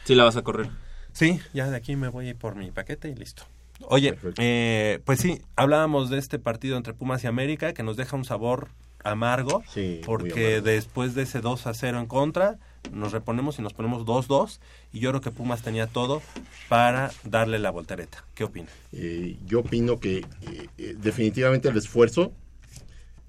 Sí 0.05 0.15
la 0.15 0.23
vas 0.23 0.37
a 0.37 0.41
correr. 0.41 0.69
Sí, 1.11 1.39
ya 1.53 1.69
de 1.69 1.75
aquí 1.75 1.95
me 1.97 2.07
voy 2.07 2.33
por 2.33 2.55
mi 2.55 2.71
paquete 2.71 3.09
y 3.09 3.15
listo. 3.15 3.43
Oye, 3.81 4.17
eh, 4.37 4.99
pues 5.05 5.19
sí, 5.19 5.41
hablábamos 5.55 6.09
de 6.09 6.17
este 6.17 6.39
partido 6.39 6.77
entre 6.77 6.93
Pumas 6.93 7.23
y 7.23 7.27
América 7.27 7.73
que 7.73 7.83
nos 7.83 7.97
deja 7.97 8.15
un 8.15 8.25
sabor 8.25 8.69
amargo 9.03 9.63
Sí, 9.73 10.01
porque 10.05 10.47
amargo. 10.57 10.65
después 10.65 11.15
de 11.15 11.23
ese 11.23 11.41
2 11.41 11.67
a 11.67 11.73
0 11.73 11.99
en 11.99 12.05
contra 12.07 12.57
nos 12.91 13.11
reponemos 13.11 13.59
y 13.59 13.61
nos 13.61 13.73
ponemos 13.73 14.05
2-2 14.05 14.59
y 14.93 14.99
yo 14.99 15.09
creo 15.11 15.21
que 15.21 15.31
Pumas 15.31 15.61
tenía 15.61 15.87
todo 15.87 16.21
para 16.69 17.11
darle 17.23 17.59
la 17.59 17.69
voltereta. 17.71 18.23
¿Qué 18.35 18.43
opina? 18.45 18.67
Eh, 18.93 19.37
yo 19.45 19.59
opino 19.59 19.99
que 19.99 20.19
eh, 20.19 20.67
eh, 20.77 20.95
definitivamente 20.97 21.67
el 21.69 21.77
esfuerzo 21.77 22.31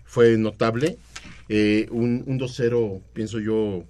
fue 0.04 0.36
notable. 0.38 0.98
Eh, 1.48 1.88
un, 1.90 2.22
un 2.26 2.38
2-0, 2.38 3.00
pienso 3.12 3.38
yo, 3.40 3.84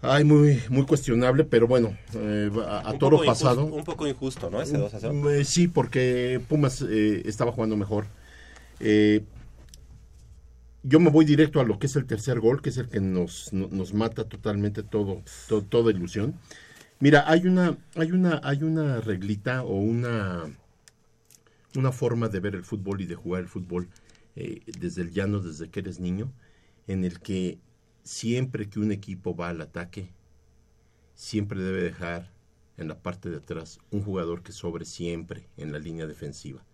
ay, 0.00 0.24
muy, 0.24 0.60
muy 0.68 0.84
cuestionable, 0.86 1.44
pero 1.44 1.66
bueno, 1.66 1.96
eh, 2.14 2.50
a, 2.66 2.90
a 2.90 2.98
toro 2.98 3.22
pasado. 3.24 3.62
injusto- 3.62 3.76
un 3.76 3.84
poco 3.84 4.06
injusto, 4.06 4.48
¿no? 4.50 4.62
Ese 4.62 4.78
2 4.78 4.94
a 4.94 5.00
0. 5.00 5.30
Eh, 5.30 5.44
Sí, 5.44 5.66
porque 5.68 6.40
Pumas 6.48 6.82
eh, 6.88 7.22
estaba 7.26 7.52
jugando 7.52 7.76
mejor. 7.76 8.06
Yo 10.84 11.00
me 11.00 11.10
voy 11.10 11.24
directo 11.24 11.60
a 11.60 11.64
lo 11.64 11.78
que 11.80 11.86
es 11.86 11.96
el 11.96 12.06
tercer 12.06 12.38
gol, 12.40 12.60
que 12.62 12.68
es 12.68 12.76
el 12.78 12.88
que 12.88 13.00
nos, 13.00 13.52
no- 13.52 13.68
nos 13.68 13.92
mata 13.94 14.28
totalmente 14.28 14.82
todo, 14.82 15.22
to- 15.48 15.62
toda 15.64 15.90
ilusión. 15.90 16.34
Mira, 17.00 17.24
hay 17.30 17.46
una, 17.46 17.78
hay 17.96 18.12
una, 18.12 18.40
hay 18.44 18.62
una 18.64 19.00
reglita 19.00 19.62
o 19.64 19.76
una, 19.76 20.44
una 21.76 21.92
forma 21.92 22.28
de 22.28 22.40
ver 22.40 22.54
el 22.54 22.64
fútbol 22.64 23.00
y 23.02 23.06
de 23.06 23.16
jugar 23.16 23.42
el 23.42 23.48
fútbol 23.48 23.88
eh, 24.36 24.60
desde 24.78 25.02
el 25.02 25.10
llano, 25.12 25.40
desde 25.40 25.68
que 25.70 25.80
eres 25.80 26.00
niño, 26.00 26.32
en 26.86 27.04
el 27.04 27.20
que 27.20 27.58
siempre 28.02 28.68
que 28.68 28.80
un 28.80 28.92
equipo 28.92 29.34
va 29.36 29.48
al 29.50 29.60
ataque, 29.60 30.08
siempre 31.16 31.60
debe 31.60 31.82
dejar 31.82 32.30
en 32.76 32.86
la 32.88 32.98
parte 33.02 33.28
de 33.30 33.38
atrás 33.38 33.80
un 33.90 34.02
jugador 34.02 34.42
que 34.42 34.52
sobre 34.52 34.84
siempre 34.84 35.48
en 35.56 35.72
la 35.72 35.78
línea 35.78 36.06
defensiva. 36.06 36.64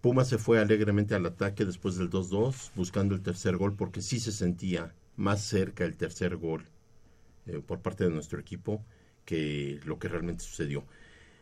Pumas 0.00 0.28
se 0.28 0.38
fue 0.38 0.60
alegremente 0.60 1.14
al 1.14 1.26
ataque 1.26 1.64
después 1.64 1.96
del 1.96 2.10
2-2, 2.10 2.70
buscando 2.74 3.14
el 3.14 3.22
tercer 3.22 3.56
gol, 3.56 3.74
porque 3.74 4.02
sí 4.02 4.20
se 4.20 4.32
sentía 4.32 4.94
más 5.16 5.42
cerca 5.42 5.84
el 5.84 5.96
tercer 5.96 6.36
gol 6.36 6.64
eh, 7.46 7.60
por 7.66 7.80
parte 7.80 8.04
de 8.04 8.10
nuestro 8.10 8.38
equipo 8.38 8.84
que 9.24 9.80
lo 9.84 9.98
que 9.98 10.08
realmente 10.08 10.44
sucedió. 10.44 10.84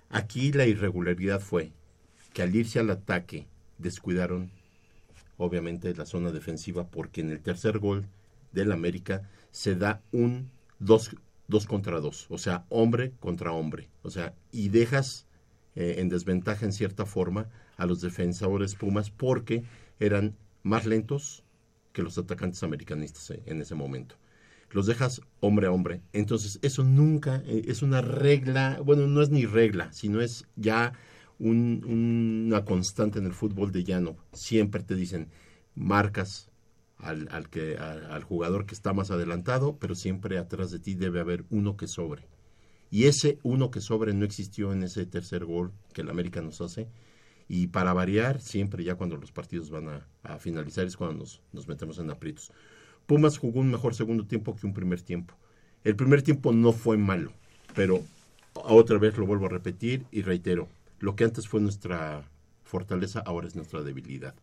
Aquí 0.09 0.52
la 0.52 0.66
irregularidad 0.66 1.40
fue 1.40 1.72
que 2.32 2.43
al 2.43 2.55
irse 2.55 2.78
al 2.78 2.90
ataque 2.90 3.47
descuidaron 3.78 4.51
obviamente, 5.36 5.94
la 5.94 6.06
zona 6.06 6.31
defensiva, 6.31 6.86
porque 6.89 7.20
en 7.20 7.31
el 7.31 7.40
tercer 7.40 7.78
gol 7.78 8.06
del 8.52 8.72
América 8.72 9.28
se 9.51 9.74
da 9.74 10.02
un 10.12 10.51
dos, 10.78 11.16
dos 11.48 11.66
contra 11.66 12.01
dos, 12.01 12.26
o 12.28 12.39
sea, 12.39 12.64
hombre 12.68 13.12
contra 13.20 13.52
hombre, 13.52 13.89
o 14.02 14.10
sea, 14.10 14.35
y 14.52 14.68
dejas 14.68 15.26
eh, 15.74 15.97
en 15.98 16.09
desventaja 16.09 16.64
en 16.64 16.72
cierta 16.72 17.06
forma 17.06 17.48
a 17.76 17.86
los 17.86 18.01
defensores 18.01 18.74
Pumas 18.74 19.10
porque 19.10 19.64
eran 19.98 20.36
más 20.62 20.86
lentos 20.86 21.44
que 21.92 22.02
los 22.02 22.18
atacantes 22.18 22.62
americanistas 22.62 23.32
en 23.46 23.60
ese 23.60 23.74
momento. 23.74 24.16
Los 24.70 24.86
dejas 24.86 25.20
hombre 25.40 25.66
a 25.68 25.70
hombre. 25.72 26.02
Entonces, 26.12 26.59
eso 26.62 26.82
nunca 26.82 27.42
eh, 27.46 27.62
es 27.68 27.82
una 27.82 28.01
regla, 28.01 28.80
bueno, 28.84 29.06
no 29.06 29.22
es 29.22 29.30
ni 29.30 29.46
regla, 29.46 29.92
sino 29.92 30.20
es 30.20 30.46
ya 30.56 30.92
un- 31.38 31.84
una 32.48 32.64
constante 32.64 33.18
en 33.18 33.26
el 33.26 33.32
fútbol 33.34 33.70
de 33.72 33.84
llano. 33.84 34.16
Siempre 34.32 34.82
te 34.82 34.94
dicen, 34.96 35.28
marcas 35.74 36.51
al, 36.98 37.28
al, 37.30 37.46
al 38.10 38.22
jugador 38.24 38.66
que 38.66 38.74
está 38.74 38.92
más 38.92 39.10
adelantado, 39.10 39.76
pero 39.78 39.94
siempre 39.94 40.38
atrás 40.38 40.70
de 40.70 40.78
ti 40.80 40.94
debe 40.94 41.20
haber 41.20 41.44
uno 41.51 41.76
que 41.76 41.86
sobre. 41.86 42.26
Y 42.90 43.05
ese 43.06 43.38
uno 43.42 43.70
que 43.70 43.80
sobre 43.80 44.14
no 44.14 44.24
existió 44.24 44.72
en 44.72 44.82
ese 44.84 45.06
tercer 45.06 45.44
gol 45.44 45.72
que 45.92 46.02
el 46.02 46.10
América 46.10 46.40
nos 46.42 46.60
hace. 46.60 46.88
Y 47.48 47.68
para 47.68 47.92
variar, 47.92 48.40
siempre 48.40 48.84
ya 48.84 48.94
cuando 48.94 49.16
los 49.16 49.32
partidos 49.32 49.70
van 49.70 49.88
a, 50.22 50.38
finalizar 50.38 50.86
es 50.86 50.96
cuando 50.96 51.18
nos, 51.18 51.42
nos 51.52 51.68
metemos 51.68 51.98
en 51.98 52.10
aprietos. 52.10 52.52
Pumas 53.06 53.38
jugó 53.38 53.60
un 53.60 53.70
mejor 53.70 53.94
segundo 53.94 54.26
tiempo 54.26 54.56
que 54.56 54.66
un 54.66 54.72
primer 54.72 55.02
tiempo. 55.02 55.34
El 55.84 55.96
primer 55.96 56.22
tiempo 56.22 56.52
no 56.52 56.72
fue 56.72 56.96
malo, 56.96 57.32
pero 57.74 58.02
otra 58.54 58.98
vez 58.98 59.16
lo 59.18 59.26
vuelvo 59.26 59.46
a 59.46 59.50
repetir 59.50 60.06
y 60.10 60.22
reitero, 60.22 60.68
lo 61.00 61.16
que 61.16 61.24
antes 61.24 61.48
fue 61.48 61.60
nuestra 61.60 62.22
fortaleza 62.62 63.20
ahora 63.20 63.46
es 63.46 63.56
nuestra 63.56 63.82
debilidad. 63.82 64.34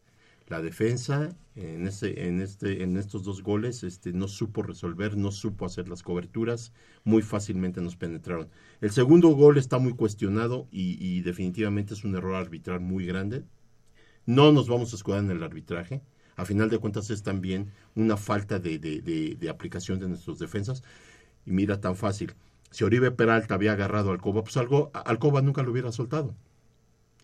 La 0.52 0.62
defensa 0.62 1.34
en 1.56 1.88
este, 1.88 2.28
en 2.28 2.42
este, 2.42 2.84
en 2.84 2.98
estos 2.98 3.24
dos 3.24 3.42
goles, 3.42 3.86
este, 3.86 4.12
no 4.12 4.28
supo 4.28 4.62
resolver, 4.62 5.16
no 5.16 5.32
supo 5.32 5.66
hacer 5.66 5.88
las 5.88 6.04
coberturas, 6.04 6.74
muy 7.06 7.22
fácilmente 7.22 7.80
nos 7.80 7.96
penetraron. 7.96 8.50
El 8.82 8.92
segundo 8.92 9.30
gol 9.30 9.58
está 9.58 9.80
muy 9.80 9.94
cuestionado 9.94 10.68
y, 10.70 11.22
definitivamente 11.22 11.94
es 11.94 12.04
un 12.04 12.18
error 12.18 12.36
arbitral 12.36 12.82
muy 12.82 13.06
grande. 13.06 13.46
No 14.26 14.52
nos 14.52 14.68
vamos 14.68 14.92
a 14.92 14.98
escudar 14.98 15.24
en 15.24 15.32
el 15.32 15.42
arbitraje. 15.42 16.02
A 16.36 16.44
final 16.44 16.70
de 16.70 16.80
cuentas 16.80 17.10
es 17.12 17.24
también 17.24 17.72
una 17.96 18.18
falta 18.18 18.60
de, 18.60 19.48
aplicación 19.50 20.00
de 20.00 20.10
nuestros 20.10 20.38
defensas. 20.38 20.84
Y 21.46 21.52
mira, 21.52 21.80
tan 21.80 21.96
fácil. 21.96 22.34
Si 22.72 22.84
Oribe 22.84 23.12
Peralta 23.12 23.54
había 23.54 23.72
agarrado 23.72 24.10
a 24.10 24.14
Alcoba, 24.16 24.44
pues 24.44 24.58
algo, 24.58 24.92
Alcoba 24.94 25.42
nunca 25.42 25.64
lo 25.64 25.72
hubiera 25.72 25.94
soltado. 25.94 26.36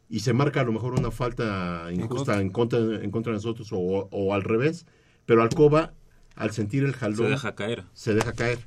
Y 0.10 0.22
se 0.22 0.34
marca 0.34 0.62
a 0.62 0.64
lo 0.64 0.72
mejor 0.72 0.94
una 0.94 1.12
falta 1.12 1.90
injusta 1.92 2.40
en 2.40 2.50
contra, 2.50 2.80
en 2.80 3.12
contra 3.12 3.32
de 3.34 3.38
nosotros 3.38 3.70
o, 3.72 3.78
o 4.10 4.34
al 4.34 4.44
revés. 4.44 4.86
Pero 5.26 5.42
Alcoba, 5.42 5.94
al 6.36 6.52
sentir 6.52 6.84
el 6.86 6.94
jalón... 6.94 7.18
Se 7.18 7.24
deja 7.24 7.56
caer. 7.56 7.84
Se 7.94 8.14
deja 8.14 8.32
caer. 8.34 8.60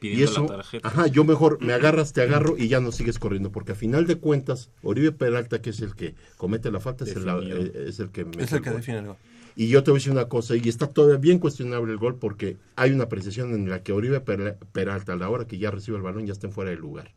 Pidiendo 0.00 0.20
y 0.22 0.24
eso, 0.24 0.42
la 0.44 0.56
tarjeta. 0.56 0.88
ajá, 0.88 1.06
yo 1.08 1.24
mejor 1.24 1.62
me 1.62 1.74
agarras, 1.74 2.14
te 2.14 2.22
agarro 2.22 2.56
y 2.56 2.68
ya 2.68 2.80
no 2.80 2.90
sigues 2.90 3.18
corriendo, 3.18 3.52
porque 3.52 3.72
a 3.72 3.74
final 3.74 4.06
de 4.06 4.16
cuentas, 4.16 4.70
Oribe 4.82 5.12
Peralta, 5.12 5.60
que 5.60 5.68
es 5.70 5.80
el 5.82 5.94
que 5.94 6.14
comete 6.38 6.70
la 6.70 6.80
falta, 6.80 7.04
es 7.04 7.14
el, 7.14 7.28
es 7.74 8.00
el 8.00 8.08
que 8.10 8.24
mete 8.24 8.44
Es 8.44 8.52
el 8.52 8.62
que 8.62 8.70
define 8.70 8.98
el 9.00 9.06
gol. 9.08 9.16
Y 9.56 9.68
yo 9.68 9.82
te 9.82 9.90
voy 9.90 9.98
a 9.98 10.00
decir 10.00 10.12
una 10.12 10.28
cosa, 10.28 10.56
y 10.56 10.66
está 10.66 10.86
todavía 10.86 11.18
bien 11.18 11.38
cuestionable 11.38 11.92
el 11.92 11.98
gol, 11.98 12.16
porque 12.16 12.56
hay 12.76 12.92
una 12.92 13.04
apreciación 13.04 13.52
en 13.52 13.68
la 13.68 13.82
que 13.82 13.92
Oribe 13.92 14.20
Per- 14.20 14.56
Peralta, 14.72 15.12
a 15.12 15.16
la 15.16 15.28
hora 15.28 15.46
que 15.46 15.58
ya 15.58 15.70
recibe 15.70 15.98
el 15.98 16.02
balón, 16.02 16.24
ya 16.26 16.32
está 16.32 16.46
en 16.46 16.54
fuera 16.54 16.70
de 16.70 16.76
lugar. 16.76 17.12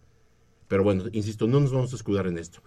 Pero 0.67 0.83
bueno, 0.83 1.05
insisto, 1.13 1.47
no 1.47 1.61
nos 1.61 1.71
vamos 1.71 1.93
a 1.93 1.95
escudar 1.95 2.27
en 2.27 2.37
esto. 2.37 2.61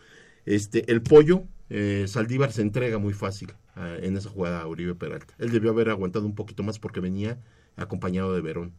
Este, 0.46 0.90
el 0.92 1.02
pollo, 1.02 1.44
eh, 1.70 2.04
Saldívar 2.06 2.52
se 2.52 2.62
entrega 2.62 2.98
muy 2.98 3.12
fácil 3.12 3.52
ah, 3.74 3.96
en 4.00 4.16
esa 4.16 4.30
jugada 4.30 4.60
a 4.60 4.66
Oribe 4.68 4.94
Peralta. 4.94 5.34
Él 5.38 5.50
debió 5.50 5.70
haber 5.70 5.90
aguantado 5.90 6.24
un 6.24 6.36
poquito 6.36 6.62
más 6.62 6.78
porque 6.78 7.00
venía 7.00 7.38
acompañado 7.74 8.32
de 8.32 8.40
Verón. 8.40 8.72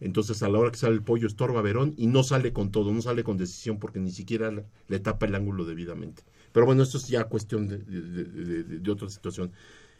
Entonces, 0.00 0.42
a 0.42 0.48
la 0.48 0.58
hora 0.58 0.70
que 0.70 0.78
sale 0.78 0.94
el 0.94 1.02
pollo, 1.02 1.26
estorba 1.26 1.60
a 1.60 1.62
Verón 1.62 1.94
y 1.96 2.08
no 2.08 2.22
sale 2.24 2.52
con 2.52 2.70
todo, 2.70 2.92
no 2.92 3.00
sale 3.00 3.24
con 3.24 3.36
decisión 3.36 3.78
porque 3.78 4.00
ni 4.00 4.10
siquiera 4.10 4.52
le, 4.88 4.98
tapa 4.98 5.26
el 5.26 5.34
ángulo 5.34 5.64
debidamente. 5.64 6.22
Pero 6.52 6.66
bueno, 6.66 6.82
esto 6.82 6.98
es 6.98 7.08
ya 7.08 7.24
cuestión 7.24 7.68
de, 7.68 8.90
otra 8.90 9.08
situación. 9.08 9.52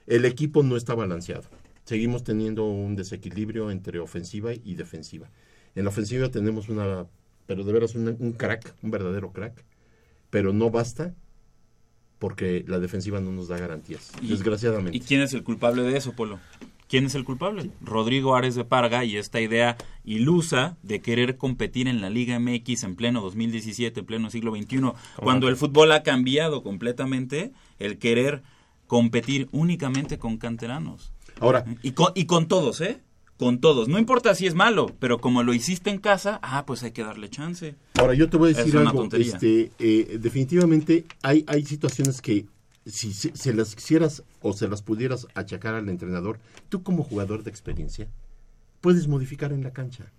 El 0.07 0.25
equipo 0.25 0.63
no 0.63 0.77
está 0.77 0.95
balanceado. 0.95 1.45
Seguimos 1.85 2.23
teniendo 2.25 2.67
un 2.67 2.97
desequilibrio 2.97 3.71
entre 3.71 3.99
ofensiva 3.99 4.53
y 4.53 4.75
defensiva. 4.75 5.31
En 5.75 5.85
la 5.85 5.91
ofensiva 5.91 6.31
tenemos 6.31 6.69
una, 6.69 7.07
pero 7.47 7.65
de 7.65 7.73
veras 7.73 7.95
un 7.95 8.33
crack, 8.33 8.75
un 8.83 8.91
verdadero 8.91 9.33
crack, 9.33 9.65
pero 10.31 10.53
no 10.53 10.71
basta 10.71 11.15
porque 12.19 12.65
la 12.67 12.79
defensiva 12.81 13.21
no 13.21 13.31
nos 13.33 13.49
da 13.49 13.59
garantías, 13.59 14.13
Y- 14.23 14.29
desgraciadamente. 14.29 14.97
¿Y 14.97 15.01
quién 15.01 15.21
es 15.21 15.33
el 15.35 15.43
culpable 15.45 15.83
de 15.83 15.97
eso, 15.97 16.13
Polo? 16.15 16.41
¿Quién 16.89 17.05
es 17.05 17.15
el 17.15 17.25
culpable? 17.25 17.71
Rodrigo 17.83 18.35
Ares 18.35 18.55
de 18.55 18.65
Parga 18.65 19.05
y 19.05 19.19
esta 19.19 19.41
idea 19.43 19.77
ilusa 20.05 20.79
de 20.83 21.01
querer 21.01 21.37
competir 21.37 21.87
en 21.87 22.01
la 22.01 22.09
Liga 22.09 22.39
MX 22.41 22.83
en 22.85 22.97
pleno 22.97 23.21
2017, 23.21 24.01
en 24.01 24.07
pleno 24.07 24.31
siglo 24.31 24.55
XXI, 24.57 24.93
cuando 25.23 25.49
el 25.49 25.57
fútbol 25.57 25.93
ha 25.93 26.03
cambiado 26.03 26.63
completamente, 26.63 27.53
el 27.79 27.99
querer 27.99 28.43
competir 28.87 29.49
únicamente 29.53 30.19
con 30.19 30.39
canteranos. 30.39 31.13
Ahora, 31.41 31.65
Y 31.83 31.91
con, 31.93 32.13
y 32.15 32.25
con 32.25 32.49
todos, 32.49 32.81
¿eh? 32.81 33.01
Con 33.39 33.61
todos. 33.61 33.87
No 33.89 33.99
importa 34.01 34.35
si 34.35 34.47
es 34.49 34.55
malo, 34.55 34.87
pero 34.99 35.21
como 35.21 35.45
lo 35.45 35.55
hiciste 35.55 35.91
en 35.91 35.99
casa, 35.99 36.41
ah, 36.43 36.67
pues 36.67 36.83
hay 36.83 36.91
que 36.91 37.05
darle 37.05 37.29
chance. 37.31 37.77
Ahora 37.95 38.15
yo 38.15 38.29
te 38.29 38.37
voy 38.37 38.49
a 38.49 38.51
Es 38.51 38.57
decir 38.59 38.77
una 38.77 38.91
algo, 38.91 39.03
tontería. 39.03 39.33
este, 39.33 39.71
eh, 39.79 40.19
definitivamente 40.21 41.07
hay, 41.23 41.45
hay 41.47 41.65
situaciones 41.65 42.21
que 42.21 42.47
si 42.85 43.13
se, 43.13 43.37
se 43.37 43.55
las 43.55 43.77
quisieras 43.77 44.25
o 44.43 44.53
se 44.55 44.67
las 44.67 44.83
pudieras 44.83 45.29
achacar 45.35 45.75
al 45.75 45.89
entrenador, 45.89 46.41
tú 46.69 46.83
como 46.83 47.05
jugador 47.05 47.45
de 47.45 47.51
experiencia 47.51 48.09
puedes 48.81 49.07
modificar 49.07 49.53
en 49.53 49.63
la 49.63 49.73
cancha. 49.73 50.11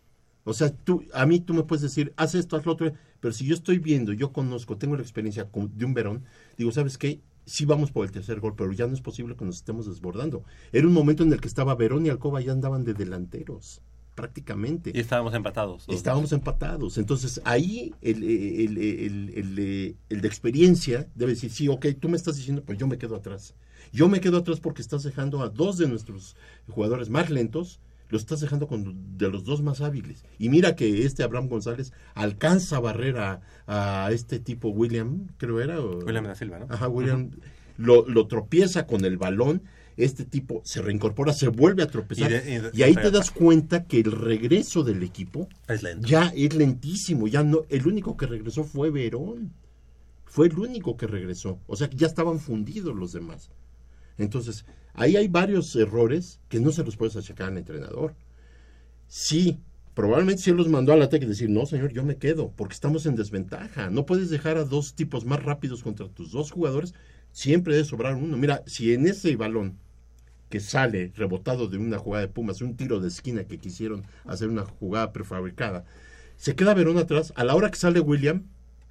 O 0.46 0.54
sea, 0.54 0.72
tú, 0.72 1.04
a 1.14 1.26
mí 1.26 1.41
tú 1.41 1.54
me 1.54 1.64
puedes 1.64 1.82
decir, 1.82 2.14
haz 2.16 2.36
esto, 2.36 2.56
haz 2.56 2.66
lo 2.66 2.72
otro, 2.72 2.94
pero 3.20 3.34
si 3.34 3.46
yo 3.46 3.54
estoy 3.54 3.80
viendo, 3.80 4.14
yo 4.14 4.32
conozco, 4.32 4.78
tengo 4.78 4.96
la 4.96 5.02
experiencia 5.02 5.46
de 5.54 5.86
un 5.86 5.94
Verón, 5.94 6.24
digo, 6.58 6.72
¿sabes 6.72 6.98
qué? 6.98 7.20
Sí 7.49 7.65
vamos 7.65 7.91
por 7.91 8.05
el 8.05 8.11
tercer 8.11 8.39
gol, 8.39 8.53
pero 8.55 8.71
ya 8.71 8.85
no 8.88 8.93
es 8.93 9.01
posible 9.01 9.35
que 9.35 9.43
nos 9.45 9.55
estemos 9.57 9.88
desbordando. 9.88 10.43
Era 10.71 10.85
un 10.88 10.93
momento 10.93 11.23
en 11.23 11.34
el 11.34 11.41
que 11.41 11.47
estaba 11.47 11.73
Verón 11.76 12.05
y 12.05 12.09
Alcoba 12.09 12.41
ya 12.41 12.51
andaban 12.51 12.84
de 12.84 12.93
delanteros, 12.93 13.81
prácticamente. 14.15 14.91
Y 14.93 14.99
estábamos 14.99 15.34
empatados. 15.34 15.85
Estábamos 15.88 16.31
empatados. 16.31 16.97
Entonces 16.97 17.41
ahí 17.45 17.93
el, 18.01 18.21
el, 18.23 18.77
el- 18.77 19.30
el- 19.34 19.59
el- 19.59 19.95
el 20.09 20.21
de 20.21 20.27
experiencia 20.27 21.07
debe 21.15 21.31
decir, 21.34 21.49
sí, 21.51 21.67
ok, 21.67 21.88
tú 21.99 22.07
me 22.09 22.17
estás 22.17 22.35
diciendo, 22.38 22.61
pues 22.65 22.77
yo 22.77 22.85
me 22.88 22.97
quedo 22.97 23.15
atrás. 23.15 23.55
Yo 23.91 24.07
me 24.09 24.19
quedo 24.21 24.38
atrás 24.38 24.59
porque 24.59 24.81
estás 24.81 25.03
dejando 25.03 25.41
a 25.41 25.49
dos 25.49 25.77
de 25.77 25.88
nuestros 25.88 26.35
jugadores 26.67 27.09
más 27.09 27.30
lentos, 27.30 27.80
los 28.10 28.22
estás 28.22 28.40
dejando 28.41 28.68
con 28.68 29.18
de 29.18 29.30
los 29.30 29.44
dos 29.45 29.61
más 29.61 29.81
hábiles. 29.81 30.23
Y 30.38 30.49
mira 30.49 30.76
que 30.76 31.06
este 31.06 31.23
Abraham 31.23 31.48
González 31.48 31.94
alcanza 32.15 32.77
a 32.77 32.80
barrer 32.80 33.18
a, 33.18 34.10
este 34.11 34.40
tipo 34.40 34.69
William, 34.69 35.27
creo 35.38 35.61
era. 35.61 35.80
o- 35.80 35.99
William 35.99 36.26
da 36.26 36.36
Silva, 36.36 36.60
¿no? 36.60 36.65
Ajá, 36.69 36.88
William. 36.88 37.31
Lo, 37.77 38.07
lo 38.07 38.27
tropieza 38.27 38.86
con 38.88 39.06
el 39.06 39.18
balón. 39.18 39.61
Este 39.95 40.23
tipo 40.23 40.61
se 40.64 40.81
reincorpora, 40.81 41.34
se 41.34 41.49
vuelve 41.49 41.84
a 41.84 41.88
tropezar. 41.88 42.31
Y 42.31 42.36
Y, 42.36 42.38
de- 42.40 42.72
y 42.73 42.77
de- 42.77 42.84
ahí 42.86 42.95
te 42.95 43.11
das 43.11 43.31
cuenta 43.31 43.84
que 43.86 43.99
el 43.99 44.11
regreso 44.14 44.84
del 44.84 45.03
equipo 45.03 45.48
Es 45.68 45.84
lento. 45.84 46.07
ya 46.07 46.31
es 46.36 46.53
lentísimo. 46.56 47.27
Ya 47.27 47.44
no, 47.44 47.64
el 47.69 47.86
único 47.86 48.15
que 48.18 48.26
regresó 48.26 48.64
fue 48.64 48.91
Verón. 48.91 49.52
Fue 50.26 50.48
el 50.48 50.57
único 50.57 50.95
que 50.95 51.06
regresó. 51.07 51.60
O 51.68 51.76
sea 51.76 51.90
que 51.90 51.98
ya 51.98 52.07
estaban 52.07 52.40
fundidos 52.40 52.95
los 52.95 53.11
demás. 53.11 53.49
Entonces, 54.18 54.65
ahí 54.94 55.16
hay 55.18 55.28
varios 55.28 55.76
errores 55.76 56.40
que 56.49 56.60
no 56.60 56.72
se 56.72 56.84
los 56.84 56.98
puedes 56.98 57.16
achacar 57.16 57.49
al 57.49 57.57
entrenador. 57.57 58.16
Sí, 59.07 59.60
probablemente 59.94 60.41
si 60.44 60.49
él 60.52 60.57
los 60.57 60.68
mandó 60.68 60.94
al 60.94 61.02
ataque 61.02 61.26
y 61.26 61.30
decir, 61.30 61.49
no, 61.49 61.66
señor, 61.66 61.91
yo 61.91 62.03
me 62.03 62.18
quedo, 62.18 62.52
porque 62.56 62.74
estamos 62.74 63.06
en 63.06 63.16
desventaja. 63.16 63.90
No 63.90 64.06
puedes 64.06 64.30
dejar 64.30 64.57
a 64.57 64.64
dos 64.66 64.94
tipos 64.94 65.26
más 65.26 65.44
rápidos 65.44 65.84
contra 65.84 66.07
tus 66.07 66.32
dos 66.32 66.52
jugadores. 66.52 66.94
Siempre 67.32 67.74
debe 67.76 67.86
sobrar 67.88 68.16
uno. 68.16 68.38
Mira, 68.38 68.64
si 68.66 68.94
en 68.94 69.07
ese 69.07 69.36
balón 69.36 69.78
que 70.49 70.60
sale 70.60 71.11
rebotado 71.16 71.68
de 71.68 71.78
una 71.78 71.99
jugada 71.99 72.26
de 72.26 72.32
Pumas, 72.32 72.61
un 72.61 72.76
tiro 72.76 72.99
de 72.99 73.07
esquina 73.07 73.44
que 73.44 73.60
quisieron 73.60 74.03
hacer 74.26 74.49
una 74.49 74.66
jugada 74.66 75.14
prefabricada, 75.14 75.86
se 76.38 76.56
queda 76.56 76.74
Verón 76.74 76.98
atrás. 76.98 77.34
A 77.36 77.44
la 77.44 77.56
hora 77.56 77.70
que 77.70 77.78
sale 77.78 77.99
William, 77.99 78.44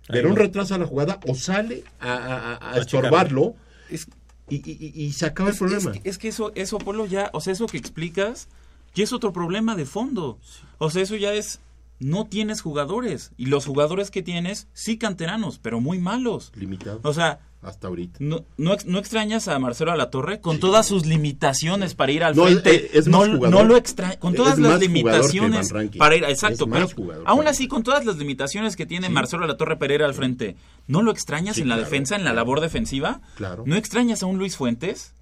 Verón 0.08 0.36
retrasa 0.36 0.78
la 0.78 0.86
jugada 0.86 1.18
o 1.26 1.34
sale 1.34 1.82
a, 2.00 2.12
a- 2.14 2.52
a- 2.52 2.54
a 2.56 2.74
A 2.74 2.78
estorbarlo 2.78 3.56
Es- 3.90 4.06
y, 4.50 4.56
y- 4.56 4.92
y- 5.04 5.12
se 5.12 5.26
acaba 5.26 5.48
el 5.50 5.54
Es, 5.54 5.58
problema. 5.58 5.90
es 5.92 6.00
que, 6.00 6.08
es 6.08 6.18
que 6.18 6.28
eso, 6.28 6.52
eso, 6.54 6.78
Polo, 6.78 7.06
ya, 7.06 7.30
o 7.32 7.40
sea, 7.40 7.52
eso 7.52 7.66
que 7.66 7.76
explicas, 7.78 8.48
ya 8.94 9.04
es 9.04 9.12
otro 9.12 9.32
problema 9.32 9.74
de 9.76 9.84
fondo. 9.86 10.38
O 10.78 10.90
sea, 10.90 11.02
eso 11.02 11.16
ya 11.16 11.32
es, 11.34 11.60
no 11.98 12.26
tienes 12.26 12.60
jugadores. 12.60 13.32
Y 13.36 13.46
los 13.46 13.66
jugadores 13.66 14.10
que 14.10 14.22
tienes, 14.22 14.68
sí 14.72 14.98
canteranos, 14.98 15.58
pero 15.58 15.80
muy 15.80 15.98
malos. 15.98 16.52
Limitado 16.56 17.00
O 17.02 17.12
sea, 17.12 17.40
hasta 17.60 17.88
ahorita. 17.88 18.18
no, 18.20 18.44
no, 18.56 18.76
no 18.86 18.98
extrañas 18.98 19.48
a 19.48 19.58
Marcelo 19.58 19.90
Alatorre 19.90 20.40
con 20.40 20.60
todas 20.60 20.86
sus 20.86 21.06
limitaciones 21.06 21.94
para 21.94 22.12
ir 22.12 22.22
al 22.22 22.36
No, 22.36 22.44
frente. 22.44 22.96
es 22.96 23.08
no, 23.08 23.26
no 23.26 23.64
lo 23.64 23.76
extra 23.76 24.16
con 24.18 24.34
todas 24.34 24.58
las 24.58 24.78
limitaciones 24.80 25.72
para 25.98 26.14
ir, 26.16 26.24
exacto, 26.24 26.68
pero 26.68 26.88
jugador 26.88 27.24
aún 27.26 27.48
así 27.48 27.66
con 27.66 27.82
todas 27.82 28.04
las 28.04 28.16
limitaciones 28.16 28.76
que 28.76 28.86
tiene 28.86 29.08
Marcelo 29.08 29.44
Alatorre 29.44 29.76
para 29.76 29.94
ir 29.94 30.02
al 30.04 30.14
frente, 30.14 30.54
¿no 30.86 31.02
lo 31.02 31.10
extrañas 31.10 31.56
Sí, 31.56 31.62
en 31.62 31.68
la 31.68 31.74
claro, 31.74 31.90
defensa, 31.90 32.14
en 32.14 32.20
la 32.22 32.30
claro. 32.30 32.36
labor 32.36 32.60
defensiva? 32.60 33.20
Claro. 33.36 33.64
¿No 33.66 33.74
extrañas 33.76 34.22
a 34.22 34.26
un 34.26 34.38
Luis 34.38 34.56
Fuentes? 34.56 35.14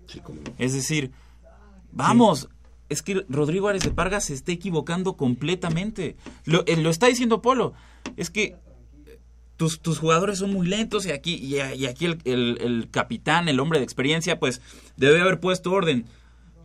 Es 0.59 0.73
decir, 0.75 1.13
vamos, 1.93 2.49
es 2.89 3.03
que 3.03 3.25
Rodrigo 3.29 3.69
Ares 3.69 3.83
de 3.83 3.91
Parga 3.91 4.21
se 4.21 4.35
está 4.35 4.53
equivocando 4.53 5.17
completamente. 5.17 6.17
Lo, 6.45 6.65
eh, 6.67 6.77
lo 6.77 6.91
está 6.91 7.07
diciendo 7.07 7.43
Polo. 7.43 7.73
Es 8.17 8.31
que 8.31 8.57
tus, 9.57 9.81
tus 9.81 9.99
jugadores 9.99 10.39
son 10.39 10.53
muy 10.53 10.67
lentos 10.67 11.07
y 11.07 11.13
aquí, 11.13 11.35
y, 11.35 11.59
aquí 11.87 12.05
el, 12.05 12.19
el- 12.25 12.59
el 12.61 12.89
capitán, 12.91 13.49
el 13.49 13.61
hombre 13.61 13.79
de 13.79 13.85
experiencia, 13.85 14.39
pues 14.39 14.61
debe 14.97 15.21
haber 15.21 15.41
puesto 15.41 15.73
orden. 15.73 16.07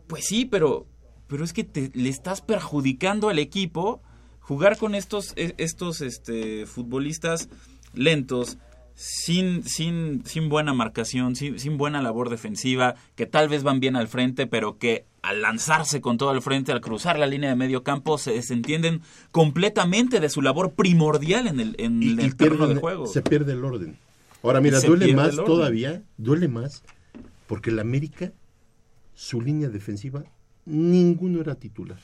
Pues 0.07 0.25
sí, 0.25 0.45
pero, 0.45 0.85
pero 1.27 1.43
es 1.43 1.53
que 1.53 1.63
te, 1.63 1.91
le 1.93 2.09
estás 2.09 2.41
perjudicando 2.41 3.29
al 3.29 3.39
equipo 3.39 4.01
jugar 4.39 4.77
con 4.77 4.93
estos, 4.95 5.33
e- 5.37 5.55
estos 5.57 6.01
este, 6.01 6.65
futbolistas 6.65 7.47
lentos, 7.93 8.57
sin, 8.95 9.63
sin, 9.63 10.23
sin 10.25 10.49
buena 10.49 10.73
marcación, 10.73 11.35
sin, 11.35 11.59
sin 11.59 11.77
buena 11.77 12.01
labor 12.01 12.29
defensiva, 12.29 12.95
que 13.15 13.25
tal 13.25 13.47
vez 13.49 13.63
van 13.63 13.79
bien 13.79 13.95
al 13.95 14.07
frente, 14.09 14.47
pero 14.47 14.77
que 14.77 15.05
al 15.21 15.41
lanzarse 15.41 16.01
con 16.01 16.17
todo 16.17 16.29
al 16.31 16.41
frente, 16.41 16.71
al 16.71 16.81
cruzar 16.81 17.19
la 17.19 17.27
línea 17.27 17.49
de 17.51 17.55
medio 17.55 17.83
campo, 17.83 18.17
se 18.17 18.31
desentienden 18.31 19.01
completamente 19.31 20.19
de 20.19 20.29
su 20.29 20.41
labor 20.41 20.73
primordial 20.73 21.47
en 21.47 21.59
el, 21.59 21.75
en 21.77 22.01
y, 22.01 22.09
el 22.09 22.19
y 22.25 22.31
terreno 22.31 22.65
pierden- 22.65 22.73
de 22.75 22.79
juego. 22.81 23.05
se 23.07 23.21
pierde 23.21 23.53
el 23.53 23.63
orden. 23.63 23.97
Ahora 24.43 24.61
mira, 24.61 24.79
duele 24.79 25.13
más 25.15 25.37
el 25.37 25.43
todavía, 25.45 26.01
duele 26.17 26.47
más, 26.47 26.83
porque 27.47 27.69
el 27.69 27.79
América, 27.79 28.31
su 29.13 29.39
línea 29.41 29.69
defensiva, 29.69 30.23
ninguno 30.65 31.41
era 31.41 31.53
titular. 31.55 31.99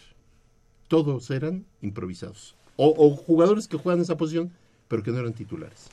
Todos 0.88 1.32
eran 1.32 1.66
improvisados. 1.82 2.56
O, 2.76 2.94
o 2.96 3.16
jugadores 3.16 3.68
que 3.68 3.78
juegan 3.78 4.02
esa 4.02 4.18
posición, 4.18 4.52
pero 4.88 5.02
que 5.02 5.12
no 5.12 5.18
eran 5.20 5.34
titulares. 5.34 5.90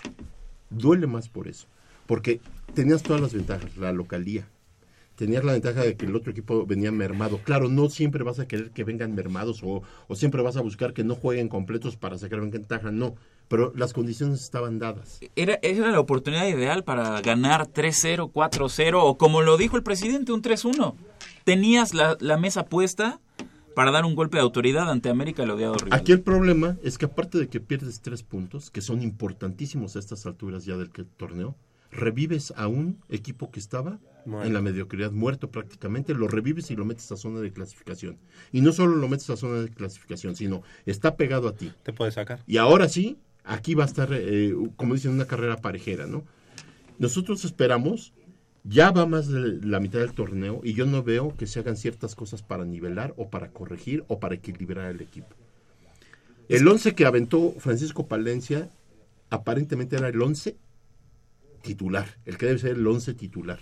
Duele 0.68 1.06
más 1.06 1.28
por 1.30 1.48
eso. 1.48 1.66
Porque 2.06 2.40
tenías 2.74 3.02
todas 3.02 3.22
las 3.22 3.32
ventajas, 3.32 3.74
la 3.78 3.92
localía. 3.92 4.46
Tenías 5.16 5.44
la 5.44 5.52
ventaja 5.52 5.82
de 5.82 5.96
que 5.96 6.06
el 6.06 6.16
otro 6.16 6.32
equipo 6.32 6.66
venía 6.66 6.90
mermado. 6.90 7.38
Claro, 7.44 7.68
no 7.68 7.88
siempre 7.88 8.24
vas 8.24 8.40
a 8.40 8.48
querer 8.48 8.70
que 8.70 8.84
vengan 8.84 9.14
mermados 9.14 9.62
o, 9.62 9.82
o 10.08 10.16
siempre 10.16 10.42
vas 10.42 10.56
a 10.56 10.60
buscar 10.60 10.92
que 10.92 11.04
no 11.04 11.14
jueguen 11.14 11.48
completos 11.48 11.96
para 11.96 12.18
sacar 12.18 12.40
ventaja, 12.40 12.90
no. 12.90 13.14
Pero 13.48 13.72
las 13.76 13.92
condiciones 13.92 14.42
estaban 14.42 14.78
dadas. 14.78 15.20
Era, 15.36 15.58
era 15.62 15.90
la 15.90 16.00
oportunidad 16.00 16.46
ideal 16.48 16.82
para 16.82 17.20
ganar 17.20 17.68
3-0, 17.68 18.32
4-0 18.32 18.98
o 19.00 19.18
como 19.18 19.42
lo 19.42 19.56
dijo 19.56 19.76
el 19.76 19.82
presidente, 19.82 20.32
un 20.32 20.42
3-1. 20.42 20.94
Tenías 21.44 21.94
la, 21.94 22.16
la 22.20 22.36
mesa 22.36 22.66
puesta 22.66 23.20
para 23.74 23.90
dar 23.90 24.04
un 24.04 24.14
golpe 24.14 24.38
de 24.38 24.42
autoridad 24.42 24.90
ante 24.90 25.10
América 25.10 25.42
el 25.42 25.50
odiado 25.50 25.74
rival. 25.74 25.98
Aquí 25.98 26.12
el 26.12 26.22
problema 26.22 26.76
es 26.82 26.96
que 26.96 27.04
aparte 27.04 27.38
de 27.38 27.48
que 27.48 27.60
pierdes 27.60 28.00
tres 28.00 28.22
puntos, 28.22 28.70
que 28.70 28.80
son 28.80 29.02
importantísimos 29.02 29.96
a 29.96 29.98
estas 29.98 30.24
alturas 30.26 30.64
ya 30.64 30.76
del 30.76 30.90
torneo, 30.90 31.56
revives 31.94 32.52
a 32.56 32.68
un 32.68 33.00
equipo 33.08 33.50
que 33.50 33.60
estaba 33.60 33.98
en 34.26 34.54
la 34.54 34.62
mediocridad, 34.62 35.12
muerto 35.12 35.50
prácticamente, 35.50 36.14
lo 36.14 36.28
revives 36.28 36.70
y 36.70 36.76
lo 36.76 36.84
metes 36.84 37.10
a 37.12 37.16
zona 37.16 37.40
de 37.40 37.52
clasificación. 37.52 38.18
Y 38.52 38.62
no 38.62 38.72
solo 38.72 38.96
lo 38.96 39.08
metes 39.08 39.28
a 39.30 39.36
zona 39.36 39.60
de 39.60 39.68
clasificación, 39.68 40.34
sino 40.34 40.62
está 40.86 41.16
pegado 41.16 41.48
a 41.48 41.54
ti. 41.54 41.72
Te 41.82 41.92
puede 41.92 42.10
sacar. 42.10 42.42
Y 42.46 42.56
ahora 42.56 42.88
sí, 42.88 43.18
aquí 43.44 43.74
va 43.74 43.84
a 43.84 43.86
estar, 43.86 44.08
eh, 44.12 44.54
como 44.76 44.94
dicen, 44.94 45.12
una 45.12 45.26
carrera 45.26 45.58
parejera, 45.58 46.06
¿no? 46.06 46.24
Nosotros 46.98 47.44
esperamos, 47.44 48.14
ya 48.64 48.90
va 48.92 49.04
más 49.04 49.28
de 49.28 49.60
la 49.62 49.78
mitad 49.78 49.98
del 49.98 50.14
torneo 50.14 50.60
y 50.64 50.72
yo 50.72 50.86
no 50.86 51.02
veo 51.02 51.36
que 51.36 51.46
se 51.46 51.60
hagan 51.60 51.76
ciertas 51.76 52.14
cosas 52.14 52.42
para 52.42 52.64
nivelar 52.64 53.12
o 53.18 53.28
para 53.28 53.50
corregir 53.50 54.04
o 54.08 54.20
para 54.20 54.36
equilibrar 54.36 54.90
el 54.90 55.02
equipo. 55.02 55.36
El 56.48 56.66
11 56.66 56.94
que 56.94 57.04
aventó 57.04 57.54
Francisco 57.58 58.06
Palencia 58.06 58.70
aparentemente 59.30 59.96
era 59.96 60.08
el 60.08 60.20
11 60.20 60.56
titular, 61.64 62.06
el 62.26 62.36
que 62.38 62.46
debe 62.46 62.58
ser 62.58 62.72
el 62.76 62.86
11 62.86 63.14
titular. 63.14 63.58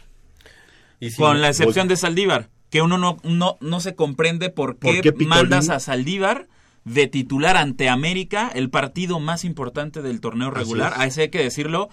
Con 1.17 1.41
la 1.41 1.49
excepción 1.49 1.89
de 1.89 1.97
Saldívar, 1.97 2.49
que 2.71 2.81
uno 2.83 2.97
no, 2.99 3.17
no, 3.25 3.57
no 3.61 3.81
se 3.81 3.95
comprende 3.95 4.51
por 4.51 4.75
qué, 4.79 4.87
¿Por 4.89 4.95
qué 5.01 5.13
Pitolín? 5.13 5.29
mandas 5.29 5.69
a 5.69 5.81
Saldívar 5.81 6.47
de 6.85 7.07
titular 7.09 7.57
ante 7.57 7.89
América, 7.89 8.51
el 8.55 8.71
partido 8.71 9.19
más 9.21 9.45
importante 9.45 10.01
del 10.03 10.21
torneo 10.21 10.51
regular. 10.51 10.93
es. 10.95 10.99
A 11.01 11.07
ese 11.07 11.23
hay 11.23 11.29
que 11.31 11.43
decirlo. 11.43 11.89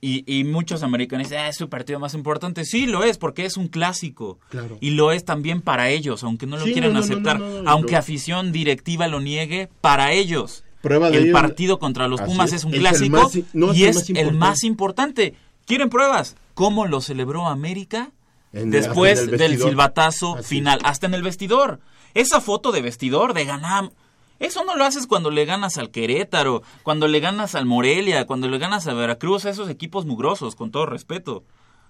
Y, 0.00 0.24
y 0.26 0.44
muchos 0.44 0.82
americanos 0.82 1.28
dicen, 1.28 1.40
ah, 1.44 1.48
es 1.48 1.56
su 1.56 1.68
partido 1.68 1.98
más 2.00 2.14
importante. 2.14 2.64
Sí, 2.64 2.86
lo 2.86 3.04
es, 3.04 3.18
porque 3.18 3.44
es 3.44 3.56
un 3.58 3.68
clásico. 3.68 4.38
Claro. 4.48 4.78
Y 4.80 4.90
lo 4.92 5.12
es 5.12 5.24
también 5.24 5.60
para 5.60 5.90
ellos, 5.90 6.24
aunque 6.24 6.46
no 6.46 6.56
lo 6.56 6.64
Sí, 6.64 6.72
quieran 6.72 6.92
no, 6.94 7.00
no, 7.00 7.06
no, 7.06 7.12
aceptar. 7.12 7.38
no, 7.40 7.62
no, 7.62 7.70
aunque 7.70 7.92
lo- 7.92 7.98
afición 7.98 8.52
directiva 8.52 9.06
lo 9.06 9.20
niegue, 9.20 9.68
para 9.82 10.12
ellos. 10.12 10.64
Prueba 10.86 11.10
de 11.10 11.18
el 11.18 11.24
ello- 11.24 11.32
partido 11.32 11.78
contra 11.78 12.08
los 12.08 12.20
Pumas 12.22 12.48
es, 12.48 12.60
es 12.60 12.64
un 12.64 12.74
es 12.74 12.80
clásico 12.80 13.16
más 13.16 13.34
es 13.34 13.44
y 13.76 13.82
el 13.84 13.88
es 13.90 13.96
más 13.96 14.10
el 14.10 14.32
más 14.32 14.64
importante. 14.64 15.34
¿Quieren 15.66 15.90
pruebas? 15.90 16.36
¿Cómo 16.54 16.86
lo 16.86 17.00
celebró 17.00 17.46
América? 17.46 18.10
En- 18.52 18.70
Después 18.70 19.30
del 19.30 19.58
silbatazo 19.60 20.36
Así 20.36 20.48
final, 20.56 20.78
hasta 20.84 21.06
en 21.06 21.14
el 21.14 21.22
vestidor. 21.22 21.80
Esa 22.14 22.40
foto 22.40 22.72
de 22.72 22.80
vestidor, 22.82 23.34
de 23.34 23.44
ganar. 23.44 23.90
Eso 24.38 24.64
no 24.64 24.76
lo 24.76 24.84
haces 24.84 25.06
cuando 25.06 25.30
le 25.30 25.44
ganas 25.44 25.76
al 25.78 25.90
Querétaro, 25.90 26.62
cuando 26.82 27.08
le 27.08 27.20
ganas 27.20 27.54
al 27.54 27.66
Morelia, 27.66 28.26
cuando 28.26 28.48
le 28.48 28.58
ganas 28.58 28.86
a 28.86 28.94
Veracruz, 28.94 29.44
a 29.46 29.50
esos 29.50 29.68
equipos 29.68 30.06
mugrosos, 30.06 30.54
con 30.56 30.70
todo 30.70 30.86
respeto. 30.86 31.42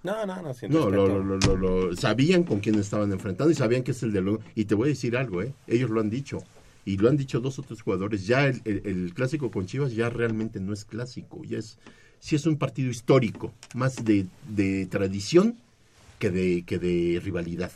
No, 0.03 0.25
no, 0.25 0.41
no, 0.41 0.53
sin 0.53 0.69
No, 0.71 0.89
respeto. 0.89 1.07
lo, 1.07 1.23
lo- 1.23 1.37
lo- 1.37 1.55
lo- 1.57 1.87
lo- 1.89 1.95
sabían 1.95 2.43
con 2.43 2.59
quién 2.59 2.75
estaban 2.79 3.11
enfrentando 3.11 3.51
y 3.51 3.55
sabían 3.55 3.83
que 3.83 3.91
es 3.91 4.01
el 4.03 4.13
de 4.13 4.21
lo... 4.21 4.39
Y 4.55 4.65
te 4.65 4.75
voy 4.75 4.87
a 4.87 4.89
decir 4.89 5.17
algo, 5.17 5.41
¿eh? 5.41 5.53
Ellos 5.67 5.89
lo 5.89 5.99
han 5.99 6.09
dicho. 6.09 6.39
Y 6.87 6.95
lo 6.97 7.09
han 7.09 7.17
dicho 7.17 7.41
dos 7.41 7.59
o 7.59 7.63
tres 7.63 7.81
jugadores. 7.81 8.25
Ya 8.27 8.45
el, 8.47 8.61
el- 8.63 8.81
el 8.85 9.13
clásico 9.13 9.51
con 9.51 9.65
Chivas 9.65 9.93
ya 9.93 10.09
realmente 10.09 10.61
no 10.61 10.71
es 10.71 10.85
clásico. 10.85 11.41
Ya 11.43 11.57
es... 11.57 11.77
Sí 12.19 12.35
es 12.37 12.45
un 12.45 12.57
partido 12.57 12.89
histórico. 12.89 13.53
Más 13.75 14.05
de, 14.05 14.25
de 14.47 14.85
tradición 14.85 15.57
que 16.17 16.29
de, 16.31 16.63
que 16.65 16.79
de 16.79 17.19
rivalidad. 17.21 17.71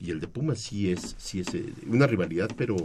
Y 0.00 0.10
el 0.10 0.20
de 0.20 0.26
Pumas 0.26 0.58
sí 0.58 0.90
es, 0.90 1.14
sí 1.18 1.40
es 1.40 1.54
eh, 1.54 1.66
una 1.86 2.06
rivalidad, 2.06 2.48
pero 2.56 2.76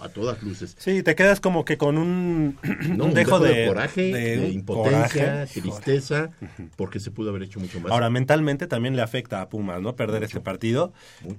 a 0.00 0.08
todas 0.08 0.40
luces. 0.42 0.76
Sí, 0.78 1.02
te 1.02 1.14
quedas 1.16 1.40
como 1.40 1.64
que 1.64 1.76
con 1.76 1.98
un, 1.98 2.56
No, 2.96 3.06
un 3.06 3.14
dejo 3.14 3.40
de, 3.40 3.66
coraje, 3.66 4.02
de, 4.02 4.36
de 4.38 4.48
impotencia, 4.50 5.24
coraje. 5.32 5.60
tristeza, 5.60 6.30
porque 6.76 7.00
se 7.00 7.10
pudo 7.10 7.30
haber 7.30 7.42
hecho 7.42 7.58
mucho 7.60 7.80
más. 7.80 7.90
Ahora, 7.92 8.08
mentalmente 8.08 8.66
también 8.68 8.94
le 8.96 9.02
afecta 9.02 9.42
a 9.42 9.48
Pumas, 9.48 9.82
¿no? 9.82 9.96
Perder 9.96 10.22
este 10.22 10.40
partido, 10.40 10.92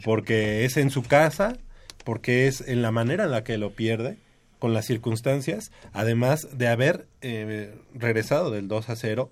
porque 0.04 0.66
es 0.66 0.76
en 0.78 0.90
su 0.90 1.02
casa, 1.04 1.58
porque 2.04 2.48
es 2.48 2.62
en 2.62 2.82
la 2.82 2.92
manera 2.92 3.26
en 3.26 3.32
la 3.32 3.44
que 3.44 3.58
lo 3.58 3.72
pierde, 3.72 4.18
con 4.60 4.74
las 4.74 4.86
circunstancias, 4.86 5.72
además 5.94 6.48
de 6.58 6.68
haber 6.68 7.08
eh, 7.22 7.74
regresado 7.96 8.52
del 8.52 8.68
2 8.68 8.90
a 8.90 8.96
0, 8.96 9.32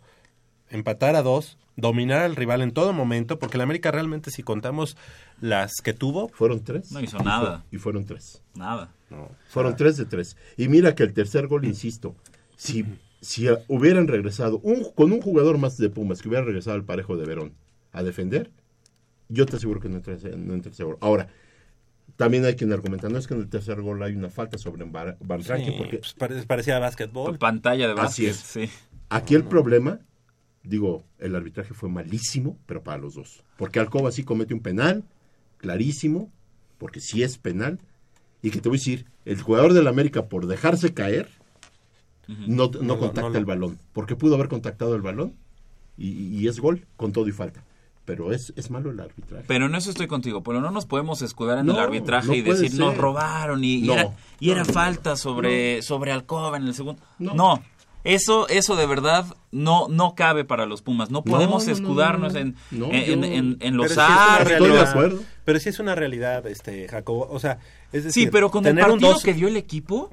empatar 0.70 1.16
a 1.16 1.22
2, 1.22 1.58
dominar 1.76 2.22
al 2.22 2.36
rival 2.36 2.62
en 2.62 2.72
todo 2.72 2.94
momento, 2.94 3.40
porque 3.40 3.58
el 3.58 3.62
América 3.62 3.92
realmente, 3.92 4.32
si 4.32 4.44
contamos 4.44 4.98
las 5.40 5.76
que 5.84 5.94
tuvo, 5.94 6.30
fueron 6.30 6.64
tres. 6.64 6.92
No 6.92 7.00
hizo 7.00 7.20
nada. 7.20 7.64
Y 7.72 7.78
fueron 7.78 8.06
tres. 8.06 8.42
Nada. 8.56 8.92
Fueron 9.50 9.76
tres 9.76 9.98
de 9.98 10.06
tres. 10.06 10.36
Y 10.58 10.68
mira 10.68 10.94
que 10.96 11.04
el 11.04 11.14
tercer 11.14 11.48
gol, 11.48 11.64
insisto, 11.66 12.16
si, 12.58 12.86
si 13.22 13.48
hubieran 13.68 14.08
regresado 14.08 14.60
un, 14.64 14.84
con 14.94 15.12
un 15.12 15.22
jugador 15.22 15.58
más 15.58 15.78
de 15.78 15.90
Pumas 15.90 16.22
que 16.22 16.28
hubiera 16.28 16.44
regresado 16.44 16.76
al 16.76 16.84
parejo 16.84 17.16
de 17.18 17.26
Verón 17.26 17.54
a 17.94 18.04
defender, 18.04 18.50
yo 19.30 19.46
te 19.46 19.56
aseguro 19.56 19.80
que 19.80 19.90
no 19.90 19.96
entra, 19.98 20.16
ese- 20.16 20.36
no 20.38 20.54
entra 20.54 20.72
ese 20.72 20.84
gol. 20.84 20.98
Ahora, 21.02 21.30
también 22.20 22.44
hay 22.44 22.56
quien 22.58 22.74
argumenta, 22.74 23.08
no 23.08 23.18
es 23.18 23.28
que 23.28 23.34
en 23.34 23.40
el 23.40 23.48
tercer 23.48 23.82
gol 23.82 24.04
hay 24.04 24.14
una 24.14 24.30
falta 24.30 24.58
sobre 24.58 24.84
Van 24.84 25.16
Sí, 25.42 25.72
porque 25.78 26.00
pues, 26.00 26.14
pare- 26.16 26.44
parecía 26.44 26.78
básquetbol. 26.78 27.38
Pantalla 27.38 27.88
de 27.88 27.94
Así 27.94 28.26
básquet, 28.26 28.28
es. 28.28 28.36
sí. 28.36 28.70
Aquí 29.08 29.36
el 29.36 29.46
problema, 29.46 30.02
digo, 30.62 31.06
el 31.18 31.34
arbitraje 31.34 31.74
fue 31.74 31.88
malísimo, 31.88 32.58
pero 32.66 32.84
para 32.84 32.98
los 32.98 33.14
dos. 33.16 33.42
Porque 33.56 33.80
Alcoba 33.80 34.12
sí 34.12 34.26
comete 34.26 34.54
un 34.54 34.60
penal, 34.60 35.06
clarísimo, 35.60 36.30
porque 36.78 37.00
sí 37.00 37.24
es 37.24 37.38
penal. 37.38 37.80
Y 38.42 38.52
que 38.52 38.60
te 38.60 38.68
voy 38.68 38.80
a 38.80 38.80
decir, 38.80 39.06
el 39.24 39.42
jugador 39.42 39.72
del 39.72 39.88
América 39.88 40.28
por 40.28 40.46
dejarse 40.46 40.94
caer, 40.94 41.30
no, 42.28 42.70
no, 42.82 43.00
contacta 43.00 43.30
no 43.30 43.38
el 43.38 43.46
balón. 43.46 43.80
Porque 43.94 44.18
pudo 44.18 44.36
haber 44.36 44.50
contactado 44.50 44.94
el 44.94 45.02
balón 45.02 45.36
y, 45.98 46.10
y 46.38 46.50
es 46.50 46.60
gol 46.60 46.86
con 46.98 47.14
todo 47.14 47.30
y 47.30 47.32
falta. 47.32 47.64
Pero 48.10 48.32
es, 48.34 48.52
es 48.56 48.72
malo 48.72 48.90
el 48.92 49.00
arbitraje. 49.00 49.44
Pero 49.48 49.68
en 49.68 49.76
eso 49.76 49.90
estoy 49.92 50.08
contigo, 50.08 50.42
pero 50.42 50.62
no 50.62 50.72
nos 50.72 50.86
podemos 50.86 51.22
escudar 51.22 51.60
en 51.60 51.68
No, 51.68 51.74
el 51.74 51.80
arbitraje 51.80 52.28
no 52.28 52.34
y 52.34 52.42
decir 52.42 52.74
nos 52.74 52.94
ser. 52.94 53.02
robaron 53.02 53.64
y, 53.64 53.88
era, 53.90 54.16
y 54.40 54.50
era 54.50 54.62
no, 54.62 54.68
no, 54.68 54.74
falta 54.74 55.16
sobre, 55.16 55.82
sobre 55.84 56.12
Alcoba 56.12 56.58
en 56.58 56.64
el 56.68 56.74
segundo. 56.74 57.02
No. 57.20 57.36
No. 57.36 57.64
Eso, 58.06 58.48
eso 58.48 58.78
de 58.78 58.86
verdad 58.88 59.26
no, 59.52 59.88
no 59.90 60.16
cabe 60.16 60.46
para 60.46 60.66
los 60.66 60.82
Pumas. 60.82 61.12
No 61.12 61.22
podemos 61.24 61.68
no, 61.68 61.72
no, 61.74 61.78
escudarnos 61.78 62.34
no. 62.34 62.40
en, 62.40 62.56
No, 62.72 62.86
en, 62.92 63.22
yo- 63.22 63.28
en- 63.28 63.58
en 63.60 63.78
los 63.78 63.98
árbitros. 63.98 64.40
Estoy 64.52 64.54
de 64.54 64.60
realidad. 64.74 64.90
acuerdo. 64.90 65.20
Pero 65.46 65.60
sí 65.60 65.70
es 65.70 65.80
una 65.80 65.96
realidad, 65.96 66.48
este, 66.48 66.88
Jacobo. 66.88 67.28
O 67.30 67.40
sea, 67.40 67.60
es 67.92 68.06
decir, 68.06 68.24
Sí, 68.26 68.30
pero 68.32 68.50
con 68.52 68.66
el 68.66 68.78
partido 68.78 69.12
dos- 69.14 69.24
que 69.24 69.34
dio 69.34 69.48
el 69.50 69.58
equipo, 69.58 70.12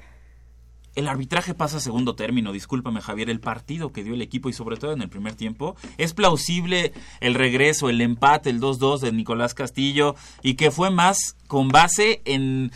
el 0.96 1.06
arbitraje 1.08 1.54
pasa 1.54 1.76
a 1.76 1.80
segundo 1.80 2.14
término. 2.16 2.52
Discúlpame, 2.52 3.00
Javier, 3.00 3.30
el 3.30 3.38
partido 3.40 3.92
que 3.92 4.02
dio 4.02 4.14
el 4.14 4.22
equipo 4.22 4.48
y 4.48 4.52
sobre 4.52 4.76
todo 4.76 4.92
en 4.92 5.02
el 5.02 5.08
primer 5.08 5.34
tiempo, 5.34 5.76
es 5.98 6.12
plausible 6.14 6.92
el 7.20 7.34
regreso, 7.34 7.88
el 7.88 8.00
empate, 8.00 8.50
el 8.50 8.60
2-2 8.60 8.98
de 9.00 9.12
Nicolás 9.12 9.54
Castillo 9.54 10.16
y 10.42 10.54
que 10.54 10.70
fue 10.70 10.90
más 10.90 11.36
con 11.46 11.68
base 11.68 12.22
en 12.24 12.72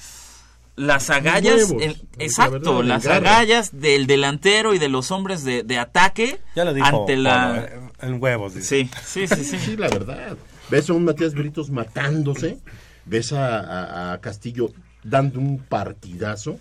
las 0.76 1.10
agallas, 1.10 1.70
Huevos, 1.70 1.82
en- 1.82 1.90
es 1.90 1.98
la 2.16 2.24
exacto, 2.24 2.82
las 2.82 3.04
garra. 3.04 3.16
agallas 3.38 3.80
del 3.80 4.06
delantero 4.06 4.72
y 4.74 4.78
de 4.78 4.88
los 4.88 5.10
hombres 5.10 5.44
de, 5.44 5.62
de 5.62 5.78
ataque 5.78 6.40
Ya 6.56 6.64
lo 6.64 6.72
dijo 6.72 6.86
ante 6.86 7.16
la... 7.16 7.64
Eh, 7.64 7.80
en 8.02 8.22
huevos. 8.22 8.54
dice. 8.54 8.88
Sí, 9.04 9.26
sí, 9.26 9.26
sí, 9.26 9.44
sí. 9.44 9.58
Sí, 9.58 9.76
la 9.76 9.88
verdad. 9.88 10.38
ves 10.70 10.88
a 10.88 10.94
un 10.94 11.04
Matías 11.04 11.34
Britos 11.34 11.68
matándose, 11.70 12.58
ves 13.04 13.32
a, 13.34 13.58
a- 13.60 14.12
a 14.14 14.20
Castillo 14.22 14.70
dando 15.02 15.38
un 15.38 15.58
partidazo 15.58 16.58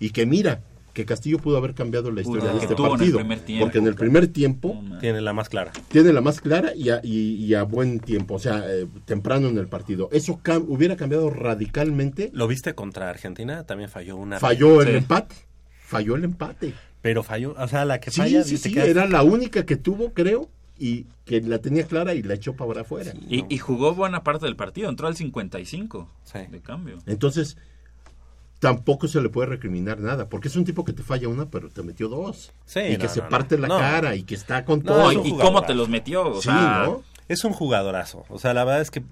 y 0.00 0.10
que 0.10 0.26
mira 0.26 0.62
que 0.92 1.04
Castillo 1.06 1.38
pudo 1.38 1.56
haber 1.56 1.74
cambiado 1.74 2.10
la 2.10 2.20
historia 2.20 2.50
de 2.52 2.58
este 2.58 2.74
en 2.74 2.76
partido 2.82 3.18
tiempo. 3.24 3.60
porque 3.64 3.78
en 3.78 3.86
el 3.86 3.94
primer 3.94 4.26
tiempo 4.28 4.82
Tiene 5.00 5.20
la 5.20 5.32
más 5.32 5.48
clara. 5.48 5.72
tiene 5.88 6.12
la 6.12 6.20
más 6.20 6.40
clara 6.40 6.72
y 6.74 6.90
a, 6.90 7.00
y- 7.02 7.34
y 7.44 7.54
a 7.54 7.62
buen 7.62 8.00
tiempo, 8.00 8.34
o 8.34 8.38
sea, 8.38 8.64
eh, 8.68 8.86
temprano 9.04 9.48
en 9.48 9.58
el 9.58 9.68
partido. 9.68 10.08
Eso 10.12 10.40
cam- 10.42 10.64
hubiera 10.68 10.96
cambiado 10.96 11.30
radicalmente. 11.30 12.30
¿Lo 12.34 12.46
viste 12.48 12.74
contra 12.74 13.08
Argentina? 13.10 13.64
También 13.64 13.88
falló 13.90 14.16
una. 14.16 14.38
Falló 14.40 14.82
el 14.82 14.88
Sí. 14.88 14.94
empate, 14.96 15.34
falló 15.84 16.16
el 16.16 16.24
empate. 16.24 16.74
Pero 17.02 17.22
falló, 17.22 17.54
o 17.56 17.68
sea, 17.68 17.84
la 17.84 17.98
que 18.00 18.10
Sí, 18.10 18.20
falla. 18.20 18.42
sí, 18.44 18.56
sí, 18.58 18.72
quedas- 18.72 18.88
era 18.88 19.06
la 19.06 19.22
única 19.22 19.64
que 19.64 19.76
tuvo, 19.76 20.12
creo, 20.12 20.50
y 20.78 21.06
que 21.24 21.40
la 21.40 21.58
tenía 21.58 21.84
clara 21.84 22.14
y 22.14 22.22
la 22.22 22.34
echó 22.34 22.54
para 22.56 22.80
afuera. 22.82 23.12
Y, 23.28 23.44
y 23.48 23.58
jugó 23.58 23.94
buena 23.94 24.22
parte 24.24 24.46
del 24.46 24.56
partido, 24.56 24.88
entró 24.88 25.06
al 25.06 25.16
55 25.16 26.08
de 26.50 26.60
cambio. 26.60 26.98
Entonces, 27.06 27.56
tampoco 28.60 29.08
se 29.08 29.20
le 29.20 29.28
puede 29.30 29.48
recriminar 29.48 29.98
nada, 29.98 30.28
porque 30.28 30.48
es 30.48 30.54
un 30.56 30.64
tipo 30.64 30.84
que 30.84 30.92
te 30.92 31.02
falla 31.02 31.28
una, 31.28 31.50
pero 31.50 31.68
te 31.70 31.82
metió 31.82 32.08
dos. 32.08 32.52
Sí, 32.66 32.80
y 32.80 32.96
que 32.98 33.04
no, 33.04 33.08
se 33.08 33.18
no, 33.20 33.24
no. 33.24 33.30
parte 33.30 33.58
la 33.58 33.68
No. 33.68 33.78
cara 33.78 34.14
y 34.14 34.22
que 34.22 34.34
está 34.36 34.64
con 34.64 34.80
No, 34.80 34.92
todo. 34.92 35.10
es 35.10 35.16
¿Y 35.16 35.30
jugadorazo. 35.30 35.44
cómo 35.46 35.62
te 35.66 35.74
los 35.74 35.88
metió? 35.88 36.28
O 36.28 36.34
Sí, 36.36 36.42
sea, 36.50 36.84
¿no? 36.86 37.02
Es 37.28 37.42
un 37.44 37.52
jugadorazo. 37.52 38.24
O 38.28 38.38
sea, 38.38 38.54
la 38.54 38.64
verdad 38.64 38.82
es 38.82 38.90
que 38.90 39.02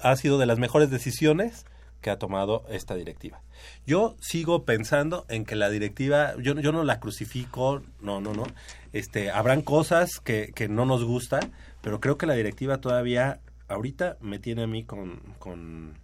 ha 0.00 0.14
sido 0.16 0.38
de 0.38 0.46
las 0.46 0.58
mejores 0.58 0.90
decisiones 0.90 1.66
que 2.00 2.10
ha 2.10 2.18
tomado 2.18 2.64
esta 2.70 2.94
directiva. 2.94 3.40
Yo 3.84 4.14
sigo 4.20 4.64
pensando 4.64 5.26
en 5.28 5.44
que 5.44 5.56
la 5.56 5.68
directiva, 5.68 6.34
yo, 6.40 6.54
yo 6.60 6.70
no 6.70 6.84
la 6.84 7.00
crucifico, 7.00 7.82
no, 8.00 8.20
no, 8.20 8.32
no. 8.34 8.44
Este, 8.92 9.32
habrán 9.32 9.62
cosas 9.62 10.20
que, 10.20 10.52
que 10.54 10.68
no 10.68 10.86
nos 10.86 11.02
gustan, 11.02 11.50
pero 11.82 11.98
creo 11.98 12.16
que 12.16 12.26
la 12.26 12.34
directiva 12.34 12.78
todavía, 12.78 13.40
ahorita 13.66 14.16
me 14.20 14.38
tiene 14.38 14.62
a 14.62 14.66
mí 14.68 14.84
con, 14.84 15.18
con 15.40 15.98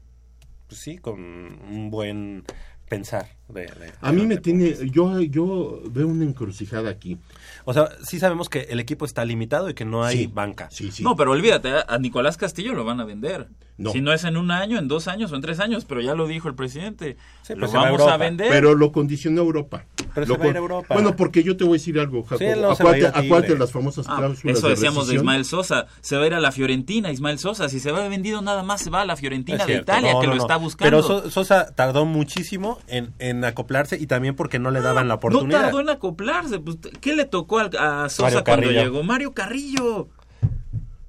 pues 0.68 0.80
sí, 0.80 0.98
con 0.98 1.20
un 1.20 1.90
buen 1.90 2.44
pensar. 2.88 3.26
De, 3.48 3.62
de- 3.62 3.92
A 4.00 4.10
mí 4.10 4.26
me 4.26 4.38
tiene, 4.38 4.74
yo, 4.90 5.20
yo 5.20 5.82
veo 5.90 6.08
una 6.08 6.24
encrucijada 6.24 6.88
aquí. 6.90 7.18
O 7.66 7.72
sea, 7.74 7.88
sí 8.02 8.18
sabemos 8.18 8.48
que 8.48 8.60
el 8.70 8.80
equipo 8.80 9.04
está 9.04 9.24
limitado 9.24 9.68
y 9.70 9.74
que 9.74 9.84
no 9.84 10.02
hay 10.04 10.16
Sí. 10.18 10.26
banca. 10.32 10.68
Sí, 10.70 10.90
sí. 10.90 11.02
No, 11.02 11.14
pero 11.14 11.30
olvídate, 11.32 11.70
a- 11.86 11.98
Nicolás 11.98 12.36
Castillo 12.36 12.72
lo 12.74 12.84
van 12.84 13.00
a 13.00 13.04
vender. 13.04 13.48
No. 13.76 13.90
Si 13.90 14.00
no 14.00 14.12
es 14.12 14.22
en 14.24 14.36
un 14.36 14.50
año, 14.52 14.78
en 14.78 14.86
dos 14.86 15.08
años 15.08 15.32
o 15.32 15.34
en 15.36 15.42
tres 15.42 15.58
años, 15.58 15.84
pero 15.84 16.00
ya 16.00 16.14
lo 16.14 16.28
dijo 16.28 16.48
el 16.48 16.54
presidente. 16.54 17.16
Sí, 17.42 17.54
lo 17.56 17.66
se 17.66 17.76
va 17.76 17.88
a 17.88 17.90
vamos 17.90 18.06
a 18.08 18.16
vender. 18.16 18.48
Pero 18.48 18.74
lo 18.76 18.92
condicionó 18.92 19.40
Europa. 19.42 19.84
Pero 20.14 20.26
Lo 20.28 20.34
se 20.34 20.38
va 20.38 20.44
a 20.44 20.46
ir 20.48 20.52
con- 20.52 20.56
a 20.56 20.58
Europa. 20.60 20.94
Bueno, 20.94 21.16
porque 21.16 21.42
yo 21.42 21.56
te 21.56 21.64
voy 21.64 21.72
a 21.72 21.78
decir 21.80 21.98
algo, 21.98 22.22
Jacobo. 22.22 22.38
Sí, 22.38 22.60
no 22.60 22.70
acuérdate, 22.70 23.58
las 23.58 23.72
famosas 23.72 24.06
Ah, 24.08 24.14
cláusulas 24.18 24.58
eso 24.58 24.68
de 24.68 24.74
decíamos 24.76 25.08
de. 25.08 25.16
Ismael 25.16 25.44
Sosa. 25.44 25.86
Se 26.02 26.16
va 26.16 26.22
a 26.22 26.26
ir 26.28 26.34
a 26.34 26.40
la 26.40 26.52
Fiorentina, 26.52 27.10
Ismael 27.10 27.40
Sosa. 27.40 27.68
Si 27.68 27.80
se 27.80 27.90
va 27.90 28.06
vendido 28.08 28.40
nada 28.42 28.62
más, 28.62 28.80
se 28.80 28.90
va 28.90 29.00
a 29.02 29.04
la 29.06 29.16
Fiorentina 29.16 29.58
Es 29.58 29.66
de 29.66 29.72
cierto. 29.72 29.90
Italia, 29.90 30.12
No, 30.12 30.20
que 30.20 30.26
no, 30.28 30.32
lo 30.34 30.36
no. 30.38 30.42
está 30.44 30.56
buscando. 30.56 30.96
Pero 30.96 31.02
So- 31.02 31.30
Sosa 31.30 31.74
tardó 31.74 32.04
muchísimo 32.04 32.78
en, 32.86 33.12
en 33.18 33.33
acoplarse 33.42 33.96
y 33.98 34.06
también 34.06 34.36
porque 34.36 34.58
no 34.58 34.70
le 34.70 34.80
daban 34.80 35.08
la 35.08 35.14
no 35.14 35.18
oportunidad. 35.18 35.62
tardó 35.62 35.80
en 35.80 35.88
acoplarse. 35.88 36.60
Pues, 36.60 36.76
¿Qué 37.00 37.16
le 37.16 37.24
tocó 37.24 37.58
a 37.60 38.08
Sosa 38.08 38.44
cuando 38.44 38.70
llegó? 38.70 39.02
Mario 39.02 39.32
Carrillo. 39.32 40.08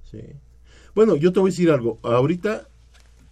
Sí. 0.10 0.22
Bueno, 0.96 1.18
yo 1.18 1.34
te 1.34 1.42
voy 1.42 1.50
a 1.50 1.52
decir 1.52 1.70
algo. 1.70 2.00
Ahorita, 2.04 2.68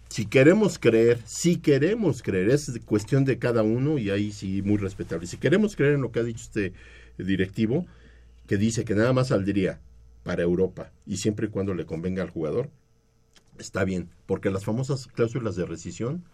si 0.08 0.26
queremos 0.26 0.78
creer, 0.78 1.20
si 1.24 1.56
queremos 1.56 2.22
creer, 2.22 2.50
es 2.50 2.70
cuestión 2.84 3.24
de 3.24 3.38
cada 3.38 3.62
uno 3.62 3.98
y 3.98 4.10
ahí 4.10 4.30
sí 4.30 4.62
muy 4.62 4.76
respetable. 4.76 5.26
Si 5.26 5.38
queremos 5.38 5.74
creer 5.74 5.94
en 5.94 6.02
lo 6.02 6.12
que 6.12 6.20
ha 6.20 6.24
dicho 6.24 6.44
este 6.44 6.74
directivo, 7.18 7.86
que 8.46 8.56
dice 8.58 8.84
que 8.84 8.94
nada 8.94 9.12
más 9.12 9.28
saldría 9.28 9.80
para 10.22 10.42
Europa 10.42 10.90
y 11.06 11.16
siempre 11.16 11.46
y 11.46 11.50
cuando 11.50 11.74
le 11.74 11.86
convenga 11.86 12.22
al 12.22 12.30
jugador, 12.30 12.70
está 13.58 13.84
bien, 13.84 14.10
porque 14.26 14.50
las 14.50 14.64
famosas 14.64 15.06
cláusulas 15.08 15.56
de 15.56 15.66
rescisión 15.66 16.24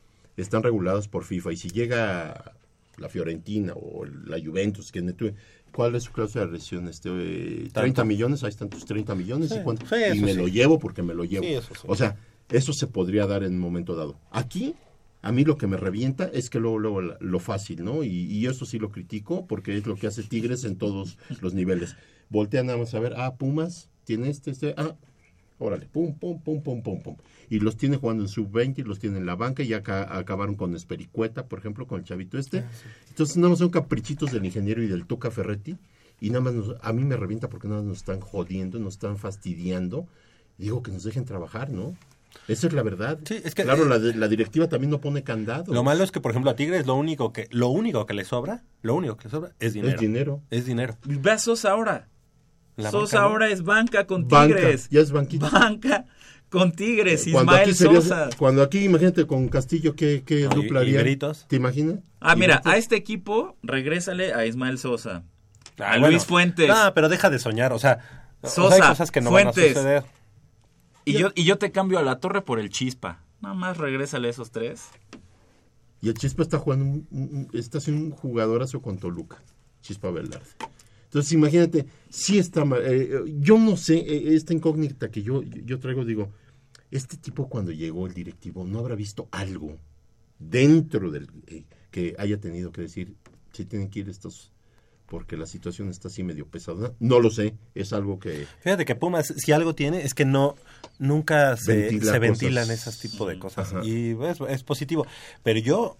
están 0.40 0.62
reguladas 0.62 1.08
por 1.08 1.24
FIFA 1.24 1.52
y 1.52 1.56
si 1.56 1.68
llega 1.70 2.54
la 2.96 3.08
Fiorentina 3.08 3.72
o 3.74 4.04
la 4.04 4.38
Juventus, 4.38 4.92
que 4.92 5.34
¿cuál 5.72 5.94
es 5.94 6.04
su 6.04 6.12
cláusula 6.12 6.44
de 6.46 6.52
rescisión? 6.52 6.88
Este, 6.88 7.08
eh, 7.10 7.68
30 7.72 7.80
Tanto. 7.82 8.04
millones, 8.04 8.44
ahí 8.44 8.50
están 8.50 8.68
tus 8.68 8.84
30 8.84 9.14
millones 9.14 9.48
Sí, 9.50 9.56
y, 9.58 9.62
cuánto? 9.62 9.86
sí, 9.86 9.94
y 10.14 10.20
me 10.20 10.32
sí. 10.32 10.38
lo 10.38 10.48
llevo 10.48 10.78
porque 10.78 11.02
me 11.02 11.14
lo 11.14 11.24
llevo. 11.24 11.44
Eso. 11.46 11.72
O 11.86 11.96
sea, 11.96 12.16
eso 12.50 12.72
se 12.72 12.86
podría 12.86 13.26
dar 13.26 13.42
en 13.42 13.54
un 13.54 13.60
momento 13.60 13.94
dado. 13.96 14.18
Aquí, 14.30 14.74
a 15.22 15.32
mí 15.32 15.44
lo 15.44 15.56
que 15.56 15.66
me 15.66 15.76
revienta 15.76 16.30
es 16.32 16.50
que 16.50 16.58
luego, 16.60 16.78
luego 16.78 17.00
lo 17.00 17.38
fácil, 17.40 17.84
¿no? 17.84 18.02
Y, 18.04 18.08
y 18.08 18.46
eso 18.46 18.66
sí 18.66 18.78
lo 18.78 18.90
critico 18.90 19.46
porque 19.46 19.76
es 19.76 19.86
lo 19.86 19.96
que 19.96 20.06
hace 20.06 20.22
Tigres 20.22 20.64
en 20.64 20.76
todos 20.76 21.16
los 21.40 21.54
niveles. 21.54 21.96
Voltean 22.28 22.66
nada 22.66 22.78
más 22.78 22.94
a 22.94 23.00
ver, 23.00 23.14
ah, 23.16 23.34
Pumas, 23.36 23.88
tiene 24.04 24.28
este, 24.28 24.50
este, 24.50 24.74
ah, 24.76 24.94
órale, 25.60 25.86
pum, 25.86 26.14
pum, 26.18 26.40
pum, 26.40 26.60
pum, 26.62 26.82
pum, 26.82 27.00
pum. 27.02 27.16
Y 27.48 27.60
los 27.60 27.76
tiene 27.76 27.96
jugando 27.96 28.22
en 28.24 28.28
sub-20 28.28 28.78
y 28.78 28.82
los 28.82 28.98
tiene 28.98 29.18
en 29.18 29.26
la 29.26 29.36
banca 29.36 29.62
y 29.62 29.68
ya 29.68 29.78
aca- 29.78 30.16
acabaron 30.18 30.54
con 30.56 30.74
Espericueta, 30.74 31.46
por 31.46 31.58
ejemplo, 31.60 31.86
con 31.86 32.00
el 32.00 32.04
chavito 32.04 32.38
este. 32.38 32.64
Entonces 33.10 33.36
nada 33.36 33.50
más 33.50 33.58
son 33.60 33.70
caprichitos 33.70 34.32
del 34.32 34.44
ingeniero 34.44 34.82
y 34.82 34.88
del 34.88 35.06
Tuca 35.06 35.30
Ferretti 35.30 35.76
y 36.20 36.30
nada 36.30 36.40
más 36.42 36.54
nos- 36.54 36.76
a 36.82 36.92
mí 36.92 37.04
me 37.04 37.16
revienta 37.16 37.48
porque 37.48 37.68
nada 37.68 37.80
más 37.80 37.88
nos 37.88 37.98
están 37.98 38.20
jodiendo, 38.20 38.78
nos 38.78 38.94
están 38.94 39.16
fastidiando. 39.18 40.06
Digo 40.58 40.82
que 40.82 40.90
nos 40.92 41.04
dejen 41.04 41.24
trabajar, 41.24 41.70
¿no? 41.70 41.94
Esa 42.46 42.68
es 42.68 42.72
la 42.72 42.82
verdad. 42.84 43.18
Sí, 43.24 43.40
es 43.42 43.54
que- 43.56 43.64
claro, 43.64 43.84
la, 43.86 43.98
de- 43.98 44.14
la 44.14 44.28
directiva 44.28 44.68
también 44.68 44.90
no 44.90 45.00
pone 45.00 45.24
candado. 45.24 45.72
Lo 45.74 45.82
malo 45.82 46.04
es 46.04 46.12
que, 46.12 46.20
por 46.20 46.30
ejemplo, 46.30 46.50
a 46.52 46.54
Tigres 46.56 46.86
lo 46.86 46.94
único 46.94 47.32
que, 47.32 47.48
lo 47.50 47.68
único 47.68 48.06
que 48.06 48.14
le 48.14 48.24
sobra, 48.24 48.62
lo 48.82 48.94
único 48.94 49.16
que 49.16 49.24
le 49.24 49.30
sobra 49.30 49.52
es 49.58 49.72
dinero. 49.72 49.94
Es 49.94 50.00
dinero. 50.00 50.40
Es 50.50 50.66
dinero. 50.66 50.96
Sosa 51.38 51.72
ahora. 51.72 52.06
La 52.82 52.90
Sosa 52.90 53.16
banca, 53.16 53.26
¿no? 53.28 53.32
ahora 53.32 53.48
es 53.50 53.62
banca 53.62 54.06
con 54.06 54.28
Banca, 54.28 54.56
Tigres. 54.56 54.88
ya 54.90 55.00
es 55.00 55.12
banquita. 55.12 55.48
Banca 55.50 56.04
con 56.48 56.72
Tigres. 56.72 57.26
Cuando 57.30 57.52
Ismael 57.52 57.68
aquí, 57.68 57.74
sería- 57.74 58.00
Sosa. 58.00 58.28
cuando 58.36 58.62
aquí, 58.62 58.78
imagínate, 58.84 59.26
con 59.26 59.48
Castillo, 59.48 59.94
¿qué, 59.94 60.22
qué 60.24 60.42
No, 60.42 60.50
dupla 60.50 60.80
haría? 60.80 61.02
¿Te 61.48 61.56
imaginas? 61.56 62.00
Ah, 62.20 62.34
mira, 62.36 62.60
a 62.64 62.76
este 62.76 62.96
equipo, 62.96 63.56
regrésale 63.62 64.34
a 64.34 64.46
Ismael 64.46 64.78
Sosa. 64.78 65.22
Ah, 65.78 65.84
a 65.84 65.90
bueno. 65.92 66.08
Luis 66.10 66.24
Fuentes. 66.24 66.70
Ah, 66.70 66.92
pero 66.94 67.08
deja 67.08 67.30
de 67.30 67.38
soñar, 67.38 67.72
o 67.72 67.78
sea, 67.78 67.98
o 68.42 68.48
sea, 68.48 68.50
Sosa, 68.50 68.74
hay 68.74 68.80
cosas 68.82 69.10
que 69.10 69.20
no 69.20 69.30
van 69.30 69.48
a 69.48 69.52
Fuentes. 69.52 69.74
suceder. 69.74 70.04
Y 71.04 71.12
yo, 71.14 71.30
y 71.34 71.44
yo 71.44 71.56
te 71.58 71.72
cambio 71.72 71.98
a 71.98 72.02
la 72.02 72.18
torre 72.20 72.42
por 72.42 72.58
el 72.58 72.68
chispa. 72.70 73.22
Nada 73.40 73.54
más 73.54 73.78
regrésale 73.78 74.28
a 74.28 74.30
esos 74.30 74.50
tres. 74.50 74.82
Y 76.02 76.08
el 76.08 76.14
Chispa 76.14 76.42
está 76.42 76.58
jugando, 76.58 76.84
un, 76.86 77.06
un- 77.10 77.48
está 77.52 77.78
haciendo 77.78 78.02
un 78.04 78.10
jugadorazo 78.10 78.80
con 78.80 78.98
Toluca, 78.98 79.36
Chispa 79.82 80.10
Velarde. 80.10 80.46
Entonces, 81.10 81.32
imagínate, 81.32 81.86
sí 82.08 82.38
está 82.38 82.64
mal. 82.64 82.82
eh, 82.84 83.10
yo 83.40 83.58
no 83.58 83.76
sé, 83.76 83.96
eh, 83.98 84.36
esta 84.36 84.52
incógnita 84.54 85.10
que 85.10 85.22
yo, 85.22 85.42
yo 85.42 85.80
traigo, 85.80 86.04
digo, 86.04 86.30
este 86.92 87.16
tipo 87.16 87.48
cuando 87.48 87.72
llegó 87.72 88.06
el 88.06 88.14
directivo 88.14 88.64
no 88.64 88.78
habrá 88.78 88.94
visto 88.94 89.26
algo 89.32 89.76
dentro 90.38 91.10
del 91.10 91.28
eh, 91.48 91.64
que 91.90 92.14
haya 92.16 92.38
tenido 92.38 92.70
que 92.70 92.82
decir, 92.82 93.16
si 93.52 93.64
tienen 93.64 93.90
que 93.90 93.98
ir 93.98 94.08
estos, 94.08 94.52
porque 95.06 95.36
la 95.36 95.46
situación 95.46 95.88
está 95.88 96.06
así 96.06 96.22
medio 96.22 96.46
pesada. 96.46 96.94
No 97.00 97.18
lo 97.18 97.30
sé, 97.30 97.56
es 97.74 97.92
algo 97.92 98.20
que... 98.20 98.46
Fíjate 98.60 98.84
que 98.84 98.94
Pumas, 98.94 99.34
si 99.36 99.50
algo 99.50 99.74
tiene, 99.74 100.02
es 100.02 100.14
que 100.14 100.24
no, 100.24 100.54
nunca 101.00 101.56
se, 101.56 101.74
Ventila 101.74 102.12
se 102.12 102.18
ventilan 102.20 102.68
cosas. 102.68 102.86
esos 102.86 102.98
tipos 103.00 103.26
de 103.26 103.38
cosas. 103.40 103.72
Ajá. 103.72 103.84
Y 103.84 104.16
es, 104.22 104.38
es 104.48 104.62
positivo. 104.62 105.08
Pero 105.42 105.58
yo, 105.58 105.98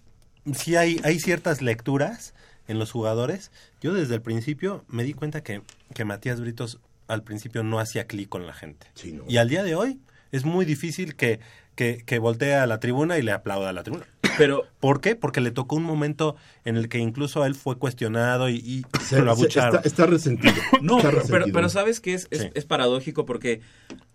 sí 0.53 0.77
hay, 0.77 1.01
hay 1.03 1.19
ciertas 1.19 1.61
lecturas 1.61 2.33
en 2.67 2.79
los 2.79 2.91
jugadores. 2.91 3.51
Yo 3.81 3.93
desde 3.93 4.15
el 4.15 4.21
principio 4.21 4.83
me 4.87 5.03
di 5.03 5.13
cuenta 5.13 5.41
que, 5.43 5.61
que 5.93 6.05
Matías 6.05 6.39
Britos 6.39 6.79
al 7.07 7.23
principio 7.23 7.63
no 7.63 7.79
hacía 7.79 8.07
clic 8.07 8.29
con 8.29 8.47
la 8.47 8.53
gente. 8.53 8.87
Sí, 8.93 9.11
no. 9.11 9.23
Y 9.27 9.37
al 9.37 9.49
día 9.49 9.63
de 9.63 9.75
hoy 9.75 9.99
es 10.31 10.45
muy 10.45 10.63
difícil 10.65 11.15
que, 11.15 11.39
que, 11.75 12.03
que 12.05 12.19
voltee 12.19 12.55
a 12.55 12.65
la 12.67 12.79
tribuna 12.79 13.17
y 13.17 13.21
le 13.21 13.31
aplauda 13.33 13.69
a 13.69 13.73
la 13.73 13.83
tribuna. 13.83 14.05
Pero 14.37 14.63
¿Por 14.79 15.01
qué? 15.01 15.15
Porque 15.17 15.41
le 15.41 15.51
tocó 15.51 15.75
un 15.75 15.83
momento 15.83 16.37
en 16.63 16.77
el 16.77 16.87
que 16.87 16.99
incluso 16.99 17.45
él 17.45 17.53
fue 17.55 17.77
cuestionado 17.77 18.47
y, 18.49 18.55
y 18.55 18.85
se- 19.03 19.19
lo 19.21 19.31
abucharon. 19.31 19.75
está, 19.75 19.87
está 19.87 20.05
resentido. 20.05 20.53
No, 20.81 20.99
está 20.99 21.11
pero, 21.29 21.45
pero, 21.51 21.67
sabes 21.69 21.99
que 21.99 22.13
es, 22.13 22.27
es, 22.31 22.41
Sí. 22.43 22.49
es 22.53 22.65
paradójico 22.65 23.25
porque 23.25 23.59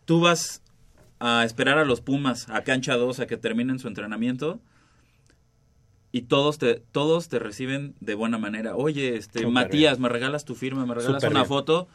tú 0.06 0.20
vas 0.20 0.62
a 1.20 1.44
esperar 1.44 1.76
a 1.78 1.84
los 1.84 2.00
Pumas 2.00 2.48
a 2.48 2.62
cancha 2.62 2.94
2 2.96 3.20
a 3.20 3.26
que 3.26 3.36
terminen 3.36 3.78
su 3.78 3.88
entrenamiento 3.88 4.60
y 6.16 6.22
todos 6.22 6.56
te 6.56 6.76
todos 6.92 7.28
te 7.28 7.38
reciben 7.38 7.94
de 8.00 8.14
buena 8.14 8.38
manera. 8.38 8.74
Oye, 8.74 9.16
este 9.16 9.40
Súper 9.40 9.52
Matías, 9.52 9.98
me 9.98 10.08
regalas 10.08 10.46
tu 10.46 10.54
firma, 10.54 10.86
me 10.86 10.94
regalas 10.94 11.20
Súper 11.20 11.30
una 11.30 11.40
bien. 11.40 11.48
foto. 11.48 11.88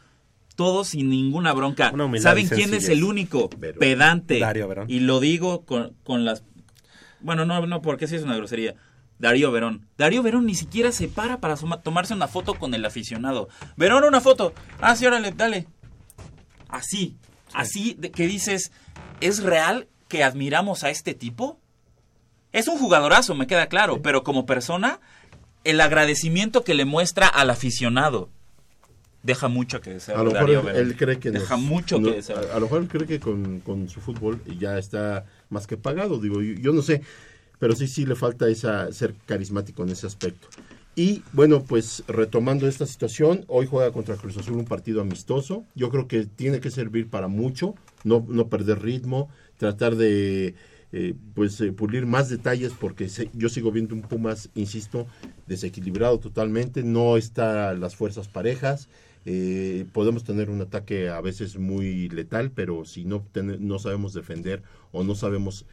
Todos 0.54 0.88
sin 0.88 1.08
ninguna 1.08 1.52
bronca. 1.52 1.92
¿Saben 2.20 2.46
quién 2.48 2.72
es 2.72 2.88
el 2.88 3.02
único 3.02 3.50
Verón. 3.58 3.80
pedante? 3.80 4.38
Darío 4.38 4.68
Verón. 4.68 4.88
Y 4.88 5.00
lo 5.00 5.18
digo 5.18 5.64
con, 5.64 5.96
con 6.04 6.24
las 6.24 6.44
bueno, 7.18 7.44
no, 7.46 7.66
no, 7.66 7.82
porque 7.82 8.06
sí 8.06 8.14
es 8.14 8.22
una 8.22 8.36
grosería. 8.36 8.76
Darío 9.18 9.50
Verón. 9.50 9.88
Darío 9.98 10.22
Verón 10.22 10.46
ni 10.46 10.54
siquiera 10.54 10.92
se 10.92 11.08
para 11.08 11.40
para 11.40 11.56
tomarse 11.56 12.14
una 12.14 12.28
foto 12.28 12.54
con 12.54 12.74
el 12.74 12.84
aficionado. 12.84 13.48
Verón, 13.76 14.04
una 14.04 14.20
foto. 14.20 14.52
Ah, 14.80 14.94
sí, 14.94 15.04
órale, 15.04 15.32
dale. 15.32 15.66
Así, 16.68 17.16
así 17.52 17.96
de 17.98 18.12
que 18.12 18.28
dices, 18.28 18.70
¿es 19.20 19.42
real 19.42 19.88
que 20.06 20.22
admiramos 20.22 20.84
a 20.84 20.90
este 20.90 21.14
tipo? 21.14 21.58
Es 22.52 22.68
un 22.68 22.78
jugadorazo, 22.78 23.34
me 23.34 23.46
queda 23.46 23.66
claro, 23.66 24.02
pero 24.02 24.22
como 24.24 24.44
persona, 24.46 25.00
el 25.64 25.80
agradecimiento 25.80 26.64
que 26.64 26.74
le 26.74 26.84
muestra 26.84 27.26
al 27.28 27.50
aficionado. 27.50 28.28
deja 29.22 29.46
mucho 29.48 29.80
que 29.80 29.90
desear. 29.90 30.18
A 30.18 30.24
lo 30.24 30.32
mejor 30.32 30.74
él, 30.74 30.96
cree 30.96 31.18
que 31.20 31.30
deja 31.30 31.56
nos- 31.56 31.64
mucho 31.64 31.98
no, 32.00 32.08
que 32.08 32.16
desear. 32.16 32.44
A, 32.52 32.56
a 32.56 32.60
lo 32.60 32.62
mejor 32.62 32.82
él 32.82 32.88
cree 32.88 33.06
que 33.06 33.20
con, 33.20 33.60
con 33.60 33.88
su 33.88 34.00
fútbol 34.00 34.40
ya 34.58 34.78
está 34.78 35.24
más 35.48 35.66
que 35.68 35.76
pagado. 35.76 36.18
Digo, 36.18 36.42
yo, 36.42 36.54
yo 36.54 36.72
no 36.72 36.82
sé, 36.82 37.02
pero 37.60 37.76
sí, 37.76 37.86
sí 37.86 38.04
le 38.04 38.16
falta 38.16 38.48
esa 38.48 38.90
ser 38.92 39.14
carismático 39.26 39.84
en 39.84 39.90
ese 39.90 40.08
aspecto. 40.08 40.48
Y 40.96 41.22
bueno, 41.32 41.62
pues 41.62 42.02
retomando 42.08 42.66
esta 42.66 42.84
situación, 42.84 43.44
hoy 43.46 43.66
juega 43.66 43.92
contra 43.92 44.16
Cruz 44.16 44.36
Azul 44.36 44.54
un 44.58 44.64
partido 44.66 45.00
amistoso. 45.00 45.64
Yo 45.76 45.88
creo 45.88 46.06
que 46.08 46.26
tiene 46.26 46.58
que 46.60 46.70
servir 46.72 47.08
para 47.08 47.28
mucho, 47.28 47.76
no, 48.04 48.26
no 48.28 48.48
perder 48.48 48.82
ritmo, 48.82 49.30
tratar 49.56 49.94
de 49.94 50.54
eh, 50.92 51.14
pues 51.34 51.60
eh, 51.60 51.72
pulir 51.72 52.06
más 52.06 52.28
detalles 52.28 52.74
porque 52.74 53.08
se- 53.08 53.30
yo 53.32 53.48
sigo 53.48 53.72
viendo 53.72 53.94
un 53.94 54.06
Pumas, 54.06 54.50
insisto, 54.54 55.08
desequilibrado 55.46 56.20
totalmente, 56.20 56.82
no 56.82 57.16
está 57.16 57.74
las 57.74 57.96
fuerzas 57.96 58.28
parejas. 58.28 58.88
eh, 59.24 59.86
podemos 59.92 60.24
tener 60.24 60.50
un 60.50 60.60
ataque 60.62 61.08
a 61.08 61.20
veces 61.20 61.56
muy 61.56 62.08
letal, 62.08 62.50
pero 62.52 62.84
si 62.84 63.04
no, 63.04 63.24
ten- 63.32 63.64
no 63.68 63.78
sabemos 63.78 64.12
defender 64.14 64.62
o 64.90 65.04
no 65.04 65.14
sabemos 65.14 65.64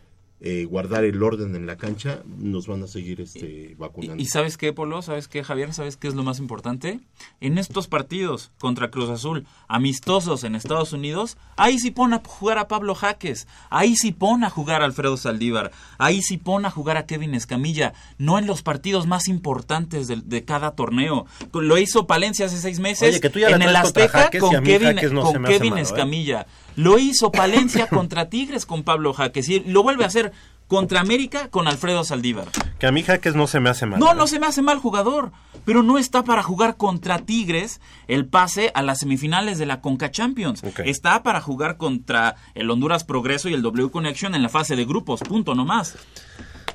eh, 0.42 0.66
guardar 0.66 1.04
el 1.04 1.22
orden 1.22 1.56
en 1.56 1.68
la 1.68 1.76
cancha, 1.76 2.24
nos 2.38 2.68
van 2.68 2.84
a 2.84 2.88
seguir 2.88 3.22
este, 3.22 3.76
vacunando. 3.78 4.22
¿Y 4.22 4.26
sabes 4.28 4.58
qué, 4.58 4.72
Polo? 4.72 5.02
¿Sabes 5.02 5.28
qué, 5.28 5.44
Javier? 5.44 5.74
¿Sabes 5.74 5.98
qué 5.98 6.08
es 6.08 6.16
lo 6.16 6.24
más 6.24 6.40
importante? 6.40 7.00
En 7.42 7.58
estos 7.58 7.88
partidos 7.88 8.52
contra 8.58 8.90
Cruz 8.90 9.10
Azul, 9.10 9.46
amistosos 9.68 10.44
en 10.44 10.56
Estados 10.56 10.94
Unidos, 10.94 11.38
ahí 11.58 11.78
sí 11.80 11.92
pon 11.92 12.14
a 12.14 12.22
jugar 12.26 12.58
a 12.58 12.68
Pablo 12.68 12.96
Jaques, 12.96 13.48
ahí 13.70 13.96
sí 13.96 14.12
pon 14.12 14.44
a 14.44 14.50
jugar 14.50 14.82
a 14.82 14.86
Alfredo 14.86 15.18
Saldívar, 15.18 15.72
ahí 15.98 16.22
sí 16.22 16.38
pon 16.38 16.66
a 16.66 16.72
jugar 16.72 16.98
a 16.98 17.06
Kevin 17.06 17.36
Escamilla, 17.36 17.94
no 18.18 18.40
en 18.40 18.48
los 18.48 18.62
partidos 18.62 19.08
más 19.08 19.28
importantes 19.28 20.08
de, 20.08 20.22
de 20.24 20.46
cada 20.46 20.72
torneo. 20.72 21.26
Lo 21.54 21.78
hizo 21.78 22.08
Palencia 22.08 22.46
hace 22.46 22.60
seis 22.60 22.80
meses 22.80 23.10
Oye, 23.10 23.20
que 23.20 23.30
tú 23.30 23.40
ya 23.40 23.50
la 23.50 23.58
en 23.58 23.62
el 23.64 23.76
Azteca 23.76 24.30
con 24.40 24.64
Kevin, 24.64 24.96
no 25.14 25.24
con 25.24 25.42
malo, 25.42 25.54
¿eh? 25.56 26.46
Lo 26.80 26.98
hizo 26.98 27.30
Palencia 27.30 27.88
contra 27.90 28.30
Tigres 28.30 28.66
con 28.66 28.84
Pablo 28.84 29.14
Jaques 29.14 29.50
y 29.50 29.60
lo 29.60 29.84
vuelve 29.84 30.06
a 30.06 30.08
hacer 30.08 30.32
contra 30.68 31.02
América 31.02 31.50
con 31.50 31.68
Alfredo 31.68 32.06
Saldívar. 32.06 32.48
Que 32.80 32.88
a 32.88 32.92
mí 32.94 33.04
Jaques 33.04 33.36
no 33.36 33.48
se 33.48 33.60
me 33.60 33.70
hace 33.70 33.86
mal. 33.86 34.00
No, 34.00 34.14
no 34.14 34.28
se 34.28 34.40
me 34.40 34.46
hace 34.46 34.62
mal 34.62 34.78
jugador, 34.78 35.34
pero 35.66 35.84
no 35.84 35.98
está 35.98 36.24
para 36.24 36.42
jugar 36.42 36.78
contra 36.78 37.20
Tigres 37.20 37.82
el 38.08 38.28
pase 38.28 38.72
a 38.76 38.82
las 38.82 39.00
semifinales 39.00 39.58
de 39.58 39.66
la 39.66 39.82
Conca 39.82 40.10
Champions. 40.10 40.64
Está 40.86 41.22
para 41.22 41.42
jugar 41.42 41.76
contra 41.76 42.38
el 42.56 42.72
Honduras 42.72 43.04
Progreso 43.04 43.50
y 43.50 43.54
el 43.56 43.62
W 43.62 43.92
Connection 43.92 44.34
en 44.34 44.42
la 44.42 44.50
fase 44.50 44.78
de 44.78 44.86
grupos, 44.86 45.20
punto, 45.20 45.56
no 45.56 45.66
más. 45.66 45.98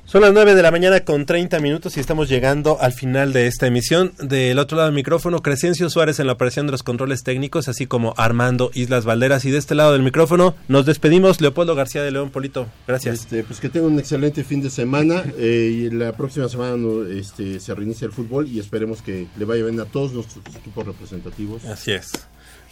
Son 0.07 0.21
las 0.21 0.33
9 0.33 0.53
de 0.53 0.61
la 0.61 0.69
mañana 0.69 0.99
con 0.99 1.25
30 1.25 1.59
minutos 1.61 1.97
y 1.97 1.99
estamos 1.99 2.29
llegando 2.29 2.77
al 2.79 2.93
final 2.93 3.33
de 3.33 3.47
esta 3.47 3.65
emisión. 3.65 4.13
Del 4.19 4.59
otro 4.59 4.77
lado 4.77 4.87
del 4.87 4.95
micrófono, 4.95 5.41
Crescencio 5.41 5.89
Suárez 5.89 6.19
en 6.19 6.27
la 6.27 6.33
operación 6.33 6.67
de 6.67 6.73
los 6.73 6.83
controles 6.83 7.23
técnicos, 7.23 7.67
así 7.67 7.87
como 7.87 8.13
Armando 8.15 8.69
Islas 8.75 9.03
Valderas. 9.03 9.45
Y 9.45 9.51
de 9.51 9.57
este 9.57 9.73
lado 9.73 9.93
del 9.93 10.03
micrófono 10.03 10.53
nos 10.67 10.85
despedimos, 10.85 11.41
Leopoldo 11.41 11.73
García 11.73 12.03
de 12.03 12.11
León 12.11 12.29
Polito. 12.29 12.67
Gracias. 12.87 13.21
Este, 13.21 13.43
pues 13.43 13.59
que 13.59 13.67
tengan 13.67 13.93
un 13.93 13.99
excelente 13.99 14.43
fin 14.43 14.61
de 14.61 14.69
semana 14.69 15.23
eh, 15.39 15.71
y 15.73 15.89
la 15.89 16.11
próxima 16.11 16.47
semana 16.49 16.77
no, 16.77 17.03
este, 17.03 17.59
se 17.59 17.73
reinicia 17.73 18.05
el 18.05 18.11
fútbol 18.11 18.47
y 18.47 18.59
esperemos 18.59 19.01
que 19.01 19.25
le 19.35 19.45
vaya 19.45 19.63
bien 19.63 19.79
a 19.79 19.85
todos 19.85 20.13
nuestros 20.13 20.45
equipos 20.55 20.85
representativos. 20.85 21.65
Así 21.65 21.91
es. 21.93 22.11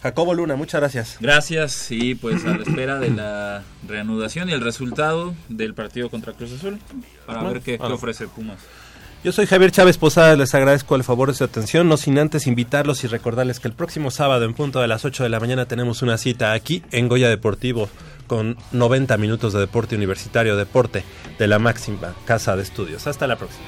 Jacobo 0.04 0.34
Luna, 0.34 0.54
muchas 0.54 0.82
gracias. 0.82 1.16
Gracias, 1.18 1.90
y 1.90 2.14
pues 2.14 2.44
a 2.44 2.58
la 2.58 2.62
espera 2.62 2.98
de 2.98 3.08
la 3.08 3.62
reanudación 3.88 4.50
y 4.50 4.52
el 4.52 4.60
resultado 4.60 5.34
del 5.48 5.72
partido 5.72 6.10
contra 6.10 6.34
Cruz 6.34 6.52
Azul 6.52 6.78
para 7.24 7.38
Bueno, 7.38 7.54
ver 7.54 7.62
qué, 7.62 7.78
qué 7.78 7.84
ofrece 7.84 8.28
Pumas. 8.28 8.58
Yo 9.24 9.32
soy 9.32 9.46
Javier 9.46 9.70
Chávez 9.70 9.96
Posada, 9.96 10.36
les 10.36 10.54
agradezco 10.54 10.94
el 10.96 11.04
favor 11.04 11.28
de 11.28 11.34
su 11.34 11.42
atención, 11.42 11.88
no 11.88 11.96
sin 11.96 12.18
antes 12.18 12.46
invitarlos 12.46 13.02
y 13.02 13.06
recordarles 13.06 13.60
que 13.60 13.68
el 13.68 13.72
próximo 13.72 14.10
sábado 14.10 14.44
en 14.44 14.52
punto 14.52 14.82
de 14.82 14.88
las 14.88 15.06
8 15.06 15.22
de 15.22 15.30
la 15.30 15.40
mañana 15.40 15.64
tenemos 15.64 16.02
una 16.02 16.18
cita 16.18 16.52
aquí 16.52 16.82
en 16.92 17.08
Goya 17.08 17.30
Deportivo 17.30 17.88
con 18.26 18.58
90 18.72 19.16
minutos 19.16 19.54
de 19.54 19.60
deporte 19.60 19.96
universitario, 19.96 20.54
deporte 20.54 21.02
de 21.38 21.48
la 21.48 21.58
máxima 21.58 22.14
casa 22.26 22.56
de 22.56 22.62
estudios. 22.62 23.06
Hasta 23.06 23.26
la 23.26 23.36
próxima. 23.36 23.64